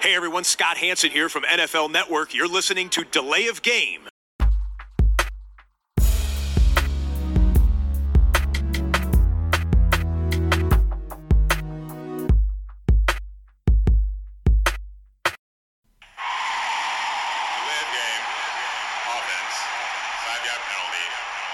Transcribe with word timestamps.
Hey 0.00 0.14
everyone, 0.14 0.44
Scott 0.44 0.76
Hanson 0.76 1.10
here 1.10 1.28
from 1.28 1.42
NFL 1.42 1.90
Network. 1.90 2.32
You're 2.32 2.46
listening 2.46 2.88
to 2.90 3.02
Delay 3.02 3.48
of 3.48 3.62
Game. 3.62 4.02
Delay 4.02 4.08
game. 17.90 18.24
Offense. 19.02 19.56
Five 20.22 20.46
yard 20.46 20.62
penalty. 20.70 21.06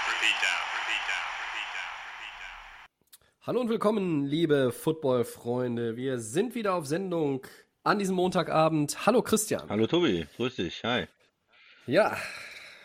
Repeat 0.05 0.37
down. 0.37 0.61
Repeat 0.77 1.01
down. 1.09 1.25
Repeat 1.41 1.69
down. 1.73 1.89
Repeat 2.13 2.35
down. 2.45 2.53
Hallo 3.41 3.59
und 3.61 3.69
willkommen, 3.69 4.25
liebe 4.25 4.71
Football-Freunde. 4.71 5.97
Wir 5.97 6.19
sind 6.19 6.53
wieder 6.53 6.75
auf 6.75 6.85
Sendung 6.85 7.41
an 7.85 7.99
diesem 7.99 8.15
Montagabend. 8.15 9.05
Hallo 9.05 9.21
Christian. 9.21 9.69
Hallo 9.69 9.85
Tobi, 9.85 10.25
grüß 10.37 10.55
dich, 10.55 10.83
hi. 10.83 11.05
Ja, 11.85 12.17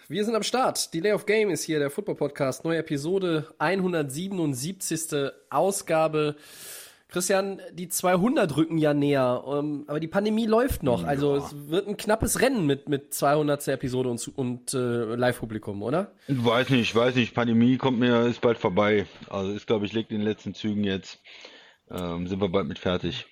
wir 0.09 0.25
sind 0.27 0.35
am 0.35 0.43
Start. 0.43 0.93
Delay 0.93 1.13
of 1.13 1.25
Game 1.25 1.49
ist 1.49 1.65
hier 1.65 1.79
der 1.79 1.91
Football-Podcast. 1.91 2.65
Neue 2.65 2.79
Episode, 2.79 3.53
177. 3.59 5.31
Ausgabe. 5.49 6.37
Christian, 7.09 7.63
die 7.73 7.89
200 7.89 8.57
rücken 8.57 8.77
ja 8.77 8.93
näher, 8.93 9.43
ähm, 9.49 9.85
aber 9.89 9.99
die 10.01 10.07
Pandemie 10.07 10.47
läuft 10.47 10.83
noch. 10.83 11.03
Also 11.03 11.35
es 11.35 11.69
wird 11.69 11.89
ein 11.89 11.97
knappes 11.97 12.41
Rennen 12.41 12.67
mit, 12.67 12.89
mit 12.89 13.15
200. 13.15 13.69
Episode 13.69 14.11
und, 14.11 14.29
und 14.37 14.75
äh, 14.75 15.15
Live-Publikum, 15.17 15.83
oder? 15.83 16.13
Weiß 16.29 16.69
nicht, 16.69 16.95
weiß 16.95 17.15
nicht, 17.15 17.35
Pandemie 17.35 17.79
kommt 17.79 17.99
mir, 17.99 18.27
ist 18.27 18.43
bald 18.43 18.59
vorbei. 18.59 19.07
Also 19.31 19.51
ist, 19.53 19.67
glaube 19.67 19.87
ich, 19.87 19.95
liegt 19.95 20.13
in 20.13 20.19
den 20.19 20.27
letzten 20.27 20.55
Zügen 20.55 20.85
jetzt. 20.85 21.19
Ähm, 21.91 22.29
sind 22.29 22.41
wir 22.41 22.49
bald 22.51 22.69
mit 22.69 22.79
fertig. 22.79 23.27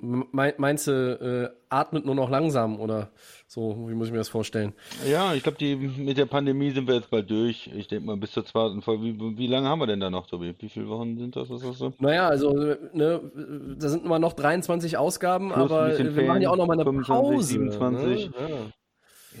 Meinst 0.00 0.86
du, 0.86 1.50
äh, 1.52 1.56
atmet 1.68 2.04
nur 2.04 2.14
noch 2.14 2.30
langsam 2.30 2.78
oder 2.80 3.10
so? 3.46 3.88
Wie 3.88 3.94
muss 3.94 4.06
ich 4.06 4.12
mir 4.12 4.18
das 4.18 4.28
vorstellen? 4.28 4.72
Ja, 5.08 5.34
ich 5.34 5.42
glaube, 5.42 5.58
mit 5.76 6.16
der 6.18 6.26
Pandemie 6.26 6.70
sind 6.70 6.86
wir 6.88 6.94
jetzt 6.96 7.10
bald 7.10 7.30
durch. 7.30 7.70
Ich 7.74 7.88
denke 7.88 8.06
mal 8.06 8.16
bis 8.16 8.32
zur 8.32 8.44
zweiten 8.44 8.82
Folge. 8.82 9.04
Wie, 9.04 9.38
wie 9.38 9.46
lange 9.46 9.68
haben 9.68 9.80
wir 9.80 9.86
denn 9.86 10.00
da 10.00 10.10
noch, 10.10 10.26
Tobi? 10.26 10.54
Wie 10.58 10.68
viele 10.68 10.88
Wochen 10.88 11.16
sind 11.18 11.36
das? 11.36 11.48
Was 11.50 11.78
du? 11.78 11.92
Naja, 11.98 12.28
also, 12.28 12.52
ne, 12.52 13.20
da 13.78 13.88
sind 13.88 14.04
immer 14.04 14.18
noch 14.18 14.32
23 14.34 14.96
Ausgaben, 14.96 15.50
Plus 15.52 15.70
aber 15.70 15.98
wir 15.98 16.22
machen 16.24 16.42
ja 16.42 16.50
auch 16.50 16.56
noch 16.56 16.66
mal 16.66 16.74
eine 16.74 16.84
25, 16.84 17.06
Pause. 17.14 17.42
27. 17.46 18.30
Ne? 18.30 18.72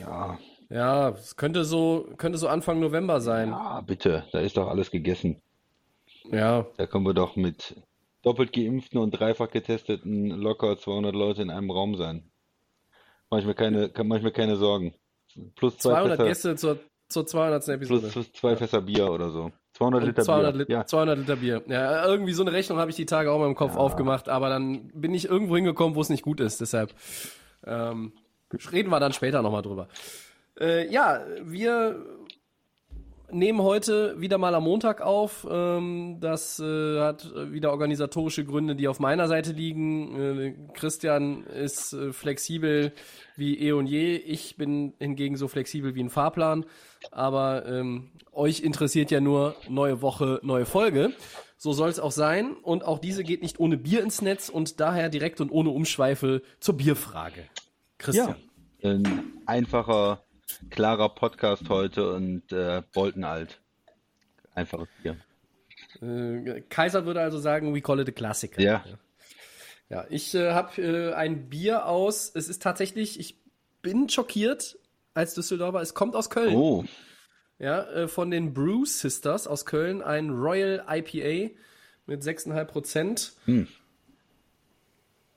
Ja. 0.00 0.38
ja, 0.70 1.08
es 1.10 1.36
könnte 1.36 1.64
so, 1.64 2.08
könnte 2.16 2.38
so 2.38 2.48
Anfang 2.48 2.80
November 2.80 3.20
sein. 3.20 3.52
ah, 3.52 3.80
bitte, 3.80 4.24
da 4.32 4.40
ist 4.40 4.56
doch 4.56 4.68
alles 4.68 4.90
gegessen. 4.90 5.40
Ja, 6.30 6.66
Da 6.76 6.86
können 6.86 7.04
wir 7.06 7.14
doch 7.14 7.34
mit 7.34 7.74
doppelt 8.22 8.52
geimpften 8.52 8.98
und 9.00 9.12
dreifach 9.12 9.50
getesteten 9.50 10.28
locker 10.30 10.76
200 10.78 11.14
Leute 11.14 11.42
in 11.42 11.50
einem 11.50 11.70
Raum 11.70 11.96
sein. 11.96 12.30
Mach 13.30 13.38
ich 13.38 13.46
mir 13.46 13.54
keine, 13.54 13.88
kann- 13.88 14.08
mach 14.08 14.16
ich 14.16 14.22
mir 14.22 14.32
keine 14.32 14.56
Sorgen. 14.56 14.94
Plus 15.56 15.78
zwei 15.78 15.90
200 15.92 16.16
Fässer, 16.16 16.24
Gäste 16.28 16.56
zur, 16.56 16.78
zur 17.08 17.26
200. 17.26 17.68
Episode. 17.68 18.00
plus, 18.00 18.12
plus 18.12 18.32
zwei 18.32 18.56
Fässer 18.56 18.80
Bier 18.82 19.10
oder 19.10 19.30
so. 19.30 19.52
200 19.74 20.02
Und 20.02 20.08
Liter 20.08 20.22
200, 20.22 20.52
Bier. 20.52 20.58
Lit 20.58 20.68
Ja, 20.68 20.84
200 20.84 21.18
Liter 21.20 21.36
Bier. 21.36 21.62
Ja, 21.68 22.04
irgendwie 22.06 22.32
so 22.32 22.42
eine 22.42 22.52
Rechnung 22.52 22.78
habe 22.78 22.90
ich 22.90 22.96
die 22.96 23.06
Tage 23.06 23.30
auch 23.30 23.38
mal 23.38 23.46
im 23.46 23.54
Kopf 23.54 23.76
aufgemacht, 23.76 24.28
aber 24.28 24.48
dann 24.48 24.88
bin 24.94 25.14
ich 25.14 25.26
irgendwo 25.26 25.54
hingekommen, 25.56 25.94
wo 25.94 26.00
es 26.00 26.08
nicht 26.08 26.22
gut 26.24 26.40
ist. 26.40 26.60
Deshalb 26.60 26.92
ähm, 27.64 28.12
reden 28.72 28.90
wir 28.90 28.98
dann 29.00 29.12
später 29.12 29.42
nochmal 29.42 29.62
drüber. 29.62 29.86
Äh, 30.58 30.92
ja, 30.92 31.20
wir 31.44 32.04
nehmen 33.32 33.62
heute 33.62 34.20
wieder 34.20 34.38
mal 34.38 34.54
am 34.54 34.64
Montag 34.64 35.00
auf. 35.00 35.46
Ähm, 35.50 36.18
das 36.20 36.58
äh, 36.60 37.00
hat 37.00 37.32
wieder 37.50 37.70
organisatorische 37.70 38.44
Gründe, 38.44 38.76
die 38.76 38.88
auf 38.88 39.00
meiner 39.00 39.28
Seite 39.28 39.52
liegen. 39.52 40.16
Äh, 40.16 40.54
Christian 40.74 41.44
ist 41.44 41.92
äh, 41.92 42.12
flexibel 42.12 42.92
wie 43.36 43.58
eh 43.58 43.72
und 43.72 43.86
je. 43.86 44.16
Ich 44.16 44.56
bin 44.56 44.94
hingegen 44.98 45.36
so 45.36 45.48
flexibel 45.48 45.94
wie 45.94 46.02
ein 46.02 46.10
Fahrplan. 46.10 46.64
Aber 47.10 47.66
ähm, 47.66 48.10
euch 48.32 48.60
interessiert 48.60 49.10
ja 49.10 49.20
nur 49.20 49.56
neue 49.68 50.02
Woche, 50.02 50.40
neue 50.42 50.66
Folge. 50.66 51.12
So 51.56 51.72
soll 51.72 51.90
es 51.90 52.00
auch 52.00 52.12
sein. 52.12 52.54
Und 52.62 52.84
auch 52.84 52.98
diese 52.98 53.24
geht 53.24 53.42
nicht 53.42 53.60
ohne 53.60 53.76
Bier 53.76 54.02
ins 54.02 54.22
Netz 54.22 54.48
und 54.48 54.80
daher 54.80 55.08
direkt 55.08 55.40
und 55.40 55.50
ohne 55.50 55.70
Umschweife 55.70 56.42
zur 56.58 56.76
Bierfrage. 56.76 57.44
Christian. 57.98 58.36
ja. 58.80 58.90
Ein 58.90 59.04
einfacher, 59.44 60.22
klarer 60.70 61.08
Podcast 61.10 61.68
heute 61.68 62.12
und 62.12 62.52
äh, 62.52 62.82
Boltenalt. 62.92 63.60
Einfaches 64.54 64.88
Bier. 65.02 65.16
Äh, 66.02 66.62
Kaiser 66.68 67.06
würde 67.06 67.20
also 67.20 67.38
sagen, 67.38 67.74
we 67.74 67.80
call 67.80 68.00
it 68.00 68.08
a 68.08 68.12
Klassiker. 68.12 68.60
Ja. 68.60 68.84
Ja, 69.88 70.06
ich 70.08 70.34
äh, 70.34 70.52
habe 70.52 70.80
äh, 70.80 71.14
ein 71.14 71.48
Bier 71.48 71.86
aus. 71.86 72.30
Es 72.34 72.48
ist 72.48 72.62
tatsächlich, 72.62 73.18
ich 73.18 73.36
bin 73.82 74.08
schockiert 74.08 74.78
als 75.14 75.34
Düsseldorfer. 75.34 75.80
Es 75.80 75.94
kommt 75.94 76.14
aus 76.14 76.30
Köln. 76.30 76.54
Oh, 76.54 76.84
Ja, 77.58 77.82
äh, 77.90 78.08
von 78.08 78.30
den 78.30 78.54
Brew 78.54 78.84
Sisters 78.84 79.48
aus 79.48 79.66
Köln. 79.66 80.00
Ein 80.00 80.30
Royal 80.30 80.84
IPA 80.88 81.54
mit 82.06 82.22
6,5 82.22 82.64
Prozent. 82.64 83.32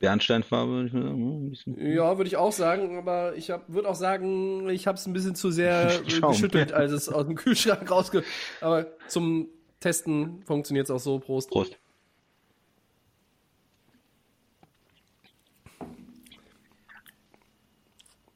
Bernsteinfarbe, 0.03 0.71
würde 0.71 0.87
ich 0.87 0.93
mal 0.93 1.55
sagen. 1.55 1.95
Ja, 1.95 2.17
würde 2.17 2.27
ich 2.27 2.35
auch 2.35 2.51
sagen. 2.51 2.97
Aber 2.97 3.37
ich 3.37 3.47
würde 3.67 3.87
auch 3.87 3.95
sagen, 3.95 4.67
ich 4.67 4.85
habe 4.85 4.97
es 4.97 5.05
ein 5.05 5.13
bisschen 5.13 5.33
zu 5.33 5.49
sehr 5.49 5.89
Schaum. 6.09 6.33
geschüttelt, 6.33 6.73
als 6.73 6.91
es 6.91 7.07
aus 7.07 7.25
dem 7.25 7.35
Kühlschrank 7.35 7.89
rausge... 7.89 8.25
Aber 8.59 8.87
zum 9.07 9.47
Testen 9.79 10.43
funktioniert 10.43 10.87
es 10.87 10.91
auch 10.91 10.99
so. 10.99 11.19
Prost. 11.19 11.49
Prost. 11.49 11.77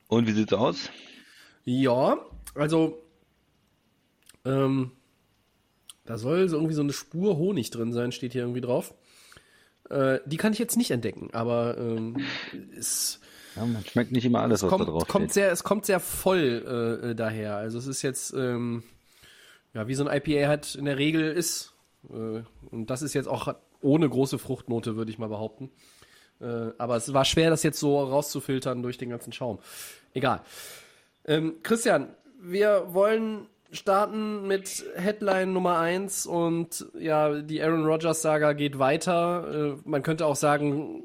Und 0.08 0.26
wie 0.26 0.32
sieht's 0.32 0.54
aus? 0.54 0.90
Ja, 1.66 2.18
also 2.56 2.98
ähm, 4.46 4.92
da 6.06 6.18
soll 6.18 6.48
so 6.48 6.56
irgendwie 6.56 6.76
so 6.76 6.82
eine 6.82 6.94
Spur 6.94 7.36
Honig 7.36 7.72
drin 7.72 7.92
sein, 7.92 8.14
steht 8.14 8.32
hier 8.32 8.44
irgendwie 8.44 8.62
drauf. 8.62 8.94
Äh, 9.90 10.20
die 10.26 10.38
kann 10.38 10.54
ich 10.54 10.60
jetzt 10.60 10.78
nicht 10.78 10.92
entdecken, 10.92 11.30
aber 11.34 11.78
ähm, 11.78 12.18
es 12.78 13.20
Ja, 13.56 13.66
man 13.66 13.84
schmeckt 13.86 14.12
nicht 14.12 14.26
immer 14.26 14.42
alles, 14.42 14.64
was 14.64 14.70
da 14.70 14.78
kommt, 14.78 14.90
drauf 14.90 15.08
kommt 15.08 15.26
steht. 15.26 15.34
sehr, 15.34 15.52
es 15.52 15.64
kommt 15.64 15.86
sehr 15.86 16.00
voll 16.00 16.64
äh, 17.04 17.12
äh, 17.12 17.16
daher. 17.16 17.56
Also 17.58 17.78
es 17.78 17.88
ist 17.88 18.02
jetzt 18.02 18.34
ähm, 18.34 18.84
ja 19.74 19.88
wie 19.88 19.96
so 19.96 20.06
ein 20.06 20.16
IPA 20.16 20.48
halt 20.48 20.76
in 20.76 20.86
der 20.86 20.98
Regel 20.98 21.32
ist. 21.32 21.74
Äh, 22.10 22.42
und 22.72 22.90
das 22.90 23.02
ist 23.02 23.14
jetzt 23.14 23.28
auch 23.28 23.54
ohne 23.82 24.10
große 24.10 24.40
Fruchtnote, 24.40 24.96
würde 24.96 25.12
ich 25.12 25.20
mal 25.20 25.30
behaupten. 25.30 25.72
Äh, 26.42 26.72
aber 26.78 26.98
es 26.98 27.14
war 27.14 27.26
schwer, 27.26 27.50
das 27.50 27.64
jetzt 27.64 27.80
so 27.80 28.00
rauszufiltern 28.00 28.84
durch 28.84 28.98
den 28.98 29.10
ganzen 29.10 29.34
Schaum. 29.34 29.60
Egal. 30.14 30.42
Ähm, 31.26 31.56
Christian, 31.64 32.10
wir 32.42 32.94
wollen 32.94 33.48
starten 33.72 34.48
mit 34.48 34.86
Headline 34.96 35.54
Nummer 35.54 35.78
eins 35.80 36.26
und 36.26 36.86
ja, 36.98 37.42
die 37.42 37.62
Aaron 37.62 37.86
Rodgers 37.86 38.22
Saga 38.22 38.54
geht 38.54 38.80
weiter. 38.80 39.76
Äh, 39.76 39.82
man 39.84 40.04
könnte 40.04 40.26
auch 40.26 40.36
sagen, 40.36 41.04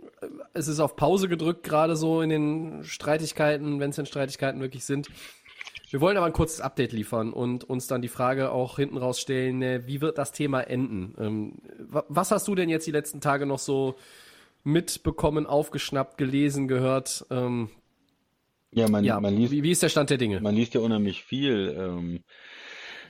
es 0.54 0.68
ist 0.68 0.80
auf 0.80 0.94
Pause 0.96 1.28
gedrückt, 1.28 1.64
gerade 1.64 1.96
so 1.96 2.22
in 2.22 2.30
den 2.30 2.84
Streitigkeiten, 2.84 3.80
wenn 3.80 3.90
es 3.90 3.96
denn 3.96 4.06
Streitigkeiten 4.06 4.60
wirklich 4.60 4.84
sind. 4.84 5.08
Wir 5.90 6.00
wollen 6.00 6.16
aber 6.16 6.24
ein 6.26 6.32
kurzes 6.32 6.60
Update 6.60 6.92
liefern 6.92 7.32
und 7.34 7.64
uns 7.64 7.86
dann 7.86 8.00
die 8.00 8.08
Frage 8.08 8.50
auch 8.50 8.76
hinten 8.76 8.96
rausstellen, 8.96 9.60
äh, 9.60 9.82
wie 9.86 10.00
wird 10.00 10.16
das 10.16 10.32
Thema 10.32 10.60
enden? 10.62 11.14
Ähm, 11.18 11.52
wa- 11.78 12.04
was 12.08 12.30
hast 12.30 12.48
du 12.48 12.54
denn 12.54 12.68
jetzt 12.68 12.86
die 12.86 12.92
letzten 12.92 13.20
Tage 13.20 13.44
noch 13.44 13.58
so 13.58 13.96
mitbekommen, 14.64 15.46
aufgeschnappt, 15.46 16.16
gelesen, 16.16 16.68
gehört? 16.68 17.26
Ähm, 17.30 17.68
Ja, 18.70 18.88
man, 18.88 19.04
ja, 19.04 19.20
man 19.20 19.36
liest 19.36 19.52
wie, 19.52 19.62
wie 19.64 19.70
ist 19.72 19.82
der 19.82 19.90
Stand 19.90 20.08
der 20.08 20.16
Dinge? 20.16 20.40
Man 20.40 20.54
liest 20.54 20.72
ja 20.72 20.80
unheimlich 20.80 21.24
viel 21.24 21.76
ähm, 21.76 22.20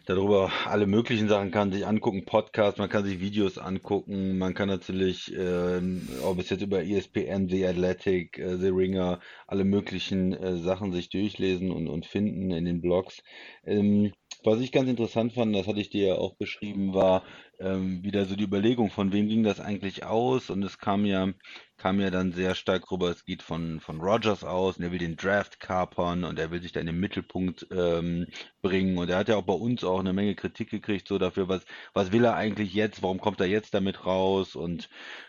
darüber. 0.06 0.50
Alle 0.66 0.86
möglichen 0.86 1.28
Sachen 1.28 1.50
kann 1.50 1.72
sich 1.72 1.86
angucken, 1.86 2.24
Podcasts, 2.24 2.78
man 2.78 2.88
kann 2.88 3.04
sich 3.04 3.20
Videos 3.20 3.58
angucken, 3.58 4.38
man 4.38 4.54
kann 4.54 4.68
natürlich, 4.68 5.32
ähm, 5.36 6.08
ob 6.24 6.38
es 6.38 6.50
jetzt 6.50 6.62
über 6.62 6.82
ESPN, 6.82 7.48
The 7.48 7.66
Athletic, 7.66 8.38
äh, 8.38 8.56
The 8.56 8.68
Ringer, 8.68 9.20
alle 9.46 9.64
möglichen 9.64 10.32
äh, 10.32 10.56
Sachen 10.56 10.92
sich 10.92 11.10
durchlesen 11.10 11.70
und, 11.70 11.88
und 11.88 12.06
finden 12.06 12.50
in 12.50 12.64
den 12.64 12.80
Blogs. 12.80 13.22
Ähm, 13.64 14.12
was 14.44 14.60
ich 14.60 14.72
ganz 14.72 14.88
interessant 14.88 15.34
fand, 15.34 15.54
das 15.54 15.66
hatte 15.68 15.80
ich 15.80 15.90
dir 15.90 16.06
ja 16.08 16.14
auch 16.16 16.34
beschrieben, 16.34 16.94
war 16.94 17.22
ähm, 17.62 18.02
wieder 18.02 18.24
so 18.26 18.36
die 18.36 18.44
Überlegung, 18.44 18.90
von 18.90 19.12
wem 19.12 19.28
ging 19.28 19.42
das 19.42 19.60
eigentlich 19.60 20.04
aus? 20.04 20.50
Und 20.50 20.62
es 20.62 20.78
kam 20.78 21.04
ja, 21.04 21.28
kam 21.76 22.00
ja 22.00 22.10
dann 22.10 22.32
sehr 22.32 22.54
stark 22.54 22.90
rüber, 22.90 23.10
es 23.10 23.24
geht 23.24 23.42
von, 23.42 23.80
von 23.80 24.00
Rogers 24.00 24.44
aus 24.44 24.76
und 24.76 24.84
er 24.84 24.92
will 24.92 24.98
den 24.98 25.16
Draft 25.16 25.60
kapern 25.60 26.24
und 26.24 26.38
er 26.38 26.50
will 26.50 26.62
sich 26.62 26.72
da 26.72 26.80
in 26.80 26.86
den 26.86 27.00
Mittelpunkt 27.00 27.66
ähm, 27.70 28.26
bringen. 28.62 28.98
Und 28.98 29.10
er 29.10 29.18
hat 29.18 29.28
ja 29.28 29.36
auch 29.36 29.42
bei 29.44 29.54
uns 29.54 29.84
auch 29.84 30.00
eine 30.00 30.12
Menge 30.12 30.34
Kritik 30.34 30.70
gekriegt, 30.70 31.08
so 31.08 31.18
dafür, 31.18 31.48
was, 31.48 31.64
was 31.94 32.12
will 32.12 32.24
er 32.24 32.34
eigentlich 32.34 32.74
jetzt, 32.74 33.02
warum 33.02 33.20
kommt 33.20 33.40
er 33.40 33.46
jetzt 33.46 33.74
damit 33.74 34.06
raus? 34.06 34.54
Und 34.56 34.88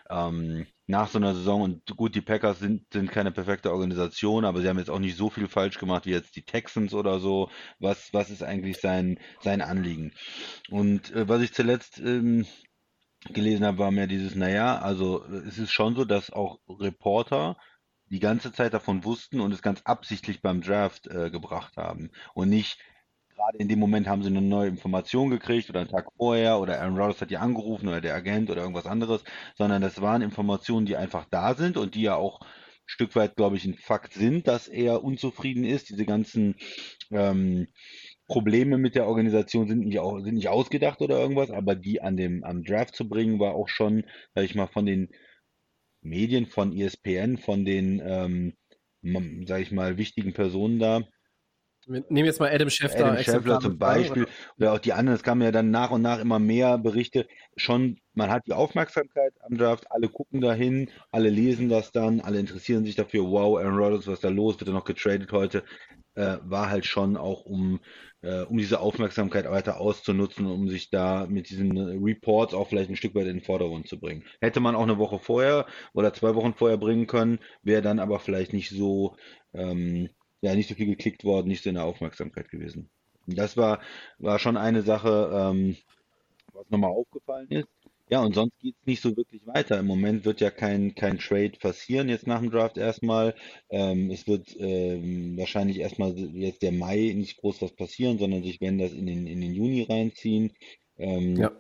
ähm, 0.10 0.68
nach 0.86 1.08
so 1.08 1.18
einer 1.18 1.34
Saison, 1.34 1.62
und 1.62 1.96
gut, 1.96 2.14
die 2.14 2.22
Packers 2.22 2.60
sind, 2.60 2.92
sind 2.92 3.10
keine 3.10 3.32
perfekte 3.32 3.72
Organisation, 3.72 4.44
aber 4.44 4.62
sie 4.62 4.68
haben 4.68 4.78
jetzt 4.78 4.90
auch 4.90 5.00
nicht 5.00 5.16
so 5.16 5.30
viel 5.30 5.48
falsch 5.48 5.80
gemacht 5.80 6.06
wie 6.06 6.12
jetzt 6.12 6.36
die 6.36 6.44
Texans 6.44 6.94
oder 6.94 7.20
so. 7.20 7.50
Was, 7.80 8.14
was 8.14 8.30
ist 8.30 8.44
eigentlich 8.44 8.78
sein, 8.82 9.18
sein 9.42 9.62
Anliegen? 9.62 10.14
Und 10.70 11.12
äh, 11.14 11.28
was 11.28 11.42
ich 11.42 11.54
zuletzt 11.54 12.00
ähm, 12.24 12.46
gelesen 13.32 13.66
habe, 13.66 13.78
war 13.78 13.92
mehr 13.92 14.08
dieses, 14.08 14.36
naja, 14.36 14.80
also 14.80 15.24
es 15.26 15.58
ist 15.58 15.72
schon 15.72 15.96
so, 15.96 16.06
dass 16.06 16.32
auch 16.32 16.60
Reporter 16.68 17.58
die 18.10 18.20
ganze 18.20 18.52
Zeit 18.52 18.74
davon 18.74 19.04
wussten 19.06 19.40
und 19.40 19.54
es 19.54 19.62
ganz 19.62 19.82
absichtlich 19.84 20.42
beim 20.42 20.62
Draft 20.62 21.08
äh, 21.08 21.30
gebracht 21.30 21.78
haben 21.78 22.12
und 22.34 22.50
nicht 22.50 22.80
gerade 23.36 23.58
in 23.58 23.68
dem 23.68 23.80
Moment 23.80 24.08
haben 24.08 24.22
sie 24.24 24.30
eine 24.30 24.42
neue 24.42 24.70
Information 24.70 25.30
gekriegt 25.30 25.70
oder 25.70 25.82
einen 25.82 25.90
Tag 25.90 26.08
vorher 26.18 26.60
oder 26.60 26.80
Aaron 26.80 26.98
Rodgers 26.98 27.22
hat 27.22 27.32
die 27.32 27.38
angerufen 27.38 27.88
oder 27.88 28.02
der 28.02 28.16
Agent 28.16 28.50
oder 28.50 28.62
irgendwas 28.62 28.86
anderes, 28.86 29.24
sondern 29.56 29.82
das 29.82 30.02
waren 30.02 30.22
Informationen, 30.22 30.86
die 30.86 30.96
einfach 30.96 31.26
da 31.30 31.56
sind 31.56 31.78
und 31.78 31.96
die 31.96 32.04
ja 32.04 32.16
auch 32.16 32.42
ein 32.42 32.48
Stück 32.86 33.16
weit, 33.16 33.36
glaube 33.36 33.56
ich, 33.56 33.66
ein 33.66 33.76
Fakt 33.76 34.14
sind, 34.14 34.48
dass 34.48 34.68
er 34.68 35.04
unzufrieden 35.04 35.64
ist. 35.64 35.90
Diese 35.90 36.06
ganzen 36.06 36.56
ähm, 37.12 37.68
Probleme 38.28 38.78
mit 38.78 38.96
der 38.96 39.08
Organisation 39.08 39.68
sind 39.68 39.86
nicht, 39.86 40.00
auch, 40.00 40.20
sind 40.20 40.36
nicht 40.36 40.50
ausgedacht 40.50 41.02
oder 41.02 41.20
irgendwas, 41.20 41.52
aber 41.52 41.76
die 41.76 42.02
an 42.02 42.18
dem 42.18 42.44
am 42.44 42.64
Draft 42.64 42.96
zu 42.96 43.08
bringen, 43.08 43.40
war 43.40 43.54
auch 43.54 43.68
schon, 43.68 44.04
sag 44.34 44.46
ich 44.46 44.56
mal, 44.56 44.68
von 44.68 44.86
den 44.86 45.10
Medien, 46.02 46.46
von 46.46 46.76
ESPN, 46.76 47.38
von 47.38 47.66
den, 47.66 48.02
ähm, 48.04 48.54
sag 49.46 49.62
ich 49.62 49.72
mal, 49.72 49.98
wichtigen 49.98 50.34
Personen 50.34 50.80
da 50.80 51.04
wir 51.86 52.04
nehmen 52.10 52.26
jetzt 52.26 52.40
mal 52.40 52.50
Adam 52.50 52.70
Scheffler. 52.70 53.06
Adam 53.06 53.24
Scheffler 53.24 53.60
zum 53.60 53.78
Beispiel. 53.78 54.28
Oder 54.58 54.74
auch 54.74 54.80
die 54.80 54.94
anderen. 54.94 55.16
Es 55.16 55.24
kamen 55.24 55.42
ja 55.42 55.52
dann 55.52 55.72
nach 55.72 55.92
und 55.92 56.02
nach 56.02 56.20
immer 56.20 56.40
mehr 56.40 56.78
Berichte. 56.78 57.28
Schon, 57.58 58.00
man 58.14 58.30
hat 58.30 58.48
die 58.48 58.54
Aufmerksamkeit 58.54 59.34
am 59.42 59.58
Draft. 59.58 59.92
Alle 59.92 60.08
gucken 60.08 60.42
dahin. 60.42 60.90
Alle 61.12 61.30
lesen 61.30 61.70
das 61.70 61.92
dann. 61.92 62.22
Alle 62.22 62.40
interessieren 62.40 62.86
sich 62.86 62.96
dafür. 62.96 63.24
Wow, 63.24 63.58
Aaron 63.58 63.78
Rodgers, 63.78 64.08
was 64.08 64.16
ist 64.16 64.24
da 64.24 64.30
los? 64.30 64.60
Wird 64.60 64.70
er 64.70 64.74
noch 64.74 64.86
getradet 64.86 65.32
heute? 65.32 65.64
Äh, 66.16 66.38
war 66.44 66.70
halt 66.70 66.86
schon 66.86 67.18
auch, 67.18 67.44
um, 67.46 67.80
äh, 68.22 68.42
um 68.42 68.58
diese 68.58 68.80
Aufmerksamkeit 68.80 69.50
weiter 69.50 69.80
auszunutzen, 69.80 70.46
um 70.46 70.70
sich 70.70 70.92
da 70.92 71.26
mit 71.28 71.50
diesen 71.50 71.76
Reports 71.76 72.54
auch 72.54 72.68
vielleicht 72.70 72.92
ein 72.92 72.96
Stück 72.96 73.16
weit 73.16 73.26
in 73.26 73.38
den 73.38 73.42
Vordergrund 73.42 73.88
zu 73.88 74.00
bringen. 74.00 74.24
Hätte 74.40 74.60
man 74.60 74.76
auch 74.76 74.84
eine 74.84 75.00
Woche 75.00 75.18
vorher 75.18 75.66
oder 75.94 76.14
zwei 76.14 76.36
Wochen 76.36 76.54
vorher 76.54 76.78
bringen 76.78 77.08
können, 77.08 77.40
wäre 77.64 77.82
dann 77.82 78.00
aber 78.00 78.20
vielleicht 78.20 78.54
nicht 78.54 78.70
so, 78.70 79.16
ähm, 79.54 80.10
ja 80.42 80.54
nicht 80.54 80.70
so 80.70 80.76
viel 80.76 80.86
geklickt 80.88 81.24
worden, 81.24 81.48
nicht 81.48 81.64
so 81.64 81.70
in 81.70 81.76
der 81.76 81.86
Aufmerksamkeit 81.86 82.50
gewesen. 82.50 82.92
Das 83.26 83.58
war, 83.58 83.80
war 84.20 84.38
schon 84.38 84.58
eine 84.58 84.84
Sache, 84.84 85.32
ähm, 85.34 85.78
was 86.54 86.70
nochmal 86.70 86.92
aufgefallen 86.92 87.50
ist. 87.50 87.83
Ja, 88.14 88.22
und 88.22 88.36
sonst 88.36 88.60
geht 88.60 88.76
es 88.80 88.86
nicht 88.86 89.02
so 89.02 89.18
wirklich 89.18 89.48
weiter. 89.48 89.80
Im 89.80 89.88
Moment 89.88 90.24
wird 90.24 90.40
ja 90.40 90.52
kein, 90.52 90.94
kein 90.94 91.18
Trade 91.18 91.54
passieren, 91.60 92.10
jetzt 92.10 92.28
nach 92.28 92.42
dem 92.42 92.52
Draft 92.52 92.78
erstmal. 92.78 93.34
Ähm, 93.72 94.12
es 94.12 94.28
wird 94.28 94.56
ähm, 94.60 95.36
wahrscheinlich 95.36 95.80
erstmal 95.80 96.16
jetzt 96.16 96.62
der 96.62 96.74
Mai 96.74 97.12
nicht 97.16 97.38
groß 97.38 97.64
was 97.64 97.72
passieren, 97.76 98.20
sondern 98.20 98.44
sich 98.44 98.62
werden 98.62 98.78
das 98.78 98.94
in 98.94 99.08
den, 99.08 99.26
in 99.26 99.42
den 99.42 99.56
Juni 99.56 99.82
reinziehen. 99.90 100.54
Ähm, 100.98 101.36
ja. 101.36 101.52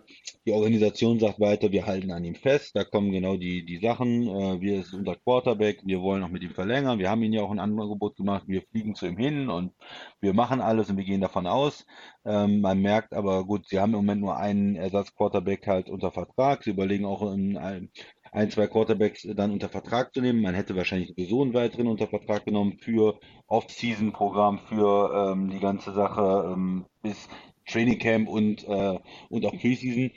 Die 0.45 0.51
Organisation 0.51 1.19
sagt 1.19 1.39
weiter, 1.39 1.71
wir 1.71 1.85
halten 1.85 2.12
an 2.12 2.24
ihm 2.24 2.35
fest. 2.35 2.75
Da 2.75 2.83
kommen 2.83 3.12
genau 3.12 3.38
die, 3.38 3.65
die 3.65 3.77
Sachen. 3.77 4.27
Äh, 4.27 4.62
wir 4.62 4.83
sind 4.83 5.00
unser 5.00 5.15
Quarterback, 5.15 5.81
wir 5.85 6.01
wollen 6.01 6.24
auch 6.24 6.30
mit 6.30 6.44
ihm 6.44 6.53
verlängern. 6.53 7.00
Wir 7.00 7.09
haben 7.09 7.24
ihn 7.24 7.33
ja 7.33 7.41
auch 7.41 7.51
ein 7.51 7.59
Angebot 7.59 8.15
gemacht. 8.15 8.44
Wir 8.47 8.62
fliegen 8.62 8.95
zu 8.95 9.07
ihm 9.07 9.18
hin 9.18 9.50
und 9.50 9.74
wir 10.21 10.33
machen 10.33 10.62
alles 10.62 10.89
und 10.89 10.97
wir 10.97 11.03
gehen 11.03 11.21
davon 11.21 11.47
aus. 11.47 11.85
Ähm, 12.25 12.62
man 12.62 12.81
merkt 12.81 13.13
aber, 13.13 13.45
gut, 13.45 13.68
sie 13.68 13.80
haben 13.80 13.94
im 13.94 13.97
Moment 13.97 14.21
nur 14.21 14.38
einen 14.38 14.75
Ersatz-Quarterback 14.75 15.65
halt 15.68 15.89
unter 15.89 16.12
Vertrag. 16.12 16.63
Sie 16.63 16.69
überlegen 16.69 17.06
auch 17.06 17.33
in 17.33 17.57
ein, 17.57 17.89
ein, 18.31 18.51
zwei 18.51 18.68
Quarterbacks 18.68 19.27
dann 19.35 19.51
unter 19.51 19.69
Vertrag 19.69 20.13
zu 20.13 20.21
nehmen. 20.21 20.41
Man 20.41 20.56
hätte 20.56 20.75
wahrscheinlich 20.75 21.09
sowieso 21.09 21.41
einen 21.41 21.53
weiteren 21.53 21.88
unter 21.88 22.07
Vertrag 22.07 22.45
genommen 22.45 22.77
für 22.80 23.19
Off-Season-Programm, 23.47 24.59
für 24.59 25.31
ähm, 25.31 25.50
die 25.50 25.59
ganze 25.59 25.94
Sache 25.94 26.51
ähm, 26.53 26.85
bis 27.01 27.27
Training 27.65 28.00
Camp 28.00 28.30
und, 28.30 28.68
äh, 28.68 29.00
und 29.30 29.45
auch 29.45 29.57
Preseason 29.57 30.12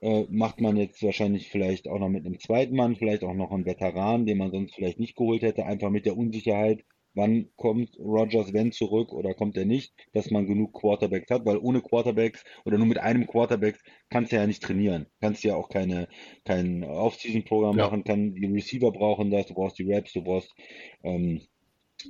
äh, 0.00 0.24
macht 0.30 0.60
man 0.60 0.76
jetzt 0.76 1.02
wahrscheinlich 1.02 1.48
vielleicht 1.48 1.88
auch 1.88 1.98
noch 1.98 2.08
mit 2.08 2.24
einem 2.24 2.38
zweiten 2.38 2.76
Mann, 2.76 2.96
vielleicht 2.96 3.24
auch 3.24 3.34
noch 3.34 3.50
einen 3.50 3.66
Veteran, 3.66 4.26
den 4.26 4.38
man 4.38 4.50
sonst 4.50 4.74
vielleicht 4.74 5.00
nicht 5.00 5.16
geholt 5.16 5.42
hätte, 5.42 5.66
einfach 5.66 5.90
mit 5.90 6.06
der 6.06 6.16
Unsicherheit, 6.16 6.84
wann 7.14 7.48
kommt 7.56 7.98
Rogers, 7.98 8.52
wenn 8.52 8.70
zurück 8.70 9.12
oder 9.12 9.34
kommt 9.34 9.56
er 9.56 9.64
nicht, 9.64 9.92
dass 10.12 10.30
man 10.30 10.46
genug 10.46 10.72
Quarterbacks 10.72 11.30
hat, 11.30 11.44
weil 11.44 11.58
ohne 11.58 11.82
Quarterbacks 11.82 12.44
oder 12.64 12.78
nur 12.78 12.86
mit 12.86 12.98
einem 12.98 13.26
Quarterback 13.26 13.78
kannst 14.08 14.32
du 14.32 14.36
ja 14.36 14.46
nicht 14.46 14.62
trainieren. 14.62 15.06
Kannst 15.20 15.42
ja 15.42 15.56
auch 15.56 15.68
keine, 15.68 16.08
kein 16.44 16.84
Off-Season-Programm 16.84 17.76
ja. 17.76 17.86
machen, 17.86 18.04
kann, 18.04 18.34
die 18.34 18.46
Receiver 18.46 18.92
brauchen 18.92 19.30
das, 19.30 19.46
du 19.46 19.54
brauchst 19.54 19.78
die 19.78 19.92
Raps, 19.92 20.12
du 20.12 20.22
brauchst 20.22 20.54
ähm, 21.02 21.40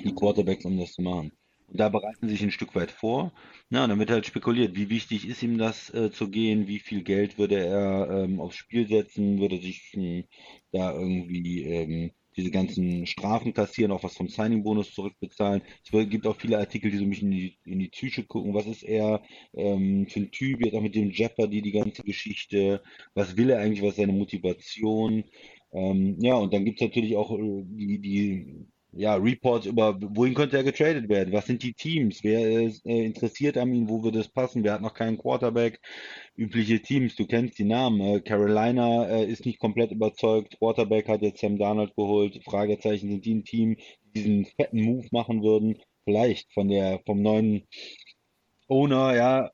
die 0.05 0.15
Quarterbacks, 0.15 0.65
um 0.67 0.79
das 0.79 0.93
zu 0.93 1.03
machen. 1.03 1.33
Und 1.69 1.81
da 1.81 1.89
bereiten 1.91 2.29
sie 2.29 2.35
sich 2.35 2.43
ein 2.43 2.51
Stück 2.51 2.75
weit 2.75 2.91
vor. 2.91 3.33
Na, 3.69 3.87
dann 3.87 3.99
wird 3.99 4.11
halt 4.11 4.27
spekuliert, 4.27 4.75
wie 4.75 4.89
wichtig 4.89 5.29
ist 5.29 5.43
ihm 5.43 5.59
das 5.59 5.93
äh, 5.93 6.11
zu 6.11 6.31
gehen, 6.31 6.67
wie 6.67 6.79
viel 6.79 7.03
Geld 7.03 7.39
würde 7.39 7.59
er 7.65 8.09
ähm, 8.25 8.41
aufs 8.41 8.57
Spiel 8.57 8.89
setzen, 8.89 9.39
würde 9.39 9.59
sich 9.59 9.93
ähm, 9.95 10.25
da 10.73 10.93
irgendwie 10.93 11.65
ähm, 11.65 12.13
diese 12.37 12.51
ganzen 12.51 13.07
Strafen 13.07 13.53
kassieren, 13.53 13.91
auch 13.93 14.03
was 14.05 14.17
vom 14.17 14.29
Signing-Bonus 14.29 14.95
zurückbezahlen. 14.95 15.63
Es 15.85 15.91
gibt 16.09 16.27
auch 16.27 16.37
viele 16.37 16.59
Artikel, 16.59 16.91
die 16.91 16.99
so 16.99 17.05
mich 17.05 17.23
in 17.23 17.31
die, 17.33 17.59
in 17.65 17.81
die 17.81 17.89
Psyche 17.89 18.25
gucken. 18.25 18.55
Was 18.55 18.67
ist 18.67 18.85
er 18.85 19.23
ähm, 19.55 20.07
für 20.09 20.21
ein 20.21 20.31
Typ, 20.31 20.65
jetzt 20.65 20.75
auch 20.75 20.81
mit 20.81 20.95
dem 20.95 21.11
Jeopardy, 21.11 21.63
die 21.63 21.73
ganze 21.73 22.03
Geschichte. 22.03 22.83
Was 23.15 23.37
will 23.37 23.51
er 23.51 23.59
eigentlich, 23.61 23.83
was 23.83 23.91
ist 23.91 23.97
seine 23.97 24.13
Motivation? 24.13 25.25
Ähm, 25.73 26.17
ja, 26.21 26.37
und 26.37 26.55
dann 26.55 26.65
gibt 26.65 26.81
es 26.81 26.87
natürlich 26.87 27.17
auch 27.17 27.31
äh, 27.33 27.65
die, 27.67 27.99
die 28.01 28.67
ja, 28.93 29.15
Reports 29.17 29.67
über, 29.67 29.99
wohin 30.01 30.35
könnte 30.35 30.57
er 30.57 30.65
getradet 30.65 31.09
werden? 31.09 31.33
Was 31.33 31.47
sind 31.47 31.63
die 31.63 31.75
Teams? 31.75 32.25
Wer 32.25 32.63
ist 32.63 32.85
äh, 32.87 33.05
interessiert 33.05 33.59
an 33.59 33.73
ihm? 33.73 33.89
Wo 33.89 34.03
würde 34.03 34.21
es 34.21 34.29
passen? 34.29 34.65
Wer 34.65 34.73
hat 34.73 34.83
noch 34.83 34.95
keinen 34.95 35.19
Quarterback? 35.19 35.81
Übliche 36.37 36.81
Teams, 36.81 37.15
du 37.15 37.27
kennst 37.27 37.59
die 37.59 37.65
Namen. 37.65 38.01
Äh, 38.01 38.21
Carolina 38.21 39.07
äh, 39.09 39.27
ist 39.27 39.45
nicht 39.45 39.59
komplett 39.59 39.93
überzeugt. 39.93 40.59
Quarterback 40.59 41.09
hat 41.09 41.23
jetzt 41.23 41.41
Sam 41.41 41.59
Darnold 41.59 41.95
geholt. 41.97 42.43
Fragezeichen, 42.45 43.11
sind 43.11 43.25
die 43.25 43.35
ein 43.35 43.45
Team, 43.45 43.77
die 44.05 44.23
diesen 44.23 44.45
fetten 44.47 44.81
Move 44.81 45.07
machen 45.13 45.43
würden? 45.43 45.79
Vielleicht 46.05 46.53
von 46.55 46.69
der, 46.69 47.01
vom 47.05 47.21
neuen 47.21 47.69
Owner, 48.69 49.15
ja, 49.15 49.51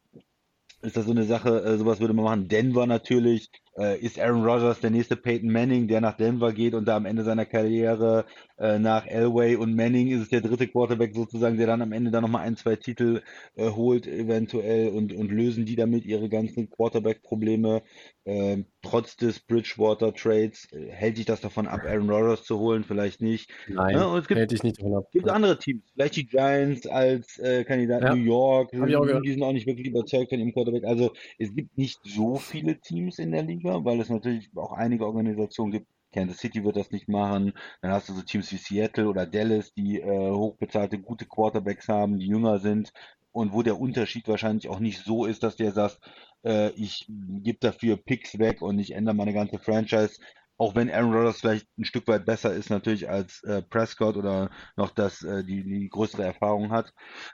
ist 0.82 0.96
das 0.96 1.06
so 1.06 1.10
eine 1.10 1.24
Sache, 1.24 1.60
äh, 1.64 1.76
sowas 1.76 2.00
würde 2.00 2.14
man 2.14 2.24
machen. 2.24 2.48
Denver 2.48 2.86
natürlich, 2.86 3.48
äh, 3.76 3.98
ist 3.98 4.18
Aaron 4.18 4.44
Rodgers 4.44 4.80
der 4.80 4.90
nächste 4.90 5.16
Peyton 5.16 5.50
Manning, 5.50 5.88
der 5.88 6.00
nach 6.00 6.16
Denver 6.16 6.52
geht 6.52 6.74
und 6.74 6.86
da 6.86 6.96
am 6.96 7.06
Ende 7.06 7.24
seiner 7.24 7.46
Karriere 7.46 8.24
äh, 8.58 8.78
nach 8.78 9.06
Elway 9.06 9.56
und 9.56 9.74
Manning 9.74 10.08
ist 10.08 10.22
es 10.22 10.28
der 10.28 10.40
dritte 10.40 10.68
Quarterback 10.68 11.14
sozusagen, 11.14 11.56
der 11.56 11.66
dann 11.66 11.82
am 11.82 11.92
Ende 11.92 12.10
dann 12.10 12.22
nochmal 12.22 12.46
ein, 12.46 12.56
zwei 12.56 12.76
Titel 12.76 13.22
äh, 13.56 13.70
holt 13.70 14.06
eventuell 14.06 14.90
und, 14.90 15.12
und 15.12 15.30
lösen 15.30 15.66
die 15.66 15.76
damit 15.76 16.04
ihre 16.04 16.28
ganzen 16.28 16.70
Quarterback-Probleme. 16.70 17.82
Ähm, 18.24 18.66
trotz 18.84 19.16
des 19.16 19.40
Bridgewater-Trades 19.40 20.72
äh, 20.72 20.90
hält 20.90 21.16
sich 21.16 21.26
das 21.26 21.40
davon 21.40 21.66
ab, 21.66 21.80
Aaron 21.84 22.10
Rodgers 22.10 22.44
zu 22.44 22.58
holen, 22.58 22.84
vielleicht 22.84 23.20
nicht. 23.20 23.50
Nein, 23.68 23.96
ja, 23.96 24.06
und 24.06 24.18
es 24.20 24.28
gibt, 24.28 24.38
hält 24.38 24.50
dich 24.50 24.62
nicht 24.62 24.78
davon 24.78 24.94
ab. 24.94 25.10
gibt 25.10 25.28
andere 25.28 25.58
Teams, 25.58 25.82
vielleicht 25.92 26.16
die 26.16 26.26
Giants 26.26 26.86
als 26.86 27.38
äh, 27.38 27.64
Kandidat 27.64 28.02
ja. 28.02 28.14
New 28.14 28.22
York, 28.22 28.70
die, 28.70 28.78
die 28.78 29.32
sind 29.32 29.42
auch 29.42 29.52
nicht 29.52 29.66
wirklich 29.66 29.88
überzeugt 29.88 30.30
von 30.30 30.38
ihrem 30.38 30.52
Quarterback. 30.52 30.84
Also 30.84 31.12
es 31.38 31.54
gibt 31.54 31.76
nicht 31.76 31.98
so 32.04 32.36
viele 32.36 32.78
Teams 32.80 33.18
in 33.18 33.32
der 33.32 33.42
Liga, 33.42 33.84
weil 33.84 34.00
es 34.00 34.08
natürlich 34.08 34.50
auch 34.54 34.72
einige 34.72 35.06
Organisationen 35.06 35.72
gibt, 35.72 35.86
Kansas 36.12 36.38
City 36.38 36.64
wird 36.64 36.76
das 36.76 36.92
nicht 36.92 37.08
machen. 37.08 37.52
Dann 37.82 37.90
hast 37.90 38.08
du 38.08 38.12
so 38.12 38.22
Teams 38.22 38.52
wie 38.52 38.56
Seattle 38.56 39.08
oder 39.08 39.26
Dallas, 39.26 39.74
die 39.74 40.00
äh, 40.00 40.30
hochbezahlte, 40.30 40.98
gute 40.98 41.26
Quarterbacks 41.26 41.88
haben, 41.88 42.18
die 42.18 42.28
jünger 42.28 42.60
sind 42.60 42.92
und 43.32 43.52
wo 43.52 43.62
der 43.62 43.80
Unterschied 43.80 44.28
wahrscheinlich 44.28 44.68
auch 44.68 44.78
nicht 44.78 45.00
so 45.04 45.26
ist, 45.26 45.42
dass 45.42 45.56
der 45.56 45.72
sagt, 45.72 45.98
äh, 46.44 46.70
ich 46.70 47.06
gebe 47.08 47.58
dafür 47.60 47.96
Picks 47.96 48.38
weg 48.38 48.62
und 48.62 48.78
ich 48.78 48.92
ändere 48.92 49.14
meine 49.14 49.32
ganze 49.32 49.58
Franchise. 49.58 50.20
Auch 50.56 50.76
wenn 50.76 50.90
Aaron 50.90 51.12
Rodgers 51.12 51.40
vielleicht 51.40 51.66
ein 51.78 51.84
Stück 51.84 52.06
weit 52.06 52.24
besser 52.26 52.54
ist 52.54 52.70
natürlich 52.70 53.08
als 53.08 53.42
äh, 53.42 53.62
Prescott 53.62 54.16
oder 54.16 54.50
noch 54.76 54.90
das 54.90 55.22
äh, 55.22 55.42
die, 55.44 55.64
die 55.64 55.88
größere 55.88 56.22
Erfahrung 56.22 56.70
hat. 56.70 56.92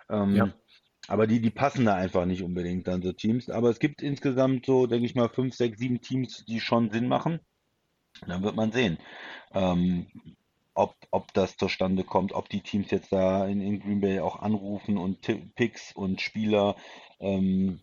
Ähm, 0.09 0.37
ja. 0.37 0.55
Aber 1.09 1.27
die, 1.27 1.41
die 1.41 1.51
passen 1.51 1.85
da 1.85 1.95
einfach 1.95 2.25
nicht 2.25 2.43
unbedingt 2.43 2.87
dann 2.87 3.03
so 3.03 3.13
Teams. 3.13 3.51
Aber 3.51 3.69
es 3.69 3.79
gibt 3.79 4.01
insgesamt 4.03 4.65
so, 4.65 4.87
denke 4.87 5.07
ich 5.07 5.15
mal, 5.15 5.29
fünf, 5.29 5.55
sechs, 5.55 5.79
sieben 5.79 6.01
Teams, 6.01 6.45
die 6.47 6.61
schon 6.61 6.91
Sinn 6.91 7.09
machen. 7.09 7.41
Dann 8.27 8.43
wird 8.43 8.57
man 8.57 8.73
sehen, 8.73 8.99
ähm, 9.53 10.07
ob, 10.75 10.95
ob 11.11 11.33
das 11.35 11.57
zustande 11.57 12.05
kommt, 12.05 12.33
ob 12.33 12.49
die 12.49 12.61
Teams 12.61 12.91
jetzt 12.91 13.13
da 13.13 13.47
in, 13.47 13.61
in 13.61 13.81
Green 13.81 14.01
Bay 14.01 14.21
auch 14.21 14.41
anrufen 14.41 14.99
und 14.99 15.21
Picks 15.55 15.93
und 15.95 16.21
Spieler 16.21 16.77
ähm, 17.19 17.81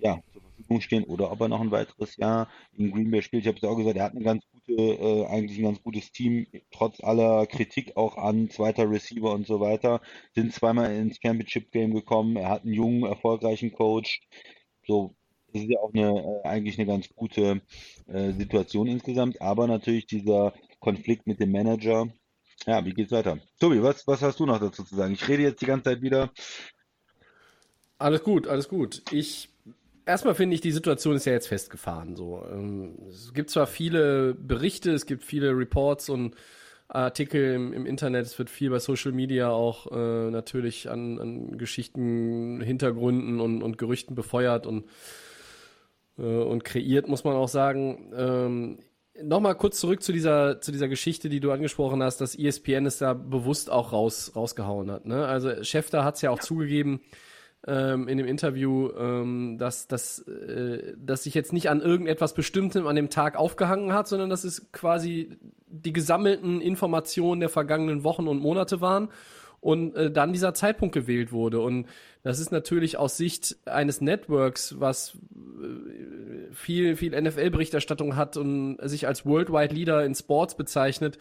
ja, 0.00 0.20
zur 0.32 0.42
Verfügung 0.42 0.80
stehen 0.80 1.04
oder 1.04 1.30
ob 1.30 1.40
er 1.40 1.48
noch 1.48 1.60
ein 1.60 1.70
weiteres 1.70 2.16
Jahr 2.16 2.48
in 2.76 2.90
Green 2.92 3.10
Bay 3.10 3.22
spielt. 3.22 3.42
Ich 3.42 3.48
habe 3.48 3.58
es 3.58 3.64
auch 3.64 3.76
gesagt, 3.76 3.96
er 3.96 4.04
hat 4.04 4.14
eine 4.14 4.24
ganz 4.24 4.44
gute, 4.52 4.72
äh, 4.82 5.26
eigentlich 5.26 5.58
ein 5.58 5.64
ganz 5.64 5.82
gutes 5.82 6.12
Team, 6.12 6.46
trotz 6.70 7.02
aller 7.02 7.46
Kritik 7.46 7.96
auch 7.96 8.16
an 8.16 8.50
zweiter 8.50 8.90
Receiver 8.90 9.32
und 9.32 9.46
so 9.46 9.60
weiter. 9.60 10.00
Sind 10.34 10.52
zweimal 10.52 10.94
ins 10.94 11.18
Championship 11.22 11.70
Game 11.72 11.94
gekommen. 11.94 12.36
Er 12.36 12.50
hat 12.50 12.64
einen 12.64 12.74
jungen, 12.74 13.04
erfolgreichen 13.04 13.72
Coach. 13.72 14.20
So, 14.86 15.14
das 15.52 15.62
ist 15.62 15.70
ja 15.70 15.80
auch 15.80 15.92
eine, 15.92 16.40
äh, 16.44 16.48
eigentlich 16.48 16.78
eine 16.78 16.86
ganz 16.86 17.08
gute 17.14 17.62
äh, 18.06 18.32
Situation 18.32 18.86
insgesamt, 18.86 19.40
aber 19.40 19.66
natürlich 19.66 20.06
dieser 20.06 20.54
Konflikt 20.78 21.26
mit 21.26 21.40
dem 21.40 21.52
Manager. 21.52 22.08
Ja, 22.66 22.84
wie 22.84 22.92
geht's 22.92 23.12
weiter? 23.12 23.38
Tobi, 23.58 23.82
was, 23.82 24.06
was 24.06 24.22
hast 24.22 24.38
du 24.38 24.46
noch 24.46 24.60
dazu 24.60 24.84
zu 24.84 24.94
sagen? 24.94 25.14
Ich 25.14 25.26
rede 25.28 25.42
jetzt 25.42 25.62
die 25.62 25.66
ganze 25.66 25.84
Zeit 25.84 26.02
wieder. 26.02 26.30
Alles 27.98 28.22
gut, 28.22 28.46
alles 28.46 28.68
gut. 28.68 29.02
Ich 29.12 29.49
erstmal 30.10 30.34
finde 30.34 30.54
ich, 30.54 30.60
die 30.60 30.72
Situation 30.72 31.16
ist 31.16 31.24
ja 31.24 31.32
jetzt 31.32 31.48
festgefahren. 31.48 32.16
So, 32.16 32.44
ähm, 32.52 32.98
es 33.08 33.32
gibt 33.32 33.50
zwar 33.50 33.66
viele 33.66 34.34
Berichte, 34.34 34.92
es 34.92 35.06
gibt 35.06 35.24
viele 35.24 35.56
Reports 35.56 36.08
und 36.08 36.34
Artikel 36.88 37.54
im, 37.54 37.72
im, 37.72 37.86
Internet, 37.86 38.26
es 38.26 38.38
wird 38.38 38.50
viel 38.50 38.70
bei 38.70 38.80
Social 38.80 39.12
Media 39.12 39.50
auch 39.50 39.90
äh, 39.92 40.30
natürlich 40.30 40.90
an, 40.90 41.20
an 41.20 41.58
Geschichten, 41.58 42.60
Hintergründen 42.60 43.40
und, 43.40 43.62
und 43.62 43.78
Gerüchten 43.78 44.16
befeuert 44.16 44.66
und, 44.66 44.86
äh, 46.18 46.22
und 46.22 46.64
kreiert, 46.64 47.08
muss 47.08 47.24
man 47.24 47.36
auch 47.36 47.48
sagen. 47.48 48.12
Ähm, 48.16 48.78
Nochmal 49.22 49.54
kurz 49.54 49.78
zurück 49.78 50.02
zu 50.02 50.12
dieser, 50.12 50.62
zu 50.62 50.72
dieser 50.72 50.88
Geschichte, 50.88 51.28
die 51.28 51.40
du 51.40 51.50
angesprochen 51.50 52.02
hast, 52.02 52.22
dass 52.22 52.34
ESPN 52.34 52.86
es 52.86 52.98
da 52.98 53.12
bewusst 53.12 53.68
auch 53.68 53.92
raus, 53.92 54.32
rausgehauen 54.34 54.90
hat. 54.90 55.04
Ne? 55.04 55.26
Also 55.26 55.62
Schäfter 55.62 56.04
hat 56.04 56.14
es 56.14 56.22
ja 56.22 56.30
auch 56.30 56.38
zugegeben, 56.38 57.00
ähm, 57.66 58.08
in 58.08 58.18
dem 58.18 58.26
Interview, 58.26 58.90
ähm, 58.96 59.58
dass, 59.58 59.86
dass, 59.86 60.20
äh, 60.20 60.94
dass 60.96 61.24
sich 61.24 61.34
jetzt 61.34 61.52
nicht 61.52 61.68
an 61.68 61.80
irgendetwas 61.80 62.34
Bestimmtem 62.34 62.86
an 62.86 62.96
dem 62.96 63.10
Tag 63.10 63.36
aufgehangen 63.36 63.92
hat, 63.92 64.08
sondern 64.08 64.30
dass 64.30 64.44
es 64.44 64.72
quasi 64.72 65.38
die 65.66 65.92
gesammelten 65.92 66.60
Informationen 66.60 67.40
der 67.40 67.50
vergangenen 67.50 68.02
Wochen 68.02 68.28
und 68.28 68.40
Monate 68.40 68.80
waren 68.80 69.08
und 69.60 69.94
äh, 69.94 70.10
dann 70.10 70.32
dieser 70.32 70.54
Zeitpunkt 70.54 70.94
gewählt 70.94 71.32
wurde. 71.32 71.60
Und 71.60 71.86
das 72.22 72.40
ist 72.40 72.50
natürlich 72.50 72.96
aus 72.96 73.16
Sicht 73.16 73.56
eines 73.66 74.00
Networks, 74.00 74.80
was 74.80 75.18
äh, 75.34 76.54
viel, 76.54 76.96
viel 76.96 77.20
NFL-Berichterstattung 77.20 78.16
hat 78.16 78.36
und 78.36 78.78
sich 78.82 79.06
als 79.06 79.26
Worldwide 79.26 79.74
Leader 79.74 80.04
in 80.04 80.14
Sports 80.14 80.56
bezeichnet, 80.56 81.18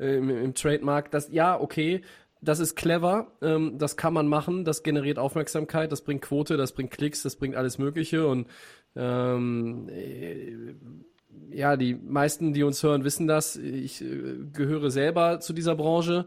äh, 0.00 0.16
im, 0.16 0.28
im 0.28 0.54
Trademark, 0.54 1.12
dass 1.12 1.30
ja, 1.30 1.58
okay, 1.58 2.02
das 2.40 2.60
ist 2.60 2.76
clever, 2.76 3.32
ähm, 3.42 3.78
das 3.78 3.96
kann 3.96 4.12
man 4.12 4.28
machen, 4.28 4.64
das 4.64 4.82
generiert 4.82 5.18
Aufmerksamkeit, 5.18 5.92
das 5.92 6.02
bringt 6.02 6.22
Quote, 6.22 6.56
das 6.56 6.72
bringt 6.72 6.90
Klicks, 6.90 7.22
das 7.22 7.36
bringt 7.36 7.56
alles 7.56 7.78
Mögliche 7.78 8.26
und 8.26 8.46
ähm, 8.96 9.88
äh, 9.88 10.74
ja, 11.50 11.76
die 11.76 11.94
meisten, 11.94 12.52
die 12.52 12.62
uns 12.62 12.82
hören, 12.82 13.04
wissen 13.04 13.26
das. 13.26 13.56
Ich 13.56 14.02
äh, 14.02 14.36
gehöre 14.52 14.90
selber 14.90 15.40
zu 15.40 15.52
dieser 15.52 15.74
Branche, 15.74 16.26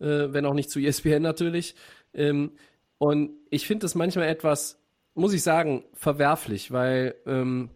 äh, 0.00 0.32
wenn 0.32 0.46
auch 0.46 0.54
nicht 0.54 0.70
zu 0.70 0.80
ESPN 0.80 1.22
natürlich. 1.22 1.74
Ähm, 2.14 2.52
und 2.98 3.32
ich 3.50 3.66
finde 3.66 3.84
das 3.84 3.94
manchmal 3.94 4.28
etwas, 4.28 4.80
muss 5.14 5.32
ich 5.32 5.42
sagen, 5.42 5.84
verwerflich, 5.94 6.70
weil 6.70 7.14
ähm, 7.26 7.70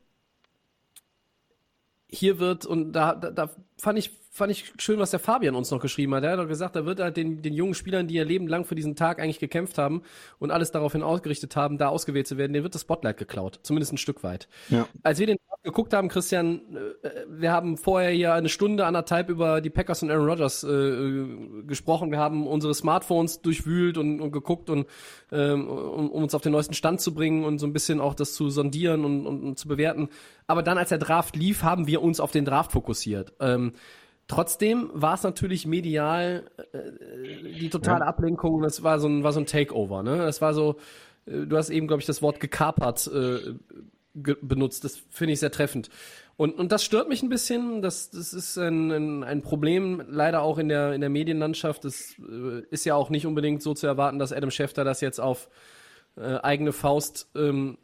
hier 2.09 2.39
wird, 2.39 2.65
und 2.67 2.93
da, 2.93 3.15
da, 3.15 3.31
da 3.31 3.51
fand 3.79 3.99
ich 3.99 4.11
fand 4.37 4.53
ich 4.53 4.73
schön, 4.79 4.99
was 4.99 5.11
der 5.11 5.21
Fabian 5.21 5.55
uns 5.55 5.71
noch 5.71 5.81
geschrieben 5.81 6.15
hat. 6.15 6.23
Er 6.23 6.33
hat 6.33 6.39
doch 6.39 6.47
gesagt, 6.49 6.77
da 6.77 6.85
wird 6.85 7.01
halt 7.01 7.17
den, 7.17 7.41
den 7.41 7.55
jungen 7.55 7.75
Spielern, 7.75 8.07
die 8.07 8.17
ihr 8.17 8.25
Leben 8.25 8.47
lang 8.47 8.67
für 8.67 8.75
diesen 8.75 8.95
Tag 8.95 9.19
eigentlich 9.19 9.39
gekämpft 9.39 9.79
haben 9.79 10.03
und 10.39 10.51
alles 10.51 10.71
daraufhin 10.71 11.03
ausgerichtet 11.03 11.57
haben, 11.57 11.79
da 11.79 11.89
ausgewählt 11.89 12.27
zu 12.27 12.37
werden, 12.37 12.53
denen 12.53 12.63
wird 12.63 12.75
das 12.75 12.83
Spotlight 12.83 13.17
geklaut. 13.17 13.61
Zumindest 13.63 13.95
ein 13.95 13.99
Stück 13.99 14.23
weit. 14.23 14.47
Ja. 14.69 14.87
Als 15.03 15.19
wir 15.19 15.27
den 15.27 15.39
geguckt 15.67 15.93
haben, 15.95 16.09
Christian, 16.09 16.61
äh, 17.03 17.09
wir 17.29 17.51
haben 17.51 17.77
vorher 17.77 18.11
hier 18.11 18.33
eine 18.35 18.49
Stunde, 18.49 18.87
anderthalb 18.87 19.29
über 19.29 19.61
die 19.61 19.69
Packers 19.69 20.03
und 20.03 20.11
Aaron 20.11 20.29
Rodgers 20.29 20.63
äh, 20.63 21.27
gesprochen. 21.67 22.11
Wir 22.13 22.19
haben 22.19 22.47
unsere 22.47 22.73
Smartphones 22.73 23.43
durchwühlt 23.43 23.99
und, 23.99 24.21
und 24.21 24.31
geguckt 24.31 24.71
und 24.71 24.87
ähm, 25.33 25.69
um, 25.69 26.11
um 26.11 26.23
uns 26.23 26.35
auf 26.35 26.43
den 26.43 26.53
neuesten 26.53 26.75
Stand 26.75 27.01
zu 27.01 27.13
bringen 27.13 27.45
und 27.45 27.59
so 27.59 27.67
ein 27.67 27.73
bisschen 27.73 28.01
auch 28.01 28.15
das 28.15 28.35
zu 28.35 28.49
sondieren 28.49 29.05
und, 29.05 29.27
und, 29.27 29.43
und 29.43 29.59
zu 29.59 29.67
bewerten. 29.67 30.09
Aber 30.47 30.63
dann, 30.63 30.79
als 30.79 30.91
der 30.91 30.99
Draft 30.99 31.35
lief, 31.35 31.65
haben 31.65 31.89
wir 31.89 32.01
uns 32.01 32.21
auf 32.21 32.31
den 32.31 32.45
Draft 32.45 32.71
fokussiert. 32.71 33.33
Ähm, 33.41 33.66
Trotzdem 34.29 34.91
war 34.93 35.15
es 35.15 35.23
natürlich 35.23 35.67
medial 35.67 36.51
äh, 36.73 37.59
die 37.61 37.71
totale 37.71 38.01
ja. 38.01 38.07
Ablenkung. 38.07 38.63
Das 38.63 38.83
war 38.83 38.99
so 38.99 39.09
ein, 39.09 39.23
war 39.23 39.33
so 39.33 39.41
ein 39.41 39.47
Takeover. 39.47 40.03
Ne? 40.03 40.19
Das 40.19 40.41
war 40.41 40.53
so. 40.53 40.77
Äh, 41.27 41.47
du 41.47 41.57
hast 41.57 41.71
eben, 41.71 41.87
glaube 41.87 42.01
ich, 42.01 42.07
das 42.07 42.23
Wort 42.23 42.41
gekapert 42.41 43.07
äh, 43.07 43.55
ge 44.15 44.37
benutzt. 44.41 44.85
Das 44.85 44.97
finde 45.11 45.35
ich 45.35 45.41
sehr 45.41 45.53
treffend. 45.53 45.91
Und, 46.37 46.59
und 46.59 46.73
das 46.73 46.85
stört 46.85 47.09
mich 47.09 47.23
ein 47.23 47.29
bisschen. 47.29 47.83
Das, 47.83 48.11
das 48.11 48.33
ist 48.33 48.59
ein, 48.59 48.91
ein, 48.91 49.25
ein 49.25 49.43
Problem, 49.43 50.03
leider 50.09 50.43
auch 50.43 50.59
in 50.59 50.69
der, 50.69 50.93
in 50.93 51.01
der 51.01 51.11
Medienlandschaft. 51.11 51.85
Das 51.85 52.17
äh, 52.19 52.63
ist 52.71 52.85
ja 52.85 52.97
auch 52.97 53.11
nicht 53.11 53.27
unbedingt 53.27 53.63
so 53.63 53.75
zu 53.75 53.87
erwarten, 53.87 54.19
dass 54.19 54.33
Adam 54.33 54.51
Schefter 54.51 54.83
das 54.83 55.01
jetzt 55.01 55.21
auf 55.21 55.49
äh, 56.17 56.39
eigene 56.39 56.73
Faust 56.73 57.31
ähm, 57.37 57.79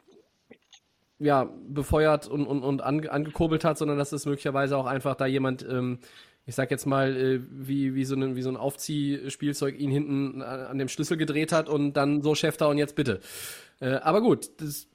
ja, 1.23 1.49
befeuert 1.67 2.27
und, 2.27 2.45
und, 2.45 2.63
und 2.63 2.81
ange 2.81 3.11
angekurbelt 3.11 3.63
hat, 3.63 3.77
sondern 3.77 3.97
dass 3.97 4.11
es 4.11 4.25
möglicherweise 4.25 4.77
auch 4.77 4.85
einfach 4.85 5.15
da 5.15 5.25
jemand 5.25 5.65
ähm, 5.69 5.99
ich 6.45 6.55
sag 6.55 6.71
jetzt 6.71 6.85
mal, 6.85 7.15
äh, 7.15 7.39
wie, 7.49 7.95
wie, 7.95 8.03
so 8.03 8.15
ein, 8.15 8.35
wie 8.35 8.41
so 8.41 8.49
ein 8.49 8.57
Aufziehspielzeug 8.57 9.79
ihn 9.79 9.91
hinten 9.91 10.41
an 10.41 10.77
dem 10.77 10.89
Schlüssel 10.89 11.17
gedreht 11.17 11.51
hat 11.51 11.69
und 11.69 11.93
dann 11.93 12.21
so 12.21 12.35
Schäfter 12.35 12.67
und 12.67 12.77
jetzt 12.77 12.95
bitte. 12.95 13.21
Äh, 13.79 13.95
aber 13.95 14.21
gut, 14.21 14.51
das, 14.57 14.87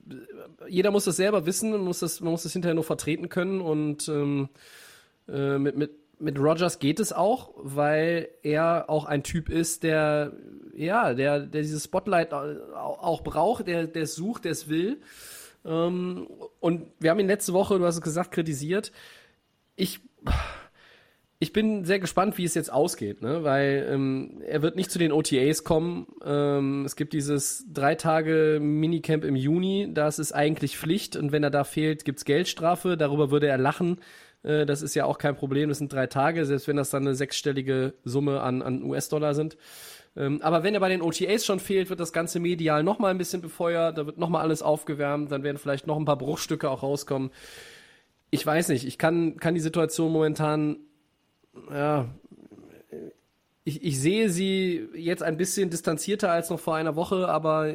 jeder 0.69 0.91
muss 0.91 1.05
das 1.05 1.17
selber 1.17 1.47
wissen 1.47 1.73
und 1.73 1.83
muss 1.83 2.01
das, 2.01 2.21
man 2.21 2.33
muss 2.33 2.43
das 2.43 2.53
hinterher 2.53 2.75
nur 2.75 2.85
vertreten 2.85 3.29
können 3.29 3.61
und 3.61 4.09
ähm, 4.09 4.51
äh, 5.29 5.59
mit, 5.59 5.77
mit, 5.77 5.93
mit 6.21 6.39
Rogers 6.39 6.81
geht 6.81 7.01
es 7.01 7.13
auch, 7.13 7.55
weil 7.57 8.29
er 8.43 8.91
auch 8.91 9.07
ein 9.07 9.23
Typ 9.23 9.49
ist, 9.49 9.85
der, 9.85 10.33
ja, 10.75 11.15
der, 11.15 11.41
der 11.41 11.63
dieses 11.63 11.85
Spotlight 11.85 12.35
auch 12.35 13.23
braucht, 13.23 13.69
der, 13.69 13.87
der 13.87 14.03
es 14.03 14.15
sucht, 14.17 14.45
der 14.45 14.53
es 14.53 14.69
will. 14.69 15.01
Ähm, 15.69 16.27
und 16.61 16.87
wir 16.99 17.11
haben 17.11 17.21
ihn 17.21 17.27
letzte 17.27 17.53
Woche, 17.53 17.79
du 17.79 17.85
hast 17.85 17.97
es 17.97 18.01
gesagt, 18.01 18.33
kritisiert. 18.33 18.91
Ich, 19.77 20.01
ich 21.39 21.53
bin 21.53 21.85
sehr 21.85 22.01
gespannt, 22.01 22.39
wie 22.39 22.45
es 22.45 22.55
jetzt 22.55 22.73
ausgeht, 22.73 23.23
ne? 23.23 23.45
weil 23.45 23.87
ähm, 23.91 24.43
er 24.47 24.63
wird 24.63 24.77
nicht 24.77 24.91
zu 24.91 24.99
den 24.99 25.13
OTAs 25.13 25.63
kommen. 25.63 26.07
Ähm, 26.25 26.85
es 26.85 26.97
gibt 26.97 27.13
dieses 27.13 27.67
drei 27.73 27.95
Tage 27.95 28.59
Minicamp 28.61 29.25
im 29.25 29.37
Juni, 29.37 29.91
das 29.93 30.19
ist 30.19 30.33
eigentlich 30.33 30.79
Pflicht 30.79 31.17
und 31.17 31.31
wenn 31.31 31.45
er 31.45 31.51
da 31.51 31.65
fehlt, 31.65 32.05
gibt's 32.05 32.25
Geldstrafe. 32.25 32.97
Darüber 32.97 33.31
würde 33.31 33.47
er 33.47 33.59
lachen. 33.59 34.01
Äh, 34.43 34.67
das 34.67 34.83
ist 34.83 34.95
ja 34.95 35.05
auch 35.05 35.19
kein 35.19 35.37
Problem, 35.37 35.69
das 35.69 35.79
sind 35.79 35.93
drei 35.93 36.07
Tage, 36.07 36.47
selbst 36.47 36.67
wenn 36.67 36.77
das 36.77 36.91
dann 36.91 37.07
eine 37.07 37.15
sechsstellige 37.15 37.95
Summe 38.05 38.41
an, 38.41 38.63
an 38.63 38.83
US-Dollar 38.83 39.35
sind. 39.35 39.57
Ähm, 40.19 40.43
aber 40.43 40.63
wenn 40.63 40.75
er 40.75 40.81
bei 40.81 40.91
den 40.91 41.01
OTAs 41.01 41.47
schon 41.47 41.61
fehlt, 41.61 41.89
wird 41.89 42.01
das 42.01 42.13
ganze 42.13 42.41
medial 42.41 42.83
nochmal 42.83 43.13
ein 43.13 43.19
bisschen 43.19 43.41
befeuert, 43.41 43.97
da 43.97 44.05
wird 44.05 44.19
nochmal 44.19 44.43
alles 44.43 44.61
aufgewärmt, 44.61 45.33
dann 45.33 45.43
werden 45.43 45.57
vielleicht 45.57 45.87
noch 45.87 45.97
ein 45.97 46.05
paar 46.05 46.19
Bruchstücke 46.19 46.69
auch 46.69 46.83
rauskommen. 46.83 47.31
Ich 48.31 48.45
weiß 48.45 48.69
nicht, 48.69 48.87
ich 48.87 48.99
kann, 48.99 49.37
kann 49.39 49.55
die 49.55 49.61
Situation 49.61 50.13
momentan 50.13 50.77
ja, 51.71 52.09
ich, 53.65 53.85
ich 53.85 54.01
sehe 54.01 54.31
sie 54.31 54.89
jetzt 54.95 55.23
ein 55.23 55.37
bisschen 55.37 55.71
distanzierter 55.71 56.31
als 56.31 56.51
noch 56.51 56.61
vor 56.61 56.77
einer 56.77 56.97
Woche, 56.97 57.29
aber 57.29 57.75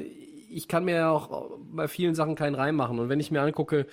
ich 0.49 0.67
kann 0.67 0.85
mir 0.85 0.95
ja 0.95 1.11
auch 1.11 1.51
bei 1.71 1.87
vielen 1.87 2.15
Sachen 2.15 2.35
keinen 2.35 2.55
Reim 2.55 2.75
machen. 2.75 2.99
Und 2.99 3.09
wenn 3.09 3.19
ich 3.19 3.31
mir 3.31 3.41
angucke, 3.41 3.85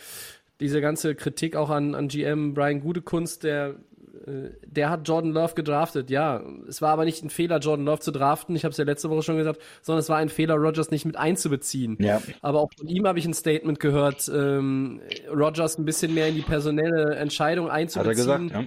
diese 0.61 0.81
ganze 0.81 1.15
Kritik 1.15 1.57
auch 1.57 1.71
an, 1.71 1.95
an 1.95 2.09
GM 2.09 2.55
Brian 2.55 2.81
Gutekunst, 2.81 3.45
der, 3.45 3.77
der 4.67 4.91
hat 4.91 5.07
Jordan 5.07 5.33
Love 5.33 5.55
gedraftet. 5.55 6.11
Ja, 6.11 6.43
es 6.69 6.83
war 6.83 6.91
aber 6.93 7.05
nicht 7.05 7.23
ein 7.25 7.31
Fehler, 7.31 7.59
Jordan 7.59 7.87
Love 7.87 8.01
zu 8.01 8.11
draften. 8.11 8.57
Ich 8.57 8.65
habe 8.65 8.73
es 8.73 8.79
ja 8.79 8.85
letzte 8.85 9.11
Woche 9.11 9.23
schon 9.23 9.37
gesagt, 9.37 9.61
sondern 9.83 10.01
es 10.01 10.09
war 10.09 10.19
ein 10.19 10.29
Fehler, 10.29 10.55
Rogers 10.55 10.91
nicht 10.91 11.05
mit 11.05 11.17
einzubeziehen. 11.17 11.97
Ja. 12.01 12.21
Aber 12.43 12.61
auch 12.61 12.71
von 12.77 12.89
ihm 12.89 13.07
habe 13.07 13.19
ich 13.19 13.27
ein 13.27 13.35
Statement 13.35 13.81
gehört, 13.81 14.31
ähm, 14.35 15.01
Rogers 15.31 15.79
ein 15.79 15.85
bisschen 15.85 16.15
mehr 16.15 16.29
in 16.29 16.35
die 16.35 16.43
personelle 16.43 17.15
Entscheidung 17.17 17.71
einzubeziehen. 17.71 18.29
Hat 18.29 18.29
er 18.29 18.39
gesagt, 18.39 18.51
ja 18.53 18.65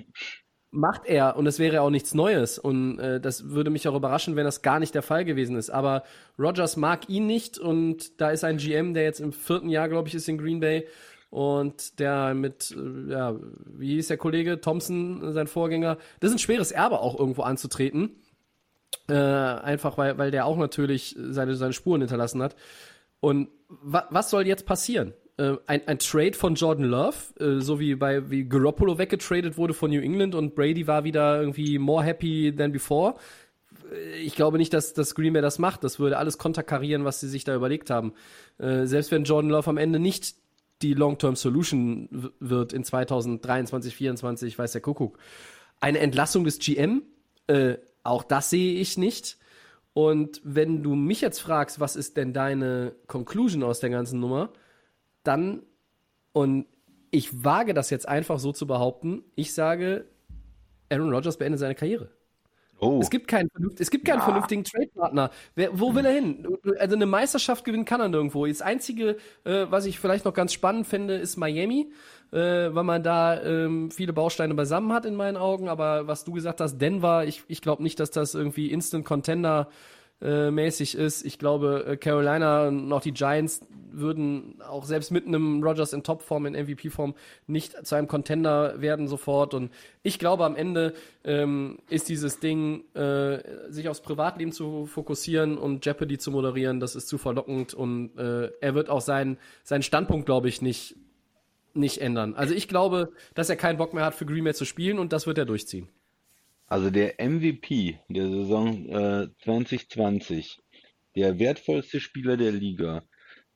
macht 0.73 1.05
er 1.05 1.35
und 1.35 1.45
es 1.45 1.59
wäre 1.59 1.81
auch 1.81 1.91
nichts 1.91 2.15
Neues 2.15 2.57
und 2.57 2.97
äh, 2.97 3.21
das 3.21 3.49
würde 3.49 3.69
mich 3.69 3.87
auch 3.87 3.95
überraschen, 3.95 4.35
wenn 4.35 4.43
das 4.43 4.63
gar 4.63 4.79
nicht 4.79 4.95
der 4.95 5.03
Fall 5.03 5.23
gewesen 5.23 5.55
ist. 5.55 5.69
Aber 5.69 6.03
Rogers 6.39 6.77
mag 6.77 7.07
ihn 7.09 7.27
nicht 7.27 7.59
und 7.59 8.19
da 8.19 8.31
ist 8.31 8.43
ein 8.43 8.57
GM, 8.57 8.95
der 8.95 9.03
jetzt 9.03 9.19
im 9.19 9.31
vierten 9.31 9.69
Jahr, 9.69 9.87
glaube 9.87 10.07
ich, 10.07 10.15
ist 10.15 10.27
in 10.27 10.39
Green 10.39 10.59
Bay 10.59 10.87
und 11.33 11.99
der 11.99 12.33
mit, 12.33 12.75
äh, 12.77 13.11
ja, 13.11 13.35
wie 13.65 13.95
hieß 13.95 14.07
der 14.07 14.17
Kollege 14.17 14.61
Thompson, 14.61 15.33
sein 15.33 15.47
Vorgänger. 15.47 15.97
Das 16.19 16.29
ist 16.29 16.35
ein 16.35 16.39
schweres 16.39 16.71
Erbe 16.71 16.99
auch 16.99 17.19
irgendwo 17.19 17.41
anzutreten, 17.41 18.11
äh, 19.09 19.13
einfach 19.15 19.97
weil 19.97 20.17
weil 20.17 20.31
der 20.31 20.45
auch 20.45 20.57
natürlich 20.57 21.15
seine 21.17 21.55
seine 21.55 21.73
Spuren 21.73 22.01
hinterlassen 22.01 22.41
hat. 22.41 22.55
Und 23.19 23.49
wa 23.67 24.05
was 24.09 24.29
soll 24.29 24.45
jetzt 24.45 24.65
passieren? 24.65 25.13
äh, 25.37 25.55
ein, 25.65 25.87
ein 25.87 25.99
Trade 25.99 26.33
von 26.33 26.55
Jordan 26.55 26.85
Love, 26.85 27.15
äh, 27.39 27.59
so 27.59 27.79
wie 27.79 27.95
bei 27.95 28.29
wie 28.29 28.45
Garoppolo 28.45 28.97
weggetradet 28.97 29.57
wurde 29.57 29.73
von 29.73 29.91
New 29.91 30.01
England 30.01 30.35
und 30.35 30.55
Brady 30.55 30.87
war 30.87 31.03
wieder 31.03 31.39
irgendwie 31.39 31.79
more 31.79 32.03
happy 32.03 32.53
than 32.55 32.71
before. 32.71 33.15
Äh, 33.91 34.19
ich 34.19 34.35
glaube 34.35 34.57
nicht, 34.57 34.73
dass, 34.73 34.93
dass 34.93 35.15
Green 35.15 35.33
Bay 35.33 35.41
das 35.41 35.59
macht. 35.59 35.83
Das 35.83 35.99
würde 35.99 36.17
alles 36.17 36.37
konterkarieren, 36.37 37.05
was 37.05 37.19
sie 37.19 37.29
sich 37.29 37.43
da 37.43 37.55
überlegt 37.55 37.89
haben. 37.89 38.13
Äh, 38.59 38.85
selbst 38.85 39.11
wenn 39.11 39.23
Jordan 39.23 39.49
Love 39.49 39.69
am 39.69 39.77
Ende 39.77 39.99
nicht 39.99 40.35
die 40.83 40.93
Long-Term 40.93 41.35
Solution 41.35 42.31
wird 42.39 42.73
in 42.73 42.83
2023, 42.83 43.69
2024, 43.69 44.59
weiß 44.59 44.73
der 44.73 44.81
Kuckuck. 44.81 45.17
Eine 45.79 45.99
Entlassung 45.99 46.43
des 46.43 46.59
GM, 46.59 47.03
äh, 47.47 47.75
auch 48.03 48.23
das 48.23 48.49
sehe 48.49 48.79
ich 48.79 48.97
nicht. 48.97 49.37
Und 49.93 50.41
wenn 50.43 50.83
du 50.83 50.95
mich 50.95 51.21
jetzt 51.21 51.39
fragst, 51.39 51.79
was 51.79 51.95
ist 51.95 52.17
denn 52.17 52.33
deine 52.33 52.95
Conclusion 53.07 53.63
aus 53.63 53.79
der 53.79 53.89
ganzen 53.89 54.19
Nummer, 54.19 54.51
dann, 55.23 55.63
und 56.31 56.65
ich 57.11 57.43
wage 57.43 57.73
das 57.73 57.89
jetzt 57.89 58.07
einfach 58.07 58.39
so 58.39 58.51
zu 58.51 58.67
behaupten, 58.67 59.23
ich 59.35 59.53
sage, 59.53 60.05
Aaron 60.89 61.13
Rodgers 61.13 61.37
beendet 61.37 61.59
seine 61.59 61.75
Karriere. 61.75 62.09
Oh. 62.79 62.99
Es 63.01 63.09
gibt 63.09 63.27
keinen, 63.27 63.49
es 63.79 63.89
gibt 63.89 64.05
keinen 64.05 64.19
ja. 64.19 64.25
vernünftigen 64.25 64.63
Trade-Partner. 64.63 65.31
Wo 65.71 65.95
will 65.95 66.05
er 66.05 66.11
hin? 66.11 66.45
Also 66.79 66.95
eine 66.95 67.05
Meisterschaft 67.05 67.63
gewinnen 67.63 67.85
kann 67.85 68.01
er 68.01 68.09
nirgendwo. 68.09 68.45
Das 68.45 68.61
Einzige, 68.61 69.17
äh, 69.45 69.67
was 69.69 69.85
ich 69.85 69.99
vielleicht 69.99 70.25
noch 70.25 70.33
ganz 70.33 70.51
spannend 70.53 70.85
finde, 70.85 71.15
ist 71.15 71.37
Miami, 71.37 71.91
äh, 72.31 72.37
weil 72.37 72.83
man 72.83 73.01
da 73.01 73.41
ähm, 73.41 73.89
viele 73.89 74.11
Bausteine 74.11 74.53
beisammen 74.53 74.91
hat 74.91 75.05
in 75.05 75.15
meinen 75.15 75.37
Augen. 75.37 75.69
Aber 75.69 76.07
was 76.07 76.25
du 76.25 76.33
gesagt 76.33 76.59
hast, 76.59 76.77
Denver, 76.77 77.25
ich, 77.25 77.43
ich 77.47 77.61
glaube 77.61 77.83
nicht, 77.83 77.99
dass 77.99 78.11
das 78.11 78.35
irgendwie 78.35 78.71
Instant 78.71 79.05
Contender 79.05 79.69
äh, 79.69 79.93
mäßig 80.51 80.95
ist. 80.95 81.25
Ich 81.25 81.37
glaube, 81.37 81.85
äh, 81.87 81.97
Carolina 81.97 82.67
und 82.67 82.91
auch 82.91 83.01
die 83.01 83.13
Giants 83.13 83.61
würden 83.91 84.61
auch 84.67 84.85
selbst 84.85 85.11
mit 85.11 85.27
einem 85.27 85.63
Rogers 85.63 85.93
in 85.93 86.03
Topform, 86.03 86.45
in 86.45 86.53
MVP-Form, 86.53 87.13
nicht 87.47 87.85
zu 87.85 87.95
einem 87.95 88.07
Contender 88.07 88.81
werden 88.81 89.07
sofort. 89.07 89.53
Und 89.53 89.71
ich 90.01 90.19
glaube, 90.19 90.45
am 90.45 90.55
Ende 90.55 90.93
ähm, 91.23 91.77
ist 91.89 92.09
dieses 92.09 92.39
Ding, 92.39 92.83
äh, 92.95 93.39
sich 93.69 93.89
aufs 93.89 94.01
Privatleben 94.01 94.51
zu 94.51 94.85
fokussieren 94.85 95.57
und 95.57 95.85
Jeopardy 95.85 96.17
zu 96.17 96.31
moderieren, 96.31 96.79
das 96.79 96.95
ist 96.95 97.07
zu 97.07 97.17
verlockend. 97.17 97.73
Und 97.73 98.17
äh, 98.17 98.49
er 98.61 98.75
wird 98.75 98.89
auch 98.89 99.01
seinen, 99.01 99.37
seinen 99.63 99.83
Standpunkt, 99.83 100.25
glaube 100.25 100.49
ich, 100.49 100.61
nicht, 100.61 100.95
nicht 101.73 101.99
ändern. 101.99 102.33
Also 102.35 102.53
ich 102.53 102.67
glaube, 102.67 103.11
dass 103.35 103.49
er 103.49 103.55
keinen 103.55 103.77
Bock 103.77 103.93
mehr 103.93 104.05
hat, 104.05 104.15
für 104.15 104.25
Green 104.25 104.43
Bay 104.43 104.53
zu 104.53 104.65
spielen 104.65 104.99
und 104.99 105.13
das 105.13 105.27
wird 105.27 105.37
er 105.37 105.45
durchziehen. 105.45 105.87
Also 106.67 106.89
der 106.89 107.15
MVP 107.19 107.99
der 108.09 108.29
Saison 108.29 108.89
äh, 108.89 109.27
2020, 109.43 110.59
der 111.15 111.39
wertvollste 111.39 111.99
Spieler 111.99 112.37
der 112.37 112.51
Liga, 112.51 113.03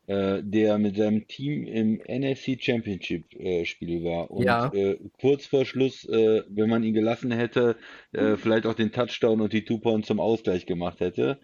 äh, 0.08 0.42
der 0.44 0.78
mit 0.78 0.96
seinem 0.98 1.28
Team 1.28 1.66
im 1.66 2.02
NFC 2.08 2.58
Championship 2.62 3.34
äh, 3.36 3.66
Spiel 3.66 4.04
war 4.04 4.32
und 4.32 4.44
Ja. 4.46 4.72
äh, 4.74 4.98
kurz 5.20 5.46
vor 5.48 5.66
Schluss, 5.66 6.06
äh, 6.06 6.44
wenn 6.50 6.70
man 6.70 6.84
ihn 6.84 6.94
gelassen 6.94 7.32
hätte, 7.32 7.78
äh, 8.14 8.38
vielleicht 8.38 8.66
auch 8.66 8.76
den 8.76 8.92
Touchdown 8.92 9.42
und 9.42 9.54
die 9.54 9.66
Two-Point 9.66 10.06
zum 10.06 10.20
Ausgleich 10.20 10.66
gemacht 10.66 11.00
hätte, 11.00 11.40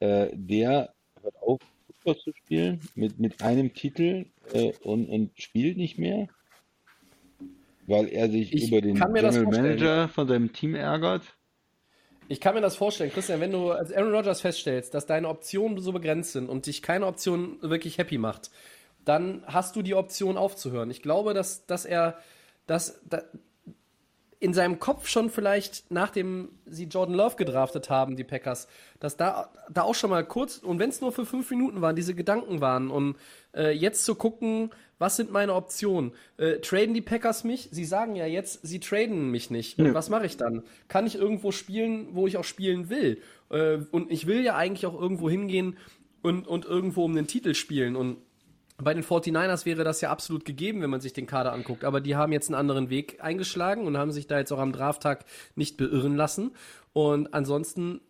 äh, 0.00 0.28
der 0.34 0.94
hört 1.22 1.36
auf, 1.40 1.60
Football 1.86 2.18
zu 2.18 2.32
spielen 2.34 2.80
mit, 2.94 3.18
mit 3.18 3.40
einem 3.42 3.74
Titel 3.74 4.26
äh, 4.52 4.72
und, 4.82 5.08
und 5.08 5.40
spielt 5.40 5.76
nicht 5.76 5.98
mehr. 5.98 6.28
Weil 7.86 8.08
er 8.08 8.30
sich 8.30 8.52
Ich 8.52 8.68
über 8.68 8.80
den 8.80 8.94
General. 8.94 9.44
Manager 9.44 10.08
von 10.08 10.28
seinem 10.28 10.52
Team 10.52 10.74
ärgert? 10.74 11.22
Ich 12.28 12.40
kann 12.40 12.54
mir 12.54 12.60
das 12.60 12.76
vorstellen, 12.76 13.10
Christian, 13.12 13.40
wenn 13.40 13.50
du 13.50 13.72
als 13.72 13.92
Aaron 13.92 14.14
Rodgers 14.14 14.40
feststellst, 14.40 14.94
dass 14.94 15.06
deine 15.06 15.28
Optionen 15.28 15.78
so 15.80 15.92
begrenzt 15.92 16.32
sind 16.32 16.48
und 16.48 16.66
dich 16.66 16.80
keine 16.80 17.06
Option 17.06 17.58
wirklich 17.60 17.98
happy 17.98 18.18
macht, 18.18 18.50
dann 19.04 19.42
hast 19.46 19.76
du 19.76 19.82
die 19.82 19.94
Option 19.94 20.36
aufzuhören. 20.36 20.90
Ich 20.90 21.02
glaube, 21.02 21.34
dass, 21.34 21.66
dass 21.66 21.84
er 21.84 22.18
dass, 22.66 23.00
da, 23.08 23.22
in 24.38 24.54
seinem 24.54 24.80
Kopf 24.80 25.06
schon 25.06 25.30
vielleicht, 25.30 25.90
nachdem 25.90 26.48
sie 26.66 26.84
Jordan 26.84 27.14
Love 27.14 27.36
gedraftet 27.36 27.90
haben, 27.90 28.16
die 28.16 28.24
Packers, 28.24 28.66
dass 28.98 29.16
da, 29.16 29.52
da 29.70 29.82
auch 29.82 29.94
schon 29.94 30.10
mal 30.10 30.24
kurz, 30.24 30.58
und 30.58 30.80
wenn 30.80 30.90
es 30.90 31.00
nur 31.00 31.12
für 31.12 31.24
fünf 31.24 31.48
Minuten 31.50 31.80
waren, 31.80 31.94
diese 31.94 32.14
Gedanken 32.14 32.60
waren, 32.60 32.90
und 32.90 33.16
äh, 33.54 33.70
jetzt 33.70 34.04
zu 34.04 34.16
gucken, 34.16 34.70
was 35.02 35.16
sind 35.16 35.32
meine 35.32 35.54
Optionen? 35.54 36.12
Äh, 36.36 36.60
traden 36.60 36.94
die 36.94 37.00
Packers 37.00 37.42
mich? 37.42 37.68
Sie 37.72 37.84
sagen 37.84 38.14
ja 38.14 38.24
jetzt, 38.24 38.64
sie 38.64 38.78
traden 38.78 39.30
mich 39.30 39.50
nicht. 39.50 39.78
Und 39.78 39.88
Nö. 39.88 39.94
was 39.94 40.08
mache 40.08 40.26
ich 40.26 40.36
dann? 40.36 40.62
Kann 40.86 41.06
ich 41.06 41.16
irgendwo 41.16 41.50
spielen, 41.50 42.08
wo 42.12 42.28
ich 42.28 42.36
auch 42.36 42.44
spielen 42.44 42.88
will? 42.88 43.20
Äh, 43.50 43.78
und 43.90 44.12
ich 44.12 44.26
will 44.26 44.44
ja 44.44 44.54
eigentlich 44.56 44.86
auch 44.86 44.98
irgendwo 44.98 45.28
hingehen 45.28 45.76
und, 46.22 46.46
und 46.46 46.64
irgendwo 46.64 47.04
um 47.04 47.14
den 47.16 47.26
Titel 47.26 47.54
spielen. 47.54 47.96
Und 47.96 48.18
bei 48.78 48.94
den 48.94 49.02
49ers 49.02 49.66
wäre 49.66 49.82
das 49.82 50.00
ja 50.00 50.10
absolut 50.10 50.44
gegeben, 50.44 50.82
wenn 50.82 50.90
man 50.90 51.00
sich 51.00 51.12
den 51.12 51.26
Kader 51.26 51.52
anguckt. 51.52 51.84
Aber 51.84 52.00
die 52.00 52.14
haben 52.14 52.32
jetzt 52.32 52.48
einen 52.48 52.54
anderen 52.54 52.88
Weg 52.88 53.18
eingeschlagen 53.22 53.86
und 53.86 53.98
haben 53.98 54.12
sich 54.12 54.28
da 54.28 54.38
jetzt 54.38 54.52
auch 54.52 54.60
am 54.60 54.72
Drafttag 54.72 55.24
nicht 55.56 55.76
beirren 55.76 56.16
lassen. 56.16 56.52
Und 56.92 57.34
ansonsten, 57.34 58.00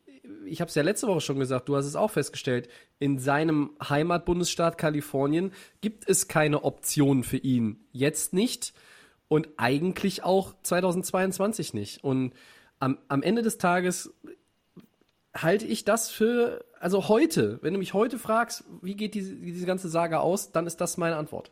ich 0.46 0.60
habe 0.60 0.68
es 0.68 0.74
ja 0.74 0.82
letzte 0.82 1.08
Woche 1.08 1.20
schon 1.20 1.38
gesagt, 1.38 1.68
du 1.68 1.76
hast 1.76 1.86
es 1.86 1.96
auch 1.96 2.10
festgestellt, 2.10 2.68
in 2.98 3.18
seinem 3.18 3.70
Heimatbundesstaat 3.88 4.78
Kalifornien 4.78 5.52
gibt 5.80 6.08
es 6.08 6.28
keine 6.28 6.64
Option 6.64 7.24
für 7.24 7.38
ihn. 7.38 7.84
Jetzt 7.92 8.32
nicht 8.32 8.72
und 9.28 9.48
eigentlich 9.56 10.24
auch 10.24 10.54
2022 10.62 11.74
nicht. 11.74 12.04
Und 12.04 12.34
am, 12.78 12.98
am 13.08 13.22
Ende 13.22 13.42
des 13.42 13.58
Tages 13.58 14.14
halte 15.34 15.66
ich 15.66 15.84
das 15.84 16.10
für, 16.10 16.64
also 16.78 17.08
heute, 17.08 17.58
wenn 17.62 17.72
du 17.72 17.78
mich 17.78 17.94
heute 17.94 18.18
fragst, 18.18 18.64
wie 18.82 18.94
geht 18.94 19.14
diese, 19.14 19.34
diese 19.34 19.66
ganze 19.66 19.88
Saga 19.88 20.18
aus, 20.18 20.52
dann 20.52 20.66
ist 20.66 20.80
das 20.80 20.98
meine 20.98 21.16
Antwort. 21.16 21.50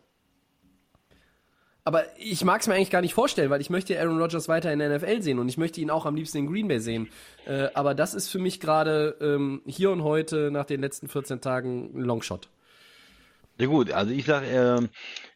Aber 1.85 2.05
ich 2.19 2.45
mag 2.45 2.61
es 2.61 2.67
mir 2.67 2.75
eigentlich 2.75 2.91
gar 2.91 3.01
nicht 3.01 3.15
vorstellen, 3.15 3.51
weil 3.51 3.61
ich 3.61 3.71
möchte 3.71 3.99
Aaron 3.99 4.21
Rodgers 4.21 4.49
weiter 4.49 4.73
in 4.73 4.79
der 4.79 4.97
NFL 4.97 5.23
sehen 5.23 5.39
und 5.39 5.49
ich 5.49 5.57
möchte 5.57 5.81
ihn 5.81 5.91
auch 5.91 6.07
am 6.07 6.15
liebsten 6.15 6.39
in 6.39 6.47
Green 6.47 6.69
Bay 6.69 6.79
sehen. 6.79 7.09
Äh, 7.47 7.69
aber 7.75 7.95
das 7.95 8.15
ist 8.15 8.29
für 8.29 8.39
mich 8.39 8.61
gerade 8.61 9.17
ähm, 9.21 9.63
hier 9.67 9.91
und 9.91 10.03
heute 10.03 10.51
nach 10.51 10.67
den 10.67 10.81
letzten 10.81 11.09
14 11.09 11.41
Tagen 11.41 11.91
ein 11.95 12.03
Longshot. 12.03 12.49
Ja 13.59 13.67
gut, 13.67 13.93
also 13.93 14.11
ich 14.13 14.25
sage, 14.25 14.47
er, 14.47 14.89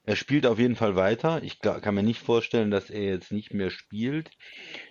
er 0.07 0.17
spielt 0.17 0.47
auf 0.47 0.59
jeden 0.59 0.77
Fall 0.77 0.97
weiter. 0.97 1.43
Ich 1.43 1.61
kann 1.61 1.95
mir 1.95 2.03
nicht 2.03 2.23
vorstellen, 2.23 2.71
dass 2.71 2.89
er 2.89 3.03
jetzt 3.03 3.33
nicht 3.33 3.53
mehr 3.53 3.71
spielt. 3.71 4.31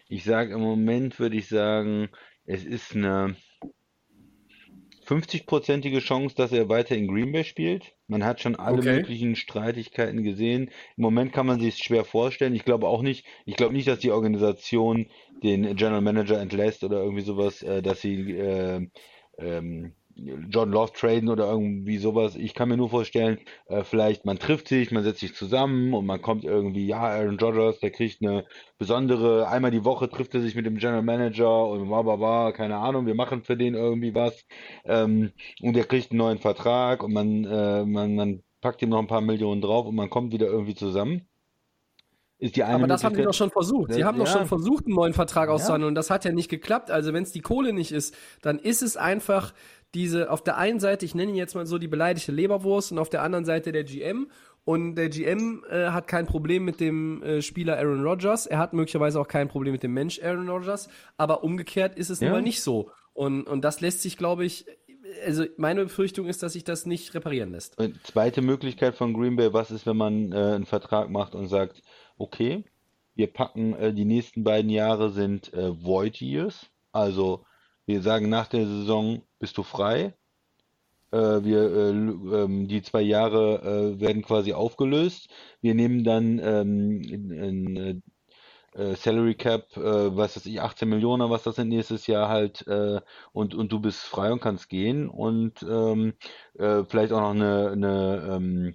Ich 0.07 0.23
sage 0.23 0.53
im 0.53 0.61
Moment 0.61 1.19
würde 1.19 1.37
ich 1.37 1.47
sagen, 1.47 2.09
es 2.45 2.63
ist 2.63 2.95
eine 2.95 3.35
50-prozentige 5.05 5.99
Chance, 5.99 6.35
dass 6.35 6.51
er 6.51 6.69
weiter 6.69 6.95
in 6.95 7.07
Green 7.07 7.31
Bay 7.31 7.43
spielt. 7.43 7.93
Man 8.07 8.23
hat 8.25 8.41
schon 8.41 8.55
alle 8.55 8.81
Okay. 8.81 8.83
möglichen 8.83 9.35
Streitigkeiten 9.35 10.23
gesehen. 10.23 10.69
Im 10.97 11.03
Moment 11.03 11.33
kann 11.33 11.45
man 11.45 11.59
sich 11.59 11.75
es 11.75 11.79
schwer 11.79 12.05
vorstellen. 12.05 12.55
Ich 12.55 12.65
glaube 12.65 12.87
auch 12.87 13.01
nicht, 13.01 13.25
ich 13.45 13.55
glaube 13.55 13.73
nicht, 13.73 13.87
dass 13.87 13.99
die 13.99 14.11
Organisation 14.11 15.07
den 15.43 15.75
General 15.75 16.01
Manager 16.01 16.39
entlässt 16.39 16.83
oder 16.83 16.97
irgendwie 17.03 17.23
sowas, 17.23 17.61
äh, 17.63 17.81
dass 17.81 18.01
sie 18.01 18.31
äh, 18.31 18.87
ähm, 19.37 19.93
John 20.15 20.71
Love 20.71 20.93
traden 20.93 21.29
oder 21.29 21.49
irgendwie 21.49 21.97
sowas. 21.97 22.35
Ich 22.35 22.53
kann 22.53 22.69
mir 22.69 22.77
nur 22.77 22.89
vorstellen, 22.89 23.39
äh, 23.67 23.83
vielleicht 23.83 24.25
man 24.25 24.37
trifft 24.39 24.67
sich, 24.67 24.91
man 24.91 25.03
setzt 25.03 25.19
sich 25.21 25.33
zusammen 25.35 25.93
und 25.93 26.05
man 26.05 26.21
kommt 26.21 26.43
irgendwie, 26.45 26.85
ja, 26.87 26.99
Aaron 26.99 27.39
Rodgers, 27.39 27.79
der 27.79 27.91
kriegt 27.91 28.21
eine 28.21 28.45
besondere, 28.77 29.47
einmal 29.47 29.71
die 29.71 29.83
Woche 29.85 30.09
trifft 30.09 30.35
er 30.35 30.41
sich 30.41 30.55
mit 30.55 30.65
dem 30.65 30.77
General 30.77 31.01
Manager 31.03 31.67
und 31.67 31.87
bla 31.87 32.01
bla 32.03 32.15
bla, 32.15 32.51
keine 32.51 32.77
Ahnung, 32.77 33.05
wir 33.05 33.15
machen 33.15 33.43
für 33.43 33.57
den 33.57 33.73
irgendwie 33.75 34.13
was. 34.15 34.45
Ähm, 34.85 35.31
und 35.61 35.73
der 35.75 35.85
kriegt 35.85 36.11
einen 36.11 36.19
neuen 36.19 36.39
Vertrag 36.39 37.03
und 37.03 37.13
man, 37.13 37.45
äh, 37.45 37.85
man, 37.85 38.15
man 38.15 38.43
packt 38.61 38.81
ihm 38.81 38.89
noch 38.89 38.99
ein 38.99 39.07
paar 39.07 39.21
Millionen 39.21 39.61
drauf 39.61 39.85
und 39.87 39.95
man 39.95 40.09
kommt 40.09 40.31
wieder 40.33 40.47
irgendwie 40.47 40.75
zusammen. 40.75 41.27
Ist 42.39 42.55
die 42.55 42.63
eine 42.63 42.75
Aber 42.75 42.87
das 42.87 43.03
haben 43.03 43.15
Möglichkeit. 43.15 43.25
doch 43.25 43.33
schon 43.33 43.51
versucht. 43.51 43.93
Sie 43.93 44.01
Ja, 44.01 44.07
haben 44.07 44.17
doch 44.17 44.25
ja. 44.25 44.31
schon 44.31 44.45
versucht, 44.45 44.85
einen 44.85 44.95
neuen 44.95 45.13
Vertrag 45.13 45.49
auszuhandeln 45.49 45.89
und 45.89 45.95
das 45.95 46.09
hat 46.09 46.25
ja 46.25 46.31
nicht 46.31 46.49
geklappt. 46.49 46.91
Also 46.91 47.13
wenn 47.13 47.23
es 47.23 47.31
die 47.31 47.41
Kohle 47.41 47.73
nicht 47.73 47.91
ist, 47.91 48.15
dann 48.41 48.59
ist 48.59 48.81
es 48.81 48.97
einfach 48.97 49.53
diese, 49.93 50.31
auf 50.31 50.43
der 50.43 50.57
einen 50.57 50.79
Seite, 50.79 51.05
ich 51.05 51.15
nenne 51.15 51.31
ihn 51.31 51.37
jetzt 51.37 51.55
mal 51.55 51.65
so 51.65 51.77
die 51.77 51.87
beleidigte 51.87 52.31
Leberwurst 52.31 52.91
und 52.91 52.99
auf 52.99 53.09
der 53.09 53.21
anderen 53.21 53.45
Seite 53.45 53.71
der 53.71 53.83
GM. 53.83 54.27
Und 54.65 54.95
der 54.95 55.09
GM 55.09 55.63
äh, 55.69 55.87
hat 55.89 56.07
kein 56.07 56.25
Problem 56.25 56.63
mit 56.63 56.79
dem 56.79 57.21
äh, 57.21 57.41
Spieler 57.41 57.77
Aaron 57.77 58.03
Rodgers. 58.03 58.45
Er 58.45 58.57
hat 58.59 58.73
möglicherweise 58.73 59.19
auch 59.19 59.27
kein 59.27 59.49
Problem 59.49 59.73
mit 59.73 59.83
dem 59.83 59.93
Mensch 59.93 60.21
Aaron 60.23 60.49
Rodgers. 60.49 60.87
Aber 61.17 61.43
umgekehrt 61.43 61.97
ist 61.97 62.09
es 62.09 62.21
nun 62.21 62.27
Ja. 62.27 62.33
mal 62.33 62.41
nicht 62.41 62.61
so. 62.61 62.89
Und, 63.13 63.43
und 63.43 63.63
das 63.63 63.81
lässt 63.81 64.01
sich, 64.01 64.17
glaube 64.17 64.45
ich, 64.45 64.65
also 65.25 65.45
meine 65.57 65.83
Befürchtung 65.83 66.27
ist, 66.27 66.41
dass 66.43 66.53
sich 66.53 66.63
das 66.63 66.85
nicht 66.85 67.13
reparieren 67.13 67.51
lässt. 67.51 67.77
Und 67.77 67.99
zweite 68.07 68.41
Möglichkeit 68.41 68.95
von 68.95 69.13
Green 69.13 69.35
Bay, 69.35 69.53
was 69.53 69.69
ist, 69.69 69.85
wenn 69.85 69.97
man 69.97 70.31
äh, 70.31 70.35
einen 70.35 70.65
Vertrag 70.65 71.09
macht 71.09 71.35
und 71.35 71.47
sagt, 71.49 71.81
okay, 72.17 72.63
wir 73.15 73.27
packen 73.27 73.73
äh, 73.75 73.93
die 73.93 74.05
nächsten 74.05 74.43
beiden 74.43 74.71
Jahre 74.71 75.11
sind 75.11 75.53
äh, 75.53 75.83
Void 75.83 76.19
Years, 76.21 76.67
also 76.91 77.45
wir 77.85 78.01
sagen 78.01 78.29
nach 78.29 78.47
der 78.47 78.65
Saison 78.65 79.23
bist 79.39 79.57
du 79.57 79.63
frei. 79.63 80.13
Äh, 81.11 81.43
wir 81.43 81.61
äh, 81.71 81.89
ähm, 81.91 82.67
die 82.67 82.81
zwei 82.81 83.01
Jahre 83.01 83.95
äh, 83.95 83.99
werden 84.01 84.23
quasi 84.23 84.53
aufgelöst. 84.53 85.29
Wir 85.61 85.75
nehmen 85.75 86.03
dann 86.03 86.39
ähm, 86.39 87.01
in, 87.03 87.31
in, 87.31 87.77
äh, 87.77 88.01
äh, 88.73 88.95
Salary 88.95 89.35
Cap, 89.35 89.75
äh, 89.77 90.15
was 90.15 90.35
weiß 90.35 90.45
ich, 90.47 90.61
18 90.61 90.89
Millionen, 90.89 91.29
was 91.29 91.43
das 91.43 91.55
sind 91.55 91.69
nächstes 91.69 92.07
Jahr 92.07 92.29
halt, 92.29 92.65
äh, 92.67 93.01
und, 93.31 93.55
und 93.55 93.71
du 93.71 93.79
bist 93.79 94.01
frei 94.01 94.31
und 94.31 94.41
kannst 94.41 94.69
gehen 94.69 95.09
und 95.09 95.63
ähm, 95.63 96.13
äh, 96.55 96.83
vielleicht 96.85 97.13
auch 97.13 97.21
noch 97.21 97.31
eine, 97.31 97.71
eine 97.71 98.29
ähm, 98.31 98.67
äh, 98.69 98.73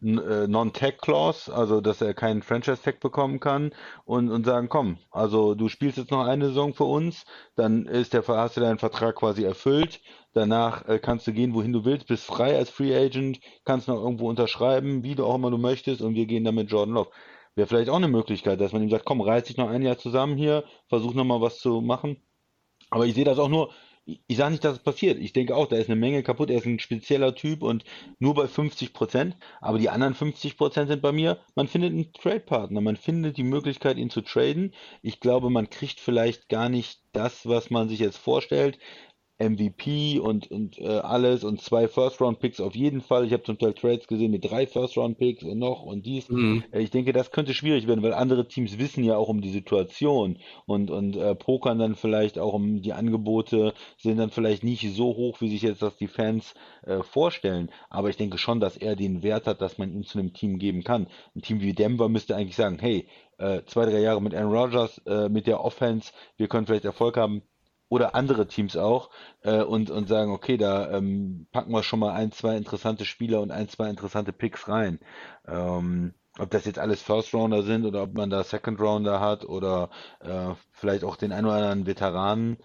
Non-Tag-Clause, 0.00 1.52
also 1.52 1.80
dass 1.80 2.00
er 2.00 2.14
keinen 2.14 2.42
Franchise-Tag 2.42 3.00
bekommen 3.00 3.40
kann 3.40 3.72
und, 4.04 4.30
und 4.30 4.44
sagen, 4.44 4.68
komm, 4.68 4.98
also 5.10 5.54
du 5.54 5.68
spielst 5.68 5.98
jetzt 5.98 6.12
noch 6.12 6.24
eine 6.24 6.46
Saison 6.46 6.72
für 6.72 6.84
uns, 6.84 7.24
dann 7.56 7.86
ist 7.86 8.12
der, 8.12 8.26
hast 8.26 8.56
du 8.56 8.60
deinen 8.60 8.78
Vertrag 8.78 9.16
quasi 9.16 9.42
erfüllt, 9.42 10.00
danach 10.34 10.86
äh, 10.86 11.00
kannst 11.00 11.26
du 11.26 11.32
gehen, 11.32 11.52
wohin 11.54 11.72
du 11.72 11.84
willst, 11.84 12.06
bist 12.06 12.24
frei 12.24 12.56
als 12.56 12.70
Free 12.70 12.94
Agent, 12.94 13.40
kannst 13.64 13.88
noch 13.88 14.00
irgendwo 14.00 14.28
unterschreiben, 14.28 15.02
wie 15.02 15.16
du 15.16 15.24
auch 15.24 15.34
immer 15.34 15.50
du 15.50 15.58
möchtest 15.58 16.00
und 16.00 16.14
wir 16.14 16.26
gehen 16.26 16.44
dann 16.44 16.54
mit 16.54 16.70
Jordan 16.70 16.94
Love. 16.94 17.10
Wäre 17.56 17.66
vielleicht 17.66 17.90
auch 17.90 17.96
eine 17.96 18.06
Möglichkeit, 18.06 18.60
dass 18.60 18.72
man 18.72 18.82
ihm 18.82 18.90
sagt, 18.90 19.04
komm, 19.04 19.20
reiß 19.20 19.44
dich 19.44 19.56
noch 19.56 19.68
ein 19.68 19.82
Jahr 19.82 19.98
zusammen 19.98 20.36
hier, 20.36 20.62
versuch 20.86 21.14
noch 21.14 21.24
mal 21.24 21.40
was 21.40 21.58
zu 21.58 21.80
machen. 21.80 22.22
Aber 22.90 23.04
ich 23.04 23.14
sehe 23.14 23.24
das 23.24 23.40
auch 23.40 23.48
nur, 23.48 23.70
ich 24.26 24.36
sage 24.38 24.52
nicht, 24.52 24.64
dass 24.64 24.74
es 24.74 24.82
passiert. 24.82 25.18
Ich 25.18 25.34
denke 25.34 25.54
auch, 25.54 25.66
da 25.66 25.76
ist 25.76 25.90
eine 25.90 26.00
Menge 26.00 26.22
kaputt. 26.22 26.50
Er 26.50 26.58
ist 26.58 26.66
ein 26.66 26.78
spezieller 26.78 27.34
Typ 27.34 27.62
und 27.62 27.84
nur 28.18 28.34
bei 28.34 28.46
50 28.46 28.94
Prozent. 28.94 29.36
Aber 29.60 29.78
die 29.78 29.90
anderen 29.90 30.14
50 30.14 30.56
Prozent 30.56 30.88
sind 30.88 31.02
bei 31.02 31.12
mir, 31.12 31.38
man 31.54 31.68
findet 31.68 31.92
einen 31.92 32.12
Trade-Partner. 32.12 32.80
Man 32.80 32.96
findet 32.96 33.36
die 33.36 33.42
Möglichkeit, 33.42 33.98
ihn 33.98 34.10
zu 34.10 34.22
traden. 34.22 34.72
Ich 35.02 35.20
glaube, 35.20 35.50
man 35.50 35.68
kriegt 35.68 36.00
vielleicht 36.00 36.48
gar 36.48 36.68
nicht 36.68 37.00
das, 37.12 37.46
was 37.46 37.70
man 37.70 37.88
sich 37.88 37.98
jetzt 37.98 38.18
vorstellt. 38.18 38.78
MVP 39.38 40.18
und, 40.18 40.50
und 40.50 40.78
äh, 40.78 40.98
alles 40.98 41.44
und 41.44 41.60
zwei 41.60 41.86
First-Round-Picks 41.86 42.60
auf 42.60 42.74
jeden 42.74 43.00
Fall. 43.00 43.24
Ich 43.24 43.32
habe 43.32 43.44
zum 43.44 43.56
Teil 43.56 43.72
Trades 43.72 44.08
gesehen 44.08 44.32
mit 44.32 44.50
drei 44.50 44.66
First-Round-Picks 44.66 45.44
und 45.44 45.58
noch 45.58 45.82
und 45.82 46.06
dies. 46.06 46.28
Mhm. 46.28 46.64
Äh, 46.72 46.80
ich 46.80 46.90
denke, 46.90 47.12
das 47.12 47.30
könnte 47.30 47.54
schwierig 47.54 47.86
werden, 47.86 48.02
weil 48.02 48.14
andere 48.14 48.48
Teams 48.48 48.78
wissen 48.78 49.04
ja 49.04 49.16
auch 49.16 49.28
um 49.28 49.40
die 49.40 49.50
Situation 49.50 50.38
und, 50.66 50.90
und 50.90 51.16
äh, 51.16 51.36
pokern 51.36 51.78
dann 51.78 51.94
vielleicht 51.94 52.38
auch 52.38 52.52
um 52.52 52.82
die 52.82 52.92
Angebote, 52.92 53.74
sind 53.96 54.18
dann 54.18 54.30
vielleicht 54.30 54.64
nicht 54.64 54.92
so 54.92 55.14
hoch, 55.14 55.40
wie 55.40 55.50
sich 55.50 55.62
jetzt 55.62 55.82
das 55.82 55.96
die 55.96 56.08
Fans 56.08 56.54
äh, 56.82 57.04
vorstellen. 57.04 57.70
Aber 57.90 58.10
ich 58.10 58.16
denke 58.16 58.38
schon, 58.38 58.58
dass 58.58 58.76
er 58.76 58.96
den 58.96 59.22
Wert 59.22 59.46
hat, 59.46 59.60
dass 59.60 59.78
man 59.78 59.92
ihn 59.92 60.02
zu 60.02 60.18
einem 60.18 60.32
Team 60.32 60.58
geben 60.58 60.82
kann. 60.82 61.06
Ein 61.36 61.42
Team 61.42 61.60
wie 61.60 61.74
Denver 61.74 62.08
müsste 62.08 62.34
eigentlich 62.34 62.56
sagen, 62.56 62.78
hey, 62.80 63.06
äh, 63.38 63.62
zwei, 63.66 63.86
drei 63.86 64.00
Jahre 64.00 64.20
mit 64.20 64.34
Aaron 64.34 64.52
Rodgers, 64.52 64.98
äh, 65.06 65.28
mit 65.28 65.46
der 65.46 65.64
Offense, 65.64 66.12
wir 66.36 66.48
können 66.48 66.66
vielleicht 66.66 66.84
Erfolg 66.84 67.16
haben 67.16 67.42
oder 67.88 68.14
andere 68.14 68.46
Teams 68.46 68.76
auch 68.76 69.10
äh, 69.42 69.62
und, 69.62 69.90
und 69.90 70.08
sagen, 70.08 70.32
okay, 70.32 70.56
da 70.56 70.90
ähm, 70.90 71.46
packen 71.52 71.72
wir 71.72 71.82
schon 71.82 72.00
mal 72.00 72.12
ein, 72.12 72.32
zwei 72.32 72.56
interessante 72.56 73.04
Spieler 73.04 73.40
und 73.40 73.50
ein, 73.50 73.68
zwei 73.68 73.88
interessante 73.88 74.32
Picks 74.32 74.68
rein. 74.68 75.00
Ähm, 75.46 76.14
ob 76.38 76.50
das 76.50 76.66
jetzt 76.66 76.78
alles 76.78 77.02
First 77.02 77.34
Rounder 77.34 77.62
sind 77.62 77.84
oder 77.84 78.04
ob 78.04 78.14
man 78.14 78.30
da 78.30 78.44
Second 78.44 78.80
Rounder 78.80 79.20
hat 79.20 79.44
oder 79.44 79.90
äh, 80.20 80.54
vielleicht 80.72 81.04
auch 81.04 81.16
den 81.16 81.32
einen 81.32 81.46
oder 81.46 81.56
anderen 81.56 81.86
Veteranen. 81.86 82.58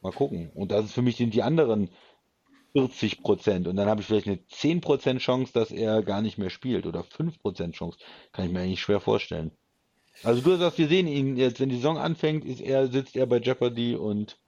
Mal 0.00 0.12
gucken. 0.12 0.50
Und 0.54 0.72
das 0.72 0.86
ist 0.86 0.92
für 0.92 1.02
mich 1.02 1.16
sind 1.16 1.34
die 1.34 1.42
anderen 1.42 1.90
40 2.72 3.22
Prozent. 3.22 3.68
Und 3.68 3.76
dann 3.76 3.88
habe 3.88 4.00
ich 4.00 4.06
vielleicht 4.06 4.26
eine 4.26 4.44
10 4.46 4.80
Prozent 4.80 5.20
Chance, 5.20 5.52
dass 5.52 5.70
er 5.70 6.02
gar 6.02 6.20
nicht 6.20 6.36
mehr 6.36 6.50
spielt 6.50 6.86
oder 6.86 7.04
5 7.04 7.40
Prozent 7.40 7.74
Chance. 7.74 7.98
Kann 8.32 8.46
ich 8.46 8.52
mir 8.52 8.60
eigentlich 8.60 8.80
schwer 8.82 9.00
vorstellen. 9.00 9.52
Also 10.22 10.40
du 10.40 10.56
sagst, 10.56 10.78
wir 10.78 10.88
sehen 10.88 11.06
ihn 11.06 11.36
jetzt, 11.36 11.60
wenn 11.60 11.68
die 11.68 11.76
Saison 11.76 11.98
anfängt, 11.98 12.44
ist 12.44 12.60
er, 12.60 12.88
sitzt 12.88 13.16
er 13.16 13.26
bei 13.26 13.38
Jeopardy 13.38 13.94
und 13.96 14.38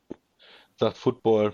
sagt 0.79 0.97
Football. 0.97 1.53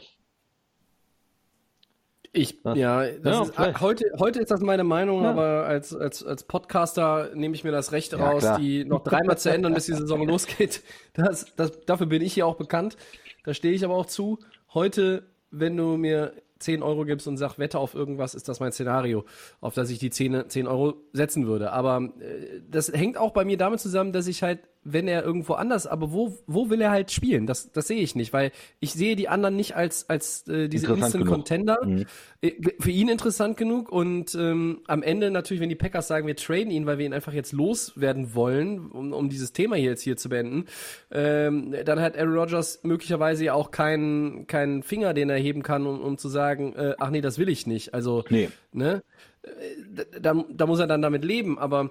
Ich, 2.37 2.59
ja, 2.65 2.75
ja 2.75 3.03
ist, 3.03 3.81
heute, 3.81 4.05
heute 4.19 4.41
ist 4.41 4.51
das 4.51 4.61
meine 4.61 4.83
Meinung, 4.83 5.23
ja. 5.23 5.31
aber 5.31 5.67
als, 5.67 5.95
als, 5.95 6.25
als 6.25 6.43
Podcaster 6.43 7.31
nehme 7.35 7.55
ich 7.55 7.63
mir 7.63 7.71
das 7.71 7.93
Recht 7.93 8.13
ja, 8.13 8.19
raus, 8.19 8.43
klar. 8.43 8.59
die 8.59 8.85
noch 8.85 9.05
dreimal 9.05 9.39
zu 9.39 9.51
ändern, 9.51 9.73
bis 9.73 9.87
die 9.87 9.95
Saison 9.95 10.23
losgeht. 10.27 10.83
Das, 11.13 11.55
das, 11.55 11.81
dafür 11.83 12.07
bin 12.07 12.23
ich 12.23 12.35
hier 12.35 12.47
auch 12.47 12.57
bekannt. 12.57 12.97
Da 13.45 13.55
stehe 13.55 13.73
ich 13.73 13.85
aber 13.85 13.95
auch 13.95 14.07
zu. 14.07 14.41
Heute, 14.73 15.29
wenn 15.53 15.77
du 15.77 15.97
mir 15.97 16.33
10 16.59 16.83
Euro 16.83 17.05
gibst 17.05 17.29
und 17.29 17.37
sagst, 17.37 17.61
wette 17.61 17.79
auf 17.79 17.95
irgendwas, 17.95 18.35
ist 18.35 18.49
das 18.49 18.59
mein 18.59 18.73
Szenario, 18.73 19.25
auf 19.61 19.75
das 19.75 19.91
ich 19.91 20.01
die 20.01 20.11
10, 20.11 20.49
10 20.49 20.67
Euro 20.67 20.95
setzen 21.13 21.47
würde. 21.47 21.73
Aber 21.73 22.11
äh, 22.19 22.63
das 22.69 22.93
hängt 22.93 23.17
auch 23.17 23.31
bei 23.31 23.45
mir 23.45 23.59
damit 23.59 23.79
zusammen, 23.79 24.13
dass 24.13 24.27
ich 24.27 24.43
halt 24.43 24.59
wenn 24.85 25.09
er 25.09 25.25
irgendwo 25.25 25.55
anders, 25.55 25.87
aber 25.87 26.13
wo, 26.13 26.39
wo 26.47 26.71
will 26.71 26.81
er 26.81 26.91
halt 26.91 27.11
spielen? 27.11 27.47
Das, 27.47 27.73
das 27.73 27.89
sehe 27.89 28.01
ich 28.01 28.15
nicht, 28.15 28.33
weil 28.33 28.53
ich 28.81 28.93
sehe 28.93 29.17
die 29.17 29.29
anderen 29.29 29.57
nicht 29.57 29.75
als, 29.75 30.09
als 30.09 30.47
äh, 30.47 30.69
diese 30.69 30.93
Instant 30.93 31.27
Contender. 31.27 31.79
Mhm. 31.85 32.07
Äh, 32.43 32.53
für 32.79 32.91
ihn 32.91 33.09
interessant 33.09 33.57
genug 33.57 33.91
und 33.91 34.35
ähm, 34.35 34.81
am 34.87 35.03
Ende 35.03 35.31
natürlich, 35.31 35.61
wenn 35.61 35.71
die 35.71 35.75
Packers 35.75 36.07
sagen, 36.09 36.27
wir 36.27 36.37
traden 36.37 36.71
ihn, 36.71 36.87
weil 36.87 36.99
wir 36.99 37.07
ihn 37.07 37.15
einfach 37.15 37.33
jetzt 37.33 37.53
loswerden 37.53 38.35
wollen, 38.35 38.91
um, 38.91 39.13
um 39.13 39.29
dieses 39.29 39.53
Thema 39.53 39.77
hier 39.77 39.91
jetzt 39.91 40.03
hier 40.03 40.17
zu 40.17 40.29
beenden, 40.29 40.67
ähm, 41.11 41.75
dann 41.85 42.01
hat 42.01 42.17
Aaron 42.17 42.37
Rodgers 42.37 42.81
möglicherweise 42.83 43.45
ja 43.45 43.55
auch 43.55 43.71
keinen 43.71 44.47
keinen 44.47 44.83
Finger, 44.83 45.15
den 45.15 45.31
er 45.31 45.39
heben 45.39 45.63
kann, 45.63 45.87
um, 45.87 46.01
um 46.01 46.19
zu 46.19 46.29
sagen, 46.29 46.75
äh, 46.75 46.95
ach 46.99 47.11
nee, 47.11 47.23
das 47.23 47.39
will 47.39 47.49
ich 47.49 47.67
nicht. 47.67 47.95
Also, 47.95 48.25
nee. 48.29 48.51
ne? 48.73 49.03
Äh, 49.43 50.21
da, 50.21 50.45
da 50.49 50.67
muss 50.67 50.79
er 50.79 50.87
dann 50.87 51.03
damit 51.03 51.25
leben, 51.25 51.59
aber 51.59 51.91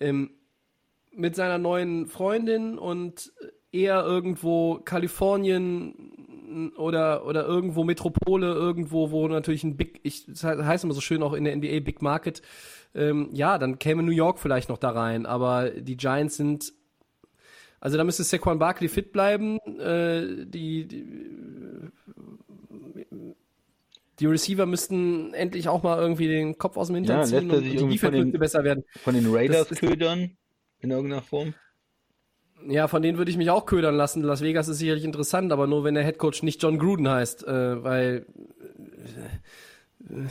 ähm, 0.00 0.30
mit 1.18 1.34
seiner 1.34 1.58
neuen 1.58 2.06
Freundin 2.06 2.78
und 2.78 3.32
eher 3.72 4.04
irgendwo 4.04 4.76
Kalifornien 4.76 6.72
oder, 6.76 7.26
oder 7.26 7.44
irgendwo 7.44 7.84
Metropole, 7.84 8.46
irgendwo, 8.46 9.10
wo 9.10 9.28
natürlich 9.28 9.64
ein 9.64 9.76
Big, 9.76 10.00
ich, 10.04 10.26
das 10.26 10.44
heißt 10.44 10.84
immer 10.84 10.94
so 10.94 11.00
schön 11.00 11.22
auch 11.22 11.34
in 11.34 11.44
der 11.44 11.56
NBA 11.56 11.80
Big 11.80 12.00
Market, 12.00 12.40
ähm, 12.94 13.28
ja, 13.32 13.58
dann 13.58 13.78
käme 13.78 14.02
New 14.02 14.12
York 14.12 14.38
vielleicht 14.38 14.68
noch 14.68 14.78
da 14.78 14.90
rein, 14.90 15.26
aber 15.26 15.70
die 15.70 15.96
Giants 15.96 16.36
sind, 16.36 16.72
also 17.80 17.98
da 17.98 18.04
müsste 18.04 18.24
Saquon 18.24 18.58
Barkley 18.58 18.88
fit 18.88 19.12
bleiben, 19.12 19.58
äh, 19.78 20.46
die, 20.46 20.86
die 20.86 21.04
die 24.20 24.26
Receiver 24.26 24.66
müssten 24.66 25.32
endlich 25.32 25.68
auch 25.68 25.82
mal 25.84 25.98
irgendwie 25.98 26.26
den 26.26 26.58
Kopf 26.58 26.76
aus 26.76 26.88
dem 26.88 26.96
Hintern 26.96 27.20
ja, 27.20 27.24
ziehen 27.24 27.50
und 27.50 27.62
die 27.62 27.76
Defense 27.76 28.18
müsste 28.18 28.38
besser 28.38 28.64
werden. 28.64 28.84
Von 29.04 29.14
den 29.14 29.32
Raiders 29.32 29.68
ködern? 29.68 30.36
In 30.80 30.90
irgendeiner 30.90 31.22
Form? 31.22 31.54
Ja, 32.66 32.88
von 32.88 33.02
denen 33.02 33.18
würde 33.18 33.30
ich 33.30 33.36
mich 33.36 33.50
auch 33.50 33.66
ködern 33.66 33.94
lassen. 33.94 34.22
Las 34.22 34.42
Vegas 34.42 34.68
ist 34.68 34.78
sicherlich 34.78 35.04
interessant, 35.04 35.52
aber 35.52 35.66
nur 35.66 35.84
wenn 35.84 35.94
der 35.94 36.04
Headcoach 36.04 36.42
nicht 36.42 36.62
John 36.62 36.78
Gruden 36.78 37.08
heißt, 37.08 37.46
äh, 37.46 37.84
weil 37.84 38.26
äh, 40.08 40.26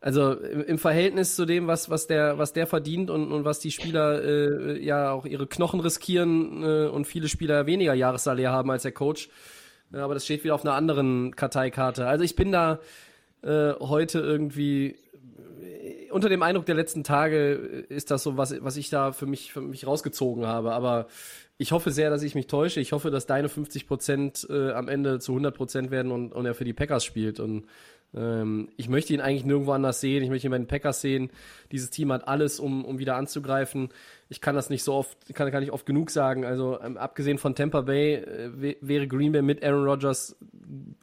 also 0.00 0.32
im 0.34 0.78
Verhältnis 0.78 1.34
zu 1.34 1.46
dem, 1.46 1.66
was 1.66 1.90
was 1.90 2.06
der 2.06 2.38
was 2.38 2.52
der 2.52 2.66
verdient 2.66 3.10
und, 3.10 3.32
und 3.32 3.44
was 3.44 3.58
die 3.58 3.72
Spieler 3.72 4.22
äh, 4.22 4.84
ja 4.84 5.10
auch 5.10 5.24
ihre 5.24 5.46
Knochen 5.48 5.80
riskieren 5.80 6.62
äh, 6.62 6.86
und 6.86 7.06
viele 7.06 7.28
Spieler 7.28 7.66
weniger 7.66 7.94
Jahressalär 7.94 8.52
haben 8.52 8.70
als 8.70 8.82
der 8.82 8.92
Coach, 8.92 9.28
ja, 9.92 10.04
aber 10.04 10.14
das 10.14 10.24
steht 10.24 10.44
wieder 10.44 10.54
auf 10.54 10.64
einer 10.64 10.74
anderen 10.74 11.34
Karteikarte. 11.34 12.06
Also 12.06 12.24
ich 12.24 12.36
bin 12.36 12.52
da 12.52 12.78
äh, 13.42 13.72
heute 13.80 14.20
irgendwie 14.20 14.96
unter 16.16 16.30
dem 16.30 16.42
Eindruck 16.42 16.64
der 16.64 16.74
letzten 16.74 17.04
Tage 17.04 17.52
ist 17.90 18.10
das 18.10 18.22
so, 18.22 18.38
was, 18.38 18.54
was 18.64 18.78
ich 18.78 18.88
da 18.88 19.12
für 19.12 19.26
mich, 19.26 19.52
für 19.52 19.60
mich 19.60 19.86
rausgezogen 19.86 20.46
habe. 20.46 20.72
Aber 20.72 21.08
ich 21.58 21.72
hoffe 21.72 21.90
sehr, 21.90 22.08
dass 22.08 22.22
ich 22.22 22.34
mich 22.34 22.46
täusche. 22.46 22.80
Ich 22.80 22.92
hoffe, 22.92 23.10
dass 23.10 23.26
deine 23.26 23.50
50 23.50 23.86
Prozent 23.86 24.46
äh, 24.48 24.72
am 24.72 24.88
Ende 24.88 25.18
zu 25.18 25.32
100 25.32 25.54
Prozent 25.54 25.90
werden 25.90 26.12
und, 26.12 26.32
und 26.32 26.46
er 26.46 26.54
für 26.54 26.64
die 26.64 26.72
Packers 26.72 27.04
spielt. 27.04 27.38
Und 27.38 27.66
ähm, 28.14 28.70
ich 28.78 28.88
möchte 28.88 29.12
ihn 29.12 29.20
eigentlich 29.20 29.44
nirgendwo 29.44 29.72
anders 29.72 30.00
sehen. 30.00 30.22
Ich 30.22 30.30
möchte 30.30 30.48
ihn 30.48 30.52
bei 30.52 30.56
den 30.56 30.66
Packers 30.66 31.02
sehen. 31.02 31.28
Dieses 31.70 31.90
Team 31.90 32.10
hat 32.10 32.26
alles, 32.26 32.60
um, 32.60 32.86
um 32.86 32.98
wieder 32.98 33.16
anzugreifen. 33.16 33.90
Ich 34.30 34.40
kann 34.40 34.54
das 34.54 34.70
nicht 34.70 34.84
so 34.84 34.94
oft, 34.94 35.18
kann, 35.34 35.50
kann 35.50 35.62
ich 35.62 35.70
oft 35.70 35.84
genug 35.84 36.10
sagen. 36.10 36.46
Also 36.46 36.80
ähm, 36.80 36.96
abgesehen 36.96 37.36
von 37.36 37.54
Tampa 37.54 37.82
Bay 37.82 38.14
äh, 38.14 38.76
wäre 38.80 39.06
Green 39.06 39.32
Bay 39.32 39.42
mit 39.42 39.62
Aaron 39.62 39.84
Rodgers 39.84 40.34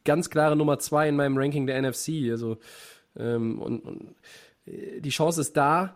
ganz 0.04 0.28
klare 0.28 0.56
Nummer 0.56 0.80
zwei 0.80 1.08
in 1.08 1.14
meinem 1.14 1.38
Ranking 1.38 1.68
der 1.68 1.80
NFC. 1.80 2.32
Also 2.32 2.58
ähm, 3.16 3.60
und, 3.60 3.84
und 3.84 4.14
die 4.66 5.10
Chance 5.10 5.40
ist 5.40 5.56
da. 5.56 5.94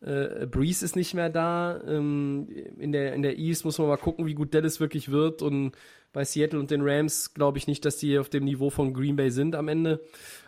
Äh, 0.00 0.46
Breeze 0.46 0.84
ist 0.84 0.96
nicht 0.96 1.14
mehr 1.14 1.28
da. 1.28 1.80
Ähm, 1.86 2.48
in, 2.78 2.92
der, 2.92 3.14
in 3.14 3.22
der 3.22 3.38
East 3.38 3.64
muss 3.64 3.78
man 3.78 3.88
mal 3.88 3.96
gucken, 3.96 4.26
wie 4.26 4.34
gut 4.34 4.54
Dallas 4.54 4.80
wirklich 4.80 5.10
wird. 5.10 5.42
Und 5.42 5.72
bei 6.12 6.24
Seattle 6.24 6.58
und 6.58 6.70
den 6.70 6.82
Rams 6.82 7.34
glaube 7.34 7.58
ich 7.58 7.66
nicht, 7.66 7.84
dass 7.84 7.98
die 7.98 8.18
auf 8.18 8.28
dem 8.28 8.44
Niveau 8.44 8.70
von 8.70 8.94
Green 8.94 9.16
Bay 9.16 9.30
sind 9.30 9.54
am 9.54 9.68
Ende. 9.68 10.00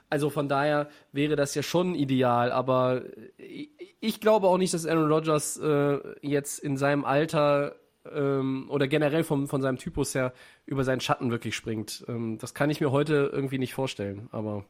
Also 0.09 0.29
von 0.31 0.49
daher 0.49 0.89
wäre 1.13 1.37
das 1.37 1.55
ja 1.55 1.63
schon 1.63 1.95
ideal. 1.95 2.53
Aber 2.53 3.03
ich, 3.37 3.71
ich 4.01 4.21
glaube 4.21 4.49
auch 4.49 4.59
nicht, 4.59 4.75
dass 4.75 4.87
Aaron 4.87 5.11
Rodgers 5.11 5.59
äh, 5.59 5.99
jetzt 6.23 6.59
in 6.59 6.77
seinem 6.77 7.05
Alter 7.05 7.77
ähm, 8.11 8.67
oder 8.69 8.89
generell 8.89 9.25
vom, 9.25 9.49
von 9.49 9.63
seinem 9.63 9.79
Typus 9.79 10.15
her 10.15 10.33
über 10.67 10.85
seinen 10.85 11.01
Schatten 11.01 11.31
wirklich 11.31 11.57
springt. 11.57 12.05
Ähm, 12.09 12.39
das 12.39 12.55
kann 12.55 12.71
ich 12.71 12.81
mir 12.81 12.91
heute 12.91 13.31
irgendwie 13.33 13.59
nicht 13.59 13.75
vorstellen. 13.75 14.29
Aber 14.33 14.65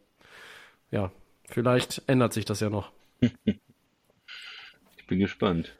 ja, 0.91 1.11
Vielleicht 1.45 2.03
ändert 2.07 2.33
sich 2.33 2.45
das 2.45 2.61
ja 2.61 2.71
noch. 2.71 2.93
ich 3.21 5.07
bin 5.07 5.19
gespannt. 5.19 5.77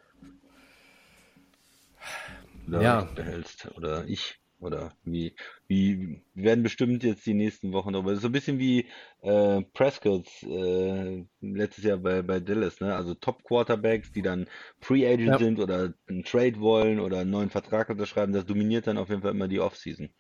Oder 2.69 2.83
ja. 2.83 3.01
behältst 3.15 3.71
oder 3.77 4.07
ich 4.07 4.39
oder 4.63 4.93
wie, 5.05 5.35
wie 5.67 6.23
werden 6.35 6.63
bestimmt 6.63 7.03
jetzt 7.03 7.27
die 7.27 7.35
nächsten 7.35 7.73
Wochen, 7.73 7.97
aber 7.97 8.15
so 8.17 8.29
ein 8.29 8.33
bisschen 8.33 8.59
wie 8.61 8.87
äh, 9.23 9.61
Prescott 9.75 10.29
äh, 10.45 11.25
letztes 11.41 11.85
Jahr 11.85 11.99
bei, 11.99 12.23
bei 12.23 12.39
Dallas, 12.39 12.81
ne? 12.81 12.95
Also 12.95 13.15
Top 13.15 13.43
Quarterbacks, 13.43 14.13
die 14.13 14.23
dann 14.23 14.47
Free 14.81 15.07
Agent 15.07 15.29
ja. 15.29 15.39
sind 15.39 15.59
oder 15.59 15.93
einen 16.09 16.23
Trade 16.23 16.61
wollen 16.61 17.01
oder 17.01 17.19
einen 17.19 17.31
neuen 17.31 17.51
Vertrag 17.51 17.91
unterschreiben, 17.91 18.33
das 18.33 18.47
dominiert 18.47 18.87
dann 18.87 18.99
auf 18.99 19.09
jeden 19.09 19.23
Fall 19.23 19.33
immer 19.33 19.49
die 19.49 19.61
Offseason. 19.61 20.11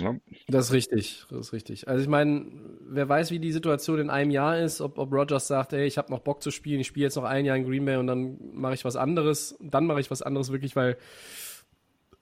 Ja. 0.00 0.14
Das 0.46 0.66
ist 0.66 0.72
richtig, 0.72 1.24
das 1.28 1.38
ist 1.40 1.52
richtig. 1.52 1.88
Also 1.88 2.02
ich 2.02 2.08
meine, 2.08 2.46
wer 2.86 3.08
weiß, 3.08 3.30
wie 3.30 3.40
die 3.40 3.52
Situation 3.52 3.98
in 3.98 4.10
einem 4.10 4.30
Jahr 4.30 4.58
ist, 4.58 4.80
ob, 4.80 4.96
ob 4.96 5.12
Rogers 5.12 5.48
sagt, 5.48 5.72
ey, 5.72 5.86
ich 5.86 5.98
habe 5.98 6.12
noch 6.12 6.20
Bock 6.20 6.42
zu 6.42 6.50
spielen, 6.50 6.80
ich 6.80 6.86
spiele 6.86 7.04
jetzt 7.04 7.16
noch 7.16 7.24
ein 7.24 7.44
Jahr 7.44 7.56
in 7.56 7.64
Green 7.64 7.84
Bay 7.84 7.96
und 7.96 8.06
dann 8.06 8.38
mache 8.54 8.74
ich 8.74 8.84
was 8.84 8.96
anderes. 8.96 9.56
Dann 9.60 9.86
mache 9.86 10.00
ich 10.00 10.10
was 10.10 10.22
anderes 10.22 10.52
wirklich, 10.52 10.76
weil 10.76 10.96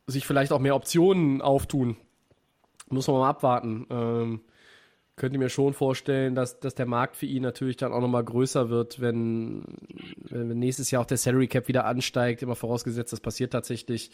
sich 0.07 0.27
vielleicht 0.27 0.53
auch 0.53 0.61
mehr 0.61 0.75
Optionen 0.75 1.43
auftun. 1.43 1.97
Muss 2.89 3.09
man 3.09 3.19
mal 3.19 3.29
abwarten. 3.29 3.87
Ähm, 3.91 4.41
könnte 5.17 5.39
mir 5.39 5.49
schon 5.49 5.73
vorstellen, 5.73 6.35
dass, 6.35 6.61
dass 6.61 6.75
der 6.75 6.87
Markt 6.87 7.17
für 7.17 7.27
ihn 7.27 7.43
natürlich 7.43 7.77
dann 7.79 7.93
auch 7.93 8.01
nochmal 8.01 8.25
größer 8.25 8.69
wird, 8.69 9.01
wenn, 9.01 9.65
wenn 10.29 10.49
nächstes 10.59 10.91
Jahr 10.91 11.03
auch 11.03 11.07
der 11.07 11.17
Salary 11.17 11.49
Cap 11.49 11.69
wieder 11.69 11.87
ansteigt, 11.87 12.43
immer 12.43 12.55
vorausgesetzt, 12.55 13.13
das 13.13 13.21
passiert 13.21 13.53
tatsächlich. 13.53 14.11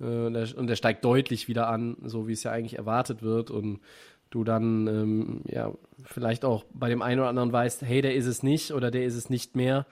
Äh, 0.00 0.04
und, 0.04 0.34
der, 0.34 0.56
und 0.56 0.66
der 0.66 0.76
steigt 0.76 1.04
deutlich 1.04 1.48
wieder 1.48 1.68
an, 1.68 1.96
so 2.04 2.28
wie 2.28 2.32
es 2.32 2.42
ja 2.42 2.52
eigentlich 2.52 2.78
erwartet 2.78 3.22
wird. 3.22 3.50
Und 3.50 3.80
du 4.30 4.44
dann 4.44 4.86
ähm, 4.86 5.40
ja 5.46 5.72
vielleicht 6.04 6.44
auch 6.44 6.64
bei 6.72 6.88
dem 6.88 7.02
einen 7.02 7.20
oder 7.20 7.28
anderen 7.28 7.52
weißt, 7.52 7.82
hey, 7.82 8.02
der 8.02 8.14
ist 8.14 8.26
es 8.26 8.42
nicht 8.42 8.72
oder 8.72 8.90
der 8.90 9.04
ist 9.04 9.14
es 9.14 9.30
nicht 9.30 9.56
mehr 9.56 9.86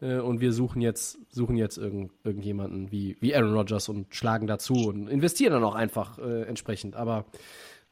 äh, 0.00 0.18
und 0.18 0.40
wir 0.40 0.52
suchen 0.52 0.80
jetzt 0.80 1.18
suchen 1.30 1.56
jetzt 1.56 1.76
irgend, 1.76 2.12
irgendjemanden 2.24 2.92
wie 2.92 3.16
wie 3.20 3.34
Aaron 3.34 3.54
Rodgers 3.54 3.88
und 3.88 4.14
schlagen 4.14 4.46
dazu 4.46 4.74
und 4.88 5.08
investieren 5.08 5.52
dann 5.52 5.64
auch 5.64 5.74
einfach 5.74 6.18
äh, 6.18 6.42
entsprechend. 6.42 6.96
Aber 6.96 7.24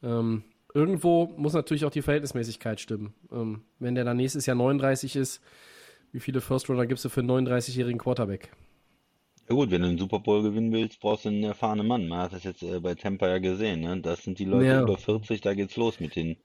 ähm, 0.02 0.44
irgendwo 0.74 1.26
muss 1.37 1.54
natürlich 1.54 1.85
auch 1.85 1.90
die 1.90 2.02
Verhältnismäßigkeit 2.02 2.81
stimmen. 2.81 3.14
Ähm, 3.33 3.62
wenn 3.78 3.94
der 3.94 4.04
dann 4.04 4.16
nächstes 4.16 4.46
Jahr 4.46 4.57
39 4.57 5.16
ist, 5.16 5.42
wie 6.12 6.20
viele 6.20 6.40
First 6.40 6.70
Runner 6.70 6.87
gibst 6.87 7.04
du 7.04 7.09
für 7.09 7.20
einen 7.20 7.31
39-jährigen 7.31 7.98
Quarterback? 7.98 8.50
Ja 9.48 9.54
gut, 9.54 9.70
wenn 9.70 9.82
du 9.82 9.88
einen 9.88 9.98
Super 9.98 10.18
Bowl 10.18 10.42
gewinnen 10.42 10.72
willst, 10.72 11.00
brauchst 11.00 11.24
du 11.24 11.30
einen 11.30 11.42
erfahrenen 11.44 11.87
Mann. 11.87 12.06
Man 12.08 12.18
hat 12.20 12.32
das 12.34 12.44
jetzt 12.44 12.62
äh, 12.62 12.80
bei 12.80 12.94
Tampa 12.94 13.28
ja 13.28 13.38
gesehen. 13.38 13.80
Ne? 13.80 14.00
Das 14.00 14.22
sind 14.24 14.38
die 14.38 14.44
Leute 14.44 14.66
Ja. 14.66 14.82
über 14.82 14.96
40, 14.98 15.40
da 15.40 15.54
geht's 15.54 15.76
los 15.76 16.00
mit 16.00 16.16
den. 16.16 16.37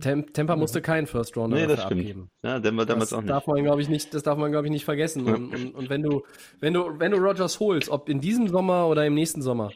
Tem 0.00 0.32
Tampa 0.32 0.56
musste 0.56 0.80
keinen 0.80 1.06
First 1.06 1.36
Rounder 1.36 1.56
Nee, 1.58 1.66
das 1.66 1.76
dafür 1.80 1.96
stimmt. 1.98 2.00
abgeben. 2.00 2.30
Ja, 2.42 2.58
Denver 2.60 2.86
damals 2.86 3.10
das 3.10 3.18
auch 3.18 3.22
nicht. 3.22 3.28
darf 3.30 3.46
man, 3.46 3.62
glaube 3.62 3.82
ich, 3.82 3.90
nicht, 3.90 4.14
das 4.14 4.22
darf 4.22 4.38
man, 4.38 4.50
glaube 4.50 4.66
ich, 4.66 4.70
nicht 4.70 4.86
vergessen. 4.86 5.26
Und, 5.26 5.54
und, 5.54 5.74
und 5.74 5.90
wenn 5.90 6.02
du, 6.02 6.22
wenn 6.60 6.72
du, 6.72 6.98
wenn 6.98 7.12
du 7.12 7.18
Rogers 7.18 7.60
holst, 7.60 7.90
ob 7.90 8.08
in 8.08 8.20
diesem 8.20 8.48
Sommer 8.48 8.88
oder 8.88 9.04
im 9.04 9.12
nächsten 9.12 9.42
Sommer, 9.42 9.70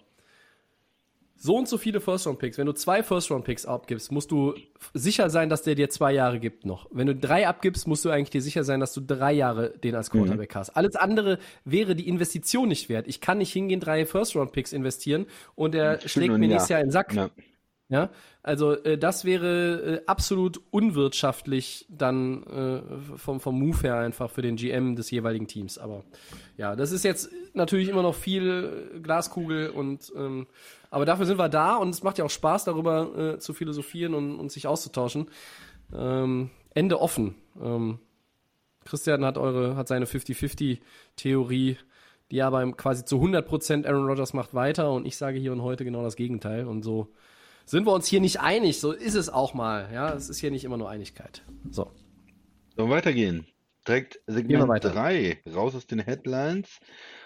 so 1.42 1.56
und 1.56 1.66
so 1.68 1.78
viele 1.78 2.02
First-Round-Picks, 2.02 2.58
wenn 2.58 2.66
du 2.66 2.74
zwei 2.74 3.02
First-Round-Picks 3.02 3.64
abgibst, 3.64 4.12
musst 4.12 4.30
du 4.30 4.54
sicher 4.92 5.30
sein, 5.30 5.48
dass 5.48 5.62
der 5.62 5.74
dir 5.74 5.88
zwei 5.88 6.12
Jahre 6.12 6.38
gibt 6.38 6.66
noch. 6.66 6.86
Wenn 6.92 7.06
du 7.06 7.16
drei 7.16 7.48
abgibst, 7.48 7.88
musst 7.88 8.04
du 8.04 8.10
eigentlich 8.10 8.28
dir 8.28 8.42
sicher 8.42 8.62
sein, 8.62 8.78
dass 8.78 8.92
du 8.92 9.00
drei 9.00 9.32
Jahre 9.32 9.70
den 9.70 9.94
als 9.94 10.10
Quarterback 10.10 10.54
hast. 10.54 10.76
Alles 10.76 10.96
andere 10.96 11.38
wäre 11.64 11.96
die 11.96 12.08
Investition 12.08 12.68
nicht 12.68 12.90
wert. 12.90 13.08
Ich 13.08 13.22
kann 13.22 13.38
nicht 13.38 13.54
hingehen, 13.54 13.80
drei 13.80 14.04
First-Round-Picks 14.04 14.74
investieren 14.74 15.24
und 15.54 15.74
er 15.74 16.06
schlägt 16.06 16.36
mir 16.36 16.46
nächstes 16.46 16.68
Jahr 16.68 16.80
in 16.80 16.88
den 16.88 16.92
Sack. 16.92 17.14
Ja. 17.14 17.30
Ja, 17.88 18.10
also 18.44 18.74
äh, 18.84 18.96
das 18.96 19.24
wäre 19.24 20.02
äh, 20.02 20.06
absolut 20.06 20.60
unwirtschaftlich 20.70 21.86
dann 21.88 22.44
äh, 22.44 23.16
vom, 23.16 23.40
vom 23.40 23.58
Move 23.58 23.78
her 23.80 23.96
einfach 23.96 24.30
für 24.30 24.42
den 24.42 24.54
GM 24.54 24.94
des 24.94 25.10
jeweiligen 25.10 25.48
Teams. 25.48 25.76
Aber 25.76 26.04
ja, 26.56 26.76
das 26.76 26.92
ist 26.92 27.02
jetzt 27.02 27.32
natürlich 27.52 27.88
immer 27.88 28.02
noch 28.02 28.14
viel 28.14 28.92
äh, 28.94 29.00
Glaskugel 29.00 29.70
und 29.70 30.12
ähm, 30.16 30.46
aber 30.90 31.04
dafür 31.04 31.26
sind 31.26 31.38
wir 31.38 31.48
da 31.48 31.76
und 31.76 31.90
es 31.90 32.02
macht 32.02 32.18
ja 32.18 32.24
auch 32.24 32.30
Spaß, 32.30 32.64
darüber 32.64 33.34
äh, 33.34 33.38
zu 33.38 33.54
philosophieren 33.54 34.14
und, 34.14 34.38
und 34.38 34.52
sich 34.52 34.66
auszutauschen. 34.66 35.30
Ähm, 35.94 36.50
Ende 36.74 37.00
offen. 37.00 37.36
Ähm, 37.60 37.98
Christian 38.84 39.24
hat 39.24 39.38
eure, 39.38 39.76
hat 39.76 39.88
seine 39.88 40.06
50-50-Theorie, 40.06 41.76
die 42.30 42.42
aber 42.42 42.70
quasi 42.72 43.04
zu 43.04 43.16
100% 43.16 43.86
Aaron 43.86 44.06
Rodgers 44.06 44.32
macht 44.32 44.54
weiter 44.54 44.92
und 44.92 45.06
ich 45.06 45.16
sage 45.16 45.38
hier 45.38 45.52
und 45.52 45.62
heute 45.62 45.84
genau 45.84 46.02
das 46.02 46.16
Gegenteil 46.16 46.66
und 46.66 46.82
so 46.82 47.12
sind 47.66 47.86
wir 47.86 47.92
uns 47.92 48.08
hier 48.08 48.20
nicht 48.20 48.40
einig, 48.40 48.80
so 48.80 48.90
ist 48.90 49.14
es 49.14 49.28
auch 49.28 49.54
mal. 49.54 49.90
Ja, 49.92 50.12
es 50.12 50.28
ist 50.28 50.40
hier 50.40 50.50
nicht 50.50 50.64
immer 50.64 50.76
nur 50.76 50.90
Einigkeit. 50.90 51.44
So. 51.70 51.92
Sollen 52.74 52.88
wir 52.88 52.96
weitergehen? 52.96 53.46
Direkt 53.86 54.20
Segment 54.26 54.66
weiter. 54.66 54.90
3, 54.90 55.42
raus 55.54 55.74
aus 55.76 55.86
den 55.86 56.00
Headlines 56.00 56.80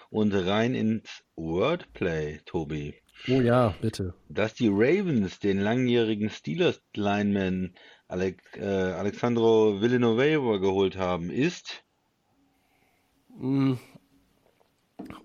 und 0.09 0.33
rein 0.33 0.75
ins 0.75 1.23
Wordplay, 1.35 2.41
Tobi. 2.45 2.93
Oh 3.27 3.41
ja, 3.41 3.73
bitte. 3.81 4.13
Dass 4.29 4.53
die 4.53 4.69
Ravens 4.69 5.39
den 5.39 5.59
langjährigen 5.59 6.29
Steelers-Lineman 6.29 7.73
Alex, 8.07 8.43
äh, 8.55 8.65
Alexandro 8.65 9.81
Villanueva 9.81 10.57
geholt 10.57 10.95
haben, 10.97 11.29
ist 11.29 11.83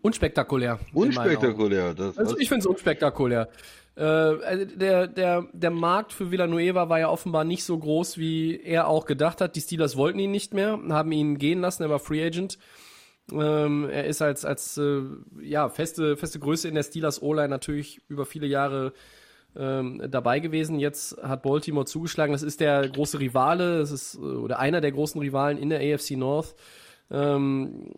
Unspektakulär. 0.03 0.75
meinen 0.75 0.83
Augen. 0.83 1.09
unspektakulär. 1.09 1.95
Das, 1.95 2.19
Also 2.19 2.39
ich 2.39 2.49
finde 2.49 2.61
es 2.61 2.67
unspektakulär. 2.67 3.49
Äh, 3.97 4.03
also 4.03 4.65
der, 4.65 5.07
der, 5.07 5.47
der 5.53 5.71
Markt 5.71 6.13
für 6.13 6.31
Villanueva 6.31 6.89
war 6.89 6.99
ja 6.99 7.09
offenbar 7.09 7.45
nicht 7.45 7.65
so 7.65 7.79
groß, 7.79 8.19
wie 8.19 8.61
er 8.61 8.89
auch 8.89 9.05
gedacht 9.05 9.41
hat. 9.41 9.57
Die 9.57 9.61
Steelers 9.61 9.97
wollten 9.97 10.19
ihn 10.19 10.31
nicht 10.31 10.55
mehr, 10.55 10.81
haben 10.89 11.13
ihn 11.13 11.39
gehen 11.39 11.61
lassen, 11.61 11.83
er 11.83 11.91
war 11.91 11.99
Free 11.99 12.25
Agent. 12.25 12.59
Ähm, 13.33 13.89
er 13.89 14.07
ist 14.07 14.23
als, 14.23 14.45
als 14.45 14.77
äh, 14.79 15.03
ja, 15.41 15.69
feste, 15.69 16.17
feste 16.17 16.39
Größe 16.39 16.69
in 16.69 16.75
der 16.75 16.83
Steelers 16.83 17.23
O-Line 17.23 17.49
natürlich 17.49 18.01
über 18.09 18.27
viele 18.27 18.47
Jahre 18.47 18.93
ähm, 19.57 20.03
dabei 20.11 20.41
gewesen. 20.41 20.79
Jetzt 20.79 21.17
hat 21.23 21.43
Baltimore 21.43 21.87
zugeschlagen. 21.87 22.33
Das 22.33 22.43
ist 22.43 22.61
der 22.61 22.89
große 22.89 23.21
Rivale, 23.21 23.79
das 23.79 23.91
ist 23.91 24.15
äh, 24.15 24.19
oder 24.19 24.59
einer 24.59 24.81
der 24.81 24.93
großen 24.93 25.21
Rivalen 25.21 25.59
in 25.59 25.71
der 25.71 25.81
AFC 25.81 26.13
North. 26.13 26.55
Ähm, 27.11 27.93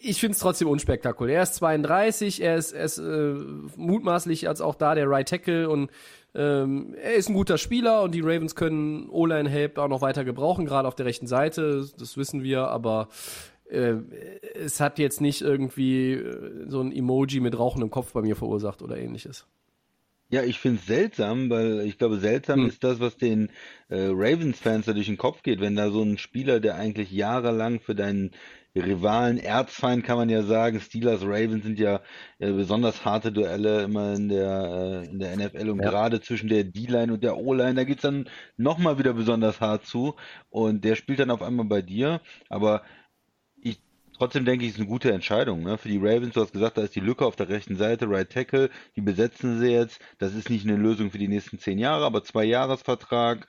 ich 0.00 0.20
finde 0.20 0.34
es 0.34 0.40
trotzdem 0.40 0.68
unspektakulär. 0.68 1.36
Er 1.36 1.42
ist 1.42 1.54
32, 1.54 2.42
er 2.42 2.56
ist, 2.56 2.72
er 2.72 2.84
ist 2.84 2.98
äh, 2.98 3.34
mutmaßlich 3.76 4.48
als 4.48 4.60
auch 4.60 4.74
da 4.74 4.94
der 4.94 5.08
Right 5.08 5.28
Tackle 5.28 5.70
und 5.70 5.90
ähm, 6.34 6.94
er 7.00 7.14
ist 7.14 7.28
ein 7.28 7.34
guter 7.34 7.58
Spieler 7.58 8.02
und 8.02 8.12
die 8.14 8.20
Ravens 8.20 8.54
können 8.54 9.08
O-Line-Help 9.08 9.78
auch 9.78 9.88
noch 9.88 10.00
weiter 10.02 10.24
gebrauchen, 10.24 10.64
gerade 10.66 10.88
auf 10.88 10.94
der 10.94 11.06
rechten 11.06 11.26
Seite, 11.26 11.86
das 11.98 12.16
wissen 12.16 12.42
wir, 12.42 12.68
aber 12.68 13.08
äh, 13.68 13.94
es 14.54 14.80
hat 14.80 14.98
jetzt 14.98 15.20
nicht 15.20 15.42
irgendwie 15.42 16.12
äh, 16.12 16.66
so 16.68 16.80
ein 16.80 16.92
Emoji 16.92 17.40
mit 17.40 17.58
rauchendem 17.58 17.90
Kopf 17.90 18.12
bei 18.12 18.22
mir 18.22 18.36
verursacht 18.36 18.82
oder 18.82 18.98
ähnliches. 18.98 19.46
Ja, 20.30 20.42
ich 20.42 20.58
finde 20.58 20.80
es 20.80 20.86
seltsam, 20.86 21.50
weil 21.50 21.80
ich 21.80 21.98
glaube, 21.98 22.18
seltsam 22.18 22.60
Hm. 22.60 22.68
ist 22.68 22.82
das, 22.82 22.98
was 22.98 23.16
den 23.16 23.50
äh, 23.88 24.08
Ravens-Fans 24.10 24.86
da 24.86 24.92
durch 24.92 25.06
den 25.06 25.18
Kopf 25.18 25.42
geht, 25.42 25.60
wenn 25.60 25.76
da 25.76 25.90
so 25.90 26.02
ein 26.02 26.18
Spieler, 26.18 26.58
der 26.60 26.74
eigentlich 26.76 27.12
jahrelang 27.12 27.78
für 27.78 27.94
deinen 27.94 28.32
Rivalen, 28.76 29.38
Erzfeind 29.38 30.04
kann 30.04 30.16
man 30.16 30.28
ja 30.28 30.42
sagen, 30.42 30.80
Steelers, 30.80 31.22
Ravens 31.22 31.62
sind 31.64 31.78
ja 31.78 32.02
äh, 32.38 32.52
besonders 32.52 33.04
harte 33.04 33.30
Duelle 33.32 33.82
immer 33.84 34.14
in 34.14 34.28
der, 34.28 35.02
äh, 35.04 35.10
in 35.10 35.18
der 35.20 35.32
NFL 35.36 35.70
und 35.70 35.80
Ja. 35.80 35.90
gerade 35.90 36.20
zwischen 36.20 36.48
der 36.48 36.64
D-Line 36.64 37.12
und 37.12 37.22
der 37.22 37.36
O-Line, 37.38 37.74
da 37.74 37.84
geht's 37.84 38.02
dann 38.02 38.28
nochmal 38.56 38.98
wieder 38.98 39.12
besonders 39.14 39.60
hart 39.60 39.86
zu 39.86 40.16
und 40.50 40.84
der 40.84 40.96
spielt 40.96 41.20
dann 41.20 41.30
auf 41.30 41.42
einmal 41.42 41.66
bei 41.66 41.82
dir, 41.82 42.20
aber 42.48 42.82
ich 43.56 43.82
trotzdem 44.18 44.44
denke 44.44 44.64
ich, 44.64 44.70
es 44.70 44.76
ist 44.76 44.80
eine 44.80 44.88
gute 44.88 45.12
Entscheidung. 45.12 45.62
Ne? 45.62 45.78
Für 45.78 45.88
die 45.88 45.98
Ravens, 45.98 46.34
du 46.34 46.40
hast 46.40 46.52
gesagt, 46.52 46.78
da 46.78 46.82
ist 46.82 46.94
die 46.96 47.00
Lücke 47.00 47.26
auf 47.26 47.36
der 47.36 47.48
rechten 47.48 47.76
Seite, 47.76 48.08
Right 48.08 48.30
Tackle, 48.30 48.70
die 48.96 49.00
besetzen 49.02 49.60
sie 49.60 49.70
jetzt. 49.70 50.00
Das 50.18 50.34
ist 50.34 50.50
nicht 50.50 50.66
eine 50.66 50.76
Lösung 50.76 51.10
für 51.10 51.18
die 51.18 51.28
nächsten 51.28 51.58
zehn 51.58 51.78
Jahre, 51.78 52.04
aber 52.04 52.24
zwei 52.24 52.44
Jahresvertrag, 52.44 53.46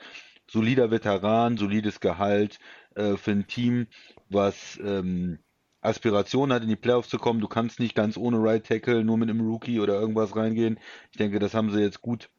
solider 0.50 0.92
Veteran, 0.92 1.58
solides 1.58 2.00
Gehalt 2.00 2.60
äh, 2.96 3.18
für 3.18 3.32
ein 3.32 3.48
Team, 3.48 3.88
was 4.30 4.80
ähm, 4.84 5.40
Aspiration 5.82 6.52
hat, 6.52 6.64
in 6.64 6.70
die 6.70 6.76
Playoffs 6.76 7.10
zu 7.10 7.18
kommen. 7.18 7.40
Du 7.40 7.48
kannst 7.48 7.80
nicht 7.80 7.96
ganz 7.96 8.18
ohne 8.18 8.38
Right 8.42 8.66
Tackle, 8.66 9.04
nur 9.04 9.18
mit 9.18 9.30
einem 9.30 9.42
Rookie 9.42 9.80
oder 9.80 10.00
irgendwas 10.00 10.36
reingehen. 10.36 10.80
Ich 11.12 11.18
denke, 11.18 11.40
das 11.40 11.54
haben 11.54 11.72
sie 11.72 11.80
jetzt 11.82 12.02
gut 12.02 12.30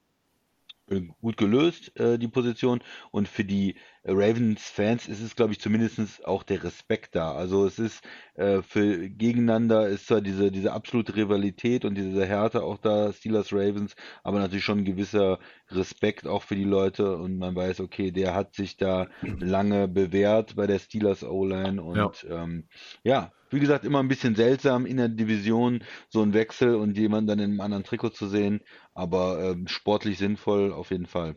äh, 0.88 1.02
gut 1.20 1.36
gelöst, 1.36 1.98
äh, 1.98 2.18
die 2.18 2.28
Position. 2.28 2.82
Und 3.10 3.28
für 3.28 3.44
die 3.44 3.76
Ravens-Fans 4.08 5.08
ist 5.08 5.20
es, 5.20 5.34
glaube 5.34 5.52
ich, 5.52 5.60
zumindest 5.60 6.24
auch 6.24 6.42
der 6.44 6.62
Respekt 6.62 7.14
da. 7.16 7.34
Also 7.34 7.66
es 7.66 7.78
ist 7.78 8.04
äh, 8.34 8.62
für 8.62 9.08
gegeneinander 9.08 9.88
ist 9.88 10.06
zwar 10.06 10.20
diese, 10.20 10.52
diese 10.52 10.72
absolute 10.72 11.16
Rivalität 11.16 11.84
und 11.84 11.96
diese 11.96 12.24
Härte 12.24 12.62
auch 12.62 12.78
da, 12.78 13.12
Steelers 13.12 13.52
Ravens, 13.52 13.96
aber 14.22 14.38
natürlich 14.38 14.64
schon 14.64 14.78
ein 14.78 14.84
gewisser 14.84 15.38
Respekt 15.70 16.26
auch 16.26 16.42
für 16.42 16.54
die 16.54 16.64
Leute 16.64 17.16
und 17.16 17.38
man 17.38 17.56
weiß, 17.56 17.80
okay, 17.80 18.12
der 18.12 18.34
hat 18.34 18.54
sich 18.54 18.76
da 18.76 19.08
lange 19.40 19.88
bewährt 19.88 20.54
bei 20.56 20.66
der 20.66 20.78
Steelers 20.78 21.24
O-Line 21.24 21.82
und 21.82 22.24
Ja. 22.30 22.42
ähm, 22.44 22.68
ja, 23.02 23.32
wie 23.50 23.60
gesagt, 23.60 23.84
immer 23.84 24.00
ein 24.00 24.08
bisschen 24.08 24.34
seltsam 24.36 24.86
in 24.86 24.96
der 24.98 25.08
Division 25.08 25.82
so 26.08 26.22
ein 26.22 26.32
Wechsel 26.34 26.74
und 26.76 26.96
jemanden 26.96 27.28
dann 27.28 27.38
in 27.38 27.50
einem 27.50 27.60
anderen 27.60 27.84
Trikot 27.84 28.10
zu 28.10 28.28
sehen, 28.28 28.60
aber 28.94 29.50
ähm, 29.52 29.66
sportlich 29.68 30.18
sinnvoll 30.18 30.72
auf 30.72 30.90
jeden 30.90 31.06
Fall. 31.06 31.36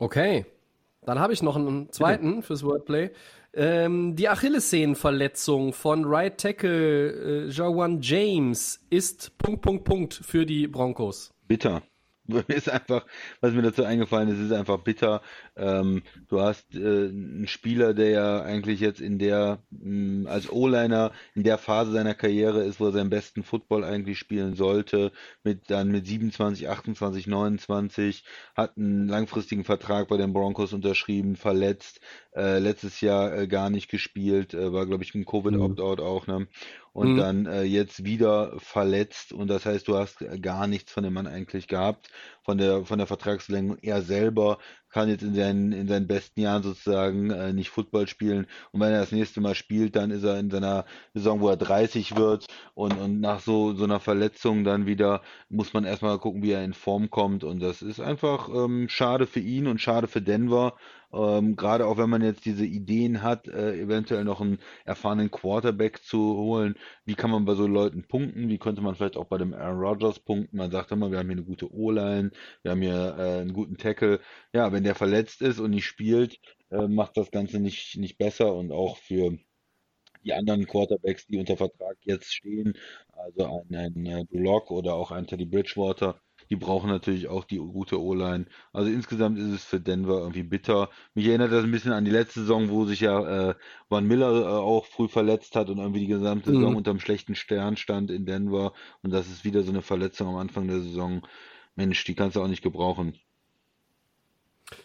Okay. 0.00 0.44
Dann 1.04 1.18
habe 1.18 1.32
ich 1.32 1.42
noch 1.42 1.56
einen 1.56 1.90
zweiten 1.90 2.42
fürs 2.42 2.64
Wordplay. 2.64 3.10
Ähm, 3.52 4.16
die 4.16 4.28
Achillessehnenverletzung 4.28 5.72
von 5.72 6.04
Right 6.04 6.38
Tackle 6.38 7.46
äh, 7.46 7.48
Jawan 7.50 8.00
James 8.00 8.80
ist 8.90 9.38
Punkt, 9.38 9.62
Punkt, 9.62 9.84
Punkt 9.84 10.14
für 10.14 10.44
die 10.44 10.66
Broncos. 10.66 11.32
Bitter. 11.46 11.82
Ist 12.48 12.70
einfach, 12.70 13.04
was 13.40 13.52
mir 13.52 13.62
dazu 13.62 13.84
eingefallen 13.84 14.28
ist, 14.30 14.38
ist 14.38 14.52
einfach 14.52 14.78
bitter. 14.78 15.20
Ähm, 15.56 16.02
du 16.28 16.40
hast 16.40 16.74
äh, 16.74 16.78
einen 17.08 17.46
Spieler, 17.46 17.92
der 17.92 18.08
ja 18.10 18.42
eigentlich 18.42 18.80
jetzt 18.80 19.00
in 19.00 19.18
der, 19.18 19.62
mh, 19.70 20.30
als 20.30 20.50
O-Liner 20.50 21.12
in 21.34 21.42
der 21.42 21.58
Phase 21.58 21.92
seiner 21.92 22.14
Karriere 22.14 22.64
ist, 22.64 22.80
wo 22.80 22.86
er 22.86 22.92
seinen 22.92 23.10
besten 23.10 23.42
Football 23.42 23.84
eigentlich 23.84 24.18
spielen 24.18 24.54
sollte, 24.54 25.12
mit 25.42 25.70
dann 25.70 25.90
mit 25.90 26.06
27, 26.06 26.68
28, 26.68 27.26
29, 27.26 28.24
hat 28.56 28.76
einen 28.78 29.06
langfristigen 29.06 29.64
Vertrag 29.64 30.08
bei 30.08 30.16
den 30.16 30.32
Broncos 30.32 30.72
unterschrieben, 30.72 31.36
verletzt, 31.36 32.00
äh, 32.34 32.58
letztes 32.58 33.00
Jahr 33.02 33.36
äh, 33.36 33.46
gar 33.46 33.68
nicht 33.68 33.90
gespielt, 33.90 34.54
äh, 34.54 34.72
war 34.72 34.86
glaube 34.86 35.04
ich 35.04 35.14
ein 35.14 35.26
Covid-Opt-out 35.26 36.00
auch, 36.00 36.26
ne? 36.26 36.48
Und 36.94 37.16
Mhm. 37.16 37.18
dann 37.18 37.46
äh, 37.46 37.64
jetzt 37.64 38.04
wieder 38.04 38.54
verletzt 38.60 39.32
und 39.32 39.48
das 39.48 39.66
heißt, 39.66 39.88
du 39.88 39.96
hast 39.98 40.24
gar 40.40 40.66
nichts 40.68 40.92
von 40.92 41.04
dem 41.04 41.12
Mann 41.14 41.26
eigentlich 41.26 41.68
gehabt, 41.68 42.08
von 42.42 42.56
der 42.58 42.84
von 42.86 42.98
der 42.98 43.06
Vertragsverlängerung. 43.08 43.78
Er 43.82 44.00
selber 44.02 44.58
kann 44.90 45.08
jetzt 45.08 45.22
in 45.22 45.34
seinen, 45.34 45.72
in 45.72 45.88
seinen 45.88 46.06
besten 46.06 46.40
Jahren 46.40 46.62
sozusagen 46.62 47.30
äh, 47.30 47.52
nicht 47.52 47.70
Football 47.70 48.06
spielen. 48.06 48.46
Und 48.70 48.80
wenn 48.80 48.92
er 48.92 49.00
das 49.00 49.10
nächste 49.12 49.40
Mal 49.40 49.54
spielt, 49.56 49.96
dann 49.96 50.10
ist 50.12 50.22
er 50.22 50.38
in 50.38 50.50
seiner 50.50 50.84
Saison, 51.14 51.40
wo 51.40 51.48
er 51.48 51.56
30 51.56 52.14
wird 52.16 52.46
und, 52.74 52.96
und 52.96 53.20
nach 53.20 53.40
so, 53.40 53.74
so 53.74 53.84
einer 53.84 54.00
Verletzung 54.00 54.62
dann 54.64 54.86
wieder 54.86 55.22
muss 55.48 55.72
man 55.72 55.84
erstmal 55.84 56.18
gucken, 56.20 56.42
wie 56.42 56.52
er 56.52 56.64
in 56.64 56.74
Form 56.74 57.10
kommt. 57.10 57.42
Und 57.44 57.60
das 57.60 57.82
ist 57.82 58.00
einfach 58.00 58.48
ähm, 58.48 58.88
schade 58.88 59.26
für 59.26 59.40
ihn 59.40 59.66
und 59.66 59.80
schade 59.80 60.06
für 60.06 60.22
Denver. 60.22 60.74
Ähm, 61.14 61.56
gerade 61.56 61.86
auch 61.86 61.96
wenn 61.96 62.10
man 62.10 62.22
jetzt 62.22 62.44
diese 62.44 62.66
Ideen 62.66 63.22
hat, 63.22 63.46
äh, 63.48 63.78
eventuell 63.78 64.24
noch 64.24 64.40
einen 64.40 64.58
erfahrenen 64.84 65.30
Quarterback 65.30 66.02
zu 66.02 66.18
holen. 66.18 66.74
Wie 67.04 67.14
kann 67.14 67.30
man 67.30 67.44
bei 67.44 67.54
so 67.54 67.66
Leuten 67.66 68.04
punkten? 68.08 68.48
Wie 68.48 68.58
könnte 68.58 68.82
man 68.82 68.94
vielleicht 68.96 69.16
auch 69.16 69.26
bei 69.26 69.38
dem 69.38 69.54
Aaron 69.54 69.78
Rodgers 69.78 70.18
punkten? 70.18 70.56
Man 70.56 70.70
sagt 70.70 70.90
immer, 70.92 71.10
wir 71.10 71.18
haben 71.18 71.28
hier 71.28 71.36
eine 71.36 71.44
gute 71.44 71.72
O-Line, 71.72 72.32
wir 72.62 72.70
haben 72.72 72.82
hier 72.82 73.16
äh, 73.18 73.40
einen 73.42 73.52
guten 73.52 73.76
Tackle. 73.76 74.20
Ja, 74.52 74.72
wenn 74.72 74.84
der 74.84 74.94
verletzt 74.96 75.40
ist 75.42 75.60
und 75.60 75.70
nicht 75.70 75.86
spielt, 75.86 76.40
äh, 76.70 76.88
macht 76.88 77.16
das 77.16 77.30
Ganze 77.30 77.60
nicht, 77.60 77.96
nicht 77.96 78.18
besser 78.18 78.54
und 78.54 78.72
auch 78.72 78.96
für 78.98 79.38
die 80.24 80.32
anderen 80.32 80.66
Quarterbacks, 80.66 81.26
die 81.26 81.38
unter 81.38 81.56
Vertrag 81.56 81.96
jetzt 82.00 82.34
stehen, 82.34 82.74
also 83.12 83.64
ein, 83.68 83.74
ein 83.76 84.06
äh, 84.06 84.24
Lock 84.30 84.70
oder 84.70 84.94
auch 84.94 85.10
ein 85.10 85.26
Teddy 85.26 85.44
Bridgewater, 85.44 86.20
die 86.54 86.60
brauchen 86.60 86.88
natürlich 86.88 87.26
auch 87.26 87.44
die 87.44 87.56
gute 87.56 88.00
O-Line. 88.00 88.46
Also 88.72 88.88
insgesamt 88.88 89.38
ist 89.38 89.52
es 89.52 89.64
für 89.64 89.80
Denver 89.80 90.18
irgendwie 90.18 90.44
bitter. 90.44 90.88
Mich 91.14 91.26
erinnert 91.26 91.50
das 91.50 91.64
ein 91.64 91.72
bisschen 91.72 91.92
an 91.92 92.04
die 92.04 92.12
letzte 92.12 92.40
Saison, 92.40 92.70
wo 92.70 92.84
sich 92.84 93.00
ja 93.00 93.50
äh, 93.50 93.54
Van 93.88 94.06
Miller 94.06 94.42
äh, 94.42 94.46
auch 94.46 94.86
früh 94.86 95.08
verletzt 95.08 95.56
hat 95.56 95.68
und 95.68 95.78
irgendwie 95.78 96.00
die 96.00 96.06
gesamte 96.06 96.50
Saison 96.50 96.70
mhm. 96.70 96.76
unter 96.76 96.92
einem 96.92 97.00
schlechten 97.00 97.34
Stern 97.34 97.76
stand 97.76 98.12
in 98.12 98.24
Denver. 98.24 98.72
Und 99.02 99.12
das 99.12 99.28
ist 99.28 99.44
wieder 99.44 99.64
so 99.64 99.72
eine 99.72 99.82
Verletzung 99.82 100.28
am 100.28 100.36
Anfang 100.36 100.68
der 100.68 100.80
Saison. 100.80 101.26
Mensch, 101.74 102.04
die 102.04 102.14
kannst 102.14 102.36
du 102.36 102.42
auch 102.42 102.48
nicht 102.48 102.62
gebrauchen. 102.62 103.14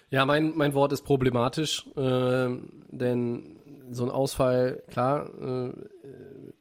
Ja, 0.09 0.25
mein, 0.25 0.57
mein 0.57 0.73
Wort 0.73 0.91
ist 0.91 1.03
problematisch, 1.03 1.85
äh, 1.95 2.49
denn 2.89 3.59
so 3.91 4.05
ein 4.05 4.09
Ausfall, 4.09 4.81
klar, 4.87 5.29
äh, 5.39 5.73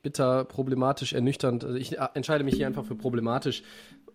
bitter, 0.02 0.44
problematisch, 0.44 1.14
ernüchternd. 1.14 1.64
Also 1.64 1.76
ich 1.76 1.98
entscheide 1.98 2.44
mich 2.44 2.56
hier 2.56 2.66
einfach 2.66 2.84
für 2.84 2.94
problematisch. 2.94 3.62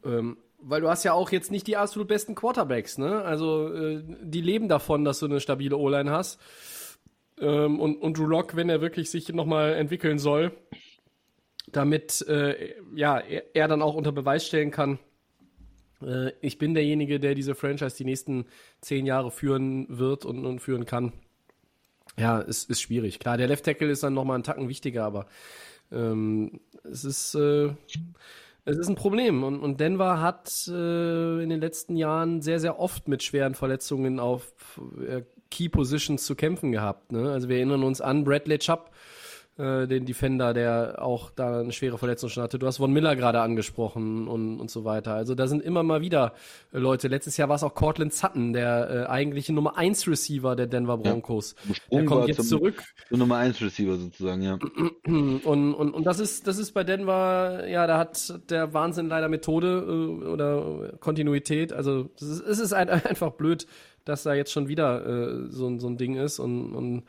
Ähm, 0.06 0.38
weil 0.66 0.82
du 0.82 0.90
hast 0.90 1.04
ja 1.04 1.14
auch 1.14 1.32
jetzt 1.32 1.52
nicht 1.52 1.68
die 1.68 1.78
absolut 1.78 2.08
besten 2.08 2.36
Quarterbacks, 2.36 2.98
ne? 2.98 3.22
Also 3.24 3.74
äh, 3.74 4.04
die 4.22 4.42
leben 4.42 4.70
davon, 4.70 5.04
dass 5.04 5.20
du 5.20 5.26
eine 5.26 5.40
stabile 5.40 5.78
O-Line 5.78 6.12
hast. 6.12 6.40
Ähm, 7.40 7.80
und, 7.80 7.98
und 7.98 8.18
Drew 8.18 8.26
Lock, 8.28 8.56
wenn 8.56 8.70
er 8.70 8.82
wirklich 8.82 9.12
sich 9.12 9.28
nochmal 9.30 9.74
entwickeln 9.74 10.20
soll, 10.20 10.52
damit 11.72 12.26
äh, 12.28 12.76
ja, 12.96 13.20
er, 13.20 13.56
er, 13.56 13.68
dann 13.68 13.82
auch 13.82 13.96
unter 13.96 14.12
Beweis 14.12 14.46
stellen 14.48 14.72
kann, 14.72 15.00
äh, 16.02 16.32
ich 16.42 16.58
bin 16.58 16.74
derjenige, 16.74 17.20
der 17.20 17.36
diese 17.36 17.56
Franchise 17.56 17.98
die 17.98 18.06
nächsten 18.06 18.46
zehn 18.82 19.06
Jahre 19.06 19.32
führen 19.32 19.86
wird 19.90 20.26
und, 20.26 20.46
und 20.46 20.60
führen 20.60 20.86
kann. 20.86 21.14
Ja, 22.18 22.42
es 22.42 22.64
ist 22.66 22.82
schwierig. 22.82 23.20
Klar, 23.20 23.38
der 23.38 23.48
Left 23.48 23.66
Tackle 23.66 23.90
ist 23.90 24.04
dann 24.04 24.14
nochmal 24.14 24.36
einen 24.36 24.44
Tacken 24.44 24.70
wichtiger, 24.70 25.04
aber 25.04 25.26
ähm, 25.92 26.60
es 26.84 27.04
ist 27.04 27.36
äh, 27.36 27.74
es 28.66 28.78
ist 28.78 28.88
ein 28.88 28.96
Problem 28.96 29.44
und, 29.44 29.60
und 29.60 29.80
Denver 29.80 30.22
hat 30.22 30.68
äh, 30.68 31.44
in 31.44 31.50
den 31.50 31.60
letzten 31.60 31.96
Jahren 31.98 32.42
sehr, 32.42 32.60
sehr 32.60 32.80
oft 32.80 33.08
mit 33.08 33.22
schweren 33.24 33.56
Verletzungen 33.56 34.20
auf 34.20 34.54
äh, 35.06 35.24
Key 35.52 35.70
Positions 35.70 36.26
zu 36.26 36.36
kämpfen 36.36 36.72
gehabt. 36.72 37.12
Ne? 37.12 37.32
Also 37.32 37.50
wir 37.50 37.58
erinnern 37.58 37.84
uns 37.84 38.02
an 38.02 38.24
Bradley 38.24 38.58
Chubb, 38.60 38.92
äh, 39.58 39.88
den 39.88 40.06
Defender, 40.06 40.54
der 40.54 40.96
auch 41.00 41.30
da 41.30 41.60
eine 41.60 41.72
schwere 41.72 42.00
Verletzung 42.00 42.30
schon 42.30 42.42
hatte. 42.42 42.58
Du 42.58 42.66
hast 42.66 42.78
Von 42.78 42.92
Miller 42.92 43.16
gerade 43.16 43.40
angesprochen 43.40 44.28
und, 44.28 44.60
und 44.60 44.72
so 44.72 44.84
weiter. 44.84 45.14
Also 45.14 45.36
da 45.36 45.46
sind 45.46 45.62
immer 45.62 45.84
mal 45.84 46.02
wieder 46.02 46.34
äh, 46.72 46.80
Leute. 46.80 47.08
Letztes 47.08 47.38
Jahr 47.38 47.50
war 47.50 47.56
es 47.56 47.64
auch 47.64 47.76
Cortland 47.76 48.14
Sutton, 48.14 48.54
der 48.54 48.90
äh, 48.90 49.10
eigentliche 49.12 49.54
Nummer 49.54 49.78
1 49.78 50.08
Receiver 50.08 50.56
der 50.56 50.66
Denver 50.66 50.98
Broncos. 50.98 51.56
Ja, 51.68 52.00
der 52.00 52.06
kommt 52.06 52.28
jetzt 52.30 52.38
zum, 52.38 52.60
zurück. 52.60 52.84
Zum 53.10 53.20
Nummer 53.20 53.38
1 53.38 53.62
Receiver 53.62 53.96
sozusagen, 53.98 54.42
ja. 54.42 54.58
Und, 55.06 55.44
und, 55.44 55.94
und 55.94 56.04
das 56.06 56.20
ist, 56.20 56.48
das 56.48 56.58
ist 56.58 56.72
bei 56.72 56.84
Denver, 56.84 57.68
ja, 57.68 57.86
da 57.86 57.98
hat 57.98 58.50
der 58.50 58.74
Wahnsinn 58.74 59.08
leider 59.08 59.30
Methode 59.30 59.86
äh, 59.88 60.26
oder 60.26 60.94
Kontinuität. 61.00 61.74
Also 61.74 62.10
es 62.16 62.24
ist, 62.24 62.40
es 62.42 62.60
ist 62.60 62.74
einfach 62.74 63.32
blöd, 63.34 63.68
dass 64.06 64.24
da 64.24 64.34
jetzt 64.34 64.52
schon 64.52 64.68
wieder 64.68 65.06
äh, 65.06 65.50
so, 65.50 65.78
so 65.78 65.88
ein 65.88 65.98
Ding 65.98 66.16
ist 66.16 66.40
und, 66.40 66.74
und 66.74 67.04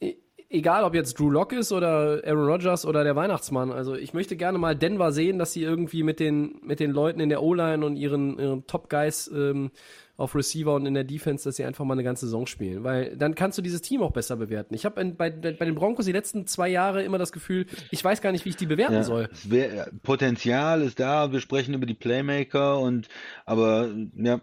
äh, 0.00 0.16
egal 0.52 0.84
ob 0.84 0.94
jetzt 0.94 1.18
Drew 1.18 1.30
Lock 1.30 1.52
ist 1.52 1.72
oder 1.72 2.22
Aaron 2.24 2.46
Rodgers 2.46 2.86
oder 2.86 3.04
der 3.04 3.16
Weihnachtsmann, 3.16 3.72
also 3.72 3.94
ich 3.94 4.14
möchte 4.14 4.36
gerne 4.36 4.58
mal 4.58 4.76
Denver 4.76 5.10
sehen, 5.12 5.38
dass 5.38 5.52
sie 5.52 5.62
irgendwie 5.62 6.02
mit 6.02 6.20
den, 6.20 6.60
mit 6.62 6.80
den 6.80 6.90
Leuten 6.90 7.20
in 7.20 7.28
der 7.28 7.42
O-Line 7.42 7.84
und 7.84 7.96
ihren, 7.96 8.38
ihren 8.38 8.66
Top-Guys 8.66 9.30
ähm, 9.34 9.70
auf 10.16 10.34
Receiver 10.34 10.74
und 10.74 10.86
in 10.86 10.94
der 10.94 11.04
Defense, 11.04 11.44
dass 11.44 11.56
sie 11.56 11.64
einfach 11.64 11.84
mal 11.84 11.94
eine 11.94 12.04
ganze 12.04 12.26
Saison 12.26 12.46
spielen. 12.46 12.84
Weil 12.84 13.16
dann 13.16 13.34
kannst 13.34 13.58
du 13.58 13.62
dieses 13.62 13.80
Team 13.80 14.02
auch 14.02 14.12
besser 14.12 14.36
bewerten. 14.36 14.74
Ich 14.74 14.84
habe 14.84 15.04
bei, 15.04 15.30
bei 15.30 15.64
den 15.64 15.74
Broncos 15.74 16.04
die 16.04 16.12
letzten 16.12 16.46
zwei 16.46 16.68
Jahre 16.68 17.02
immer 17.02 17.18
das 17.18 17.32
Gefühl, 17.32 17.66
ich 17.90 18.04
weiß 18.04 18.20
gar 18.20 18.30
nicht, 18.30 18.44
wie 18.44 18.50
ich 18.50 18.56
die 18.56 18.66
bewerten 18.66 18.94
ja, 18.94 19.02
soll. 19.02 19.28
Wär, 19.44 19.90
Potenzial 20.02 20.82
ist 20.82 21.00
da, 21.00 21.32
wir 21.32 21.40
sprechen 21.40 21.74
über 21.74 21.86
die 21.86 21.94
Playmaker 21.94 22.78
und 22.78 23.08
aber 23.46 23.88
ja 24.16 24.40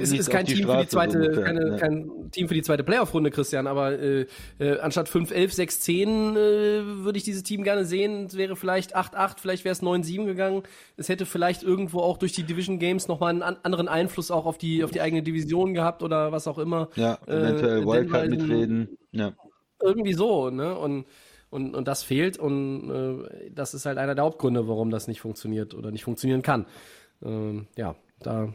es 0.00 0.12
ist 0.12 0.30
kein 0.30 0.44
Team 0.44 0.58
Straße, 0.58 0.78
für 0.78 0.84
die 0.84 0.88
zweite, 0.88 1.34
so 1.34 1.40
keine, 1.42 1.68
ja. 1.68 1.76
kein 1.76 2.30
Team 2.30 2.48
für 2.48 2.54
die 2.54 2.62
zweite 2.62 2.84
Playoff-Runde, 2.84 3.30
Christian, 3.30 3.66
aber 3.66 3.98
äh, 3.98 4.26
äh, 4.58 4.78
anstatt 4.80 5.08
5, 5.08 5.30
11, 5.30 5.52
6, 5.52 5.80
10 5.80 6.08
äh, 6.08 6.36
würde 7.04 7.18
ich 7.18 7.24
dieses 7.24 7.42
Team 7.42 7.62
gerne 7.62 7.84
sehen. 7.84 8.26
Es 8.26 8.36
wäre 8.36 8.56
vielleicht 8.56 8.94
8, 8.94 9.14
8, 9.14 9.40
vielleicht 9.40 9.64
wäre 9.64 9.72
es 9.72 9.82
9, 9.82 10.02
7 10.02 10.26
gegangen. 10.26 10.62
Es 10.96 11.08
hätte 11.08 11.26
vielleicht 11.26 11.62
irgendwo 11.62 12.00
auch 12.00 12.18
durch 12.18 12.32
die 12.32 12.42
Division 12.42 12.78
Games 12.78 13.08
nochmal 13.08 13.30
einen 13.30 13.42
an, 13.42 13.56
anderen 13.62 13.88
Einfluss 13.88 14.30
auch 14.30 14.46
auf 14.46 14.58
die, 14.58 14.84
auf 14.84 14.90
die 14.90 15.00
eigene 15.00 15.22
Division 15.22 15.74
gehabt 15.74 16.02
oder 16.02 16.32
was 16.32 16.46
auch 16.48 16.58
immer. 16.58 16.88
Ja, 16.96 17.18
eventuell 17.26 17.82
äh, 17.82 17.86
Wildcard 17.86 18.28
mitreden. 18.30 18.98
Ja. 19.12 19.32
Irgendwie 19.80 20.14
so, 20.14 20.50
ne? 20.50 20.76
Und 20.76 21.06
und, 21.50 21.74
und 21.74 21.88
das 21.88 22.02
fehlt 22.02 22.38
und 22.38 22.90
äh, 22.90 23.50
das 23.50 23.72
ist 23.72 23.86
halt 23.86 23.96
einer 23.96 24.14
der 24.14 24.24
Hauptgründe, 24.24 24.68
warum 24.68 24.90
das 24.90 25.08
nicht 25.08 25.20
funktioniert 25.20 25.74
oder 25.74 25.90
nicht 25.90 26.04
funktionieren 26.04 26.42
kann. 26.42 26.66
Ähm, 27.22 27.68
ja, 27.76 27.96
da 28.20 28.52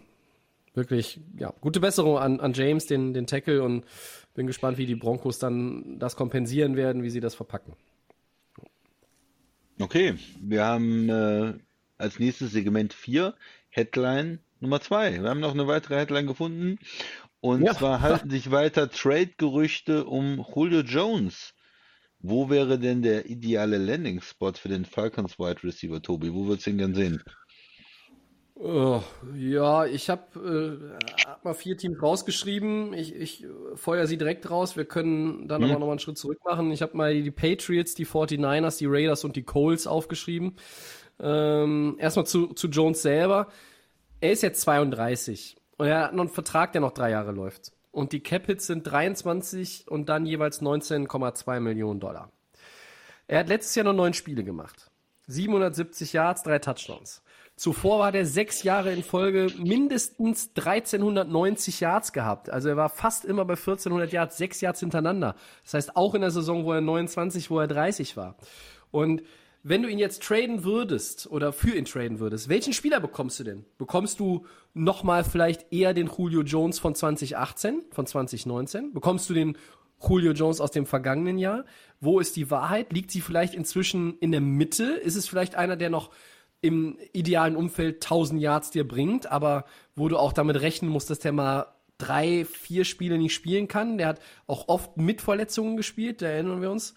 wirklich, 0.74 1.20
ja, 1.38 1.54
gute 1.62 1.80
Besserung 1.80 2.18
an, 2.18 2.40
an 2.40 2.54
James, 2.54 2.86
den, 2.86 3.14
den 3.14 3.28
Tackle 3.28 3.64
und 3.64 3.86
bin 4.34 4.48
gespannt, 4.48 4.78
wie 4.78 4.86
die 4.86 4.96
Broncos 4.96 5.40
dann 5.40 6.00
das 6.00 6.16
kompensieren 6.16 6.76
werden, 6.76 7.04
wie 7.04 7.10
sie 7.10 7.20
das 7.20 7.36
verpacken. 7.36 7.76
Okay, 9.80 10.16
wir 10.40 10.66
haben 10.66 11.10
äh, 11.10 11.54
als 11.98 12.20
nächstes 12.20 12.52
Segment 12.52 12.94
4, 12.94 13.34
Headline 13.70 14.40
Nummer 14.60 14.82
2. 14.82 15.22
Wir 15.22 15.30
haben 15.30 15.40
noch 15.40 15.54
eine 15.54 15.68
weitere 15.68 15.96
Headline 15.96 16.28
gefunden. 16.28 16.80
Und 17.42 17.64
ja. 17.64 17.74
zwar 17.74 18.02
halten 18.02 18.30
sich 18.30 18.52
weiter 18.52 18.90
Trade-Gerüchte 18.90 20.06
um 20.06 20.46
Julio 20.56 20.80
Jones. 20.82 21.54
Wo 22.20 22.50
wäre 22.50 22.80
denn 22.80 23.02
der 23.02 23.26
ideale 23.26 23.78
Landing-Spot 23.78 24.54
für 24.54 24.70
den 24.70 24.86
Falcons 24.86 25.38
Wide 25.38 25.62
Receiver, 25.64 26.02
Tobi? 26.02 26.34
Wo 26.34 26.48
würdest 26.48 26.68
du 26.68 26.70
ihn 26.70 26.78
gern 26.78 26.96
sehen? 26.96 27.22
Oh, 28.56 29.02
ja, 29.36 29.86
ich 29.86 30.10
habe 30.10 31.00
äh, 31.00 31.26
hab 31.26 31.44
mal 31.44 31.56
vier 31.56 31.76
Teams 31.76 32.02
rausgeschrieben. 32.02 32.94
Ich, 32.94 33.16
ich 33.16 33.48
feuer 33.76 34.06
sie 34.06 34.18
direkt 34.18 34.50
raus. 34.50 34.78
Wir 34.78 34.86
können 34.86 35.48
dann 35.48 35.62
mhm. 35.62 35.72
aber 35.72 35.80
noch 35.80 35.88
mal 35.88 35.94
einen 35.94 36.00
Schritt 36.00 36.18
zurück 36.18 36.40
machen. 36.46 36.72
Ich 36.72 36.82
habe 36.82 36.96
mal 36.96 37.14
die 37.14 37.32
Patriots, 37.32 37.96
die 37.96 38.06
49ers, 38.06 38.78
die 38.78 38.86
Raiders 38.86 39.24
und 39.24 39.36
die 39.36 39.44
Coles 39.44 39.88
aufgeschrieben. 39.88 40.56
Ähm, 41.20 41.96
erstmal 42.00 42.28
zu, 42.28 42.48
zu 42.48 42.68
Jones 42.68 43.02
selber. 43.02 43.48
Er 44.22 44.32
ist 44.32 44.44
jetzt 44.44 44.62
32 44.62 45.58
und 45.78 45.88
er 45.88 46.02
hat 46.02 46.14
noch 46.14 46.24
einen 46.24 46.30
Vertrag, 46.30 46.72
der 46.74 46.82
noch 46.82 46.94
drei 46.94 47.10
Jahre 47.10 47.32
läuft. 47.32 47.72
Und 47.92 48.12
die 48.12 48.22
Cap-Hits 48.22 48.68
sind 48.68 48.84
23 48.84 49.88
und 49.88 50.10
dann 50.10 50.26
jeweils 50.26 50.62
19,2 50.62 51.60
Millionen 51.60 52.00
Dollar. 52.00 52.32
Er 53.28 53.40
hat 53.40 53.50
letztes 53.50 53.76
Jahr 53.76 53.86
noch 53.86 53.94
neun 53.94 54.14
Spiele 54.14 54.44
gemacht. 54.44 54.92
770 55.28 56.14
Yards, 56.14 56.44
drei 56.44 56.60
Touchdowns. 56.60 57.23
Zuvor 57.56 58.00
war 58.00 58.12
der 58.12 58.26
sechs 58.26 58.64
Jahre 58.64 58.92
in 58.92 59.04
Folge 59.04 59.48
mindestens 59.58 60.50
1390 60.56 61.80
Yards 61.80 62.12
gehabt. 62.12 62.50
Also 62.50 62.70
er 62.70 62.78
war 62.78 62.90
fast 62.90 63.26
immer 63.26 63.46
bei 63.46 63.54
1400 63.54 64.12
Yards, 64.12 64.38
sechs 64.38 64.60
Yards 64.60 64.80
hintereinander. 64.80 65.36
Das 65.64 65.76
heißt 65.76 65.96
auch 65.96 66.16
in 66.16 66.22
der 66.22 66.32
Saison, 66.32 66.66
wo 66.66 66.74
er 66.74 66.82
29, 66.82 67.52
wo 67.52 67.60
er 67.60 67.68
30 67.68 68.18
war. 68.18 68.38
Und 68.90 69.22
wenn 69.62 69.82
du 69.82 69.88
ihn 69.88 70.00
jetzt 70.00 70.24
traden 70.24 70.64
würdest 70.66 71.28
oder 71.28 71.54
für 71.54 71.76
ihn 71.78 71.86
traden 71.86 72.20
würdest, 72.20 72.50
welchen 72.50 72.74
Spieler 72.74 73.00
bekommst 73.00 73.40
du 73.40 73.44
denn? 73.44 73.66
Bekommst 73.78 74.20
du 74.20 74.46
nochmal 74.74 75.24
vielleicht 75.24 75.72
eher 75.72 75.94
den 75.94 76.08
Julio 76.08 76.42
Jones 76.42 76.80
von 76.80 76.96
2018, 76.96 77.84
von 77.92 78.06
2019? 78.06 78.94
Bekommst 78.94 79.30
du 79.30 79.34
den 79.34 79.58
Julio 80.06 80.34
Jones 80.34 80.60
aus 80.60 80.72
dem 80.72 80.86
vergangenen 80.86 81.38
Jahr? 81.38 81.64
Wo 82.02 82.20
ist 82.20 82.36
die 82.36 82.52
Wahrheit? 82.52 82.92
Liegt 82.92 83.12
sie 83.12 83.22
vielleicht 83.22 83.54
inzwischen 83.54 84.18
in 84.20 84.32
der 84.32 84.42
Mitte? 84.42 84.84
Ist 84.84 85.16
es 85.16 85.30
vielleicht 85.30 85.56
einer, 85.56 85.78
der 85.78 85.90
noch 85.90 86.10
im 86.64 86.98
idealen 87.12 87.58
Umfeld 87.58 87.96
1000 87.98 88.42
Yards 88.42 88.72
dir 88.72 88.88
bringt, 88.88 89.30
aber 89.30 89.66
wo 89.96 90.08
du 90.08 90.18
auch 90.18 90.32
damit 90.32 90.62
rechnen 90.62 90.90
musst, 90.90 91.10
dass 91.10 91.20
der 91.20 91.34
mal 91.34 91.68
drei, 91.98 92.46
vier 92.46 92.86
Spiele 92.86 93.18
nicht 93.18 93.34
spielen 93.34 93.68
kann. 93.68 93.98
Der 93.98 94.08
hat 94.08 94.22
auch 94.48 94.70
oft 94.70 94.96
mit 94.96 95.22
Verletzungen 95.22 95.76
gespielt, 95.76 96.22
da 96.22 96.28
erinnern 96.28 96.62
wir 96.62 96.72
uns. 96.72 96.96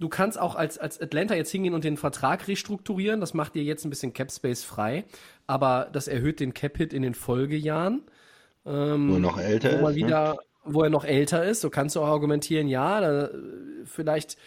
Du 0.00 0.08
kannst 0.08 0.40
auch 0.40 0.54
als, 0.54 0.78
als 0.78 1.00
Atlanta 1.00 1.34
jetzt 1.34 1.50
hingehen 1.50 1.74
und 1.74 1.84
den 1.84 1.98
Vertrag 1.98 2.48
restrukturieren. 2.48 3.20
Das 3.20 3.34
macht 3.34 3.54
dir 3.54 3.62
jetzt 3.62 3.84
ein 3.84 3.90
bisschen 3.90 4.14
Cap 4.14 4.32
Space 4.32 4.64
frei, 4.64 5.04
aber 5.46 5.88
das 5.92 6.08
erhöht 6.08 6.40
den 6.40 6.54
Cap 6.54 6.78
Hit 6.78 6.94
in 6.94 7.02
den 7.02 7.14
Folgejahren. 7.14 8.02
Ähm, 8.64 9.10
wo 9.10 9.14
er 9.14 9.20
noch 9.20 9.38
älter 9.38 9.82
wo 9.82 9.88
ist. 9.88 9.96
Wieder, 9.96 10.32
ne? 10.32 10.38
Wo 10.64 10.82
er 10.82 10.90
noch 10.90 11.04
älter 11.04 11.44
ist, 11.44 11.60
so 11.60 11.68
kannst 11.68 11.94
du 11.94 12.00
auch 12.00 12.08
argumentieren, 12.08 12.68
ja, 12.68 13.02
da, 13.02 13.28
vielleicht 13.84 14.38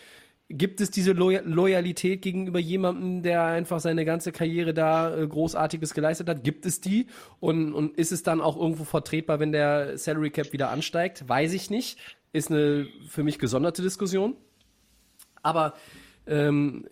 gibt 0.50 0.80
es 0.82 0.92
diese 0.92 1.12
Loy 1.12 1.40
Loyalität 1.44 2.22
gegenüber 2.22 2.60
jemandem, 2.60 3.22
der 3.22 3.44
einfach 3.44 3.80
seine 3.80 4.06
ganze 4.06 4.32
Karriere 4.32 4.74
da 4.74 5.16
äh, 5.16 5.28
Großartiges 5.28 5.94
geleistet 5.94 6.30
hat? 6.30 6.44
Gibt 6.44 6.66
es 6.66 6.80
die? 6.82 7.08
Und, 7.40 7.74
und 7.74 7.98
ist 7.98 8.12
es 8.12 8.24
dann 8.24 8.42
auch 8.42 8.58
irgendwo 8.58 8.84
vertretbar, 8.84 9.40
wenn 9.40 9.52
der 9.52 9.98
Salary 9.98 10.30
Cap 10.30 10.54
wieder 10.54 10.70
ansteigt? 10.70 11.28
Weiß 11.28 11.54
ich 11.54 11.70
nicht. 11.70 12.00
Ist 12.32 12.52
eine 12.52 12.88
für 13.08 13.24
mich 13.24 13.40
gesonderte 13.40 13.82
Diskussion. 13.82 14.36
Aber 15.44 15.74
ähm, 16.28 16.86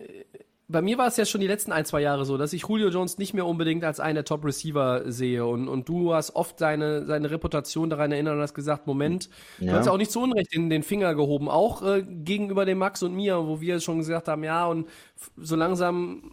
bei 0.68 0.82
mir 0.82 0.98
war 0.98 1.08
es 1.08 1.18
ja 1.18 1.26
schon 1.26 1.42
die 1.42 1.48
letzten 1.48 1.72
ein, 1.72 1.86
zwei 1.86 2.02
Jahre 2.02 2.26
so, 2.26 2.38
dass 2.38 2.52
ich 2.52 2.68
Julio 2.68 2.90
Jones 2.90 3.20
nicht 3.20 3.34
mehr 3.36 3.46
unbedingt 3.46 3.84
als 3.84 4.00
einen 4.00 4.16
der 4.16 4.26
Top-Receiver 4.26 5.04
sehe. 5.12 5.46
Und, 5.46 5.68
und 5.68 5.88
du 5.88 6.14
hast 6.14 6.36
oft 6.36 6.58
seine, 6.58 7.06
seine 7.06 7.30
Reputation 7.30 7.90
daran 7.90 8.12
erinnert 8.12 8.36
und 8.36 8.42
hast 8.42 8.56
gesagt, 8.56 8.88
Moment, 8.88 9.30
ja. 9.60 9.72
du 9.72 9.78
hast 9.78 9.86
ja 9.86 9.92
auch 9.92 9.98
nicht 9.98 10.12
zu 10.12 10.22
Unrecht 10.22 10.54
in 10.54 10.72
den 10.72 10.82
Finger 10.82 11.14
gehoben, 11.14 11.50
auch 11.50 11.84
äh, 11.84 12.02
gegenüber 12.04 12.66
dem 12.66 12.80
Max 12.80 13.04
und 13.04 13.14
mir, 13.14 13.46
wo 13.46 13.62
wir 13.62 13.80
schon 13.80 14.00
gesagt 14.00 14.28
haben, 14.28 14.44
ja, 14.44 14.66
und 14.66 14.88
so 15.38 15.56
langsam 15.56 16.32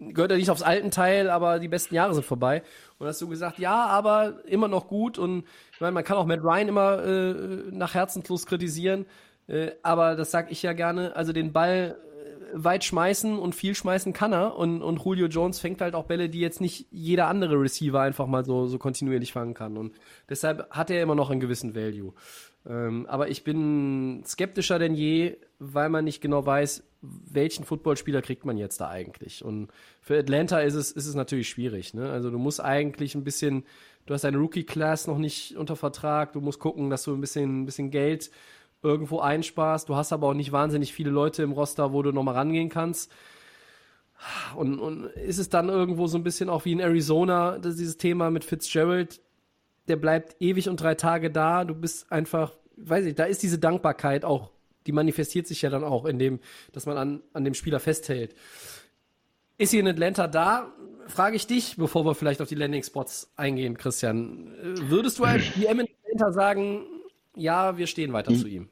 gehört 0.00 0.30
er 0.30 0.36
nicht 0.36 0.50
aufs 0.50 0.62
alten 0.62 0.90
Teil, 0.90 1.30
aber 1.30 1.58
die 1.58 1.68
besten 1.68 1.94
Jahre 1.94 2.14
sind 2.14 2.26
vorbei. 2.26 2.62
Und 2.98 3.06
hast 3.06 3.20
du 3.22 3.28
gesagt, 3.28 3.58
ja, 3.58 3.86
aber 3.86 4.44
immer 4.46 4.68
noch 4.68 4.86
gut. 4.86 5.18
Und 5.18 5.44
ich 5.72 5.80
meine, 5.80 5.92
man 5.92 6.04
kann 6.04 6.18
auch 6.18 6.26
Matt 6.26 6.42
Ryan 6.42 6.68
immer 6.68 7.02
äh, 7.04 7.34
nach 7.70 7.94
Herzenslos 7.94 8.44
kritisieren. 8.44 9.06
Äh, 9.48 9.72
aber 9.82 10.14
das 10.14 10.30
sag 10.30 10.50
ich 10.50 10.62
ja 10.62 10.72
gerne, 10.72 11.16
also 11.16 11.32
den 11.32 11.52
Ball 11.52 11.96
weit 12.52 12.84
schmeißen 12.84 13.38
und 13.38 13.54
viel 13.54 13.74
schmeißen 13.74 14.12
kann 14.12 14.32
er. 14.32 14.56
Und, 14.56 14.82
und 14.82 15.02
Julio 15.04 15.26
Jones 15.26 15.58
fängt 15.58 15.80
halt 15.80 15.94
auch 15.94 16.04
Bälle, 16.04 16.28
die 16.28 16.40
jetzt 16.40 16.60
nicht 16.60 16.86
jeder 16.90 17.28
andere 17.28 17.60
Receiver 17.60 18.00
einfach 18.00 18.26
mal 18.26 18.44
so, 18.44 18.66
so 18.66 18.78
kontinuierlich 18.78 19.32
fangen 19.32 19.54
kann. 19.54 19.76
Und 19.76 19.94
deshalb 20.28 20.70
hat 20.70 20.90
er 20.90 21.02
immer 21.02 21.14
noch 21.14 21.30
einen 21.30 21.40
gewissen 21.40 21.74
Value. 21.74 22.12
Ähm, 22.68 23.06
aber 23.06 23.28
ich 23.28 23.44
bin 23.44 24.22
skeptischer 24.26 24.78
denn 24.78 24.94
je, 24.94 25.36
weil 25.58 25.88
man 25.88 26.04
nicht 26.04 26.20
genau 26.20 26.44
weiß, 26.44 26.82
welchen 27.00 27.64
Footballspieler 27.64 28.22
kriegt 28.22 28.44
man 28.44 28.56
jetzt 28.56 28.80
da 28.80 28.88
eigentlich. 28.88 29.44
Und 29.44 29.68
für 30.00 30.18
Atlanta 30.18 30.60
ist 30.60 30.74
es, 30.74 30.90
ist 30.90 31.06
es 31.06 31.14
natürlich 31.14 31.48
schwierig. 31.48 31.94
Ne? 31.94 32.10
Also 32.10 32.30
du 32.30 32.38
musst 32.38 32.60
eigentlich 32.60 33.14
ein 33.14 33.24
bisschen, 33.24 33.64
du 34.06 34.14
hast 34.14 34.24
deine 34.24 34.38
Rookie-Class 34.38 35.06
noch 35.06 35.18
nicht 35.18 35.56
unter 35.56 35.76
Vertrag, 35.76 36.32
du 36.32 36.40
musst 36.40 36.58
gucken, 36.58 36.90
dass 36.90 37.04
du 37.04 37.14
ein 37.14 37.20
bisschen, 37.20 37.62
ein 37.62 37.66
bisschen 37.66 37.90
Geld 37.90 38.30
irgendwo 38.86 39.20
einsparst. 39.20 39.88
Du 39.88 39.96
hast 39.96 40.12
aber 40.12 40.28
auch 40.28 40.34
nicht 40.34 40.52
wahnsinnig 40.52 40.92
viele 40.92 41.10
Leute 41.10 41.42
im 41.42 41.52
Roster, 41.52 41.92
wo 41.92 42.02
du 42.02 42.12
nochmal 42.12 42.34
rangehen 42.34 42.68
kannst. 42.68 43.12
Und, 44.54 44.78
und 44.78 45.06
ist 45.06 45.38
es 45.38 45.48
dann 45.48 45.68
irgendwo 45.68 46.06
so 46.06 46.16
ein 46.16 46.24
bisschen 46.24 46.48
auch 46.48 46.64
wie 46.64 46.72
in 46.72 46.80
Arizona, 46.80 47.58
dass 47.58 47.76
dieses 47.76 47.98
Thema 47.98 48.30
mit 48.30 48.44
Fitzgerald, 48.44 49.20
der 49.88 49.96
bleibt 49.96 50.36
ewig 50.40 50.68
und 50.68 50.80
drei 50.80 50.94
Tage 50.94 51.30
da. 51.30 51.64
Du 51.64 51.74
bist 51.74 52.10
einfach, 52.10 52.52
weiß 52.76 53.06
ich, 53.06 53.14
da 53.14 53.24
ist 53.24 53.42
diese 53.42 53.58
Dankbarkeit 53.58 54.24
auch, 54.24 54.50
die 54.86 54.92
manifestiert 54.92 55.46
sich 55.46 55.62
ja 55.62 55.70
dann 55.70 55.84
auch 55.84 56.04
in 56.04 56.18
dem, 56.18 56.40
dass 56.72 56.86
man 56.86 56.96
an, 56.96 57.22
an 57.32 57.44
dem 57.44 57.54
Spieler 57.54 57.80
festhält. 57.80 58.34
Ist 59.58 59.70
sie 59.70 59.78
in 59.78 59.88
Atlanta 59.88 60.28
da? 60.28 60.72
Frage 61.08 61.36
ich 61.36 61.46
dich, 61.46 61.76
bevor 61.76 62.04
wir 62.04 62.14
vielleicht 62.14 62.42
auf 62.42 62.48
die 62.48 62.56
Landing-Spots 62.56 63.32
eingehen, 63.36 63.76
Christian. 63.76 64.52
Würdest 64.62 65.18
du 65.18 65.24
als 65.24 65.42
GM 65.54 65.80
in 65.80 65.88
Atlanta 66.04 66.32
sagen, 66.32 66.86
ja, 67.34 67.76
wir 67.76 67.86
stehen 67.86 68.12
weiter 68.12 68.32
hm. 68.32 68.38
zu 68.38 68.48
ihm? 68.48 68.68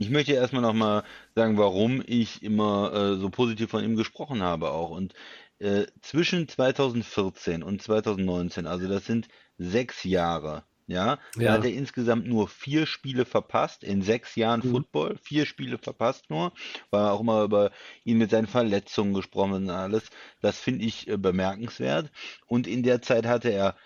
Ich 0.00 0.08
möchte 0.08 0.32
erstmal 0.32 0.62
nochmal 0.62 1.04
sagen, 1.34 1.58
warum 1.58 2.02
ich 2.06 2.42
immer 2.42 2.90
äh, 2.90 3.16
so 3.18 3.28
positiv 3.28 3.68
von 3.68 3.84
ihm 3.84 3.96
gesprochen 3.96 4.42
habe 4.42 4.70
auch. 4.70 4.88
Und 4.88 5.12
äh, 5.58 5.84
zwischen 6.00 6.48
2014 6.48 7.62
und 7.62 7.82
2019, 7.82 8.66
also 8.66 8.88
das 8.88 9.04
sind 9.04 9.28
sechs 9.58 10.04
Jahre, 10.04 10.64
ja, 10.86 11.18
ja. 11.36 11.52
hat 11.52 11.64
er 11.64 11.74
insgesamt 11.74 12.26
nur 12.26 12.48
vier 12.48 12.86
Spiele 12.86 13.26
verpasst, 13.26 13.84
in 13.84 14.00
sechs 14.00 14.36
Jahren 14.36 14.62
mhm. 14.64 14.70
Football, 14.70 15.18
vier 15.22 15.44
Spiele 15.44 15.76
verpasst 15.76 16.30
nur, 16.30 16.54
war 16.90 17.12
auch 17.12 17.20
immer 17.20 17.42
über 17.42 17.70
ihn 18.02 18.16
mit 18.16 18.30
seinen 18.30 18.46
Verletzungen 18.46 19.12
gesprochen 19.12 19.52
und 19.52 19.70
alles. 19.70 20.08
Das 20.40 20.58
finde 20.58 20.86
ich 20.86 21.08
äh, 21.08 21.18
bemerkenswert. 21.18 22.10
Und 22.46 22.66
in 22.66 22.82
der 22.82 23.02
Zeit 23.02 23.26
hatte 23.26 23.50
er 23.50 23.76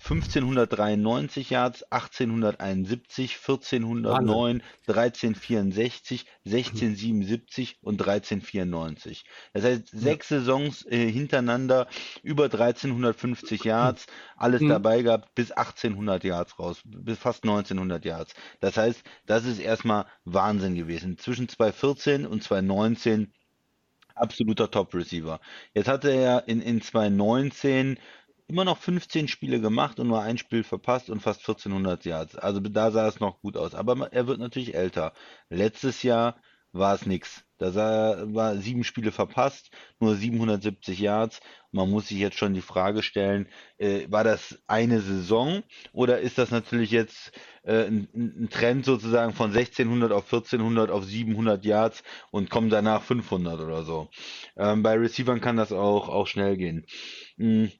1593 0.00 1.50
Yards, 1.50 1.82
1871, 1.90 3.36
1409, 3.36 4.62
1364, 4.86 6.26
1677 6.44 7.78
und 7.82 8.00
1394. 8.00 9.24
Das 9.52 9.64
heißt, 9.64 9.88
sechs 9.88 10.28
Saisons 10.28 10.86
äh, 10.86 11.10
hintereinander 11.10 11.88
über 12.22 12.44
1350 12.44 13.64
Yards, 13.64 14.06
alles 14.36 14.62
mhm. 14.62 14.68
dabei 14.68 15.02
gehabt, 15.02 15.34
bis 15.34 15.50
1800 15.50 16.24
Yards 16.24 16.58
raus, 16.58 16.80
bis 16.84 17.18
fast 17.18 17.44
1900 17.44 18.04
Yards. 18.04 18.34
Das 18.60 18.76
heißt, 18.76 19.02
das 19.26 19.44
ist 19.44 19.58
erstmal 19.58 20.06
Wahnsinn 20.24 20.74
gewesen. 20.74 21.18
Zwischen 21.18 21.48
2014 21.48 22.26
und 22.26 22.42
2019 22.42 23.32
absoluter 24.18 24.70
Top-Receiver. 24.70 25.40
Jetzt 25.74 25.88
hatte 25.88 26.10
er 26.10 26.48
in, 26.48 26.60
in 26.60 26.80
2019 26.80 27.98
immer 28.48 28.64
noch 28.64 28.78
15 28.78 29.28
Spiele 29.28 29.60
gemacht 29.60 30.00
und 30.00 30.08
nur 30.08 30.22
ein 30.22 30.38
Spiel 30.38 30.64
verpasst 30.64 31.10
und 31.10 31.20
fast 31.20 31.40
1400 31.40 32.04
Yards. 32.04 32.36
Also 32.36 32.60
da 32.60 32.90
sah 32.90 33.06
es 33.06 33.20
noch 33.20 33.40
gut 33.40 33.56
aus. 33.56 33.74
Aber 33.74 34.12
er 34.12 34.26
wird 34.26 34.40
natürlich 34.40 34.74
älter. 34.74 35.12
Letztes 35.50 36.02
Jahr 36.02 36.40
war 36.72 36.94
es 36.94 37.06
nix. 37.06 37.44
Da 37.58 37.72
sah, 37.72 38.24
war 38.32 38.56
sieben 38.56 38.84
Spiele 38.84 39.10
verpasst, 39.10 39.70
nur 39.98 40.14
770 40.14 40.98
Yards. 41.00 41.40
Man 41.72 41.90
muss 41.90 42.08
sich 42.08 42.18
jetzt 42.18 42.38
schon 42.38 42.54
die 42.54 42.60
Frage 42.60 43.02
stellen, 43.02 43.48
äh, 43.78 44.06
war 44.10 44.22
das 44.22 44.62
eine 44.68 45.00
Saison 45.00 45.62
oder 45.92 46.20
ist 46.20 46.38
das 46.38 46.50
natürlich 46.50 46.90
jetzt 46.92 47.32
äh, 47.64 47.86
ein, 47.86 48.08
ein, 48.14 48.48
Trend 48.48 48.84
sozusagen 48.84 49.32
von 49.34 49.50
1600 49.50 50.12
auf 50.12 50.24
1400 50.24 50.90
auf 50.90 51.04
700 51.04 51.64
Yards 51.64 52.04
und 52.30 52.48
kommen 52.48 52.70
danach 52.70 53.02
500 53.02 53.60
oder 53.60 53.82
so. 53.82 54.08
Ähm, 54.56 54.82
bei 54.82 54.94
Receivern 54.94 55.40
kann 55.40 55.56
das 55.56 55.72
auch, 55.72 56.08
auch 56.08 56.28
schnell 56.28 56.56
gehen. 56.56 56.86
Mhm 57.36 57.72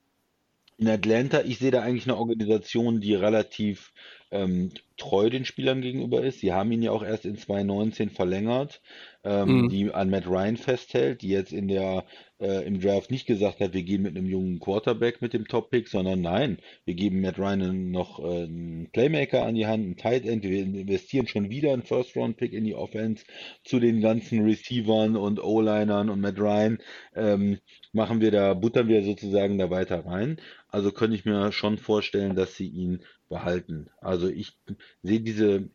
in 0.78 0.88
Atlanta, 0.88 1.42
ich 1.44 1.58
sehe 1.58 1.72
da 1.72 1.82
eigentlich 1.82 2.06
eine 2.06 2.16
Organisation, 2.16 3.00
die 3.00 3.14
relativ 3.14 3.92
ähm, 4.30 4.70
treu 4.96 5.28
den 5.28 5.44
Spielern 5.44 5.80
gegenüber 5.80 6.22
ist. 6.22 6.40
Sie 6.40 6.52
haben 6.52 6.70
ihn 6.70 6.82
ja 6.82 6.92
auch 6.92 7.02
erst 7.02 7.24
in 7.24 7.36
2019 7.36 8.10
verlängert, 8.10 8.80
ähm, 9.24 9.62
mhm. 9.62 9.68
die 9.70 9.92
an 9.92 10.10
Matt 10.10 10.26
Ryan 10.26 10.56
festhält, 10.56 11.22
die 11.22 11.28
jetzt 11.28 11.52
in 11.52 11.66
der 11.66 12.04
äh, 12.40 12.64
im 12.64 12.80
Draft 12.80 13.10
nicht 13.10 13.26
gesagt 13.26 13.60
hat, 13.60 13.74
wir 13.74 13.82
gehen 13.82 14.02
mit 14.02 14.16
einem 14.16 14.28
jungen 14.28 14.60
Quarterback 14.60 15.20
mit 15.22 15.32
dem 15.32 15.48
Top-Pick, 15.48 15.88
sondern 15.88 16.20
nein, 16.20 16.58
wir 16.84 16.94
geben 16.94 17.20
Matt 17.20 17.38
Ryan 17.38 17.90
noch 17.90 18.20
äh, 18.20 18.44
einen 18.44 18.90
Playmaker 18.92 19.44
an 19.44 19.54
die 19.54 19.66
Hand, 19.66 19.84
einen 19.84 19.96
Tight 19.96 20.24
End, 20.24 20.44
wir 20.44 20.62
investieren 20.62 21.26
schon 21.26 21.50
wieder 21.50 21.72
einen 21.72 21.82
First-Round-Pick 21.82 22.52
in 22.52 22.64
die 22.64 22.74
Offense 22.74 23.24
zu 23.64 23.80
den 23.80 24.00
ganzen 24.00 24.44
Receivern 24.44 25.16
und 25.16 25.42
O-Linern 25.42 26.10
und 26.10 26.20
Matt 26.20 26.38
Ryan 26.38 26.78
ähm, 27.16 27.58
machen 27.99 28.22
wir 28.22 28.30
da, 28.30 28.55
buttern 28.55 28.88
wir 28.88 29.05
sozusagen 29.05 29.59
da 29.59 29.68
weiter 29.68 30.07
rein. 30.07 30.40
Also 30.68 30.92
könnte 30.92 31.16
ich 31.16 31.26
mir 31.26 31.53
schon 31.53 31.76
vorstellen, 31.76 32.34
dass 32.34 32.57
sie 32.57 32.68
ihn 32.68 33.01
behalten. 33.28 33.90
Also 34.01 34.28
ich 34.28 34.57
sehe 35.03 35.20
diese 35.20 35.68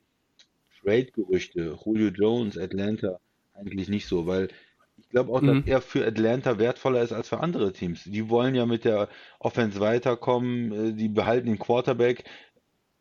Trade-Gerüchte, 0.82 1.78
Julio 1.86 2.10
Jones, 2.10 2.58
Atlanta, 2.58 3.20
eigentlich 3.54 3.90
nicht 3.90 4.08
so, 4.08 4.26
weil 4.26 4.50
ich 4.98 5.10
glaube 5.10 5.32
auch, 5.32 5.42
mhm. 5.42 5.48
dass 5.48 5.68
er 5.68 5.82
für 5.82 6.06
Atlanta 6.06 6.58
wertvoller 6.58 7.02
ist 7.02 7.12
als 7.12 7.30
für 7.30 7.40
andere 7.40 7.74
Teams. 7.74 8.04
Die 8.06 8.30
wollen 8.30 8.56
ja 8.56 8.66
mit 8.66 8.86
der 8.86 9.10
Offense 9.40 9.80
weiterkommen, 9.80 10.72
äh, 10.72 10.94
die 10.94 11.10
behalten 11.10 11.48
den 11.48 11.60
Quarterback. 11.60 12.24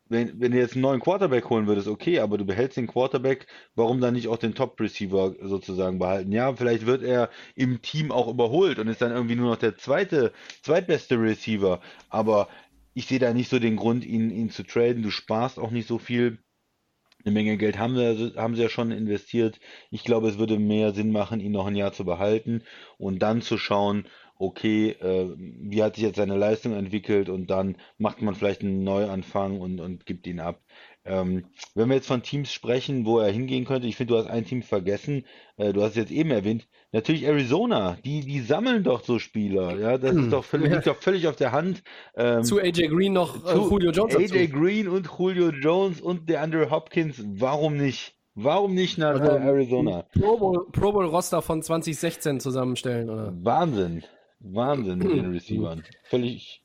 Wenn, 0.09 0.39
wenn 0.39 0.51
du 0.51 0.57
jetzt 0.57 0.73
einen 0.73 0.81
neuen 0.81 0.99
Quarterback 0.99 1.49
holen 1.49 1.65
würdest, 1.65 1.87
okay, 1.87 2.19
aber 2.19 2.37
du 2.37 2.45
behältst 2.45 2.77
den 2.77 2.87
Quarterback, 2.87 3.47
warum 3.75 4.01
dann 4.01 4.13
nicht 4.13 4.27
auch 4.27 4.37
den 4.37 4.53
Top-Receiver 4.53 5.35
sozusagen 5.41 5.97
behalten? 5.97 6.31
Ja, 6.31 6.53
vielleicht 6.55 6.85
wird 6.85 7.03
er 7.03 7.29
im 7.55 7.81
Team 7.81 8.11
auch 8.11 8.27
überholt 8.27 8.79
und 8.79 8.89
ist 8.89 9.01
dann 9.01 9.13
irgendwie 9.13 9.35
nur 9.35 9.49
noch 9.49 9.57
der 9.57 9.77
zweite, 9.77 10.33
zweitbeste 10.61 11.15
Receiver, 11.15 11.79
aber 12.09 12.49
ich 12.93 13.07
sehe 13.07 13.19
da 13.19 13.33
nicht 13.33 13.49
so 13.49 13.59
den 13.59 13.75
Grund, 13.75 14.05
ihn, 14.05 14.29
ihn 14.29 14.49
zu 14.49 14.63
traden. 14.63 15.03
Du 15.03 15.09
sparst 15.09 15.59
auch 15.59 15.71
nicht 15.71 15.87
so 15.87 15.97
viel. 15.97 16.39
Eine 17.25 17.33
Menge 17.33 17.57
Geld 17.57 17.77
haben 17.79 17.95
sie, 17.95 18.33
haben 18.35 18.55
sie 18.55 18.61
ja 18.63 18.69
schon 18.69 18.91
investiert. 18.91 19.59
Ich 19.89 20.03
glaube, 20.03 20.27
es 20.27 20.37
würde 20.37 20.59
mehr 20.59 20.93
Sinn 20.93 21.11
machen, 21.11 21.39
ihn 21.39 21.53
noch 21.53 21.67
ein 21.67 21.75
Jahr 21.75 21.93
zu 21.93 22.03
behalten 22.03 22.63
und 22.97 23.19
dann 23.19 23.41
zu 23.41 23.57
schauen, 23.57 24.07
okay, 24.37 24.89
äh, 24.89 25.33
wie 25.37 25.83
hat 25.83 25.95
sich 25.95 26.03
jetzt 26.03 26.17
seine 26.17 26.37
Leistung 26.37 26.73
entwickelt 26.73 27.29
und 27.29 27.49
dann 27.49 27.77
macht 27.97 28.21
man 28.21 28.35
vielleicht 28.35 28.61
einen 28.61 28.83
Neuanfang 28.83 29.59
und, 29.59 29.79
und 29.79 30.05
gibt 30.05 30.27
ihn 30.27 30.39
ab. 30.39 30.61
Ähm, 31.05 31.45
wenn 31.75 31.89
wir 31.89 31.95
jetzt 31.95 32.07
von 32.07 32.23
Teams 32.23 32.51
sprechen, 32.51 33.05
wo 33.05 33.19
er 33.19 33.29
hingehen 33.29 33.65
könnte, 33.65 33.87
ich 33.87 33.97
finde, 33.97 34.13
du 34.13 34.19
hast 34.19 34.29
ein 34.29 34.45
Team 34.45 34.61
vergessen, 34.61 35.25
äh, 35.57 35.73
du 35.73 35.81
hast 35.81 35.91
es 35.91 35.97
jetzt 35.97 36.11
eben 36.11 36.31
erwähnt, 36.31 36.67
natürlich 36.93 37.25
Arizona, 37.25 37.97
die, 38.05 38.21
die 38.21 38.39
sammeln 38.39 38.83
doch 38.83 39.03
so 39.03 39.19
Spieler, 39.19 39.77
ja, 39.77 39.97
das 39.97 40.15
ist 40.15 40.31
doch 40.31 40.45
völlig, 40.45 40.71
liegt 40.71 40.87
doch 40.87 40.95
völlig 40.95 41.27
auf 41.27 41.35
der 41.35 41.51
Hand. 41.51 41.83
Ähm, 42.15 42.43
zu 42.43 42.59
AJ 42.59 42.87
Green 42.87 43.13
noch 43.13 43.45
äh, 43.45 43.53
Julio 43.53 43.91
Jones. 43.91 44.15
AJ 44.15 44.47
dazu. 44.47 44.59
Green 44.59 44.87
und 44.87 45.09
Julio 45.17 45.49
Jones 45.49 45.99
und 45.99 46.29
der 46.29 46.41
Andrew 46.41 46.69
Hopkins, 46.69 47.21
warum 47.35 47.75
nicht? 47.75 48.15
Warum 48.35 48.73
nicht 48.73 48.97
nach 48.97 49.19
also, 49.19 49.31
Arizona? 49.31 50.05
Pro 50.19 50.37
Bowl, 50.37 50.65
Pro 50.71 50.91
Bowl 50.91 51.05
Roster 51.05 51.41
von 51.41 51.61
2016 51.61 52.39
zusammenstellen, 52.39 53.09
oder? 53.09 53.31
Wahnsinn. 53.35 54.03
Wahnsinn 54.43 54.99
mit 54.99 55.11
den 55.11 55.31
Receivern. 55.31 55.83
Völlig 56.03 56.63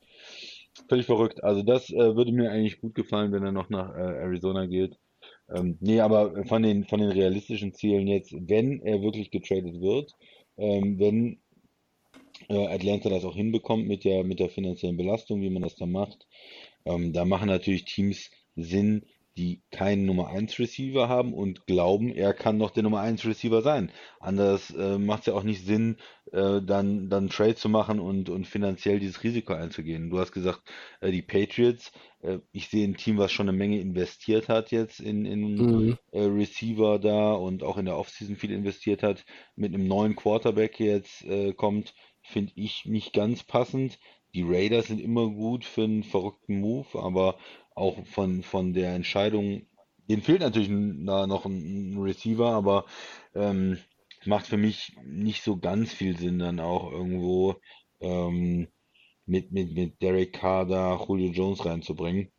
völlig 0.89 1.07
verrückt. 1.07 1.43
Also 1.45 1.63
das 1.63 1.91
äh, 1.91 2.17
würde 2.17 2.33
mir 2.33 2.51
eigentlich 2.51 2.81
gut 2.81 2.95
gefallen, 2.95 3.33
wenn 3.33 3.45
er 3.45 3.53
noch 3.53 3.71
nach 3.71 3.95
äh, 3.95 4.01
Arizona 4.01 4.67
geht. 4.67 4.99
Ähm, 5.53 5.77
nee, 5.81 6.01
aber 6.01 6.45
von 6.47 6.63
den, 6.63 6.85
von 6.85 7.01
den 7.01 7.11
realistischen 7.11 7.73
Zielen 7.73 8.07
jetzt, 8.07 8.33
wenn 8.33 8.81
er 8.83 9.03
wirklich 9.03 9.31
getradet 9.31 9.81
wird, 9.81 10.13
ähm, 10.57 10.99
wenn 10.99 11.39
äh, 12.49 12.67
Atlanta 12.67 13.09
das 13.09 13.25
auch 13.25 13.35
hinbekommt 13.35 13.87
mit 13.87 14.05
der, 14.05 14.25
mit 14.25 14.41
der 14.41 14.51
finanziellen 14.51 14.97
Belastung, 14.97 15.41
wie 15.41 15.51
man 15.51 15.63
das 15.63 15.77
da 15.77 15.87
macht, 15.87 16.27
ähm, 16.85 17.13
da 17.13 17.25
machen 17.25 17.49
natürlich 17.49 17.85
Teams 17.85 18.31
Sinn, 18.57 19.05
die 19.39 19.63
keinen 19.71 20.05
Nummer 20.05 20.29
1 20.29 20.59
Receiver 20.59 21.09
haben 21.09 21.33
und 21.33 21.65
glauben, 21.67 22.11
er 22.11 22.35
kann 22.35 22.59
noch 22.59 22.73
der 22.73 22.83
Nummer 22.83 23.01
1 23.01 23.25
Receiver 23.25 23.63
sein. 23.63 23.93
Anders 24.19 24.71
äh, 24.71 24.99
macht 24.99 25.21
es 25.21 25.27
ja 25.27 25.35
auch 25.35 25.45
nicht 25.45 25.65
Sinn, 25.65 25.97
äh, 26.33 26.61
dann, 26.61 27.09
dann 27.09 27.29
Trade 27.29 27.55
zu 27.55 27.69
machen 27.69 28.01
und, 28.01 28.29
und 28.31 28.49
finanziell 28.49 28.99
dieses 28.99 29.23
Risiko 29.23 29.53
einzugehen. 29.53 30.11
Du 30.11 30.19
hast 30.19 30.33
gesagt, 30.33 30.63
äh, 31.01 31.13
die 31.13 31.23
Patriots, 31.23 31.93
äh, 32.21 32.39
ich 32.51 32.69
sehe 32.69 32.87
ein 32.87 32.97
Team, 32.97 33.17
was 33.17 33.31
schon 33.31 33.49
eine 33.49 33.57
Menge 33.57 33.79
investiert 33.81 34.49
hat 34.49 34.73
jetzt 34.73 34.99
in, 34.99 35.25
in 35.25 35.55
mhm. 35.55 35.99
Äh, 36.11 36.23
Receiver 36.23 36.99
da 36.99 37.33
und 37.35 37.63
auch 37.63 37.77
in 37.77 37.85
der 37.85 37.97
Offseason 37.97 38.35
viel 38.35 38.51
investiert 38.51 39.05
hat, 39.05 39.25
mit 39.55 39.73
einem 39.73 39.87
neuen 39.87 40.17
Quarterback 40.17 40.81
jetzt 40.81 41.25
äh, 41.25 41.53
kommt, 41.53 41.95
finde 42.23 42.53
ich 42.57 42.87
nicht 42.87 43.13
ganz 43.13 43.45
passend. 43.45 44.01
Die 44.35 44.43
Raiders 44.43 44.89
sind 44.89 45.01
immer 45.01 45.31
gut 45.31 45.65
für 45.65 45.85
einen 45.85 46.03
verrückten 46.03 46.61
Move, 46.61 46.99
aber 47.01 47.39
auch 47.79 48.05
von, 48.07 48.43
von 48.43 48.73
der 48.73 48.95
Entscheidung, 48.95 49.63
denen 50.09 50.23
fehlt 50.23 50.41
natürlich 50.41 50.71
da 51.07 51.27
noch 51.27 51.47
ein, 51.47 51.97
Receiver, 51.99 52.51
aber 52.51 52.85
ähm, 53.35 53.79
macht 54.25 54.47
für 54.47 54.57
mich 54.57 54.97
nicht 55.05 55.43
so 55.43 55.59
ganz 55.59 55.93
viel 55.93 56.17
Sinn, 56.19 56.39
dann 56.39 56.61
auch 56.61 56.91
irgendwo 56.91 57.57
ähm, 58.01 58.69
mit, 59.27 59.53
mit, 59.53 59.75
mit 59.75 60.03
Derek 60.03 60.33
Carr 60.33 60.67
Julio 61.07 61.33
Jones 61.33 61.65
reinzubringen. 61.65 62.31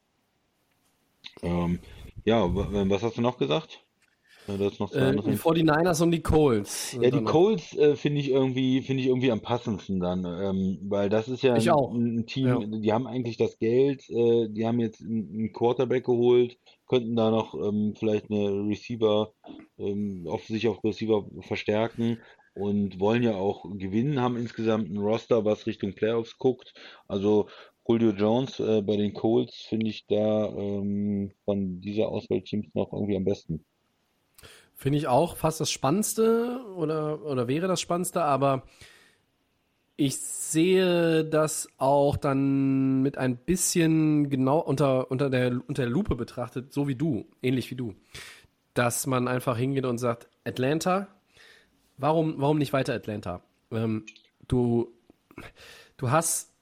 Ähm, 1.42 1.80
ja, 2.26 2.44
was 2.54 3.04
hast 3.04 3.18
du 3.18 3.22
noch 3.22 3.38
gesagt? 3.38 3.84
Das 4.58 4.80
noch 4.80 4.94
äh, 4.94 5.16
die 5.16 5.38
49ers 5.38 6.02
und 6.02 6.12
die 6.12 6.22
Colts. 6.22 6.98
Ja, 7.00 7.10
die 7.10 7.24
Colts 7.24 7.76
äh, 7.76 7.96
finde 7.96 8.22
ich 8.22 8.30
irgendwie 8.30 8.82
finde 8.82 9.02
ich 9.02 9.08
irgendwie 9.08 9.32
am 9.32 9.42
passendsten 9.42 10.00
dann, 10.00 10.26
ähm, 10.26 10.80
weil 10.84 11.10
das 11.10 11.28
ist 11.28 11.44
ja 11.44 11.54
ein, 11.54 12.20
ein, 12.20 12.26
Team, 12.26 12.48
ja. 12.48 12.60
die 12.60 12.94
haben 12.94 13.08
eigentlich 13.08 13.38
das 13.38 13.60
Geld, 13.60 14.10
äh, 14.10 14.48
die 14.50 14.66
haben 14.66 14.80
jetzt 14.80 15.02
einen 15.02 15.52
Quarterback 15.54 16.06
geholt, 16.06 16.58
könnten 16.88 17.16
da 17.16 17.30
noch 17.32 17.54
ähm, 17.54 17.94
vielleicht 17.98 18.32
eine 18.32 18.50
Receiver 18.68 19.34
ähm, 19.78 20.26
auf 20.28 20.44
sich 20.46 20.68
auf 20.68 20.84
Receiver 20.84 21.26
verstärken 21.42 22.20
und 22.54 23.00
wollen 23.00 23.24
ja 23.24 23.36
auch 23.36 23.64
gewinnen, 23.78 24.22
haben 24.22 24.38
insgesamt 24.38 24.90
ein 24.90 24.98
Roster, 24.98 25.46
was 25.46 25.68
Richtung 25.68 25.94
Playoffs 25.94 26.38
guckt. 26.38 26.74
Also 27.08 27.48
Julio 27.90 28.12
Jones 28.12 28.60
äh, 28.60 28.84
bei 28.84 28.98
den 28.98 29.14
Colts 29.14 29.66
finde 29.68 29.90
ich 29.90 30.06
da 30.06 30.48
ähm, 30.50 31.32
von 31.44 31.82
dieser 31.82 32.10
Auswahlteams 32.10 32.68
noch 32.76 32.94
irgendwie 32.94 33.16
am 33.16 33.26
besten. 33.26 33.66
Finde 34.80 34.98
ich 34.98 35.08
auch 35.08 35.36
fast 35.36 35.60
das 35.60 35.70
Spannendste 35.70 36.64
oder, 36.74 37.22
oder 37.26 37.50
wäre 37.50 37.68
das 37.68 37.82
Spannendste, 37.82 38.24
aber 38.24 38.64
ich 39.98 40.18
sehe 40.18 41.26
das 41.26 41.68
auch 41.76 42.16
dann 42.16 43.02
mit 43.02 43.18
ein 43.18 43.36
bisschen 43.36 44.30
genau 44.30 44.60
unter, 44.60 45.12
unter, 45.12 45.30
der, 45.30 45.60
unter 45.68 45.82
der 45.82 45.92
Lupe 45.92 46.16
betrachtet, 46.16 46.72
so 46.72 46.88
wie 46.88 46.96
du, 46.96 47.26
ähnlich 47.42 47.70
wie 47.72 47.76
du. 47.76 47.94
Dass 48.74 49.06
man 49.06 49.28
einfach 49.28 49.58
hingeht 49.58 49.84
und 49.84 49.98
sagt, 49.98 50.30
Atlanta, 50.46 51.10
warum, 51.98 52.36
warum 52.38 52.58
nicht 52.58 52.72
weiter 52.72 52.94
Atlanta? 52.94 53.42
Ähm, 53.72 54.06
du, 54.48 54.94
du 55.98 56.10
hast 56.10 56.54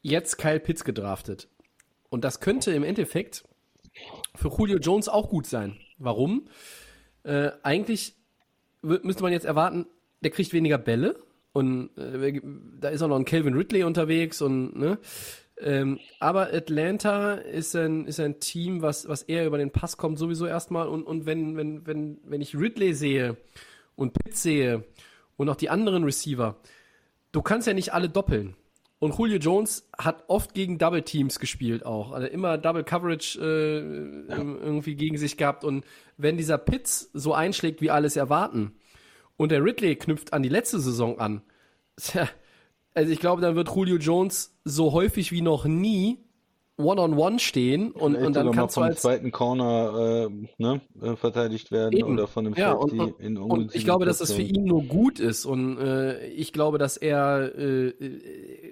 jetzt 0.00 0.38
Kyle 0.38 0.60
Pitts 0.60 0.84
gedraftet. 0.84 1.48
Und 2.08 2.22
das 2.22 2.38
könnte 2.38 2.70
im 2.70 2.84
Endeffekt 2.84 3.42
für 4.36 4.48
Julio 4.56 4.78
Jones 4.78 5.08
auch 5.08 5.28
gut 5.28 5.46
sein. 5.46 5.76
Warum? 5.98 6.48
Äh, 7.24 7.50
eigentlich 7.62 8.14
müsste 8.82 9.22
man 9.22 9.32
jetzt 9.32 9.44
erwarten, 9.44 9.86
der 10.20 10.30
kriegt 10.30 10.52
weniger 10.52 10.78
Bälle 10.78 11.16
und 11.52 11.96
äh, 11.96 12.40
da 12.80 12.88
ist 12.88 13.02
auch 13.02 13.08
noch 13.08 13.18
ein 13.18 13.24
Calvin 13.24 13.54
Ridley 13.54 13.84
unterwegs 13.84 14.40
und 14.42 14.76
ne. 14.76 14.98
Ähm, 15.60 15.98
aber 16.20 16.52
Atlanta 16.52 17.34
ist 17.34 17.74
ein, 17.74 18.06
ist 18.06 18.20
ein 18.20 18.38
Team, 18.38 18.80
was, 18.80 19.08
was 19.08 19.22
eher 19.22 19.44
über 19.44 19.58
den 19.58 19.72
Pass 19.72 19.96
kommt, 19.96 20.18
sowieso 20.18 20.46
erstmal. 20.46 20.86
Und, 20.86 21.02
und 21.02 21.26
wenn, 21.26 21.56
wenn, 21.56 21.84
wenn, 21.84 22.18
wenn 22.24 22.40
ich 22.40 22.56
Ridley 22.56 22.94
sehe 22.94 23.36
und 23.96 24.12
Pitt 24.12 24.36
sehe 24.36 24.84
und 25.36 25.48
auch 25.48 25.56
die 25.56 25.68
anderen 25.68 26.04
Receiver, 26.04 26.56
du 27.32 27.42
kannst 27.42 27.66
ja 27.66 27.74
nicht 27.74 27.92
alle 27.92 28.08
doppeln. 28.08 28.54
Und 29.00 29.16
Julio 29.16 29.38
Jones 29.38 29.88
hat 29.96 30.24
oft 30.26 30.54
gegen 30.54 30.78
Double 30.78 31.02
Teams 31.02 31.38
gespielt 31.38 31.86
auch. 31.86 32.10
Also 32.10 32.26
immer 32.26 32.58
Double 32.58 32.82
Coverage 32.82 33.38
äh, 33.40 34.30
ja. 34.30 34.38
irgendwie 34.38 34.96
gegen 34.96 35.16
sich 35.18 35.36
gehabt. 35.36 35.62
Und 35.62 35.84
wenn 36.16 36.36
dieser 36.36 36.58
Pitts 36.58 37.10
so 37.12 37.32
einschlägt, 37.32 37.80
wie 37.80 37.90
alles 37.90 38.16
erwarten, 38.16 38.72
und 39.36 39.52
der 39.52 39.64
Ridley 39.64 39.94
knüpft 39.94 40.32
an 40.32 40.42
die 40.42 40.48
letzte 40.48 40.80
Saison 40.80 41.20
an, 41.20 41.42
tja, 41.96 42.28
also 42.94 43.12
ich 43.12 43.20
glaube, 43.20 43.40
dann 43.40 43.54
wird 43.54 43.68
Julio 43.74 43.96
Jones 43.96 44.58
so 44.64 44.92
häufig 44.92 45.30
wie 45.30 45.42
noch 45.42 45.64
nie 45.64 46.18
One-on-One 46.78 47.14
-on 47.14 47.34
-one 47.34 47.38
stehen 47.40 47.90
und, 47.90 48.14
und 48.14 48.36
dann 48.36 48.52
kannst 48.52 48.76
du 48.76 48.80
als 48.80 49.02
zweiten 49.02 49.32
Corner 49.32 50.28
äh, 50.28 50.46
ne, 50.58 50.80
äh, 51.02 51.16
verteidigt 51.16 51.72
werden 51.72 51.98
eben. 51.98 52.12
oder 52.12 52.28
von 52.28 52.44
dem 52.44 52.54
ja, 52.54 52.72
und, 52.72 52.92
und, 52.92 53.20
in 53.20 53.36
und 53.36 53.74
ich 53.74 53.84
glaube, 53.84 54.06
dass 54.06 54.18
das 54.18 54.32
für 54.32 54.42
ihn 54.42 54.64
nur 54.64 54.84
gut 54.84 55.18
ist 55.18 55.44
und 55.44 55.78
äh, 55.78 56.28
ich 56.28 56.52
glaube, 56.52 56.78
dass 56.78 56.96
er 56.96 57.52
äh, 57.56 57.88
äh 57.88 58.67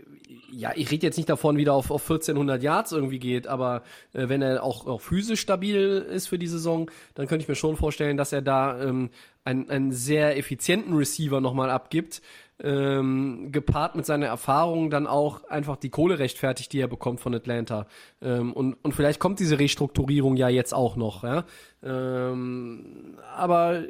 ja, 0.57 0.72
ich 0.74 0.90
rede 0.90 1.07
jetzt 1.07 1.16
nicht 1.16 1.28
davon, 1.28 1.59
wie 1.59 1.64
er 1.64 1.74
auf, 1.74 1.90
auf 1.90 2.02
1400 2.02 2.62
Yards 2.62 2.92
irgendwie 2.92 3.18
geht, 3.18 3.46
aber 3.46 3.82
äh, 4.14 4.28
wenn 4.28 4.40
er 4.40 4.62
auch, 4.62 4.86
auch 4.86 5.00
physisch 5.00 5.40
stabil 5.40 6.07
ist 6.11 6.28
für 6.28 6.38
die 6.38 6.46
Saison, 6.46 6.90
dann 7.14 7.26
könnte 7.26 7.42
ich 7.42 7.48
mir 7.48 7.54
schon 7.54 7.76
vorstellen, 7.76 8.16
dass 8.16 8.32
er 8.32 8.40
da 8.40 8.80
ähm, 8.80 9.11
einen, 9.44 9.68
einen 9.68 9.92
sehr 9.92 10.36
effizienten 10.38 10.94
Receiver 10.94 11.42
nochmal 11.42 11.70
abgibt, 11.70 12.22
ähm, 12.59 13.52
gepaart 13.52 13.96
mit 13.96 14.07
seiner 14.07 14.26
Erfahrung 14.26 14.88
dann 14.88 15.07
auch 15.07 15.44
einfach 15.44 15.76
die 15.76 15.90
Kohle 15.90 16.18
rechtfertigt, 16.18 16.72
die 16.72 16.80
er 16.80 16.88
bekommt 16.88 17.20
von 17.20 17.34
Atlanta. 17.34 17.86
Ähm, 18.22 18.54
und, 18.54 18.74
und 18.82 18.94
vielleicht 18.94 19.20
kommt 19.20 19.40
diese 19.40 19.59
Restrukturierung 19.59 20.36
ja 20.36 20.48
jetzt 20.48 20.72
auch 20.72 20.96
noch, 20.96 21.22
ja. 21.22 21.44
Ähm, 21.82 23.18
aber 23.36 23.84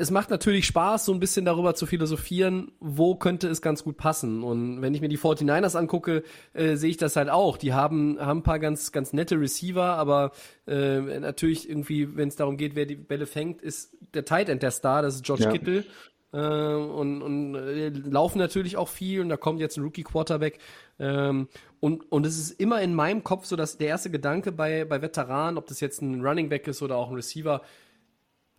es 0.00 0.10
macht 0.10 0.30
natürlich 0.30 0.64
Spaß, 0.64 1.04
so 1.04 1.12
ein 1.12 1.20
bisschen 1.20 1.44
darüber 1.44 1.74
zu 1.74 1.84
philosophieren, 1.84 2.72
wo 2.80 3.16
könnte 3.16 3.48
es 3.48 3.60
ganz 3.60 3.84
gut 3.84 3.98
passen. 3.98 4.42
Und 4.42 4.80
wenn 4.80 4.94
ich 4.94 5.02
mir 5.02 5.08
die 5.08 5.18
49ers 5.18 5.76
angucke, 5.76 6.22
äh, 6.54 6.76
sehe 6.76 6.88
ich 6.88 6.96
das 6.96 7.16
halt 7.16 7.28
auch. 7.28 7.58
Die 7.58 7.74
haben, 7.74 8.18
haben 8.18 8.38
ein 8.40 8.42
paar 8.42 8.58
ganz, 8.58 8.92
ganz 8.92 9.12
nette 9.12 9.38
Receiver, 9.38 9.84
aber 9.84 10.32
äh, 10.66 11.00
natürlich 11.20 11.68
irgendwie, 11.68 12.16
wenn 12.16 12.28
es 12.28 12.36
darum 12.36 12.56
geht, 12.56 12.76
wer 12.76 12.86
die 12.86 12.94
Bälle 12.94 13.26
fängt, 13.26 13.60
ist 13.60 13.94
der 14.14 14.24
Tight 14.24 14.48
End 14.48 14.62
der 14.62 14.70
Star, 14.70 15.02
das 15.02 15.16
ist 15.16 15.24
George 15.24 15.44
ja. 15.44 15.52
Kittle. 15.52 15.84
Äh, 16.32 16.38
und 16.38 17.20
und 17.20 17.54
äh, 17.56 17.88
laufen 17.90 18.38
natürlich 18.38 18.78
auch 18.78 18.88
viel 18.88 19.20
und 19.20 19.28
da 19.28 19.36
kommt 19.36 19.60
jetzt 19.60 19.76
ein 19.76 19.84
Rookie 19.84 20.04
Quarterback. 20.04 20.60
Ähm, 20.98 21.48
und, 21.80 22.10
und 22.10 22.24
es 22.24 22.38
ist 22.38 22.58
immer 22.58 22.80
in 22.80 22.94
meinem 22.94 23.22
Kopf 23.22 23.44
so, 23.44 23.54
dass 23.54 23.76
der 23.76 23.88
erste 23.88 24.10
Gedanke 24.10 24.50
bei, 24.50 24.86
bei 24.86 25.02
Veteranen, 25.02 25.58
ob 25.58 25.66
das 25.66 25.80
jetzt 25.80 26.00
ein 26.00 26.22
Running 26.24 26.48
Back 26.48 26.66
ist 26.68 26.80
oder 26.80 26.96
auch 26.96 27.10
ein 27.10 27.16
Receiver, 27.16 27.60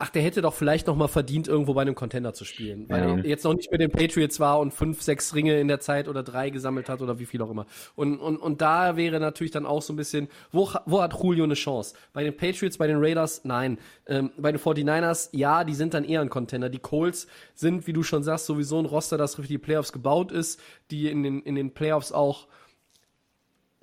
ach, 0.01 0.09
der 0.09 0.23
hätte 0.23 0.41
doch 0.41 0.55
vielleicht 0.55 0.87
noch 0.87 0.95
mal 0.95 1.07
verdient, 1.07 1.47
irgendwo 1.47 1.75
bei 1.75 1.83
einem 1.83 1.93
Contender 1.93 2.33
zu 2.33 2.43
spielen. 2.43 2.89
Weil 2.89 3.01
ja. 3.01 3.17
er 3.17 3.25
jetzt 3.25 3.43
noch 3.43 3.53
nicht 3.53 3.71
mit 3.71 3.81
den 3.81 3.91
Patriots 3.91 4.39
war 4.39 4.59
und 4.59 4.73
fünf, 4.73 5.01
sechs 5.01 5.35
Ringe 5.35 5.59
in 5.59 5.67
der 5.67 5.79
Zeit 5.79 6.07
oder 6.07 6.23
drei 6.23 6.49
gesammelt 6.49 6.89
hat 6.89 7.01
oder 7.01 7.19
wie 7.19 7.25
viel 7.25 7.41
auch 7.41 7.51
immer. 7.51 7.67
Und, 7.95 8.17
und, 8.17 8.37
und 8.37 8.61
da 8.61 8.97
wäre 8.97 9.19
natürlich 9.19 9.51
dann 9.51 9.65
auch 9.65 9.83
so 9.83 9.93
ein 9.93 9.97
bisschen, 9.97 10.27
wo, 10.51 10.67
wo 10.85 11.01
hat 11.01 11.13
Julio 11.21 11.43
eine 11.43 11.53
Chance? 11.53 11.95
Bei 12.13 12.23
den 12.23 12.35
Patriots, 12.35 12.77
bei 12.77 12.87
den 12.87 12.97
Raiders? 12.97 13.41
Nein. 13.43 13.77
Ähm, 14.07 14.31
bei 14.37 14.51
den 14.51 14.59
49ers, 14.59 15.29
ja, 15.33 15.63
die 15.63 15.75
sind 15.75 15.93
dann 15.93 16.03
eher 16.03 16.21
ein 16.21 16.29
Contender. 16.29 16.69
Die 16.69 16.79
Colts 16.79 17.27
sind, 17.53 17.85
wie 17.85 17.93
du 17.93 18.01
schon 18.01 18.23
sagst, 18.23 18.47
sowieso 18.47 18.79
ein 18.79 18.85
Roster, 18.85 19.17
das 19.17 19.35
für 19.35 19.43
die 19.43 19.59
Playoffs 19.59 19.91
gebaut 19.91 20.31
ist, 20.31 20.59
die 20.89 21.09
in 21.09 21.21
den, 21.21 21.41
in 21.41 21.55
den 21.55 21.73
Playoffs 21.73 22.11
auch 22.11 22.47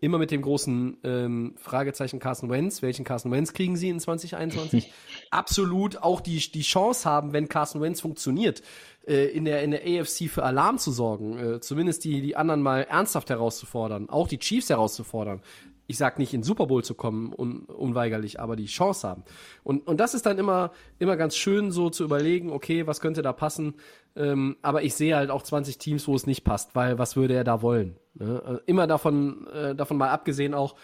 immer 0.00 0.18
mit 0.18 0.30
dem 0.30 0.42
großen 0.42 0.98
ähm, 1.02 1.54
Fragezeichen 1.56 2.18
Carson 2.20 2.50
Wentz. 2.50 2.82
Welchen 2.82 3.04
Carson 3.04 3.32
Wentz 3.32 3.52
kriegen 3.52 3.76
sie 3.76 3.88
in 3.88 3.98
2021? 3.98 4.92
Absolut 5.30 6.02
auch 6.02 6.20
die, 6.20 6.38
die 6.38 6.62
Chance 6.62 7.08
haben, 7.08 7.32
wenn 7.32 7.48
Carson 7.48 7.80
Wentz 7.80 8.00
funktioniert, 8.00 8.62
äh, 9.06 9.26
in, 9.26 9.44
der, 9.44 9.62
in 9.62 9.72
der 9.72 9.82
AFC 9.82 10.30
für 10.30 10.44
Alarm 10.44 10.78
zu 10.78 10.92
sorgen. 10.92 11.38
Äh, 11.38 11.60
zumindest 11.60 12.04
die, 12.04 12.20
die 12.20 12.36
anderen 12.36 12.62
mal 12.62 12.82
ernsthaft 12.82 13.30
herauszufordern. 13.30 14.08
Auch 14.08 14.28
die 14.28 14.38
Chiefs 14.38 14.70
herauszufordern 14.70 15.40
ich 15.88 15.96
sag 15.96 16.18
nicht 16.18 16.34
in 16.34 16.42
Super 16.42 16.66
Bowl 16.66 16.84
zu 16.84 16.94
kommen, 16.94 17.32
un, 17.36 17.64
unweigerlich, 17.64 18.38
aber 18.38 18.56
die 18.56 18.66
Chance 18.66 19.08
haben. 19.08 19.24
Und, 19.64 19.86
und 19.86 19.98
das 19.98 20.12
ist 20.12 20.26
dann 20.26 20.38
immer, 20.38 20.70
immer 20.98 21.16
ganz 21.16 21.34
schön 21.34 21.72
so 21.72 21.88
zu 21.88 22.04
überlegen, 22.04 22.52
okay, 22.52 22.86
was 22.86 23.00
könnte 23.00 23.22
da 23.22 23.32
passen? 23.32 23.74
Ähm, 24.14 24.58
aber 24.60 24.82
ich 24.82 24.94
sehe 24.94 25.16
halt 25.16 25.30
auch 25.30 25.42
20 25.42 25.78
Teams, 25.78 26.06
wo 26.06 26.14
es 26.14 26.26
nicht 26.26 26.44
passt, 26.44 26.76
weil 26.76 26.98
was 26.98 27.16
würde 27.16 27.34
er 27.34 27.44
da 27.44 27.62
wollen? 27.62 27.96
Ne? 28.14 28.42
Also 28.44 28.60
immer 28.66 28.86
davon, 28.86 29.46
äh, 29.48 29.74
davon 29.74 29.96
mal 29.96 30.10
abgesehen 30.10 30.52
auch, 30.52 30.74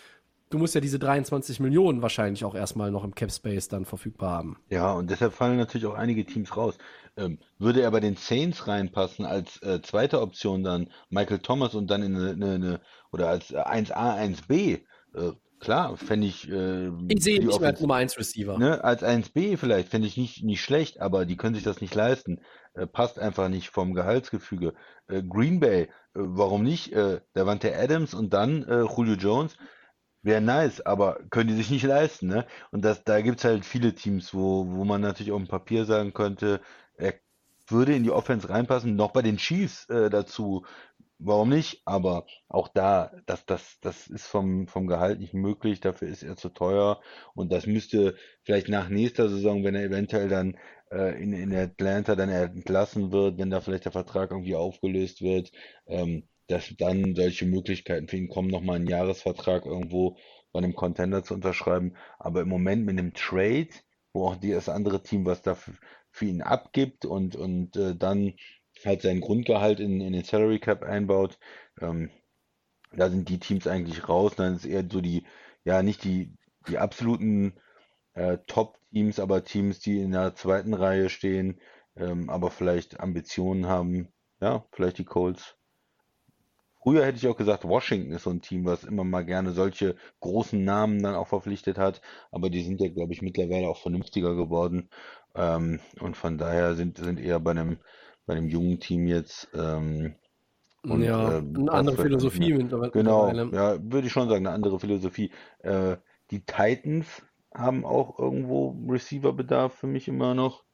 du 0.48 0.58
musst 0.58 0.74
ja 0.74 0.80
diese 0.80 0.98
23 0.98 1.60
Millionen 1.60 2.00
wahrscheinlich 2.00 2.44
auch 2.44 2.54
erstmal 2.54 2.90
noch 2.90 3.04
im 3.04 3.14
Cap 3.14 3.30
Space 3.30 3.68
dann 3.68 3.84
verfügbar 3.84 4.30
haben. 4.30 4.56
Ja, 4.70 4.92
und 4.92 5.10
deshalb 5.10 5.34
fallen 5.34 5.58
natürlich 5.58 5.86
auch 5.86 5.94
einige 5.94 6.24
Teams 6.24 6.56
raus. 6.56 6.78
Ähm, 7.16 7.38
würde 7.58 7.82
er 7.82 7.90
bei 7.90 8.00
den 8.00 8.16
Saints 8.16 8.66
reinpassen 8.66 9.26
als 9.26 9.60
äh, 9.62 9.82
zweite 9.82 10.20
Option 10.20 10.64
dann 10.64 10.88
Michael 11.10 11.40
Thomas 11.40 11.74
und 11.74 11.90
dann 11.90 12.02
in 12.02 12.16
eine, 12.16 12.30
eine, 12.30 12.54
eine 12.54 12.80
oder 13.12 13.28
als 13.28 13.54
1A, 13.54 14.18
1B, 14.18 14.80
äh, 15.14 15.32
klar, 15.60 15.96
fände 15.96 16.26
ich. 16.26 16.48
Äh, 16.48 16.88
ich 17.08 17.22
sehe 17.22 17.44
nicht 17.44 17.60
mehr 17.60 17.70
als 17.70 17.80
Nummer 17.80 17.96
1 17.96 18.18
Receiver. 18.18 18.58
Ne, 18.58 18.84
als 18.84 19.02
1B 19.02 19.56
vielleicht, 19.56 19.88
fände 19.88 20.06
ich 20.06 20.16
nicht, 20.16 20.44
nicht 20.44 20.62
schlecht, 20.62 21.00
aber 21.00 21.24
die 21.24 21.36
können 21.36 21.54
sich 21.54 21.64
das 21.64 21.80
nicht 21.80 21.94
leisten. 21.94 22.40
Äh, 22.74 22.86
passt 22.86 23.18
einfach 23.18 23.48
nicht 23.48 23.70
vom 23.70 23.94
Gehaltsgefüge. 23.94 24.74
Äh, 25.08 25.22
Green 25.22 25.60
Bay, 25.60 25.82
äh, 25.82 25.88
warum 26.12 26.62
nicht? 26.62 26.92
Äh, 26.92 27.20
Davante 27.32 27.76
Adams 27.76 28.14
und 28.14 28.32
dann 28.34 28.62
äh, 28.64 28.82
Julio 28.82 29.14
Jones. 29.14 29.56
Wäre 30.22 30.40
nice, 30.40 30.80
aber 30.80 31.18
können 31.28 31.48
die 31.48 31.54
sich 31.54 31.68
nicht 31.68 31.84
leisten, 31.84 32.28
ne? 32.28 32.46
Und 32.70 32.82
das, 32.82 33.04
da 33.04 33.20
gibt's 33.20 33.44
halt 33.44 33.66
viele 33.66 33.94
Teams, 33.94 34.32
wo, 34.32 34.66
wo 34.70 34.84
man 34.84 35.02
natürlich 35.02 35.32
auf 35.32 35.42
dem 35.42 35.48
Papier 35.48 35.84
sagen 35.84 36.14
könnte, 36.14 36.62
er 36.96 37.12
würde 37.68 37.94
in 37.94 38.04
die 38.04 38.10
Offense 38.10 38.48
reinpassen, 38.48 38.96
noch 38.96 39.10
bei 39.10 39.20
den 39.20 39.36
Chiefs 39.36 39.86
dazu. 39.86 40.64
Warum 41.18 41.48
nicht? 41.50 41.82
Aber 41.84 42.26
auch 42.48 42.68
da, 42.68 43.12
das, 43.26 43.46
das, 43.46 43.78
das 43.80 44.08
ist 44.08 44.26
vom, 44.26 44.66
vom 44.66 44.86
Gehalt 44.86 45.20
nicht 45.20 45.32
möglich, 45.34 45.80
dafür 45.80 46.08
ist 46.08 46.22
er 46.22 46.36
zu 46.36 46.48
teuer. 46.50 47.00
Und 47.34 47.52
das 47.52 47.66
müsste 47.66 48.16
vielleicht 48.42 48.68
nach 48.68 48.88
nächster 48.88 49.28
Saison, 49.28 49.64
wenn 49.64 49.74
er 49.74 49.84
eventuell 49.84 50.28
dann 50.28 50.58
äh, 50.90 51.20
in, 51.22 51.32
in 51.32 51.54
Atlanta 51.54 52.16
dann 52.16 52.28
entlassen 52.28 53.12
wird, 53.12 53.38
wenn 53.38 53.50
da 53.50 53.60
vielleicht 53.60 53.84
der 53.84 53.92
Vertrag 53.92 54.30
irgendwie 54.32 54.56
aufgelöst 54.56 55.22
wird, 55.22 55.52
ähm, 55.86 56.28
dass 56.48 56.74
dann 56.76 57.14
solche 57.14 57.46
Möglichkeiten 57.46 58.08
für 58.08 58.16
ihn 58.16 58.28
kommen, 58.28 58.48
nochmal 58.48 58.76
einen 58.76 58.88
Jahresvertrag 58.88 59.66
irgendwo 59.66 60.18
bei 60.52 60.58
einem 60.58 60.74
Contender 60.74 61.22
zu 61.22 61.34
unterschreiben. 61.34 61.94
Aber 62.18 62.42
im 62.42 62.48
Moment 62.48 62.84
mit 62.84 62.98
einem 62.98 63.14
Trade, 63.14 63.68
wo 64.12 64.28
auch 64.28 64.36
das 64.36 64.68
andere 64.68 65.02
Team 65.02 65.24
was 65.24 65.42
dafür 65.42 65.74
für 66.10 66.26
ihn 66.26 66.42
abgibt 66.42 67.06
und, 67.06 67.34
und 67.34 67.76
äh, 67.76 67.96
dann 67.96 68.34
halt 68.86 69.02
sein 69.02 69.20
Grundgehalt 69.20 69.80
in, 69.80 70.00
in 70.00 70.12
den 70.12 70.24
Salary 70.24 70.58
Cap 70.58 70.82
einbaut, 70.82 71.38
ähm, 71.80 72.10
da 72.92 73.10
sind 73.10 73.28
die 73.28 73.38
Teams 73.38 73.66
eigentlich 73.66 74.08
raus. 74.08 74.34
Dann 74.36 74.54
ist 74.56 74.64
eher 74.66 74.84
so 74.90 75.00
die, 75.00 75.24
ja, 75.64 75.82
nicht 75.82 76.04
die, 76.04 76.36
die 76.68 76.78
absoluten 76.78 77.54
äh, 78.14 78.38
Top-Teams, 78.46 79.18
aber 79.20 79.44
Teams, 79.44 79.80
die 79.80 80.00
in 80.00 80.12
der 80.12 80.34
zweiten 80.34 80.74
Reihe 80.74 81.08
stehen, 81.08 81.60
ähm, 81.96 82.30
aber 82.30 82.50
vielleicht 82.50 83.00
Ambitionen 83.00 83.66
haben. 83.66 84.08
Ja, 84.40 84.66
vielleicht 84.72 84.98
die 84.98 85.04
Colts. 85.04 85.56
Früher 86.82 87.06
hätte 87.06 87.16
ich 87.16 87.26
auch 87.28 87.36
gesagt, 87.36 87.64
Washington 87.64 88.12
ist 88.12 88.24
so 88.24 88.30
ein 88.30 88.42
Team, 88.42 88.66
was 88.66 88.84
immer 88.84 89.04
mal 89.04 89.24
gerne 89.24 89.52
solche 89.52 89.96
großen 90.20 90.62
Namen 90.62 91.02
dann 91.02 91.14
auch 91.14 91.28
verpflichtet 91.28 91.78
hat, 91.78 92.02
aber 92.30 92.50
die 92.50 92.62
sind 92.62 92.78
ja, 92.78 92.90
glaube 92.90 93.14
ich, 93.14 93.22
mittlerweile 93.22 93.68
auch 93.68 93.80
vernünftiger 93.80 94.34
geworden. 94.34 94.90
Ähm, 95.34 95.80
und 96.00 96.14
von 96.16 96.36
daher 96.36 96.74
sind, 96.74 96.98
sind 96.98 97.18
eher 97.20 97.40
bei 97.40 97.52
einem, 97.52 97.78
bei 98.26 98.34
einem 98.34 98.48
jungen 98.48 98.80
Team 98.80 99.06
jetzt. 99.06 99.48
Ähm, 99.54 100.14
und, 100.82 101.02
ja, 101.02 101.38
ähm, 101.38 101.56
eine 101.56 101.72
andere 101.72 101.96
Philosophie 101.96 102.52
eine- 102.52 102.62
mittlerweile. 102.64 102.90
Genau, 102.92 103.32
ja, 103.32 103.78
würde 103.80 104.06
ich 104.06 104.12
schon 104.12 104.28
sagen, 104.28 104.46
eine 104.46 104.54
andere 104.54 104.78
Philosophie. 104.78 105.30
Äh, 105.60 105.96
die 106.30 106.44
Titans 106.44 107.22
haben 107.54 107.84
auch 107.84 108.18
irgendwo 108.18 108.76
Receiver-Bedarf 108.88 109.74
für 109.74 109.86
mich 109.86 110.08
immer 110.08 110.34
noch. 110.34 110.64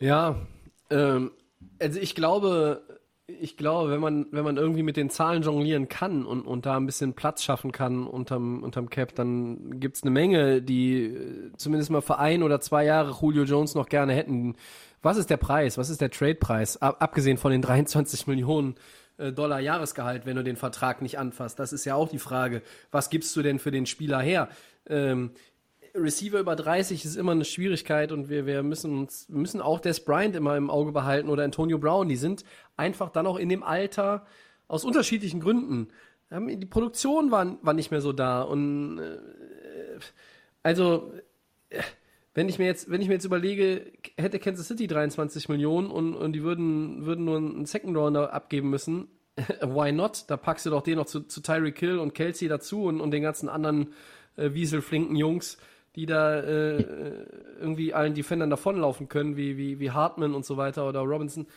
Ja, 0.00 0.36
ähm, 0.90 1.32
also 1.80 2.00
ich 2.00 2.14
glaube, 2.14 2.82
ich 3.26 3.56
glaube, 3.56 3.90
wenn 3.90 4.00
man, 4.00 4.26
wenn 4.30 4.44
man 4.44 4.56
irgendwie 4.56 4.82
mit 4.82 4.96
den 4.96 5.10
Zahlen 5.10 5.42
jonglieren 5.42 5.88
kann 5.88 6.24
und, 6.24 6.42
und 6.46 6.64
da 6.64 6.76
ein 6.76 6.86
bisschen 6.86 7.12
Platz 7.14 7.42
schaffen 7.42 7.72
kann 7.72 8.06
unterm, 8.06 8.62
unterm 8.62 8.88
Cap, 8.88 9.14
dann 9.14 9.78
gibt's 9.80 10.02
eine 10.02 10.10
Menge, 10.10 10.62
die 10.62 11.04
äh, 11.04 11.52
zumindest 11.56 11.90
mal 11.90 12.00
für 12.00 12.18
ein 12.18 12.42
oder 12.42 12.60
zwei 12.60 12.84
Jahre 12.84 13.14
Julio 13.20 13.44
Jones 13.44 13.74
noch 13.74 13.88
gerne 13.88 14.14
hätten. 14.14 14.56
Was 15.02 15.16
ist 15.16 15.30
der 15.30 15.36
Preis? 15.36 15.78
Was 15.78 15.90
ist 15.90 16.00
der 16.00 16.10
Trade-Preis? 16.10 16.80
Ab, 16.82 16.96
abgesehen 17.00 17.38
von 17.38 17.52
den 17.52 17.62
23 17.62 18.26
Millionen 18.26 18.76
äh, 19.18 19.32
Dollar 19.32 19.60
Jahresgehalt, 19.60 20.26
wenn 20.26 20.36
du 20.36 20.44
den 20.44 20.56
Vertrag 20.56 21.02
nicht 21.02 21.18
anfasst. 21.18 21.58
Das 21.58 21.72
ist 21.72 21.84
ja 21.84 21.94
auch 21.94 22.08
die 22.08 22.18
Frage. 22.18 22.62
Was 22.90 23.10
gibst 23.10 23.34
du 23.36 23.42
denn 23.42 23.58
für 23.58 23.70
den 23.70 23.86
Spieler 23.86 24.20
her? 24.20 24.48
Ähm, 24.86 25.32
Receiver 25.94 26.38
über 26.38 26.56
30 26.56 27.04
ist 27.04 27.16
immer 27.16 27.32
eine 27.32 27.44
Schwierigkeit 27.44 28.12
und 28.12 28.28
wir, 28.28 28.46
wir 28.46 28.62
müssen 28.62 28.96
uns, 28.96 29.26
wir 29.28 29.38
müssen 29.38 29.60
auch 29.60 29.80
Des 29.80 30.04
Bryant 30.04 30.36
immer 30.36 30.56
im 30.56 30.70
Auge 30.70 30.92
behalten 30.92 31.28
oder 31.28 31.44
Antonio 31.44 31.78
Brown. 31.78 32.08
Die 32.08 32.16
sind 32.16 32.44
einfach 32.76 33.10
dann 33.10 33.26
auch 33.26 33.36
in 33.36 33.48
dem 33.48 33.62
Alter 33.62 34.26
aus 34.68 34.84
unterschiedlichen 34.84 35.40
Gründen. 35.40 35.88
Die 36.30 36.66
Produktion 36.66 37.30
war, 37.30 37.56
war 37.62 37.72
nicht 37.72 37.90
mehr 37.90 38.02
so 38.02 38.12
da 38.12 38.42
und 38.42 38.98
äh, 38.98 39.18
also 40.62 41.12
äh, 41.70 41.80
wenn 42.38 42.48
ich 42.48 42.60
mir 42.60 42.66
jetzt, 42.66 42.88
wenn 42.88 43.00
ich 43.00 43.08
mir 43.08 43.14
jetzt 43.14 43.24
überlege, 43.24 43.90
hätte 44.16 44.38
Kansas 44.38 44.68
City 44.68 44.86
23 44.86 45.48
Millionen 45.48 45.90
und, 45.90 46.14
und 46.14 46.34
die 46.34 46.44
würden, 46.44 47.04
würden 47.04 47.24
nur 47.24 47.36
einen 47.36 47.66
Second 47.66 47.96
Rounder 47.96 48.32
abgeben 48.32 48.70
müssen, 48.70 49.08
why 49.60 49.90
not? 49.90 50.24
Da 50.28 50.36
packst 50.36 50.64
du 50.64 50.70
doch 50.70 50.82
den 50.82 50.98
noch 50.98 51.06
zu, 51.06 51.22
zu 51.22 51.42
Tyreek 51.42 51.76
Hill 51.80 51.98
und 51.98 52.14
Kelsey 52.14 52.46
dazu 52.46 52.84
und, 52.84 53.00
und 53.00 53.10
den 53.10 53.24
ganzen 53.24 53.48
anderen 53.48 53.88
äh, 54.36 54.52
wieselflinken 54.52 55.16
Jungs, 55.16 55.58
die 55.96 56.06
da 56.06 56.38
äh, 56.38 56.76
äh, 56.76 57.26
irgendwie 57.58 57.92
allen 57.92 58.14
Defendern 58.14 58.50
davonlaufen 58.50 59.08
können, 59.08 59.36
wie, 59.36 59.56
wie, 59.56 59.80
wie 59.80 59.90
Hartman 59.90 60.36
und 60.36 60.46
so 60.46 60.56
weiter 60.56 60.88
oder 60.88 61.00
Robinson. 61.00 61.48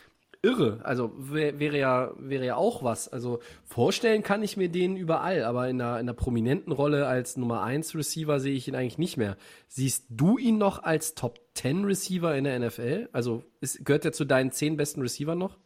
Irre. 0.44 0.80
Also 0.82 1.12
wär, 1.16 1.60
wäre 1.60 1.78
ja, 1.78 2.12
wäre 2.18 2.44
ja 2.44 2.56
auch 2.56 2.82
was. 2.82 3.08
Also 3.08 3.38
vorstellen 3.64 4.24
kann 4.24 4.42
ich 4.42 4.56
mir 4.56 4.68
den 4.68 4.96
überall, 4.96 5.44
aber 5.44 5.68
in 5.68 5.80
einer, 5.80 5.94
in 5.94 6.00
einer 6.00 6.14
prominenten 6.14 6.72
Rolle 6.72 7.06
als 7.06 7.36
Nummer 7.36 7.62
1 7.62 7.94
Receiver 7.94 8.40
sehe 8.40 8.54
ich 8.54 8.66
ihn 8.66 8.74
eigentlich 8.74 8.98
nicht 8.98 9.16
mehr. 9.16 9.36
Siehst 9.68 10.06
du 10.10 10.38
ihn 10.38 10.58
noch 10.58 10.82
als 10.82 11.14
Top 11.14 11.38
10 11.54 11.84
Receiver 11.84 12.34
in 12.36 12.42
der 12.44 12.58
NFL? 12.58 13.08
Also 13.12 13.44
ist, 13.60 13.84
gehört 13.84 14.04
er 14.04 14.12
zu 14.12 14.24
deinen 14.24 14.50
10 14.50 14.76
besten 14.76 15.00
Receiver 15.00 15.36
noch? 15.36 15.56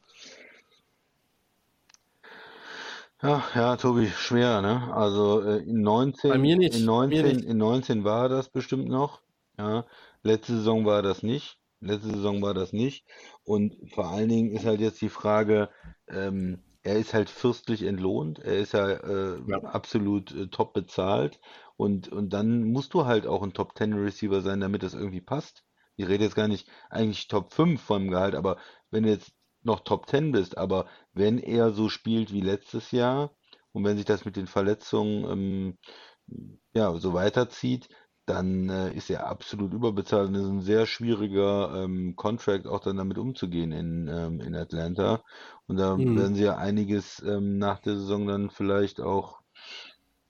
Ja, 3.22 3.42
ja, 3.54 3.76
Tobi, 3.76 4.08
schwer, 4.08 4.60
ne? 4.60 4.92
Also 4.94 5.40
äh, 5.42 5.62
in 5.62 5.80
19, 5.80 6.30
Bei 6.30 6.38
mir 6.38 6.56
nicht, 6.56 6.74
in 6.78 6.84
bei 6.86 7.06
mir 7.06 7.22
19, 7.22 7.36
nicht. 7.36 7.44
in 7.46 7.56
19 7.56 8.04
war 8.04 8.28
das 8.28 8.50
bestimmt 8.50 8.88
noch. 8.88 9.22
Ja, 9.58 9.86
letzte 10.22 10.56
Saison 10.56 10.84
war 10.84 11.00
das 11.00 11.22
nicht. 11.22 11.58
Letzte 11.80 12.08
Saison 12.10 12.42
war 12.42 12.54
das 12.54 12.72
nicht. 12.72 13.06
Und 13.44 13.76
vor 13.92 14.06
allen 14.08 14.28
Dingen 14.28 14.50
ist 14.52 14.64
halt 14.64 14.80
jetzt 14.80 15.00
die 15.00 15.08
Frage, 15.08 15.70
ähm, 16.08 16.62
er 16.82 16.96
ist 16.98 17.14
halt 17.14 17.30
fürstlich 17.30 17.82
entlohnt, 17.82 18.38
er 18.38 18.58
ist 18.58 18.72
ja, 18.72 18.88
äh, 18.88 19.40
Ja. 19.46 19.58
absolut 19.60 20.32
äh, 20.32 20.46
top 20.48 20.72
bezahlt 20.72 21.40
und, 21.76 22.08
und 22.08 22.30
dann 22.32 22.64
musst 22.64 22.94
du 22.94 23.06
halt 23.06 23.26
auch 23.26 23.42
ein 23.42 23.52
Top 23.52 23.76
10 23.76 23.92
Receiver 23.92 24.40
sein, 24.40 24.60
damit 24.60 24.82
das 24.82 24.94
irgendwie 24.94 25.20
passt. 25.20 25.64
Ich 25.96 26.06
rede 26.08 26.24
jetzt 26.24 26.36
gar 26.36 26.48
nicht 26.48 26.68
eigentlich 26.90 27.26
Top 27.28 27.52
5 27.52 27.82
vom 27.82 28.08
Gehalt, 28.08 28.34
aber 28.34 28.58
wenn 28.90 29.02
du 29.02 29.10
jetzt 29.10 29.32
noch 29.62 29.80
Top 29.80 30.08
10 30.08 30.30
bist, 30.32 30.56
aber 30.58 30.86
wenn 31.12 31.38
er 31.38 31.72
so 31.72 31.88
spielt 31.88 32.32
wie 32.32 32.40
letztes 32.40 32.92
Jahr 32.92 33.34
und 33.72 33.84
wenn 33.84 33.96
sich 33.96 34.06
das 34.06 34.24
mit 34.24 34.36
den 34.36 34.46
Verletzungen 34.46 35.24
ähm, 35.30 36.58
ja, 36.74 36.94
so 36.98 37.14
weiterzieht, 37.14 37.88
dann 38.26 38.68
äh, 38.68 38.92
ist 38.94 39.10
er 39.10 39.26
absolut 39.28 39.72
überbezahlt 39.74 40.28
und 40.28 40.34
ist 40.36 40.46
ein 40.46 40.60
sehr 40.62 40.86
schwieriger 40.86 41.84
ähm, 41.84 42.16
Contract 42.16 42.66
auch 42.66 42.80
dann 42.80 42.96
damit 42.96 43.18
umzugehen 43.18 43.72
in, 43.72 44.08
ähm, 44.08 44.40
in 44.40 44.54
Atlanta. 44.56 45.22
Und 45.66 45.76
da 45.78 45.96
Mhm. 45.96 46.14
werden 46.14 46.34
sie 46.34 46.44
ja 46.44 46.56
einiges 46.56 47.22
ähm, 47.22 47.58
nach 47.58 47.78
der 47.80 47.96
Saison 47.96 48.26
dann 48.26 48.50
vielleicht 48.50 49.00
auch 49.00 49.40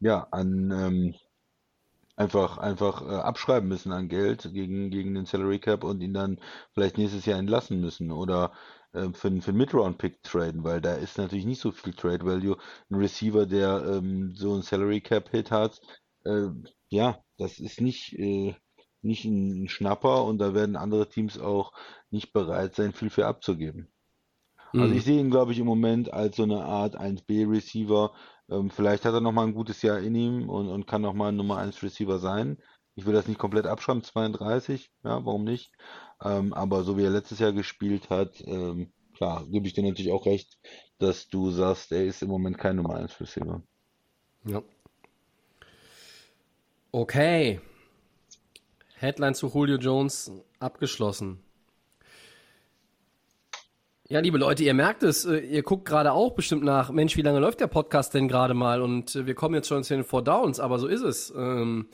ja 0.00 0.28
an 0.32 0.70
ähm, 0.72 1.14
einfach 2.16 2.58
einfach 2.58 3.02
äh, 3.02 3.14
abschreiben 3.14 3.68
müssen 3.68 3.92
an 3.92 4.08
Geld 4.08 4.42
gegen 4.52 4.90
gegen 4.90 5.14
den 5.14 5.26
Salary 5.26 5.58
Cap 5.58 5.84
und 5.84 6.00
ihn 6.00 6.14
dann 6.14 6.40
vielleicht 6.72 6.98
nächstes 6.98 7.26
Jahr 7.26 7.38
entlassen 7.38 7.80
müssen 7.80 8.10
oder 8.12 8.52
äh, 8.92 9.10
für, 9.12 9.28
einen- 9.28 9.42
für 9.42 9.50
einen 9.50 9.58
Mid-Round-Pick 9.58 10.22
traden, 10.22 10.64
weil 10.64 10.80
da 10.80 10.94
ist 10.94 11.18
natürlich 11.18 11.44
nicht 11.46 11.60
so 11.60 11.72
viel 11.72 11.92
Trade 11.94 12.24
Value. 12.24 12.56
Ein 12.90 12.96
Receiver, 12.96 13.46
der 13.46 13.84
ähm, 13.86 14.34
so 14.34 14.52
einen 14.54 14.62
Salary 14.62 15.00
Cap 15.02 15.28
Hit 15.30 15.50
hat, 15.50 15.80
äh, 16.24 16.46
ja, 16.88 17.18
das 17.38 17.58
ist 17.60 17.80
nicht 17.80 18.12
äh, 18.18 18.54
nicht 19.02 19.24
ein 19.24 19.68
Schnapper 19.68 20.24
und 20.24 20.38
da 20.38 20.54
werden 20.54 20.76
andere 20.76 21.08
Teams 21.08 21.38
auch 21.38 21.72
nicht 22.10 22.32
bereit 22.32 22.74
sein, 22.74 22.92
viel 22.92 23.10
für 23.10 23.26
abzugeben. 23.26 23.92
Also 24.76 24.94
Mhm. 24.94 24.98
ich 24.98 25.04
sehe 25.04 25.20
ihn, 25.20 25.30
glaube 25.30 25.52
ich, 25.52 25.58
im 25.58 25.66
Moment 25.66 26.12
als 26.12 26.36
so 26.36 26.42
eine 26.44 26.64
Art 26.64 26.96
1B-Receiver. 26.96 28.12
Ähm, 28.50 28.70
vielleicht 28.70 29.04
hat 29.04 29.14
er 29.14 29.20
noch 29.20 29.32
mal 29.32 29.46
ein 29.46 29.54
gutes 29.54 29.82
Jahr 29.82 29.98
in 30.00 30.14
ihm 30.14 30.48
und, 30.48 30.68
und 30.68 30.86
kann 30.86 31.02
noch 31.02 31.14
mal 31.14 31.28
ein 31.28 31.36
Nummer 31.36 31.58
1 31.58 31.82
Receiver 31.82 32.18
sein. 32.18 32.58
Ich 32.94 33.04
will 33.06 33.12
das 33.14 33.28
nicht 33.28 33.38
komplett 33.38 33.66
abschreiben, 33.66 34.02
32, 34.02 34.90
ja, 35.04 35.24
warum 35.24 35.44
nicht? 35.44 35.72
Ähm, 36.22 36.52
aber 36.54 36.82
so 36.84 36.96
wie 36.96 37.04
er 37.04 37.10
letztes 37.10 37.38
Jahr 37.38 37.52
gespielt 37.52 38.08
hat, 38.10 38.40
ähm, 38.46 38.92
klar, 39.14 39.46
gebe 39.48 39.66
ich 39.66 39.74
dir 39.74 39.82
natürlich 39.84 40.12
auch 40.12 40.26
recht, 40.26 40.58
dass 40.98 41.28
du 41.28 41.50
sagst, 41.50 41.92
er 41.92 42.04
ist 42.06 42.22
im 42.22 42.28
Moment 42.28 42.58
kein 42.58 42.76
Nummer 42.76 42.94
1 42.96 43.20
Receiver. 43.20 43.62
Ja. 44.44 44.62
Okay. 46.96 47.60
Headline 48.94 49.34
zu 49.34 49.50
Julio 49.52 49.76
Jones 49.76 50.32
abgeschlossen. 50.60 51.42
Ja, 54.08 54.20
liebe 54.20 54.38
Leute, 54.38 54.64
ihr 54.64 54.72
merkt 54.72 55.02
es, 55.02 55.26
äh, 55.26 55.40
ihr 55.40 55.62
guckt 55.62 55.84
gerade 55.84 56.12
auch 56.12 56.32
bestimmt 56.32 56.64
nach, 56.64 56.90
Mensch, 56.90 57.14
wie 57.18 57.20
lange 57.20 57.38
läuft 57.38 57.60
der 57.60 57.66
Podcast 57.66 58.14
denn 58.14 58.28
gerade 58.28 58.54
mal? 58.54 58.80
Und 58.80 59.14
äh, 59.14 59.26
wir 59.26 59.34
kommen 59.34 59.54
jetzt 59.54 59.68
schon 59.68 59.84
zu 59.84 59.92
den 59.92 60.04
Four 60.04 60.24
Downs, 60.24 60.58
aber 60.58 60.78
so 60.78 60.86
ist 60.86 61.02
es. 61.02 61.30
Ähm, 61.36 61.88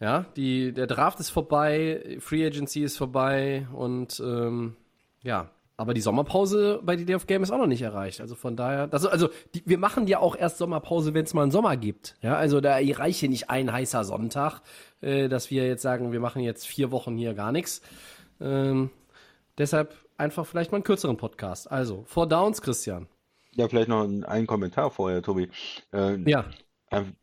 ja, 0.00 0.24
die, 0.34 0.72
der 0.72 0.86
Draft 0.86 1.20
ist 1.20 1.28
vorbei, 1.28 2.16
Free 2.18 2.46
Agency 2.46 2.84
ist 2.84 2.96
vorbei 2.96 3.68
und 3.74 4.18
ähm, 4.24 4.76
ja, 5.24 5.50
Aber 5.78 5.92
die 5.92 6.00
Sommerpause 6.00 6.80
bei 6.82 6.96
DD 6.96 7.14
of 7.14 7.26
Game 7.26 7.42
ist 7.42 7.50
auch 7.50 7.58
noch 7.58 7.66
nicht 7.66 7.82
erreicht. 7.82 8.22
Also 8.22 8.34
von 8.34 8.56
daher, 8.56 8.86
das, 8.86 9.04
also 9.04 9.28
die, 9.54 9.62
wir 9.66 9.76
machen 9.76 10.06
ja 10.06 10.20
auch 10.20 10.34
erst 10.34 10.56
Sommerpause, 10.56 11.12
wenn 11.12 11.24
es 11.24 11.34
mal 11.34 11.42
einen 11.42 11.50
Sommer 11.50 11.76
gibt. 11.76 12.16
Ja, 12.22 12.36
also 12.36 12.62
da 12.62 12.76
reicht 12.76 13.20
hier 13.20 13.28
nicht 13.28 13.50
ein 13.50 13.70
heißer 13.70 14.04
Sonntag, 14.04 14.62
äh, 15.02 15.28
dass 15.28 15.50
wir 15.50 15.66
jetzt 15.66 15.82
sagen, 15.82 16.12
wir 16.12 16.20
machen 16.20 16.40
jetzt 16.40 16.66
vier 16.66 16.90
Wochen 16.92 17.16
hier 17.18 17.34
gar 17.34 17.52
nichts. 17.52 17.82
Ähm, 18.40 18.90
deshalb 19.58 19.94
einfach 20.16 20.46
vielleicht 20.46 20.72
mal 20.72 20.76
einen 20.76 20.84
kürzeren 20.84 21.18
Podcast. 21.18 21.70
Also, 21.70 22.04
Four 22.06 22.26
Downs, 22.26 22.62
Christian. 22.62 23.06
Ja, 23.52 23.68
vielleicht 23.68 23.88
noch 23.88 24.02
ein, 24.04 24.46
Kommentar 24.46 24.90
vorher, 24.90 25.22
Tobi. 25.22 25.50
Äh, 25.92 26.16
ja. 26.28 26.46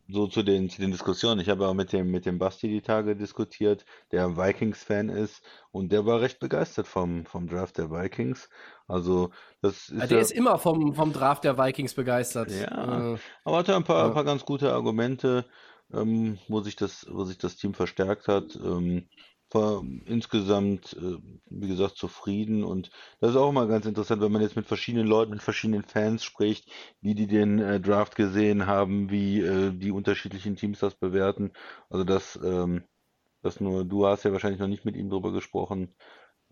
So 0.09 0.28
zu 0.28 0.43
den, 0.43 0.70
zu 0.70 0.82
den 0.82 0.91
Diskussionen. 0.91 1.39
Ich 1.39 1.47
habe 1.47 1.68
auch 1.68 1.74
mit 1.74 1.93
dem, 1.93 2.11
mit 2.11 2.26
dem 2.26 2.38
Basti 2.38 2.68
die 2.68 2.82
Tage 2.82 3.16
diskutiert, 3.16 3.86
der 4.11 4.36
Vikings-Fan 4.36 5.07
ist 5.07 5.41
und 5.72 5.91
der 5.93 6.05
war 6.05 6.20
recht 6.20 6.39
begeistert 6.39 6.86
vom, 6.86 7.26
vom 7.26 7.47
Draft 7.47 7.78
der 7.78 7.89
Vikings. 7.89 8.49
Also, 8.88 9.32
das 9.61 9.89
ist. 9.89 10.01
Ja, 10.01 10.07
der 10.07 10.18
ja, 10.18 10.22
ist 10.22 10.32
immer 10.32 10.59
vom, 10.59 10.93
vom 10.93 11.14
Draft 11.14 11.45
der 11.45 11.57
Vikings 11.57 11.93
begeistert. 11.93 12.51
Ja, 12.51 13.14
äh, 13.14 13.18
aber 13.45 13.57
hat 13.57 13.70
er 13.70 13.78
ein 13.78 13.86
paar, 13.86 13.99
ja. 13.99 14.07
ein 14.07 14.14
paar 14.14 14.26
ganz 14.26 14.43
gute 14.43 14.74
Argumente, 14.74 15.45
ähm, 15.93 16.39
wo 16.49 16.59
sich 16.59 16.76
das, 16.76 17.07
wo 17.09 17.24
sich 17.24 17.38
das 17.38 17.55
Team 17.55 17.74
verstärkt 17.74 18.28
hat. 18.28 18.55
Ähm, 18.57 19.07
war 19.54 19.84
insgesamt, 20.06 20.93
äh, 20.93 21.18
wie 21.49 21.68
gesagt, 21.68 21.97
zufrieden. 21.97 22.64
Und 22.64 22.91
das 23.20 23.32
ist 23.32 23.36
auch 23.38 23.49
immer 23.49 23.68
ganz 23.68 23.86
interessant, 23.86 24.22
wenn 24.22 24.32
man 24.32 24.41
jetzt 24.41 24.56
mit 24.56 24.66
verschiedenen 24.68 25.08
Leuten, 25.08 25.32
mit 25.32 25.43
verschiedenen 25.43 25.84
Fans 25.84 26.24
spricht, 26.24 26.70
wie 27.01 27.16
die 27.16 27.28
den 27.28 27.60
äh, 27.60 27.80
Draft 27.80 28.16
gesehen 28.16 28.66
haben, 28.68 29.10
wie 29.10 29.41
äh, 29.41 29.72
die 29.72 29.91
unterschiedlichen 29.91 30.56
Teams 30.56 30.80
das 30.80 30.95
bewerten. 30.95 31.51
Also 31.89 32.04
das, 32.04 32.39
ähm, 32.43 32.84
das 33.41 33.60
nur, 33.60 33.86
du 33.86 34.08
hast 34.08 34.24
ja 34.24 34.32
wahrscheinlich 34.32 34.60
noch 34.60 34.68
nicht 34.68 34.86
mit 34.86 34.95
ihm 34.95 35.10
drüber 35.10 35.32
gesprochen. 35.32 35.95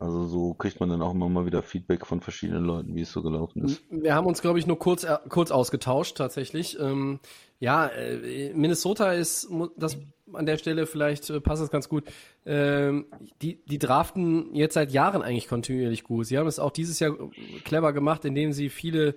Also 0.01 0.25
so 0.25 0.55
kriegt 0.55 0.79
man 0.79 0.89
dann 0.89 1.03
auch 1.03 1.13
immer 1.13 1.29
mal 1.29 1.45
wieder 1.45 1.61
Feedback 1.61 2.07
von 2.07 2.21
verschiedenen 2.21 2.65
Leuten, 2.65 2.95
wie 2.95 3.01
es 3.01 3.11
so 3.11 3.21
gelaufen 3.21 3.63
ist. 3.65 3.83
Wir 3.91 4.15
haben 4.15 4.25
uns, 4.25 4.41
glaube 4.41 4.57
ich, 4.57 4.65
nur 4.65 4.79
kurz, 4.79 5.05
kurz 5.29 5.51
ausgetauscht 5.51 6.17
tatsächlich. 6.17 6.79
Ähm, 6.79 7.19
ja, 7.59 7.85
äh, 7.85 8.51
Minnesota 8.55 9.13
ist, 9.13 9.47
das 9.77 9.99
an 10.33 10.47
der 10.47 10.57
Stelle 10.57 10.87
vielleicht 10.87 11.29
äh, 11.29 11.39
passt 11.39 11.61
das 11.61 11.69
ganz 11.69 11.87
gut. 11.87 12.05
Ähm, 12.47 13.05
die, 13.43 13.63
die 13.65 13.77
draften 13.77 14.55
jetzt 14.55 14.73
seit 14.73 14.91
Jahren 14.91 15.21
eigentlich 15.21 15.47
kontinuierlich 15.47 16.03
gut. 16.03 16.25
Sie 16.25 16.39
haben 16.39 16.47
es 16.47 16.57
auch 16.57 16.71
dieses 16.71 16.99
Jahr 16.99 17.15
clever 17.63 17.93
gemacht, 17.93 18.25
indem 18.25 18.53
sie 18.53 18.69
viele, 18.69 19.13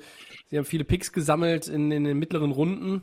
sie 0.51 0.59
haben 0.59 0.67
viele 0.67 0.85
Picks 0.85 1.13
gesammelt 1.13 1.67
in, 1.67 1.91
in 1.93 2.05
den 2.05 2.19
mittleren 2.19 2.53
Runden. 2.53 3.01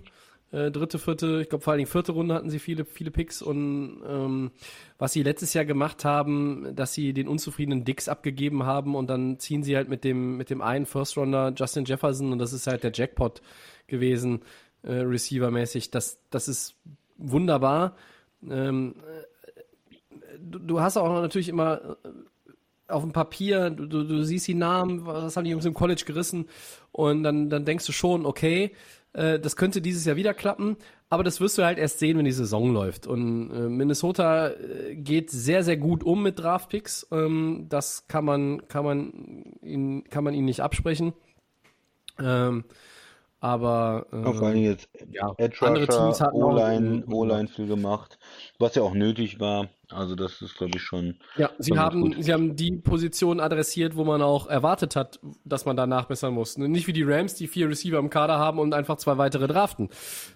Äh, 0.52 0.70
dritte, 0.70 0.99
vierte, 0.99 1.39
ich 1.41 1.49
glaube 1.49 1.64
vor 1.64 1.72
allen 1.72 1.78
Dingen 1.78 1.89
vierte 1.89 2.12
Runde 2.12 2.36
hatten 2.36 2.49
sie 2.49 2.60
viele, 2.60 2.84
viele 2.84 3.10
Picks 3.10 3.41
und 3.41 4.04
ähm, 4.06 4.52
was 4.97 5.14
sie 5.14 5.24
letztes 5.24 5.54
Jahr 5.54 5.64
gemacht 5.64 6.04
haben, 6.04 6.76
dass 6.76 6.93
sie 6.93 7.14
den 7.14 7.30
unzufriedenen 7.30 7.86
Dicks 7.86 8.10
abgegeben 8.10 8.66
haben 8.66 8.95
und 8.95 9.10
dann 9.10 9.39
ziehen 9.39 9.64
sie 9.64 9.78
halt 9.78 9.88
mit 9.88 10.04
dem, 10.04 10.36
mit 10.36 10.49
dem 10.49 10.62
einen 10.62 10.86
First 10.86 11.16
Runner 11.16 11.54
Justin 11.56 11.86
Jefferson 11.86 12.34
und 12.34 12.39
das 12.39 12.52
ist 12.52 12.68
halt 12.68 12.84
der 12.84 12.91
Jackpot 12.93 13.41
gewesen, 13.88 14.41
äh, 14.84 14.91
Receiver-mäßig. 14.91 15.89
Das, 15.89 16.20
das 16.32 16.49
ist 16.49 16.76
wunderbar. 17.18 17.95
Ähm, 18.49 18.95
du, 20.38 20.60
du, 20.60 20.82
hast 20.82 20.97
auch 20.97 21.22
natürlich 21.22 21.47
immer 21.47 21.97
äh, 22.04 22.10
auf 22.91 23.04
dem 23.04 23.14
Papier, 23.14 23.70
du, 23.70 23.86
du, 23.86 24.04
du, 24.04 24.24
siehst 24.24 24.49
die 24.49 24.54
Namen, 24.54 25.06
was 25.06 25.38
haben 25.38 25.45
die 25.45 25.52
Jungs 25.52 25.64
im 25.64 25.74
College 25.74 26.04
gerissen 26.06 26.49
und 26.91 27.24
dann, 27.24 27.49
dann 27.49 27.64
denkst 27.64 27.86
du 27.86 27.93
schon, 27.93 28.26
okay, 28.26 28.76
äh, 29.14 29.39
das 29.39 29.55
könnte 29.55 29.82
dieses 29.82 30.05
Jahr 30.05 30.16
wieder 30.16 30.34
klappen, 30.34 30.78
aber 31.09 31.24
das 31.24 31.41
wirst 31.41 31.57
du 31.57 31.64
halt 31.64 31.78
erst 31.78 31.99
sehen, 31.99 32.18
wenn 32.18 32.26
die 32.26 32.32
Saison 32.32 32.72
läuft. 32.74 33.07
Und 33.07 33.51
äh, 33.51 33.70
Minnesota 33.70 34.49
äh, 34.49 34.95
geht 34.95 35.30
sehr, 35.30 35.64
sehr 35.64 35.78
gut 35.78 36.03
um 36.03 36.24
mit 36.24 36.39
Draftpicks. 36.39 37.07
Ähm, 37.12 37.66
das 37.70 38.07
kann 38.07 38.26
man, 38.26 38.68
kann 38.68 38.86
man 38.86 39.43
ihn, 39.62 40.03
kann 40.09 40.24
man 40.24 40.34
ihnen 40.34 40.45
nicht 40.45 40.62
absprechen. 40.62 41.14
Ähm, 42.20 42.64
aber 43.42 44.06
äh, 44.12 44.34
vor 44.34 44.50
allem 44.50 44.58
jetzt 44.58 44.88
ja, 45.12 45.34
Edge 45.38 45.66
andere 45.66 45.88
Teams 45.88 46.22
hatten 46.22 46.42
O-Line, 46.42 47.04
O-Line 47.08 47.48
viel 47.48 47.66
gemacht, 47.66 48.20
was 48.60 48.76
ja 48.76 48.84
auch 48.84 48.94
nötig 48.94 49.39
war. 49.39 49.68
Also 49.89 50.16
das 50.16 50.44
ist 50.44 50.56
glaube 50.58 50.74
ich 50.76 50.84
schon. 50.84 51.18
Ja, 51.38 51.50
sie 51.58 51.76
haben 51.76 52.22
sie 52.22 52.32
haben 52.32 52.56
die 52.56 52.78
Position 52.78 53.39
adressiert, 53.39 53.96
wo 53.96 54.04
man 54.06 54.22
auch 54.22 54.48
erwartet 54.48 54.96
hat, 54.96 55.20
dass 55.44 55.66
man 55.66 55.76
da 55.76 55.88
nachbessern 55.88 56.36
muss. 56.36 56.56
Nicht 56.60 56.86
wie 56.86 56.94
die 56.94 57.02
Rams, 57.02 57.34
die 57.34 57.48
vier 57.48 57.68
Receiver 57.68 57.98
im 57.98 58.12
Kader 58.12 58.38
haben 58.38 58.60
und 58.60 58.76
einfach 58.76 58.98
zwei 58.98 59.18
weitere 59.18 59.48
draften. 59.48 59.89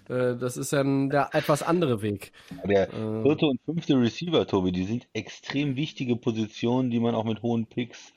Äh, 0.08 0.34
das 0.36 0.56
ist 0.56 0.72
ja 0.72 0.82
der 0.82 1.28
etwas 1.32 1.62
andere 1.62 2.02
Weg. 2.02 2.32
Der 2.64 2.92
äh, 2.92 3.22
vierte 3.22 3.46
und 3.46 3.60
fünfte 3.64 3.94
Receiver, 4.00 4.48
Tobi, 4.48 4.72
die 4.72 4.84
sind 4.84 5.06
extrem 5.12 5.76
wichtige 5.76 6.16
Positionen, 6.16 6.90
die 6.90 6.98
man 6.98 7.14
auch 7.14 7.24
mit 7.24 7.40
hohen 7.42 7.66
Picks 7.66 8.12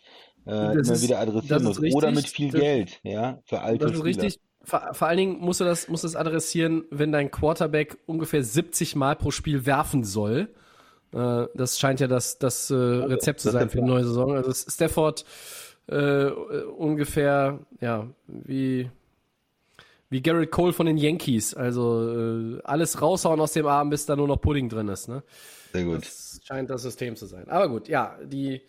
äh, 0.48 0.72
immer 0.72 0.80
ist, 0.80 1.04
wieder 1.04 1.20
adressieren 1.20 1.64
muss. 1.64 1.80
Richtig, 1.80 1.96
Oder 1.96 2.12
mit 2.12 2.28
viel 2.28 2.50
das, 2.52 2.60
Geld, 2.60 3.00
ja, 3.04 3.40
für 3.46 3.62
alte 3.62 3.86
Das 3.86 3.92
ist 3.92 4.00
Spieler. 4.00 4.24
richtig 4.24 4.40
vor, 4.64 4.94
vor 4.94 5.08
allen 5.08 5.18
Dingen 5.18 5.40
musst 5.40 5.60
du 5.60 5.66
das, 5.66 5.88
musst 5.88 6.04
du 6.04 6.08
das 6.08 6.16
adressieren, 6.16 6.86
wenn 6.92 7.12
dein 7.12 7.32
Quarterback 7.32 7.98
ungefähr 8.06 8.44
70 8.44 8.96
Mal 8.96 9.16
pro 9.16 9.32
Spiel 9.32 9.66
werfen 9.66 10.04
soll. 10.04 10.50
Äh, 11.14 11.46
das 11.56 11.80
scheint 11.80 12.00
ja 12.00 12.08
das, 12.08 12.40
das 12.40 12.70
äh, 12.70 12.76
Rezept 12.76 13.40
zu 13.40 13.52
sein 13.52 13.70
für 13.70 13.78
die 13.78 13.88
neue 13.88 14.04
Saison. 14.04 14.34
Also 14.36 14.54
Stafford 14.54 15.26
äh, 15.88 16.26
ungefähr, 16.28 17.60
ja, 17.82 18.08
wie, 18.28 18.90
wie 20.10 20.22
Garrett 20.22 20.52
Cole 20.52 20.74
von 20.74 20.86
den 20.86 20.98
Yankees. 20.98 21.54
Also 21.54 22.58
äh, 22.58 22.62
alles 22.64 23.02
raushauen 23.02 23.40
aus 23.40 23.54
dem 23.54 23.66
Arm, 23.66 23.90
bis 23.90 24.06
da 24.06 24.16
nur 24.16 24.28
noch 24.28 24.42
Pudding 24.42 24.70
drin 24.70 24.88
ist. 24.88 25.08
Ne? 25.08 25.24
Sehr 25.74 25.84
gut. 25.84 26.02
Das 26.02 26.42
scheint 26.44 26.70
das 26.70 26.84
System 26.84 27.16
zu 27.16 27.26
sein. 27.26 27.48
Aber 27.50 27.70
gut, 27.70 27.88
ja, 27.88 28.18
die. 28.24 28.62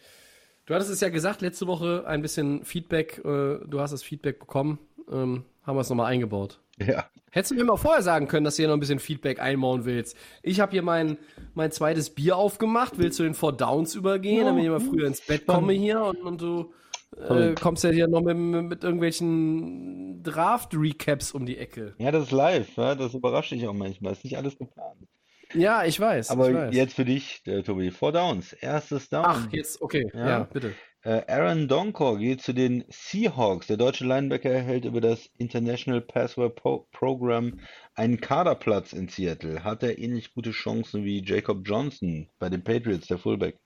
Du 0.67 0.75
hattest 0.77 0.93
es 0.93 1.01
ja 1.01 1.09
gesagt, 1.09 1.41
letzte 1.41 1.67
Woche 1.67 2.05
ein 2.07 2.23
bisschen 2.23 2.65
Feedback. 2.65 3.19
Äh, 3.25 3.59
du 3.67 3.81
hast 3.81 3.91
das 3.91 4.05
Feedback 4.05 4.39
bekommen. 4.39 4.79
Ähm, 5.11 5.45
haben 5.63 5.77
wir 5.77 5.81
es 5.81 5.91
nochmal 5.91 6.13
eingebaut. 6.13 6.61
Ja. 6.79 7.07
Hättest 7.31 7.53
du 7.53 7.55
mir 7.55 7.65
mal 7.65 7.77
vorher 7.77 8.03
sagen 8.03 8.27
können, 8.27 8.45
dass 8.45 8.57
du 8.57 8.63
hier 8.63 8.69
noch 8.69 8.77
ein 8.77 8.81
bisschen 8.81 8.99
Feedback 8.99 9.41
einbauen 9.41 9.85
willst. 9.85 10.17
Ich 10.43 10.61
habe 10.61 10.73
hier 10.73 10.83
mein, 10.83 11.17
mein 11.55 11.71
zweites 11.71 12.11
Bier 12.11 12.37
aufgemacht. 12.37 12.95
Willst 12.99 13.19
du 13.19 13.23
den 13.23 13.35
Four 13.35 13.57
Downs 13.57 13.95
übergehen, 13.95 14.47
damit 14.47 14.65
ich 14.65 14.71
mal 14.71 14.81
früher 14.81 15.07
ins 15.07 15.21
Bett 15.21 15.47
komme 15.47 15.73
hier 15.73 16.03
und, 16.03 16.23
und 16.23 16.41
du 16.41 16.73
äh, 17.17 17.55
kommst 17.55 17.85
ja 17.85 17.91
hier 17.91 18.09
noch 18.09 18.23
mit, 18.23 18.37
mit 18.37 18.83
irgendwelchen 18.83 20.23
Draft-Recaps 20.23 21.33
um 21.33 21.47
die 21.47 21.59
Ecke. 21.59 21.95
Ja, 21.99 22.11
das 22.11 22.25
ist 22.25 22.33
live. 22.33 22.77
Ja? 22.77 22.95
Das 22.95 23.15
überrascht 23.15 23.53
dich 23.53 23.67
auch 23.69 23.75
manchmal. 23.75 24.13
Ist 24.13 24.25
nicht 24.25 24.37
alles 24.37 24.57
geplant. 24.57 25.07
Ja, 25.55 25.85
ich 25.85 25.99
weiß. 25.99 26.31
Aber 26.31 26.49
ich 26.49 26.55
weiß. 26.55 26.75
jetzt 26.75 26.95
für 26.95 27.05
dich, 27.05 27.43
äh, 27.47 27.63
Tobi. 27.63 27.91
Four 27.91 28.13
Downs. 28.13 28.53
Erstes 28.53 29.09
Down. 29.09 29.25
Ach, 29.27 29.53
jetzt, 29.53 29.83
okay. 29.83 30.09
Ja, 30.15 30.29
ja 30.29 30.43
bitte. 30.45 30.75
Äh, 31.03 31.23
Aaron 31.29 31.67
Donkor 31.67 32.19
geht 32.19 32.43
zu 32.43 32.53
den 32.53 32.85
Seahawks. 32.89 33.67
Der 33.69 33.79
deutsche 33.79 34.05
Linebacker 34.05 34.51
erhält 34.51 34.85
über 34.85 35.01
das 35.01 35.31
International 35.39 36.03
Password 36.03 36.57
Pro 36.57 36.87
Program 36.93 37.59
einen 37.95 38.21
Kaderplatz 38.21 38.93
in 38.93 39.09
Seattle. 39.09 39.65
Hat 39.65 39.83
er 39.83 39.99
ähnlich 39.99 40.35
gute 40.35 40.51
Chancen 40.51 41.05
wie 41.05 41.25
Jacob 41.25 41.63
Johnson 41.65 42.29
bei 42.39 42.51
den 42.51 42.63
Patriots, 42.63 43.07
der 43.07 43.17
Fullback? 43.17 43.59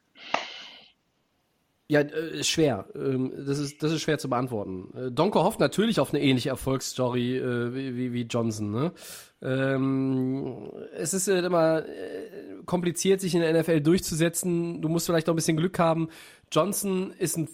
Ja, 1.88 2.00
äh, 2.00 2.42
schwer. 2.42 2.86
Ähm, 2.94 3.32
das, 3.46 3.58
ist, 3.58 3.82
das 3.82 3.92
ist 3.92 4.00
schwer 4.02 4.18
zu 4.18 4.30
beantworten. 4.30 4.88
Äh, 4.96 5.10
Donko 5.10 5.42
hofft 5.44 5.60
natürlich 5.60 6.00
auf 6.00 6.14
eine 6.14 6.22
ähnliche 6.22 6.48
Erfolgsstory 6.48 7.36
äh, 7.36 7.74
wie, 7.74 8.12
wie 8.12 8.22
Johnson. 8.22 8.70
Ne? 8.70 8.92
Ähm, 9.42 10.70
es 10.96 11.12
ist 11.12 11.28
immer 11.28 11.84
kompliziert, 12.64 13.20
sich 13.20 13.34
in 13.34 13.42
der 13.42 13.60
NFL 13.60 13.80
durchzusetzen. 13.80 14.80
Du 14.80 14.88
musst 14.88 15.06
vielleicht 15.06 15.28
auch 15.28 15.34
ein 15.34 15.36
bisschen 15.36 15.58
Glück 15.58 15.78
haben. 15.78 16.08
Johnson 16.50 17.12
ist 17.18 17.36
ein 17.36 17.48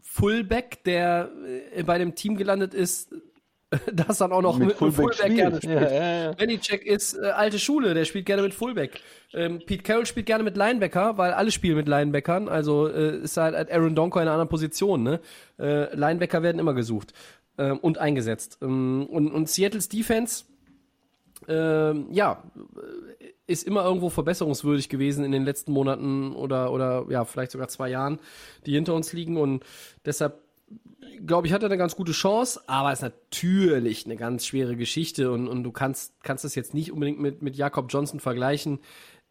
Fullback, 0.00 0.84
der 0.84 1.30
bei 1.84 1.98
dem 1.98 2.14
Team 2.14 2.36
gelandet 2.36 2.74
ist, 2.74 3.12
das 3.92 4.18
dann 4.18 4.32
auch 4.32 4.42
noch 4.42 4.58
mit, 4.58 4.68
mit 4.68 4.76
Fullback, 4.76 5.14
Fullback 5.14 5.36
gerne 5.36 5.56
spielt. 5.56 5.80
Ja, 5.80 5.90
ja, 5.90 6.24
ja. 6.24 6.32
Bennycheck 6.32 6.84
ist 6.84 7.14
äh, 7.14 7.26
alte 7.26 7.58
Schule, 7.58 7.94
der 7.94 8.04
spielt 8.04 8.26
gerne 8.26 8.42
mit 8.42 8.54
Fullback. 8.54 9.00
Ähm, 9.32 9.60
Pete 9.64 9.82
Carroll 9.82 10.06
spielt 10.06 10.26
gerne 10.26 10.44
mit 10.44 10.56
Linebacker, 10.56 11.16
weil 11.16 11.32
alle 11.32 11.50
spielen 11.50 11.76
mit 11.76 11.88
Linebackern. 11.88 12.48
Also 12.48 12.88
äh, 12.88 13.18
ist 13.18 13.36
halt 13.36 13.70
Aaron 13.70 13.94
Donko 13.94 14.18
in 14.18 14.22
einer 14.22 14.32
anderen 14.32 14.48
Position. 14.48 15.02
Ne? 15.02 15.20
Äh, 15.58 15.94
Linebacker 15.94 16.42
werden 16.42 16.58
immer 16.58 16.74
gesucht 16.74 17.14
ähm, 17.58 17.78
und 17.78 17.98
eingesetzt. 17.98 18.58
Ähm, 18.62 19.06
und, 19.10 19.32
und 19.32 19.48
Seattles 19.48 19.88
Defense, 19.88 20.44
ähm, 21.48 22.06
ja, 22.10 22.42
ist 23.46 23.66
immer 23.66 23.84
irgendwo 23.84 24.10
verbesserungswürdig 24.10 24.88
gewesen 24.88 25.24
in 25.24 25.32
den 25.32 25.44
letzten 25.44 25.72
Monaten 25.72 26.32
oder 26.34 26.72
oder 26.72 27.06
ja 27.08 27.24
vielleicht 27.24 27.50
sogar 27.50 27.68
zwei 27.68 27.88
Jahren, 27.88 28.20
die 28.64 28.74
hinter 28.74 28.94
uns 28.94 29.12
liegen 29.12 29.36
und 29.36 29.64
deshalb 30.04 30.40
glaube 31.24 31.46
ich, 31.46 31.52
hat 31.52 31.62
er 31.62 31.68
eine 31.68 31.78
ganz 31.78 31.96
gute 31.96 32.12
Chance, 32.12 32.62
aber 32.66 32.92
ist 32.92 33.02
natürlich 33.02 34.06
eine 34.06 34.16
ganz 34.16 34.46
schwere 34.46 34.76
Geschichte 34.76 35.30
und, 35.30 35.48
und 35.48 35.62
du 35.62 35.72
kannst, 35.72 36.22
kannst 36.22 36.44
das 36.44 36.54
jetzt 36.54 36.74
nicht 36.74 36.92
unbedingt 36.92 37.20
mit, 37.20 37.42
mit 37.42 37.56
Jakob 37.56 37.86
Johnson 37.90 38.20
vergleichen, 38.20 38.80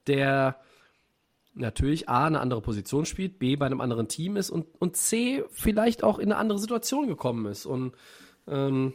der 0.07 0.57
natürlich 1.53 2.07
A, 2.07 2.25
eine 2.25 2.39
andere 2.39 2.61
Position 2.61 3.05
spielt, 3.05 3.39
B, 3.39 3.55
bei 3.55 3.65
einem 3.65 3.81
anderen 3.81 4.07
Team 4.07 4.37
ist 4.37 4.49
und, 4.49 4.67
und 4.79 4.95
C, 4.95 5.43
vielleicht 5.51 6.03
auch 6.03 6.17
in 6.17 6.31
eine 6.31 6.37
andere 6.39 6.59
Situation 6.59 7.07
gekommen 7.07 7.45
ist. 7.45 7.65
Und 7.65 7.93
ähm, 8.47 8.93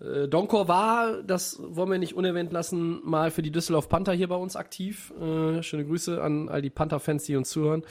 äh, 0.00 0.28
Donkor 0.28 0.68
war, 0.68 1.22
das 1.22 1.60
wollen 1.60 1.90
wir 1.90 1.98
nicht 1.98 2.14
unerwähnt 2.14 2.52
lassen, 2.52 3.00
mal 3.04 3.30
für 3.30 3.42
die 3.42 3.50
Düsseldorf 3.50 3.88
Panther 3.88 4.12
hier 4.12 4.28
bei 4.28 4.36
uns 4.36 4.54
aktiv. 4.54 5.12
Äh, 5.20 5.62
schöne 5.62 5.84
Grüße 5.84 6.22
an 6.22 6.48
all 6.48 6.62
die 6.62 6.70
Panther-Fans, 6.70 7.24
die 7.24 7.36
uns 7.36 7.50
zuhören. 7.50 7.82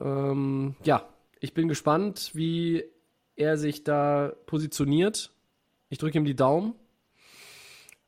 Ähm, 0.00 0.74
ja, 0.82 1.08
ich 1.40 1.54
bin 1.54 1.68
gespannt, 1.68 2.30
wie 2.34 2.84
er 3.36 3.58
sich 3.58 3.84
da 3.84 4.32
positioniert. 4.46 5.32
Ich 5.88 5.98
drücke 5.98 6.18
ihm 6.18 6.24
die 6.24 6.36
Daumen. 6.36 6.74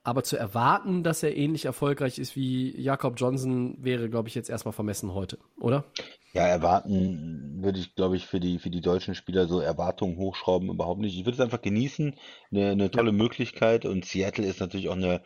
Aber 0.02 0.24
zu 0.24 0.38
erwarten, 0.38 1.02
dass 1.02 1.22
er 1.22 1.36
ähnlich 1.36 1.66
erfolgreich 1.66 2.18
ist 2.18 2.34
wie 2.34 2.74
Jakob 2.80 3.20
Johnson, 3.20 3.76
wäre, 3.78 4.08
glaube 4.08 4.28
ich, 4.28 4.34
jetzt 4.34 4.48
erstmal 4.48 4.72
vermessen 4.72 5.12
heute, 5.12 5.38
oder? 5.60 5.84
Ja, 6.32 6.46
erwarten 6.46 7.62
würde 7.62 7.78
ich, 7.78 7.94
glaube 7.94 8.16
ich, 8.16 8.26
für 8.26 8.40
die, 8.40 8.58
für 8.58 8.70
die 8.70 8.80
deutschen 8.80 9.14
Spieler 9.14 9.46
so 9.46 9.60
Erwartungen 9.60 10.16
hochschrauben 10.16 10.70
überhaupt 10.70 11.00
nicht. 11.00 11.18
Ich 11.18 11.26
würde 11.26 11.34
es 11.34 11.40
einfach 11.40 11.60
genießen, 11.60 12.14
eine, 12.50 12.70
eine 12.70 12.90
tolle 12.90 13.12
Möglichkeit. 13.12 13.84
Und 13.84 14.06
Seattle 14.06 14.46
ist 14.46 14.60
natürlich 14.60 14.88
auch 14.88 14.96
eine 14.96 15.22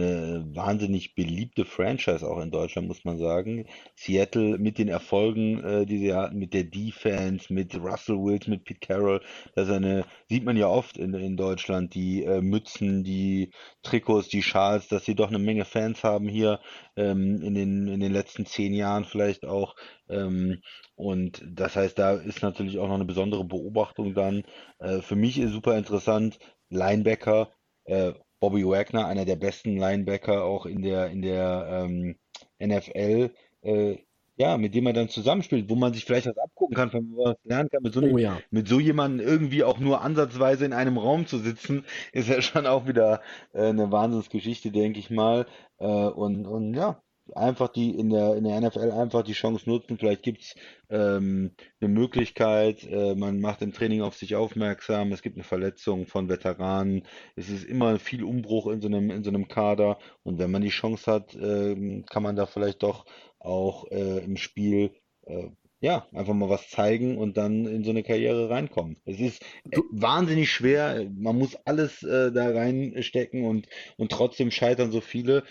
wahnsinnig 0.00 1.14
beliebte 1.14 1.64
Franchise 1.64 2.26
auch 2.28 2.40
in 2.40 2.50
Deutschland, 2.50 2.88
muss 2.88 3.04
man 3.04 3.18
sagen. 3.18 3.66
Seattle 3.94 4.58
mit 4.58 4.78
den 4.78 4.88
Erfolgen, 4.88 5.62
äh, 5.64 5.86
die 5.86 5.98
sie 5.98 6.14
hatten, 6.14 6.38
mit 6.38 6.52
der 6.54 6.64
Defense, 6.64 7.52
mit 7.52 7.74
Russell 7.76 8.16
Wills, 8.16 8.46
mit 8.46 8.64
Pete 8.64 8.80
Carroll, 8.80 9.20
das 9.54 9.70
eine, 9.70 10.04
sieht 10.28 10.44
man 10.44 10.56
ja 10.56 10.68
oft 10.68 10.98
in, 10.98 11.14
in 11.14 11.36
Deutschland, 11.36 11.94
die 11.94 12.24
äh, 12.24 12.40
Mützen, 12.42 13.04
die 13.04 13.50
Trikots, 13.82 14.28
die 14.28 14.42
Schals, 14.42 14.88
dass 14.88 15.04
sie 15.04 15.14
doch 15.14 15.28
eine 15.28 15.38
Menge 15.38 15.64
Fans 15.64 16.04
haben 16.04 16.28
hier 16.28 16.60
ähm, 16.96 17.40
in 17.42 17.54
den, 17.54 17.88
in 17.88 18.00
den 18.00 18.12
letzten 18.12 18.46
zehn 18.46 18.74
Jahren 18.74 19.04
vielleicht 19.04 19.46
auch. 19.46 19.76
Ähm, 20.08 20.62
und 20.94 21.42
das 21.46 21.76
heißt, 21.76 21.98
da 21.98 22.12
ist 22.12 22.42
natürlich 22.42 22.78
auch 22.78 22.88
noch 22.88 22.94
eine 22.94 23.04
besondere 23.04 23.44
Beobachtung 23.44 24.14
dann. 24.14 24.44
Äh, 24.78 25.00
für 25.00 25.16
mich 25.16 25.38
ist 25.38 25.52
super 25.52 25.76
interessant, 25.76 26.38
Linebacker, 26.68 27.50
äh, 27.84 28.12
Bobby 28.40 28.64
Wagner, 28.66 29.06
einer 29.06 29.24
der 29.24 29.36
besten 29.36 29.76
Linebacker 29.76 30.44
auch 30.44 30.66
in 30.66 30.82
der, 30.82 31.10
in 31.10 31.22
der 31.22 31.86
ähm, 31.88 32.16
NFL, 32.60 33.30
äh, 33.62 33.98
ja, 34.38 34.58
mit 34.58 34.74
dem 34.74 34.84
man 34.84 34.94
dann 34.94 35.08
zusammenspielt, 35.08 35.70
wo 35.70 35.76
man 35.76 35.94
sich 35.94 36.04
vielleicht 36.04 36.26
was 36.26 36.36
abgucken 36.36 36.76
kann, 36.76 36.90
von 36.90 37.10
wo 37.10 37.24
man 37.24 37.32
was 37.34 37.44
lernen 37.44 37.70
kann, 37.70 37.82
mit 37.82 37.94
so, 37.94 38.02
Oh 38.02 38.18
ja. 38.18 38.44
mit 38.50 38.68
so 38.68 38.78
jemandem 38.80 39.26
irgendwie 39.26 39.64
auch 39.64 39.78
nur 39.78 40.02
ansatzweise 40.02 40.66
in 40.66 40.74
einem 40.74 40.98
Raum 40.98 41.26
zu 41.26 41.38
sitzen, 41.38 41.84
ist 42.12 42.28
ja 42.28 42.42
schon 42.42 42.66
auch 42.66 42.86
wieder 42.86 43.22
äh, 43.54 43.68
eine 43.68 43.90
Wahnsinnsgeschichte, 43.90 44.70
denke 44.72 44.98
ich 44.98 45.10
mal. 45.10 45.46
Äh, 45.78 45.86
und, 45.86 46.46
und 46.46 46.74
ja, 46.74 47.02
einfach 47.34 47.68
die 47.68 47.90
in 47.90 48.10
der 48.10 48.36
in 48.36 48.44
der 48.44 48.60
NFL 48.60 48.90
einfach 48.92 49.22
die 49.22 49.32
Chance 49.32 49.68
nutzen. 49.68 49.98
Vielleicht 49.98 50.22
gibt's 50.22 50.54
ähm, 50.90 51.52
eine 51.80 51.88
Möglichkeit, 51.88 52.84
äh, 52.84 53.14
man 53.14 53.40
macht 53.40 53.62
im 53.62 53.72
Training 53.72 54.02
auf 54.02 54.16
sich 54.16 54.36
aufmerksam, 54.36 55.12
es 55.12 55.22
gibt 55.22 55.36
eine 55.36 55.44
Verletzung 55.44 56.06
von 56.06 56.28
Veteranen, 56.28 57.06
es 57.34 57.48
ist 57.48 57.64
immer 57.64 57.98
viel 57.98 58.22
Umbruch 58.24 58.68
in 58.68 58.80
so 58.80 58.88
einem 58.88 59.10
in 59.10 59.24
so 59.24 59.30
einem 59.30 59.48
Kader 59.48 59.98
und 60.22 60.38
wenn 60.38 60.50
man 60.50 60.62
die 60.62 60.68
Chance 60.68 61.10
hat, 61.10 61.34
ähm, 61.34 62.04
kann 62.08 62.22
man 62.22 62.36
da 62.36 62.46
vielleicht 62.46 62.82
doch 62.82 63.06
auch 63.38 63.90
äh, 63.90 64.18
im 64.24 64.36
Spiel 64.36 64.92
äh, 65.26 65.48
ja, 65.80 66.06
einfach 66.12 66.32
mal 66.34 66.48
was 66.48 66.70
zeigen 66.70 67.18
und 67.18 67.36
dann 67.36 67.66
in 67.66 67.84
so 67.84 67.90
eine 67.90 68.02
Karriere 68.02 68.48
reinkommen. 68.48 68.96
Es 69.04 69.20
ist 69.20 69.42
äh, 69.70 69.78
wahnsinnig 69.90 70.50
schwer, 70.50 71.06
man 71.14 71.36
muss 71.36 71.54
alles 71.66 72.02
äh, 72.02 72.32
da 72.32 72.48
reinstecken 72.50 73.44
und, 73.44 73.68
und 73.96 74.10
trotzdem 74.10 74.50
scheitern 74.50 74.90
so 74.90 75.00
viele. 75.00 75.44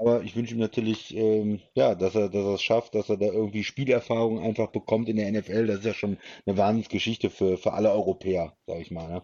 Aber 0.00 0.22
ich 0.22 0.34
wünsche 0.34 0.54
ihm 0.54 0.60
natürlich, 0.60 1.14
ähm, 1.14 1.60
ja, 1.74 1.94
dass 1.94 2.14
er, 2.14 2.30
dass 2.30 2.42
er 2.42 2.54
es 2.54 2.62
schafft, 2.62 2.94
dass 2.94 3.10
er 3.10 3.18
da 3.18 3.26
irgendwie 3.26 3.64
Spielerfahrung 3.64 4.40
einfach 4.40 4.68
bekommt 4.68 5.10
in 5.10 5.16
der 5.16 5.30
NFL. 5.30 5.66
Das 5.66 5.80
ist 5.80 5.84
ja 5.84 5.92
schon 5.92 6.16
eine 6.46 6.56
Wahnsinnsgeschichte 6.56 7.28
für, 7.28 7.58
für 7.58 7.74
alle 7.74 7.90
Europäer, 7.90 8.54
sag 8.66 8.80
ich 8.80 8.90
mal. 8.90 9.08
Ne? 9.08 9.22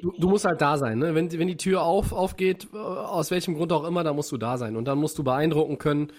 Du, 0.00 0.12
du 0.16 0.28
musst 0.28 0.44
halt 0.44 0.60
da 0.60 0.78
sein, 0.78 0.98
ne? 0.98 1.16
Wenn, 1.16 1.32
wenn 1.32 1.48
die 1.48 1.56
Tür 1.56 1.82
auf, 1.82 2.12
aufgeht, 2.12 2.68
äh, 2.72 2.76
aus 2.76 3.32
welchem 3.32 3.54
Grund 3.54 3.72
auch 3.72 3.82
immer, 3.82 4.04
dann 4.04 4.14
musst 4.14 4.30
du 4.30 4.36
da 4.36 4.58
sein. 4.58 4.76
Und 4.76 4.84
dann 4.86 4.98
musst 4.98 5.18
du 5.18 5.24
beeindrucken 5.24 5.78
können. 5.78 6.12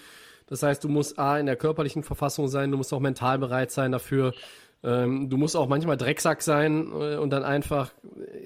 Das 0.46 0.62
heißt, 0.62 0.84
du 0.84 0.90
musst 0.90 1.18
A 1.18 1.38
in 1.38 1.46
der 1.46 1.56
körperlichen 1.56 2.02
Verfassung 2.02 2.48
sein, 2.48 2.70
du 2.70 2.76
musst 2.76 2.92
auch 2.92 3.00
mental 3.00 3.38
bereit 3.38 3.70
sein 3.70 3.90
dafür. 3.92 4.34
Ähm, 4.84 5.30
du 5.30 5.38
musst 5.38 5.56
auch 5.56 5.66
manchmal 5.66 5.96
Drecksack 5.96 6.42
sein 6.42 6.92
äh, 6.92 7.16
und 7.16 7.30
dann 7.30 7.42
einfach, 7.42 7.94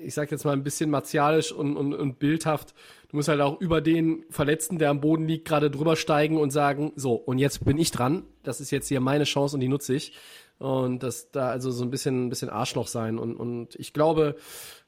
ich 0.05 0.15
sag 0.15 0.31
jetzt 0.31 0.45
mal 0.45 0.53
ein 0.53 0.63
bisschen 0.63 0.89
martialisch 0.89 1.51
und, 1.51 1.77
und, 1.77 1.93
und 1.93 2.21
bildhaft. 2.21 2.75
Du 3.09 3.17
musst 3.17 3.29
halt 3.29 3.41
auch 3.41 3.61
über 3.61 3.81
den 3.81 4.25
Verletzten, 4.31 4.79
der 4.79 4.91
am 4.91 5.01
Boden 5.01 5.27
liegt, 5.27 5.49
gerade 5.49 5.69
drüber 5.69 5.97
steigen 5.97 6.39
und 6.39 6.51
sagen, 6.51 6.93
so, 6.95 7.15
und 7.15 7.39
jetzt 7.39 7.65
bin 7.65 7.77
ich 7.77 7.91
dran. 7.91 8.23
Das 8.45 8.61
ist 8.61 8.71
jetzt 8.71 8.87
hier 8.87 9.01
meine 9.01 9.25
Chance 9.25 9.57
und 9.57 9.61
die 9.61 9.69
nutze 9.69 9.95
ich. 9.95 10.17
Und 10.59 11.03
das 11.03 11.33
da 11.33 11.49
also 11.49 11.73
so 11.73 11.83
ein 11.83 11.91
bisschen, 11.91 12.27
ein 12.27 12.29
bisschen 12.29 12.51
Arschloch 12.51 12.87
sein. 12.87 13.19
Und, 13.19 13.35
und 13.35 13.75
ich 13.75 13.93
glaube, 13.93 14.37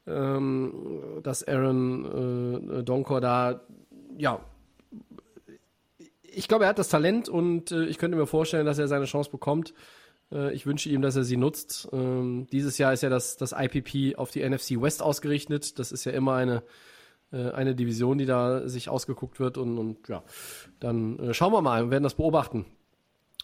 ähm, 0.07 1.20
dass 1.24 1.46
Aaron 1.46 2.78
äh, 2.78 2.82
Donkor 2.84 3.20
da, 3.20 3.62
ja, 4.16 4.40
ich 6.22 6.46
glaube, 6.46 6.64
er 6.64 6.70
hat 6.70 6.78
das 6.78 6.88
Talent 6.88 7.28
und 7.28 7.72
äh, 7.72 7.86
ich 7.86 7.98
könnte 7.98 8.16
mir 8.16 8.26
vorstellen, 8.26 8.66
dass 8.66 8.78
er 8.78 8.86
seine 8.86 9.07
Chance 9.07 9.30
bekommt. 9.30 9.74
Äh, 10.33 10.53
ich 10.55 10.66
wünsche 10.66 10.89
ihm, 10.89 11.03
dass 11.03 11.16
er 11.16 11.24
sie 11.24 11.37
nutzt. 11.37 11.89
Ähm, 11.93 12.47
dieses 12.53 12.78
Jahr 12.78 12.93
ist 12.93 13.03
ja 13.03 13.09
das, 13.09 13.37
das 13.37 13.53
IPP 13.57 14.16
auf 14.18 14.31
die 14.31 14.49
NFC 14.49 14.81
West 14.81 15.03
ausgerichtet. 15.03 15.78
Das 15.78 15.93
ist 15.93 16.05
ja 16.05 16.12
immer 16.12 16.35
eine, 16.35 16.62
äh, 17.33 17.51
eine 17.51 17.74
Division, 17.74 18.18
die 18.18 18.26
da 18.26 18.68
sich 18.68 18.89
ausgeguckt 18.89 19.41
wird. 19.41 19.59
Und, 19.59 19.78
und 19.78 20.09
ja, 20.09 20.22
dann 20.78 21.18
äh, 21.18 21.35
schauen 21.35 21.53
wir 21.53 21.62
mal, 21.62 21.85
wir 21.85 21.91
werden 21.91 22.05
das 22.05 22.14
beobachten, 22.14 22.66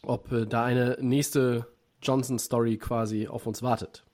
ob 0.02 0.28
da 0.48 0.64
eine 0.64 0.98
nächste 1.00 1.66
Johnson-Story 2.02 2.76
quasi 2.76 3.26
auf 3.26 3.46
uns 3.46 3.62
wartet. 3.62 4.04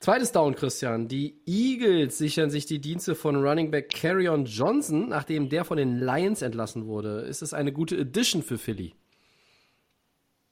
Zweites 0.00 0.30
Down, 0.30 0.54
Christian. 0.54 1.08
Die 1.08 1.40
Eagles 1.44 2.18
sichern 2.18 2.50
sich 2.50 2.66
die 2.66 2.80
Dienste 2.80 3.16
von 3.16 3.34
Running 3.34 3.72
Back 3.72 3.90
Carrion 3.90 4.44
Johnson, 4.44 5.08
nachdem 5.08 5.48
der 5.48 5.64
von 5.64 5.76
den 5.76 5.98
Lions 5.98 6.40
entlassen 6.40 6.86
wurde. 6.86 7.22
Ist 7.22 7.42
es 7.42 7.52
eine 7.52 7.72
gute 7.72 7.98
Addition 7.98 8.42
für 8.42 8.58
Philly? 8.58 8.94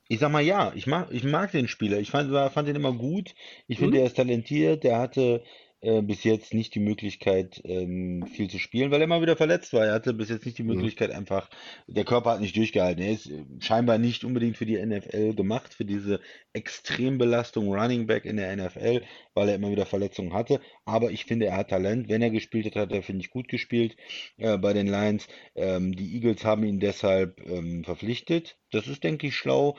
Ich 0.09 0.19
sag 0.21 0.31
mal 0.31 0.43
ja, 0.43 0.73
ich 0.75 0.87
mag, 0.87 1.09
ich 1.11 1.25
mag 1.25 1.51
den 1.53 1.69
Spieler. 1.69 1.99
Ich 1.99 2.11
fand, 2.11 2.31
war- 2.33 2.51
fand 2.51 2.69
ihn 2.69 2.77
immer 2.77 2.93
gut. 2.93 3.35
Ich 3.67 3.79
finde, 3.79 3.97
Mhm. 3.99 4.03
er 4.03 4.07
ist 4.07 4.17
talentiert. 4.17 4.85
Der 4.85 4.99
hatte 4.99 5.43
äh, 5.83 6.01
bis 6.01 6.25
jetzt 6.25 6.55
nicht 6.55 6.75
die 6.75 6.81
Möglichkeit, 6.81 7.61
ähm, 7.65 8.27
viel 8.27 8.49
zu 8.49 8.59
spielen, 8.59 8.91
weil 8.91 9.01
er 9.01 9.05
immer 9.05 9.21
wieder 9.21 9.37
verletzt 9.37 9.75
war. 9.75 9.85
Er 9.85 9.93
hatte 9.93 10.15
bis 10.15 10.31
jetzt 10.31 10.47
nicht 10.47 10.57
die 10.57 10.63
Mhm. 10.63 10.71
Möglichkeit, 10.75 11.11
einfach, 11.11 11.51
der 11.87 12.05
Körper 12.05 12.31
hat 12.31 12.41
nicht 12.41 12.57
durchgehalten. 12.57 13.05
Er 13.05 13.13
ist 13.13 13.27
äh, 13.31 13.45
scheinbar 13.61 13.99
nicht 13.99 14.25
unbedingt 14.25 14.57
für 14.57 14.65
die 14.65 14.79
NFL 14.79 15.35
gemacht, 15.35 15.75
für 15.75 15.85
diese 15.85 16.21
Extrembelastung 16.55 17.69
Running 17.73 18.07
Back 18.07 18.25
in 18.25 18.37
der 18.37 18.53
NFL, 18.57 19.03
weil 19.35 19.49
er 19.49 19.55
immer 19.57 19.71
wieder 19.71 19.87
Verletzungen 19.87 20.33
hatte. 20.33 20.61
Aber 20.87 21.11
ich 21.11 21.25
finde, 21.25 21.47
er 21.47 21.57
hat 21.57 21.69
Talent. 21.71 22.09
Wenn 22.09 22.23
er 22.23 22.31
gespielt 22.31 22.67
hat, 22.67 22.77
hat 22.77 22.93
er, 22.93 23.03
finde 23.03 23.21
ich, 23.21 23.31
gut 23.31 23.49
gespielt 23.49 23.97
äh, 24.39 24.57
bei 24.59 24.73
den 24.73 24.87
Lions. 24.87 25.29
Ähm, 25.55 25.95
die 25.95 26.15
Eagles 26.15 26.45
haben 26.45 26.65
ihn 26.65 26.81
deshalb 26.81 27.41
ähm, 27.47 27.85
verpflichtet. 27.85 28.57
Das 28.71 28.87
ist, 28.89 29.05
denke 29.05 29.27
ich, 29.29 29.37
schlau, 29.37 29.77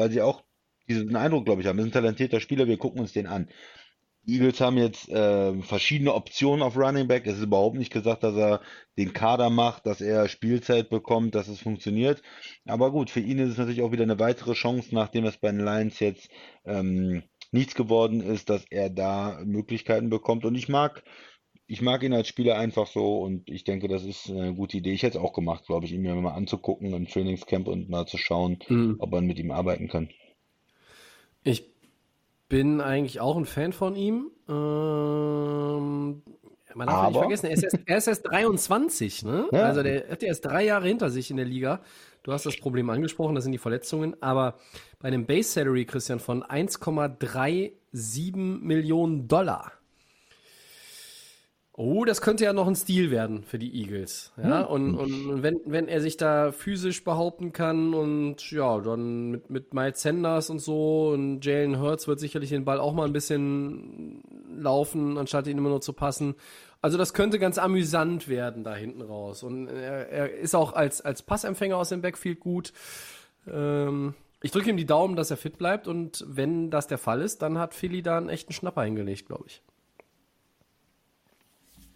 weil 0.00 0.10
sie 0.10 0.22
auch 0.22 0.42
diesen 0.88 1.14
Eindruck, 1.14 1.44
glaube 1.44 1.60
ich, 1.60 1.68
haben. 1.68 1.76
Das 1.76 1.86
ist 1.86 1.90
ein 1.90 2.00
talentierter 2.02 2.40
Spieler, 2.40 2.66
wir 2.66 2.78
gucken 2.78 3.00
uns 3.00 3.12
den 3.12 3.26
an. 3.26 3.48
Die 4.22 4.34
Eagles 4.34 4.60
haben 4.60 4.76
jetzt 4.76 5.08
äh, 5.08 5.62
verschiedene 5.62 6.14
Optionen 6.14 6.62
auf 6.62 6.76
Running 6.76 7.06
Back. 7.06 7.26
Es 7.26 7.36
ist 7.36 7.44
überhaupt 7.44 7.76
nicht 7.76 7.92
gesagt, 7.92 8.22
dass 8.22 8.34
er 8.34 8.60
den 8.98 9.12
Kader 9.12 9.50
macht, 9.50 9.86
dass 9.86 10.00
er 10.00 10.28
Spielzeit 10.28 10.90
bekommt, 10.90 11.34
dass 11.34 11.48
es 11.48 11.60
funktioniert. 11.60 12.22
Aber 12.66 12.90
gut, 12.92 13.10
für 13.10 13.20
ihn 13.20 13.38
ist 13.38 13.50
es 13.50 13.58
natürlich 13.58 13.82
auch 13.82 13.92
wieder 13.92 14.02
eine 14.02 14.18
weitere 14.18 14.54
Chance, 14.54 14.94
nachdem 14.94 15.24
es 15.24 15.36
bei 15.36 15.50
den 15.50 15.64
Lions 15.64 16.00
jetzt 16.00 16.30
ähm, 16.64 17.22
nichts 17.52 17.74
geworden 17.74 18.20
ist, 18.20 18.50
dass 18.50 18.64
er 18.70 18.90
da 18.90 19.40
Möglichkeiten 19.44 20.10
bekommt. 20.10 20.44
Und 20.44 20.54
ich 20.54 20.68
mag, 20.68 21.02
ich 21.70 21.82
mag 21.82 22.02
ihn 22.02 22.12
als 22.12 22.26
Spieler 22.26 22.58
einfach 22.58 22.88
so 22.88 23.18
und 23.20 23.48
ich 23.48 23.62
denke, 23.62 23.86
das 23.86 24.02
ist 24.02 24.28
eine 24.28 24.52
gute 24.54 24.76
Idee. 24.78 24.92
Ich 24.92 25.04
hätte 25.04 25.18
es 25.18 25.24
auch 25.24 25.32
gemacht, 25.32 25.66
glaube 25.66 25.86
ich, 25.86 25.92
ihn 25.92 26.02
mir 26.02 26.14
mal 26.16 26.32
anzugucken 26.32 26.92
im 26.92 27.06
Trainingscamp 27.06 27.68
und 27.68 27.88
mal 27.88 28.06
zu 28.06 28.18
schauen, 28.18 28.58
Mhm. 28.68 28.96
ob 28.98 29.12
man 29.12 29.24
mit 29.24 29.38
ihm 29.38 29.52
arbeiten 29.52 29.86
kann. 29.86 30.08
Ich 31.44 31.70
bin 32.48 32.80
eigentlich 32.80 33.20
auch 33.20 33.36
ein 33.36 33.44
Fan 33.44 33.72
von 33.72 33.94
ihm. 33.94 34.32
Ähm, 34.48 36.22
man 36.74 36.86
darf 36.88 37.08
nicht 37.10 37.18
vergessen, 37.18 37.46
er 37.46 37.52
ist, 37.52 37.62
erst, 37.62 37.78
er 37.86 37.96
ist 37.98 38.06
erst 38.08 38.26
23, 38.26 39.22
ne? 39.24 39.48
Ja. 39.52 39.62
Also 39.66 39.84
der 39.84 40.08
hat 40.10 40.24
erst 40.24 40.44
drei 40.44 40.64
Jahre 40.64 40.88
hinter 40.88 41.10
sich 41.10 41.30
in 41.30 41.36
der 41.36 41.46
Liga. 41.46 41.82
Du 42.24 42.32
hast 42.32 42.46
das 42.46 42.56
Problem 42.56 42.90
angesprochen, 42.90 43.36
das 43.36 43.44
sind 43.44 43.52
die 43.52 43.58
Verletzungen. 43.58 44.20
Aber 44.20 44.56
bei 44.98 45.06
einem 45.06 45.24
Base 45.24 45.52
Salary, 45.52 45.84
Christian, 45.84 46.18
von 46.18 46.42
1,37 46.42 48.36
Millionen 48.36 49.28
Dollar. 49.28 49.72
Oh, 51.82 52.04
das 52.04 52.20
könnte 52.20 52.44
ja 52.44 52.52
noch 52.52 52.66
ein 52.66 52.76
Stil 52.76 53.10
werden 53.10 53.42
für 53.42 53.58
die 53.58 53.74
Eagles. 53.80 54.34
Ja, 54.36 54.60
und, 54.60 54.96
und 54.96 55.42
wenn, 55.42 55.62
wenn 55.64 55.88
er 55.88 56.02
sich 56.02 56.18
da 56.18 56.52
physisch 56.52 57.04
behaupten 57.04 57.54
kann 57.54 57.94
und 57.94 58.50
ja, 58.50 58.80
dann 58.80 59.30
mit, 59.30 59.48
mit 59.48 59.72
Miles 59.72 60.02
Sanders 60.02 60.50
und 60.50 60.58
so 60.58 61.08
und 61.08 61.42
Jalen 61.42 61.80
Hurts 61.80 62.06
wird 62.06 62.20
sicherlich 62.20 62.50
den 62.50 62.66
Ball 62.66 62.80
auch 62.80 62.92
mal 62.92 63.06
ein 63.06 63.14
bisschen 63.14 64.22
laufen, 64.54 65.16
anstatt 65.16 65.46
ihn 65.46 65.56
immer 65.56 65.70
nur 65.70 65.80
zu 65.80 65.94
passen. 65.94 66.34
Also 66.82 66.98
das 66.98 67.14
könnte 67.14 67.38
ganz 67.38 67.56
amüsant 67.56 68.28
werden 68.28 68.62
da 68.62 68.74
hinten 68.74 69.00
raus. 69.00 69.42
Und 69.42 69.68
er, 69.68 70.10
er 70.10 70.34
ist 70.34 70.54
auch 70.54 70.74
als, 70.74 71.00
als 71.00 71.22
Passempfänger 71.22 71.78
aus 71.78 71.88
dem 71.88 72.02
Backfield 72.02 72.40
gut. 72.40 72.74
Ähm, 73.50 74.12
ich 74.42 74.50
drücke 74.50 74.68
ihm 74.68 74.76
die 74.76 74.84
Daumen, 74.84 75.16
dass 75.16 75.30
er 75.30 75.38
fit 75.38 75.56
bleibt 75.56 75.88
und 75.88 76.26
wenn 76.28 76.70
das 76.70 76.88
der 76.88 76.98
Fall 76.98 77.22
ist, 77.22 77.40
dann 77.40 77.56
hat 77.56 77.72
Philly 77.72 78.02
da 78.02 78.18
einen 78.18 78.28
echten 78.28 78.52
Schnapper 78.52 78.82
hingelegt, 78.82 79.28
glaube 79.28 79.44
ich. 79.46 79.62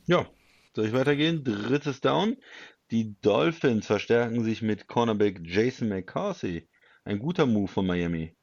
Ja, 0.07 0.27
soll 0.75 0.87
ich 0.87 0.93
weitergehen? 0.93 1.45
Drittes 1.45 2.01
Down. 2.01 2.37
Die 2.91 3.19
Dolphins 3.21 3.87
verstärken 3.87 4.45
sich 4.45 4.61
mit 4.61 4.87
Cornerback 4.87 5.41
Jason 5.43 5.89
McCarthy. 5.89 6.69
Ein 7.05 7.19
guter 7.19 7.47
Move 7.47 7.69
von 7.69 7.87
Miami. 7.87 8.35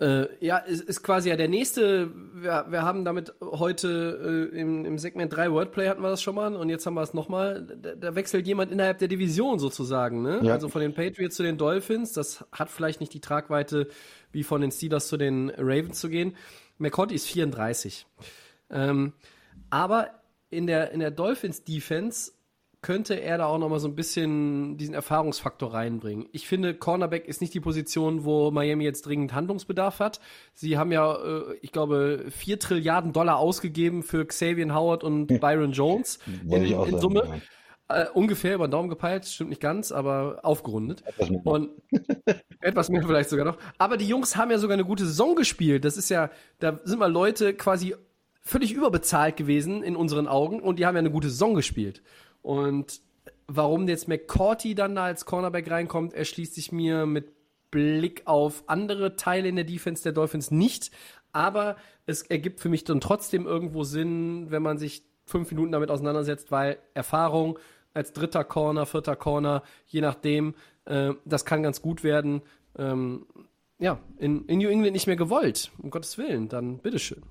Äh, 0.00 0.28
ja, 0.44 0.56
ist, 0.56 0.82
ist 0.82 1.02
quasi 1.02 1.28
ja 1.28 1.36
der 1.36 1.48
nächste. 1.48 2.10
Wir, 2.34 2.64
wir 2.70 2.82
haben 2.82 3.04
damit 3.04 3.34
heute 3.42 4.50
äh, 4.50 4.58
im, 4.58 4.86
im 4.86 4.96
Segment 4.96 5.36
3 5.36 5.52
Wordplay 5.52 5.88
hatten 5.88 6.00
wir 6.00 6.08
das 6.08 6.22
schon 6.22 6.34
mal 6.34 6.56
und 6.56 6.70
jetzt 6.70 6.86
haben 6.86 6.94
wir 6.94 7.02
es 7.02 7.12
nochmal. 7.12 7.66
Da, 7.66 7.94
da 7.94 8.14
wechselt 8.14 8.46
jemand 8.46 8.72
innerhalb 8.72 8.96
der 8.96 9.08
Division 9.08 9.58
sozusagen, 9.58 10.22
ne? 10.22 10.40
Ja. 10.42 10.54
Also 10.54 10.70
von 10.70 10.80
den 10.80 10.94
Patriots 10.94 11.36
zu 11.36 11.42
den 11.42 11.58
Dolphins. 11.58 12.14
Das 12.14 12.46
hat 12.50 12.70
vielleicht 12.70 13.00
nicht 13.00 13.12
die 13.12 13.20
Tragweite, 13.20 13.88
wie 14.32 14.42
von 14.42 14.62
den 14.62 14.70
Steelers 14.70 15.06
zu 15.08 15.18
den 15.18 15.50
Ravens 15.50 16.00
zu 16.00 16.08
gehen. 16.08 16.34
McCourty 16.78 17.14
ist 17.14 17.26
34. 17.26 18.06
Ähm, 18.70 19.12
aber 19.70 20.10
in 20.50 20.66
der, 20.66 20.92
in 20.92 21.00
der 21.00 21.10
Dolphins 21.10 21.64
Defense 21.64 22.32
könnte 22.82 23.14
er 23.14 23.38
da 23.38 23.46
auch 23.46 23.58
noch 23.58 23.68
mal 23.68 23.78
so 23.78 23.88
ein 23.88 23.94
bisschen 23.94 24.78
diesen 24.78 24.94
Erfahrungsfaktor 24.94 25.74
reinbringen. 25.74 26.26
Ich 26.32 26.48
finde, 26.48 26.74
Cornerback 26.74 27.28
ist 27.28 27.42
nicht 27.42 27.52
die 27.52 27.60
Position, 27.60 28.24
wo 28.24 28.50
Miami 28.50 28.84
jetzt 28.84 29.04
dringend 29.04 29.34
Handlungsbedarf 29.34 29.98
hat. 29.98 30.20
Sie 30.54 30.78
haben 30.78 30.90
ja, 30.90 31.14
äh, 31.14 31.56
ich 31.60 31.72
glaube, 31.72 32.26
vier 32.30 32.58
Trilliarden 32.58 33.12
Dollar 33.12 33.36
ausgegeben 33.36 34.02
für 34.02 34.24
Xavier 34.24 34.74
Howard 34.74 35.04
und 35.04 35.26
Byron 35.26 35.72
Jones 35.72 36.18
in, 36.48 36.64
in 36.64 36.98
Summe. 37.00 37.42
Äh, 37.90 38.06
ungefähr 38.14 38.54
über 38.54 38.68
den 38.68 38.70
Daumen 38.70 38.88
gepeilt, 38.88 39.26
stimmt 39.26 39.50
nicht 39.50 39.60
ganz, 39.60 39.90
aber 39.90 40.38
aufgerundet. 40.44 41.02
Etwas. 41.04 41.30
Und 41.42 41.70
etwas 42.60 42.88
mehr 42.88 43.02
vielleicht 43.02 43.28
sogar 43.28 43.44
noch. 43.44 43.58
Aber 43.78 43.96
die 43.96 44.06
Jungs 44.06 44.36
haben 44.36 44.52
ja 44.52 44.58
sogar 44.58 44.74
eine 44.74 44.84
gute 44.84 45.04
Saison 45.04 45.34
gespielt. 45.34 45.84
Das 45.84 45.96
ist 45.96 46.08
ja, 46.08 46.30
da 46.60 46.78
sind 46.84 47.00
mal 47.00 47.10
Leute 47.10 47.52
quasi 47.52 47.96
völlig 48.40 48.72
überbezahlt 48.72 49.36
gewesen 49.36 49.82
in 49.82 49.96
unseren 49.96 50.26
Augen 50.26 50.60
und 50.60 50.78
die 50.78 50.86
haben 50.86 50.94
ja 50.94 51.00
eine 51.00 51.10
gute 51.10 51.30
Saison 51.30 51.54
gespielt. 51.54 52.02
Und 52.42 53.00
warum 53.46 53.88
jetzt 53.88 54.08
McCourty 54.08 54.74
dann 54.74 54.94
da 54.94 55.04
als 55.04 55.26
Cornerback 55.26 55.70
reinkommt, 55.70 56.14
erschließt 56.14 56.54
sich 56.54 56.72
mir 56.72 57.06
mit 57.06 57.32
Blick 57.70 58.22
auf 58.24 58.64
andere 58.66 59.16
Teile 59.16 59.48
in 59.48 59.56
der 59.56 59.64
Defense 59.64 60.02
der 60.02 60.12
Dolphins 60.12 60.50
nicht. 60.50 60.90
Aber 61.32 61.76
es 62.06 62.22
ergibt 62.22 62.60
für 62.60 62.68
mich 62.68 62.84
dann 62.84 63.00
trotzdem 63.00 63.46
irgendwo 63.46 63.84
Sinn, 63.84 64.50
wenn 64.50 64.62
man 64.62 64.78
sich 64.78 65.04
fünf 65.26 65.50
Minuten 65.50 65.72
damit 65.72 65.90
auseinandersetzt, 65.90 66.50
weil 66.50 66.78
Erfahrung 66.94 67.58
als 67.94 68.12
dritter 68.12 68.44
Corner, 68.44 68.86
vierter 68.86 69.16
Corner, 69.16 69.62
je 69.86 70.00
nachdem, 70.00 70.54
äh, 70.86 71.12
das 71.24 71.44
kann 71.44 71.62
ganz 71.62 71.82
gut 71.82 72.02
werden. 72.02 72.42
Ähm, 72.76 73.26
ja, 73.78 73.98
in, 74.18 74.46
in 74.46 74.58
New 74.58 74.68
England 74.68 74.92
nicht 74.92 75.06
mehr 75.06 75.16
gewollt, 75.16 75.70
um 75.78 75.90
Gottes 75.90 76.18
Willen, 76.18 76.48
dann 76.48 76.78
bitteschön. 76.78 77.22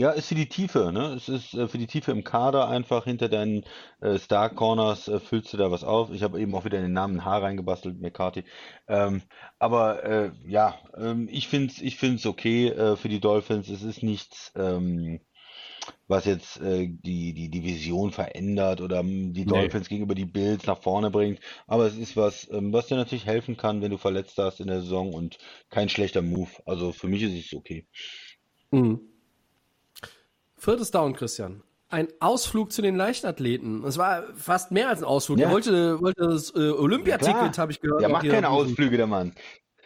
Ja, 0.00 0.10
ist 0.12 0.28
für 0.28 0.36
die 0.36 0.48
Tiefe, 0.48 0.92
ne? 0.92 1.14
Es 1.14 1.28
ist 1.28 1.54
äh, 1.54 1.66
für 1.66 1.76
die 1.78 1.88
Tiefe 1.88 2.12
im 2.12 2.22
Kader 2.22 2.68
einfach 2.68 3.02
hinter 3.04 3.28
deinen 3.28 3.64
äh, 4.00 4.16
Star 4.18 4.48
Corners 4.48 5.08
äh, 5.08 5.18
füllst 5.18 5.52
du 5.52 5.56
da 5.56 5.72
was 5.72 5.82
auf. 5.82 6.10
Ich 6.12 6.22
habe 6.22 6.40
eben 6.40 6.54
auch 6.54 6.64
wieder 6.64 6.80
den 6.80 6.92
Namen 6.92 7.24
H 7.24 7.38
reingebastelt, 7.38 8.00
McCarthy. 8.00 8.44
Ähm, 8.86 9.22
aber 9.58 10.04
äh, 10.04 10.30
ja, 10.46 10.78
ähm, 10.96 11.28
ich 11.28 11.48
finde 11.48 11.72
es 11.72 11.82
ich 11.82 11.96
find's 11.96 12.26
okay 12.26 12.68
äh, 12.68 12.96
für 12.96 13.08
die 13.08 13.18
Dolphins. 13.18 13.68
Es 13.68 13.82
ist 13.82 14.04
nichts, 14.04 14.52
ähm, 14.54 15.18
was 16.08 16.26
jetzt 16.26 16.60
äh, 16.60 16.88
die, 16.88 17.34
die 17.34 17.50
Division 17.50 18.12
verändert 18.12 18.80
oder 18.80 19.00
ähm, 19.00 19.32
die 19.34 19.46
Dolphins 19.46 19.88
gegenüber 19.88 20.14
die 20.14 20.26
Bills 20.26 20.66
nach 20.66 20.82
vorne 20.82 21.10
bringt. 21.10 21.40
Aber 21.66 21.86
es 21.86 21.96
ist 21.96 22.16
was, 22.16 22.48
ähm, 22.52 22.72
was 22.72 22.86
dir 22.88 22.96
natürlich 22.96 23.26
helfen 23.26 23.56
kann, 23.56 23.82
wenn 23.82 23.90
du 23.90 23.98
verletzt 23.98 24.38
hast 24.38 24.60
in 24.60 24.68
der 24.68 24.80
Saison 24.80 25.12
und 25.14 25.38
kein 25.70 25.88
schlechter 25.88 26.22
Move. 26.22 26.50
Also 26.66 26.92
für 26.92 27.08
mich 27.08 27.22
ist 27.22 27.46
es 27.46 27.54
okay. 27.54 27.86
Mhm. 28.72 29.17
Viertes 30.58 30.90
Down, 30.90 31.14
Christian. 31.14 31.62
Ein 31.88 32.08
Ausflug 32.20 32.70
zu 32.72 32.82
den 32.82 32.96
Leichtathleten. 32.96 33.82
Es 33.84 33.96
war 33.96 34.24
fast 34.36 34.72
mehr 34.72 34.88
als 34.88 35.00
ein 35.00 35.06
Ausflug. 35.06 35.38
Ja. 35.38 35.46
Er 35.46 35.52
wollte, 35.52 36.00
wollte 36.02 36.22
das 36.28 36.54
äh, 36.54 36.70
Olympiaticket, 36.70 37.56
habe 37.56 37.72
ich 37.72 37.80
gehört. 37.80 38.02
Der 38.02 38.10
macht 38.10 38.28
keine 38.28 38.50
Ausflüge, 38.50 38.98
der 38.98 39.06
Mann. 39.06 39.32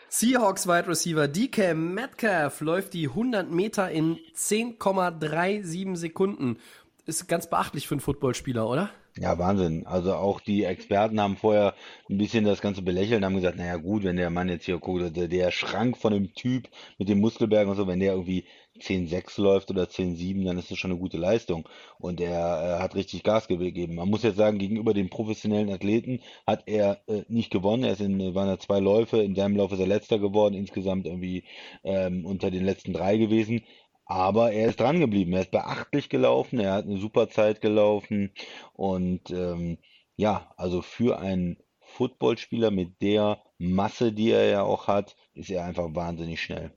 Seahawks 0.08 0.66
Wide 0.66 0.88
Receiver 0.88 1.28
DK 1.28 1.74
Metcalf 1.74 2.60
läuft 2.60 2.92
die 2.92 3.08
100 3.08 3.50
Meter 3.50 3.90
in 3.90 4.18
10,37 4.36 5.96
Sekunden. 5.96 6.58
Ist 7.06 7.28
ganz 7.28 7.48
beachtlich 7.48 7.86
für 7.86 7.94
einen 7.94 8.00
Footballspieler, 8.00 8.68
oder? 8.68 8.90
Ja, 9.18 9.38
Wahnsinn. 9.38 9.86
Also 9.86 10.14
auch 10.14 10.40
die 10.40 10.64
Experten 10.64 11.20
haben 11.20 11.36
vorher 11.36 11.74
ein 12.08 12.18
bisschen 12.18 12.44
das 12.44 12.60
Ganze 12.60 12.82
belächelt 12.82 13.18
und 13.18 13.24
haben 13.24 13.36
gesagt, 13.36 13.58
naja 13.58 13.76
gut, 13.76 14.04
wenn 14.04 14.16
der 14.16 14.30
Mann 14.30 14.48
jetzt 14.48 14.64
hier 14.64 14.78
guckt, 14.78 15.16
der, 15.16 15.28
der 15.28 15.50
Schrank 15.50 15.98
von 15.98 16.12
dem 16.12 16.34
Typ 16.34 16.68
mit 16.98 17.08
dem 17.08 17.20
Muskelberg 17.20 17.68
und 17.68 17.76
so, 17.76 17.86
wenn 17.86 18.00
der 18.00 18.12
irgendwie 18.12 18.44
10,6 18.80 19.40
läuft 19.40 19.70
oder 19.70 19.84
10,7, 19.84 20.44
dann 20.44 20.58
ist 20.58 20.70
das 20.70 20.78
schon 20.78 20.90
eine 20.90 21.00
gute 21.00 21.18
Leistung. 21.18 21.68
Und 21.98 22.20
er 22.20 22.78
äh, 22.78 22.82
hat 22.82 22.94
richtig 22.94 23.22
Gas 23.22 23.48
gegeben. 23.48 23.96
Man 23.96 24.08
muss 24.08 24.22
jetzt 24.22 24.36
sagen, 24.36 24.58
gegenüber 24.58 24.94
den 24.94 25.10
professionellen 25.10 25.70
Athleten 25.70 26.20
hat 26.46 26.64
er 26.66 27.00
äh, 27.06 27.24
nicht 27.28 27.50
gewonnen. 27.50 27.84
Er 27.84 27.92
ist 27.92 28.00
in, 28.00 28.34
waren 28.34 28.48
da 28.48 28.58
zwei 28.58 28.80
Läufe. 28.80 29.22
In 29.22 29.34
seinem 29.34 29.56
Lauf 29.56 29.72
ist 29.72 29.80
er 29.80 29.86
letzter 29.86 30.18
geworden, 30.18 30.54
insgesamt 30.54 31.06
irgendwie 31.06 31.44
ähm, 31.84 32.24
unter 32.24 32.50
den 32.50 32.64
letzten 32.64 32.92
drei 32.92 33.18
gewesen. 33.18 33.62
Aber 34.06 34.52
er 34.52 34.68
ist 34.68 34.80
dran 34.80 35.00
geblieben. 35.00 35.32
Er 35.34 35.42
ist 35.42 35.50
beachtlich 35.50 36.08
gelaufen. 36.08 36.58
Er 36.58 36.74
hat 36.74 36.86
eine 36.86 36.98
super 36.98 37.28
Zeit 37.28 37.60
gelaufen. 37.60 38.32
Und 38.72 39.30
ähm, 39.30 39.78
ja, 40.16 40.52
also 40.56 40.82
für 40.82 41.18
einen 41.18 41.58
Footballspieler 41.80 42.70
mit 42.70 43.02
der 43.02 43.42
Masse, 43.58 44.12
die 44.12 44.30
er 44.30 44.46
ja 44.48 44.62
auch 44.62 44.86
hat, 44.88 45.16
ist 45.34 45.50
er 45.50 45.64
einfach 45.64 45.94
wahnsinnig 45.94 46.40
schnell. 46.40 46.72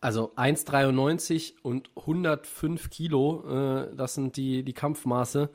Also 0.00 0.32
1,93 0.36 1.54
und 1.62 1.90
105 1.96 2.90
Kilo, 2.90 3.44
äh, 3.48 3.96
das 3.96 4.14
sind 4.14 4.36
die, 4.36 4.62
die 4.62 4.72
Kampfmaße. 4.72 5.50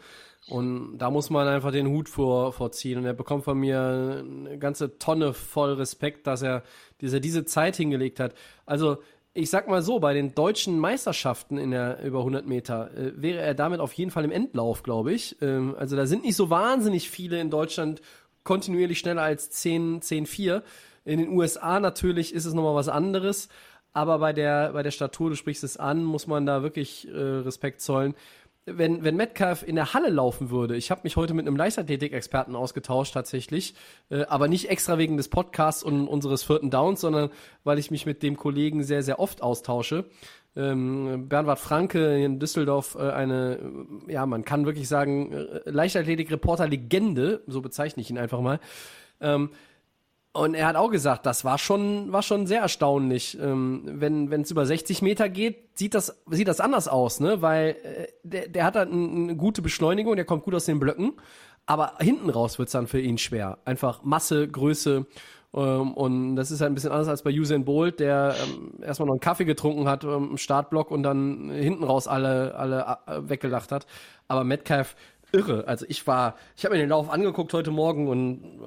Und 0.47 0.97
da 0.97 1.09
muss 1.09 1.29
man 1.29 1.47
einfach 1.47 1.71
den 1.71 1.87
Hut 1.87 2.09
vor, 2.09 2.51
vorziehen. 2.51 2.99
Und 2.99 3.05
er 3.05 3.13
bekommt 3.13 3.45
von 3.45 3.57
mir 3.57 4.19
eine 4.19 4.57
ganze 4.57 4.97
Tonne 4.99 5.33
voll 5.33 5.73
Respekt, 5.73 6.27
dass 6.27 6.41
er, 6.41 6.63
dass 6.99 7.13
er 7.13 7.21
diese 7.21 7.45
Zeit 7.45 7.77
hingelegt 7.77 8.19
hat. 8.19 8.33
Also 8.65 8.97
ich 9.33 9.49
sag 9.49 9.67
mal 9.67 9.81
so, 9.81 9.99
bei 9.99 10.13
den 10.13 10.35
deutschen 10.35 10.77
Meisterschaften 10.77 11.57
in 11.57 11.71
der 11.71 12.03
über 12.03 12.19
100 12.19 12.45
Meter 12.45 12.95
äh, 12.95 13.13
wäre 13.15 13.39
er 13.39 13.55
damit 13.55 13.79
auf 13.79 13.93
jeden 13.93 14.11
Fall 14.11 14.25
im 14.25 14.31
Endlauf, 14.31 14.83
glaube 14.83 15.13
ich. 15.13 15.37
Ähm, 15.41 15.75
also 15.77 15.95
da 15.95 16.05
sind 16.05 16.23
nicht 16.23 16.35
so 16.35 16.49
wahnsinnig 16.49 17.09
viele 17.09 17.39
in 17.39 17.49
Deutschland 17.49 18.01
kontinuierlich 18.43 18.99
schneller 18.99 19.23
als 19.23 19.49
10, 19.49 20.01
10, 20.01 20.25
4. 20.25 20.63
In 21.05 21.19
den 21.19 21.29
USA 21.29 21.79
natürlich 21.79 22.33
ist 22.33 22.45
es 22.45 22.53
nochmal 22.53 22.75
was 22.75 22.89
anderes. 22.89 23.49
Aber 23.93 24.19
bei 24.19 24.33
der, 24.33 24.73
bei 24.73 24.83
der 24.83 24.91
Statur, 24.91 25.29
du 25.29 25.35
sprichst 25.35 25.63
es 25.63 25.77
an, 25.77 26.03
muss 26.03 26.27
man 26.27 26.45
da 26.45 26.63
wirklich 26.63 27.07
äh, 27.07 27.17
Respekt 27.17 27.81
zollen. 27.81 28.15
Wenn, 28.65 29.03
wenn 29.03 29.17
Metcalf 29.17 29.61
in 29.61 29.75
der 29.75 29.93
Halle 29.93 30.09
laufen 30.09 30.49
würde, 30.49 30.77
ich 30.77 30.89
habe 30.89 31.01
mich 31.03 31.17
heute 31.17 31.33
mit 31.33 31.45
einem 31.45 31.57
Leichtathletik-Experten 31.57 32.55
ausgetauscht 32.55 33.13
tatsächlich, 33.13 33.75
äh, 34.09 34.23
aber 34.23 34.47
nicht 34.47 34.69
extra 34.69 34.97
wegen 34.97 35.17
des 35.17 35.27
Podcasts 35.27 35.83
und 35.83 36.07
unseres 36.07 36.43
vierten 36.43 36.71
Downs, 36.71 37.01
sondern 37.01 37.29
weil 37.65 37.77
ich 37.77 37.91
mich 37.91 38.05
mit 38.05 38.23
dem 38.23 38.37
Kollegen 38.37 38.83
sehr, 38.83 39.03
sehr 39.03 39.19
oft 39.19 39.43
austausche. 39.43 40.05
Ähm, 40.55 41.27
Bernhard 41.27 41.59
Franke 41.59 42.23
in 42.23 42.39
Düsseldorf 42.39 42.95
äh, 42.95 43.09
eine, 43.11 43.59
ja, 44.07 44.25
man 44.25 44.45
kann 44.45 44.65
wirklich 44.65 44.87
sagen, 44.87 45.33
äh, 45.33 45.69
Leichtathletik-Reporter-Legende, 45.69 47.43
so 47.47 47.61
bezeichne 47.61 48.01
ich 48.01 48.09
ihn 48.09 48.17
einfach 48.17 48.39
mal. 48.39 48.59
Ähm, 49.19 49.49
und 50.33 50.55
er 50.55 50.65
hat 50.65 50.75
auch 50.75 50.89
gesagt, 50.89 51.27
das 51.27 51.45
war 51.45 51.59
schon, 51.59 52.11
war 52.11 52.23
schon 52.23 52.47
sehr 52.47 52.61
erstaunlich. 52.61 53.37
Ähm, 53.39 53.83
wenn 53.85 54.31
wenn 54.31 54.41
es 54.41 54.49
über 54.49 54.65
60 54.65 55.03
Meter 55.03 55.29
geht, 55.29 55.77
sieht 55.77 55.93
das, 55.93 56.23
sieht 56.29 56.47
das 56.47 56.59
anders 56.59 56.87
aus, 56.87 57.19
ne? 57.19 57.43
Weil 57.43 57.75
äh, 57.83 58.07
der, 58.23 58.47
der 58.47 58.65
hat 58.65 58.75
dann 58.75 58.91
eine 58.91 59.35
gute 59.35 59.61
Beschleunigung, 59.61 60.15
der 60.15 60.25
kommt 60.25 60.43
gut 60.43 60.55
aus 60.55 60.65
den 60.65 60.79
Blöcken. 60.79 61.13
Aber 61.67 61.93
hinten 61.99 62.29
raus 62.31 62.57
wird's 62.57 62.71
dann 62.71 62.87
für 62.87 62.99
ihn 62.99 63.19
schwer. 63.19 63.59
Einfach 63.63 64.03
Masse, 64.03 64.47
Größe. 64.47 65.05
Ähm, 65.53 65.93
und 65.93 66.35
das 66.35 66.49
ist 66.49 66.61
halt 66.61 66.71
ein 66.71 66.75
bisschen 66.75 66.91
anders 66.91 67.07
als 67.07 67.21
bei 67.21 67.31
Usain 67.31 67.63
Bolt, 67.63 67.99
der 67.99 68.35
ähm, 68.43 68.81
erstmal 68.81 69.05
noch 69.05 69.13
einen 69.13 69.19
Kaffee 69.19 69.45
getrunken 69.45 69.87
hat 69.87 70.03
ähm, 70.03 70.29
im 70.31 70.37
Startblock 70.37 70.89
und 70.89 71.03
dann 71.03 71.51
hinten 71.51 71.83
raus 71.83 72.07
alle, 72.07 72.55
alle 72.55 72.97
äh, 73.05 73.29
weggelacht 73.29 73.71
hat. 73.71 73.85
Aber 74.27 74.43
Metcalf, 74.43 74.95
irre. 75.31 75.67
Also 75.67 75.85
ich 75.89 76.07
war, 76.07 76.35
ich 76.55 76.65
habe 76.65 76.75
mir 76.75 76.81
den 76.81 76.89
Lauf 76.89 77.09
angeguckt 77.09 77.53
heute 77.53 77.71
Morgen 77.71 78.07
und 78.07 78.61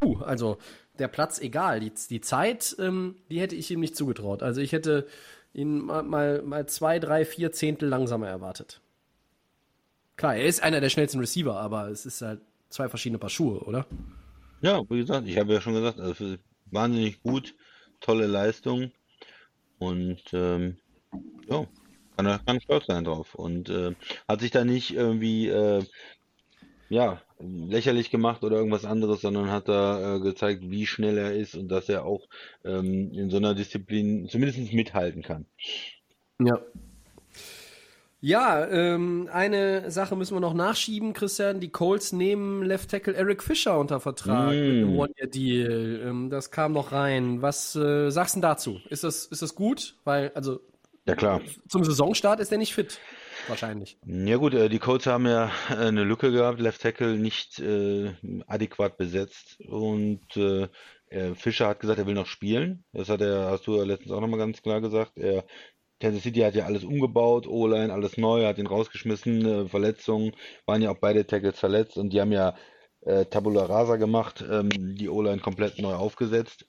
puh, 0.00 0.18
also 0.22 0.58
der 0.98 1.08
Platz 1.08 1.38
egal. 1.40 1.80
Die, 1.80 1.92
die 2.10 2.20
Zeit, 2.20 2.76
ähm, 2.78 3.16
die 3.30 3.40
hätte 3.40 3.56
ich 3.56 3.70
ihm 3.70 3.80
nicht 3.80 3.96
zugetraut. 3.96 4.42
Also 4.42 4.60
ich 4.60 4.72
hätte 4.72 5.06
ihn 5.52 5.78
mal, 5.78 6.02
mal, 6.02 6.42
mal 6.42 6.66
zwei, 6.66 6.98
drei, 6.98 7.24
vier 7.24 7.52
Zehntel 7.52 7.88
langsamer 7.88 8.28
erwartet. 8.28 8.80
Klar, 10.16 10.36
er 10.36 10.44
ist 10.44 10.62
einer 10.62 10.80
der 10.80 10.90
schnellsten 10.90 11.18
Receiver, 11.18 11.58
aber 11.58 11.88
es 11.88 12.04
ist 12.04 12.20
halt 12.20 12.40
zwei 12.68 12.88
verschiedene 12.88 13.18
Paar 13.18 13.30
Schuhe, 13.30 13.60
oder? 13.60 13.86
Ja, 14.60 14.82
wie 14.90 14.98
gesagt, 14.98 15.26
ich 15.26 15.38
habe 15.38 15.54
ja 15.54 15.60
schon 15.60 15.74
gesagt, 15.74 15.98
also 15.98 16.36
wahnsinnig 16.66 17.22
gut, 17.22 17.54
tolle 18.00 18.26
Leistung 18.26 18.92
und 19.78 20.20
ähm, 20.32 20.76
ja, 21.48 21.66
kann 22.16 22.26
er 22.26 22.38
kann 22.40 22.60
stolz 22.60 22.86
sein 22.86 23.04
drauf 23.04 23.34
und 23.34 23.70
äh, 23.70 23.94
hat 24.28 24.40
sich 24.40 24.50
da 24.50 24.64
nicht 24.64 24.92
irgendwie 24.92 25.48
äh, 25.48 25.82
ja, 26.90 27.22
lächerlich 27.38 28.10
gemacht 28.10 28.42
oder 28.42 28.56
irgendwas 28.56 28.84
anderes, 28.84 29.22
sondern 29.22 29.50
hat 29.50 29.68
da 29.68 30.16
äh, 30.16 30.20
gezeigt, 30.20 30.62
wie 30.64 30.86
schnell 30.86 31.16
er 31.16 31.32
ist 31.32 31.54
und 31.54 31.68
dass 31.68 31.88
er 31.88 32.04
auch 32.04 32.28
ähm, 32.64 33.12
in 33.12 33.30
so 33.30 33.38
einer 33.38 33.54
Disziplin 33.54 34.28
zumindest 34.28 34.72
mithalten 34.72 35.22
kann. 35.22 35.46
Ja. 36.40 36.58
Ja, 38.22 38.66
ähm, 38.68 39.30
eine 39.32 39.90
Sache 39.90 40.14
müssen 40.14 40.34
wir 40.34 40.40
noch 40.40 40.52
nachschieben, 40.52 41.14
Christian. 41.14 41.58
Die 41.58 41.70
Colts 41.70 42.12
nehmen 42.12 42.62
Left 42.62 42.90
Tackle 42.90 43.14
Eric 43.14 43.42
Fischer 43.42 43.78
unter 43.78 43.98
Vertrag 43.98 44.50
mm. 44.50 44.58
mit 44.58 44.70
einem 44.70 44.98
One-Year-Deal. 44.98 46.02
Ähm, 46.04 46.28
das 46.28 46.50
kam 46.50 46.72
noch 46.72 46.92
rein. 46.92 47.40
Was 47.40 47.74
äh, 47.76 48.10
sagst 48.10 48.36
du 48.36 48.40
dazu? 48.40 48.78
Ist 48.90 49.04
das, 49.04 49.24
ist 49.24 49.40
das 49.40 49.54
gut? 49.54 49.96
Weil, 50.04 50.32
also, 50.34 50.60
ja 51.06 51.14
klar. 51.14 51.40
Zum 51.66 51.82
Saisonstart 51.82 52.40
ist 52.40 52.52
er 52.52 52.58
nicht 52.58 52.74
fit. 52.74 52.98
Wahrscheinlich. 53.48 53.98
Ja 54.06 54.36
gut, 54.36 54.54
äh, 54.54 54.68
die 54.68 54.78
Colts 54.78 55.06
haben 55.06 55.26
ja 55.26 55.50
äh, 55.70 55.74
eine 55.74 56.04
Lücke 56.04 56.30
gehabt, 56.32 56.60
Left 56.60 56.82
Tackle 56.82 57.16
nicht 57.16 57.58
äh, 57.58 58.12
adäquat 58.46 58.96
besetzt 58.96 59.60
und 59.60 60.36
äh, 60.36 60.68
Fischer 61.34 61.66
hat 61.66 61.80
gesagt, 61.80 61.98
er 61.98 62.06
will 62.06 62.14
noch 62.14 62.26
spielen. 62.26 62.84
Das 62.92 63.08
hat 63.08 63.20
er, 63.20 63.50
hast 63.50 63.66
du 63.66 63.76
ja 63.76 63.82
letztens 63.82 64.12
auch 64.12 64.20
nochmal 64.20 64.38
ganz 64.38 64.62
klar 64.62 64.80
gesagt. 64.80 65.18
Er 65.18 65.44
Kansas 66.00 66.22
City 66.22 66.40
hat 66.40 66.54
ja 66.54 66.64
alles 66.64 66.82
umgebaut, 66.82 67.46
O-Line, 67.46 67.92
alles 67.92 68.16
neu, 68.16 68.46
hat 68.46 68.58
ihn 68.58 68.66
rausgeschmissen, 68.66 69.44
äh, 69.44 69.68
Verletzungen, 69.68 70.32
waren 70.64 70.80
ja 70.82 70.90
auch 70.90 70.98
beide 70.98 71.26
Tackles 71.26 71.58
verletzt 71.58 71.98
und 71.98 72.10
die 72.12 72.20
haben 72.20 72.32
ja 72.32 72.56
äh, 73.02 73.26
Tabula 73.26 73.64
Rasa 73.66 73.96
gemacht, 73.96 74.42
ähm, 74.50 74.70
die 74.70 75.10
O-Line 75.10 75.40
komplett 75.40 75.78
neu 75.78 75.94
aufgesetzt. 75.94 76.66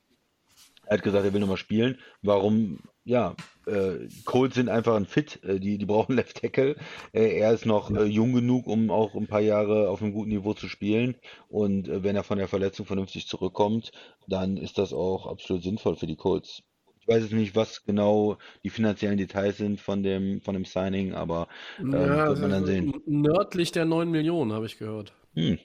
Er 0.91 0.97
hat 0.97 1.03
gesagt, 1.03 1.23
er 1.23 1.31
will 1.31 1.39
nochmal 1.39 1.55
spielen. 1.55 1.97
Warum? 2.21 2.79
Ja, 3.05 3.37
äh, 3.65 4.09
Colts 4.25 4.55
sind 4.55 4.67
einfach 4.67 4.97
ein 4.97 5.05
Fit, 5.05 5.41
äh, 5.41 5.57
die, 5.57 5.77
die 5.77 5.85
brauchen 5.85 6.15
Left 6.17 6.41
Tackle. 6.41 6.75
Äh, 7.13 7.39
er 7.39 7.53
ist 7.53 7.65
noch 7.65 7.91
äh, 7.91 8.03
jung 8.03 8.33
genug, 8.33 8.67
um 8.67 8.91
auch 8.91 9.15
ein 9.15 9.27
paar 9.27 9.39
Jahre 9.39 9.87
auf 9.87 10.01
einem 10.01 10.11
guten 10.11 10.31
Niveau 10.31 10.53
zu 10.53 10.67
spielen. 10.67 11.15
Und 11.47 11.87
äh, 11.87 12.03
wenn 12.03 12.17
er 12.17 12.25
von 12.25 12.39
der 12.39 12.49
Verletzung 12.49 12.85
vernünftig 12.85 13.25
zurückkommt, 13.25 13.93
dann 14.27 14.57
ist 14.57 14.77
das 14.77 14.91
auch 14.91 15.27
absolut 15.27 15.63
sinnvoll 15.63 15.95
für 15.95 16.07
die 16.07 16.17
Colts. 16.17 16.61
Ich 16.99 17.07
weiß 17.07 17.23
jetzt 17.23 17.33
nicht, 17.33 17.55
was 17.55 17.85
genau 17.85 18.37
die 18.65 18.69
finanziellen 18.69 19.17
Details 19.17 19.59
sind 19.59 19.79
von 19.79 20.03
dem, 20.03 20.41
von 20.41 20.55
dem 20.55 20.65
Signing, 20.65 21.13
aber 21.13 21.47
ähm, 21.79 21.93
ja, 21.93 22.27
wird 22.27 22.39
man 22.39 22.51
dann 22.51 22.65
sehen. 22.65 22.93
Nördlich 23.05 23.71
der 23.71 23.85
9 23.85 24.11
Millionen, 24.11 24.51
habe 24.51 24.65
ich 24.65 24.77
gehört. 24.77 25.13
Hm. 25.35 25.57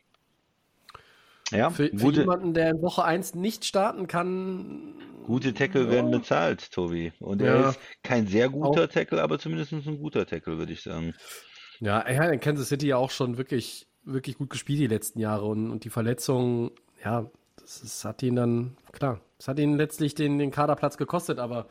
Ja, 1.53 1.71
für, 1.71 1.91
für 1.97 2.13
jemanden, 2.13 2.55
der 2.55 2.71
in 2.71 2.83
Woche 2.83 3.05
1 3.05 3.35
nicht 3.35 3.65
starten 3.65 4.07
kann. 4.07 4.95
Gute 5.25 5.55
Tackle 5.55 5.85
ja. 5.85 5.91
werden 5.91 6.11
bezahlt, 6.11 6.73
Tobi. 6.73 7.13
Und 7.21 7.41
ja. 7.41 7.49
er 7.49 7.69
ist 7.71 7.81
kein 8.03 8.27
sehr 8.27 8.49
guter 8.49 8.85
auch. 8.85 8.89
Tackle, 8.89 9.23
aber 9.23 9.39
zumindest 9.39 9.73
ein 9.73 9.99
guter 9.99 10.27
Tackle, 10.27 10.59
würde 10.59 10.73
ich 10.73 10.83
sagen. 10.83 11.15
Ja, 11.81 12.01
er 12.01 12.19
hat 12.19 12.33
in 12.33 12.41
Kansas 12.41 12.69
City 12.69 12.89
ja 12.89 12.97
auch 12.97 13.11
schon 13.11 13.37
wirklich, 13.37 13.87
wirklich 14.05 14.39
gut 14.39 14.51
gespielt 14.51 14.81
die 14.81 14.87
letzten 14.87 15.21
Jahre 15.21 15.45
und, 15.47 15.71
und 15.71 15.85
die 15.85 15.91
Verletzung, 15.91 16.73
ja, 17.05 17.31
das, 17.61 17.81
das, 17.81 18.05
hat 18.05 18.23
ihn 18.23 18.37
dann, 18.37 18.77
klar, 18.93 19.21
das 19.39 19.49
hat 19.49 19.59
ihn 19.59 19.77
letztlich 19.77 20.15
den, 20.15 20.39
den 20.39 20.51
Kaderplatz 20.51 20.97
gekostet, 20.97 21.39
aber 21.39 21.67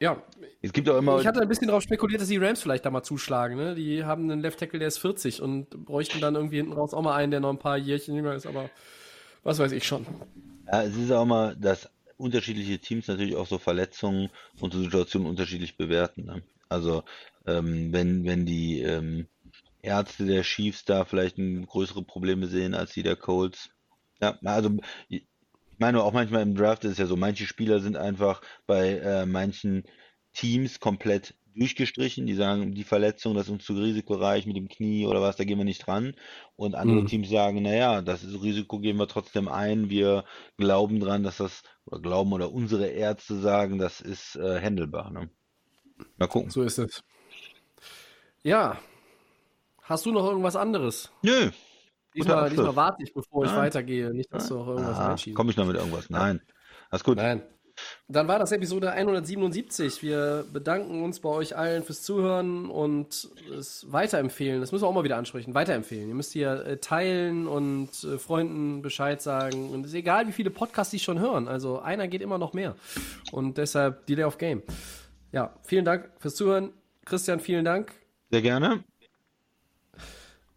ja. 0.00 0.22
Es 0.62 0.72
gibt 0.72 0.88
auch 0.88 0.98
immer. 0.98 1.20
Ich 1.20 1.26
hatte 1.26 1.40
ein 1.40 1.48
bisschen 1.48 1.68
darauf 1.68 1.82
spekuliert, 1.82 2.20
dass 2.20 2.28
die 2.28 2.36
Rams 2.36 2.62
vielleicht 2.62 2.84
da 2.84 2.90
mal 2.90 3.02
zuschlagen. 3.02 3.56
Ne? 3.56 3.74
Die 3.74 4.04
haben 4.04 4.30
einen 4.30 4.40
Left 4.40 4.58
Tackle, 4.58 4.78
der 4.78 4.88
ist 4.88 4.98
40 4.98 5.40
und 5.40 5.70
bräuchten 5.84 6.20
dann 6.20 6.34
irgendwie 6.34 6.56
hinten 6.56 6.72
raus 6.72 6.92
auch 6.92 7.02
mal 7.02 7.14
einen, 7.14 7.30
der 7.30 7.40
noch 7.40 7.50
ein 7.50 7.58
paar 7.58 7.78
Jährchen 7.78 8.14
jünger 8.14 8.34
ist, 8.34 8.46
aber 8.46 8.70
was 9.42 9.58
weiß 9.58 9.72
ich 9.72 9.86
schon. 9.86 10.06
Ja, 10.66 10.82
es 10.82 10.96
ist 10.96 11.12
auch 11.12 11.24
mal, 11.24 11.56
dass 11.56 11.88
unterschiedliche 12.16 12.78
Teams 12.78 13.08
natürlich 13.08 13.36
auch 13.36 13.46
so 13.46 13.58
Verletzungen 13.58 14.30
und 14.60 14.72
so 14.72 14.82
Situationen 14.82 15.28
unterschiedlich 15.28 15.76
bewerten. 15.76 16.24
Ne? 16.24 16.42
Also 16.68 17.04
ähm, 17.46 17.92
wenn, 17.92 18.24
wenn 18.24 18.44
die 18.44 18.80
ähm, 18.80 19.28
Ärzte 19.82 20.26
der 20.26 20.42
Chiefs 20.42 20.84
da 20.84 21.04
vielleicht 21.04 21.36
größere 21.36 22.02
Probleme 22.02 22.48
sehen 22.48 22.74
als 22.74 22.92
die 22.92 23.02
der 23.02 23.16
Colts, 23.16 23.70
ja, 24.20 24.38
also 24.44 24.70
ich 25.76 25.80
meine 25.80 26.02
auch 26.02 26.14
manchmal 26.14 26.40
im 26.40 26.54
Draft 26.54 26.84
ist 26.84 26.92
es 26.92 26.98
ja 26.98 27.04
so, 27.04 27.16
manche 27.16 27.44
Spieler 27.44 27.80
sind 27.80 27.98
einfach 27.98 28.40
bei 28.66 28.96
äh, 28.96 29.26
manchen 29.26 29.84
Teams 30.32 30.80
komplett 30.80 31.34
durchgestrichen, 31.54 32.26
die 32.26 32.32
sagen, 32.32 32.74
die 32.74 32.82
Verletzung, 32.82 33.34
das 33.34 33.46
ist 33.46 33.52
uns 33.52 33.64
zu 33.66 33.74
risikoreich 33.74 34.46
mit 34.46 34.56
dem 34.56 34.68
Knie 34.68 35.04
oder 35.04 35.20
was, 35.20 35.36
da 35.36 35.44
gehen 35.44 35.58
wir 35.58 35.66
nicht 35.66 35.86
dran. 35.86 36.14
Und 36.56 36.74
andere 36.74 37.02
mhm. 37.02 37.08
Teams 37.08 37.28
sagen, 37.28 37.60
naja, 37.60 38.00
das 38.00 38.24
ist, 38.24 38.42
Risiko 38.42 38.78
gehen 38.78 38.96
wir 38.96 39.06
trotzdem 39.06 39.48
ein, 39.48 39.90
wir 39.90 40.24
glauben 40.56 40.98
dran, 40.98 41.22
dass 41.22 41.36
das, 41.36 41.62
oder 41.84 42.00
glauben 42.00 42.32
oder 42.32 42.52
unsere 42.52 42.86
Ärzte 42.86 43.38
sagen, 43.38 43.76
das 43.76 44.00
ist 44.00 44.36
äh, 44.36 44.58
handelbar. 44.58 45.10
Ne? 45.10 45.28
Mal 46.16 46.26
gucken. 46.26 46.48
So 46.48 46.62
ist 46.62 46.78
es. 46.78 47.04
Ja. 48.42 48.78
Hast 49.82 50.06
du 50.06 50.12
noch 50.12 50.24
irgendwas 50.24 50.56
anderes? 50.56 51.12
Nö, 51.20 51.50
Diesmal, 52.16 52.50
diesmal 52.50 52.76
warte 52.76 53.02
ich, 53.02 53.12
bevor 53.12 53.44
Nein. 53.44 53.52
ich 53.52 53.60
weitergehe. 53.60 54.14
Nicht, 54.14 54.32
dass 54.32 54.48
du 54.48 54.58
auch 54.58 54.68
irgendwas 54.68 54.98
ah, 54.98 55.10
einschiebst. 55.10 55.36
Komme 55.36 55.50
ich 55.50 55.56
noch 55.56 55.66
mit 55.66 55.76
irgendwas? 55.76 56.08
Nein. 56.10 56.40
Alles 56.90 57.04
gut. 57.04 57.16
Nein. 57.16 57.42
Dann 58.08 58.26
war 58.26 58.38
das 58.38 58.52
Episode 58.52 58.92
177. 58.92 60.02
Wir 60.02 60.46
bedanken 60.50 61.02
uns 61.02 61.20
bei 61.20 61.28
euch 61.28 61.56
allen 61.56 61.82
fürs 61.82 62.02
Zuhören 62.02 62.70
und 62.70 63.28
es 63.58 63.84
weiterempfehlen. 63.90 64.60
Das 64.60 64.72
müssen 64.72 64.84
wir 64.84 64.88
auch 64.88 64.94
mal 64.94 65.04
wieder 65.04 65.18
ansprechen. 65.18 65.54
Weiterempfehlen. 65.54 66.08
Ihr 66.08 66.14
müsst 66.14 66.32
hier 66.32 66.64
äh, 66.64 66.78
teilen 66.78 67.46
und 67.46 67.90
äh, 68.04 68.18
Freunden 68.18 68.80
Bescheid 68.80 69.20
sagen. 69.20 69.70
Und 69.70 69.80
es 69.80 69.88
ist 69.88 69.94
egal, 69.94 70.26
wie 70.26 70.32
viele 70.32 70.50
Podcasts 70.50 70.90
die 70.90 70.98
schon 70.98 71.18
hören. 71.18 71.48
Also 71.48 71.80
einer 71.80 72.08
geht 72.08 72.22
immer 72.22 72.38
noch 72.38 72.54
mehr. 72.54 72.76
Und 73.30 73.58
deshalb 73.58 74.06
Delay 74.06 74.24
of 74.24 74.38
Game. 74.38 74.62
Ja, 75.32 75.54
vielen 75.62 75.84
Dank 75.84 76.10
fürs 76.18 76.34
Zuhören. 76.34 76.72
Christian, 77.04 77.40
vielen 77.40 77.64
Dank. 77.64 77.92
Sehr 78.30 78.42
gerne 78.42 78.84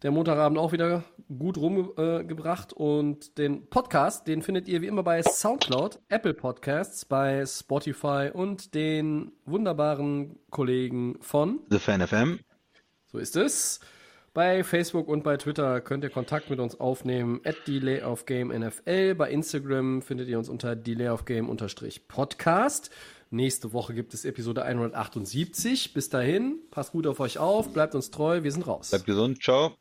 der 0.02 0.10
Montagabend 0.10 0.58
auch 0.58 0.72
wieder 0.72 1.04
gut 1.28 1.56
rumgebracht. 1.58 2.72
Äh, 2.72 2.76
und 2.76 3.38
den 3.38 3.68
Podcast, 3.68 4.26
den 4.26 4.42
findet 4.42 4.68
ihr 4.68 4.82
wie 4.82 4.86
immer 4.86 5.02
bei 5.02 5.22
Soundcloud, 5.22 6.00
Apple 6.08 6.34
Podcasts, 6.34 7.04
bei 7.04 7.44
Spotify 7.46 8.30
und 8.32 8.74
den 8.74 9.32
wunderbaren 9.44 10.38
Kollegen 10.50 11.18
von 11.20 11.60
The 11.70 11.78
Fan 11.78 12.06
FM. 12.06 12.40
So 13.06 13.18
ist 13.18 13.36
es. 13.36 13.80
Bei 14.32 14.62
Facebook 14.62 15.08
und 15.08 15.24
bei 15.24 15.36
Twitter 15.36 15.80
könnt 15.80 16.04
ihr 16.04 16.10
Kontakt 16.10 16.50
mit 16.50 16.60
uns 16.60 16.78
aufnehmen. 16.78 17.40
At 17.44 17.56
Delay 17.66 18.02
of 18.02 18.26
Game 18.26 18.48
NFL. 18.48 19.16
Bei 19.16 19.28
Instagram 19.28 20.02
findet 20.02 20.28
ihr 20.28 20.38
uns 20.38 20.48
unter 20.48 20.76
Delay 20.76 21.08
of 21.08 21.24
Game 21.24 21.48
Podcast. 22.06 22.90
Nächste 23.32 23.72
Woche 23.72 23.94
gibt 23.94 24.12
es 24.12 24.24
Episode 24.24 24.64
178. 24.64 25.92
Bis 25.94 26.08
dahin, 26.08 26.58
passt 26.72 26.90
gut 26.90 27.06
auf 27.06 27.20
euch 27.20 27.38
auf, 27.38 27.72
bleibt 27.72 27.94
uns 27.94 28.10
treu, 28.10 28.42
wir 28.42 28.50
sind 28.50 28.66
raus. 28.66 28.90
Bleibt 28.90 29.06
gesund, 29.06 29.40
ciao. 29.40 29.76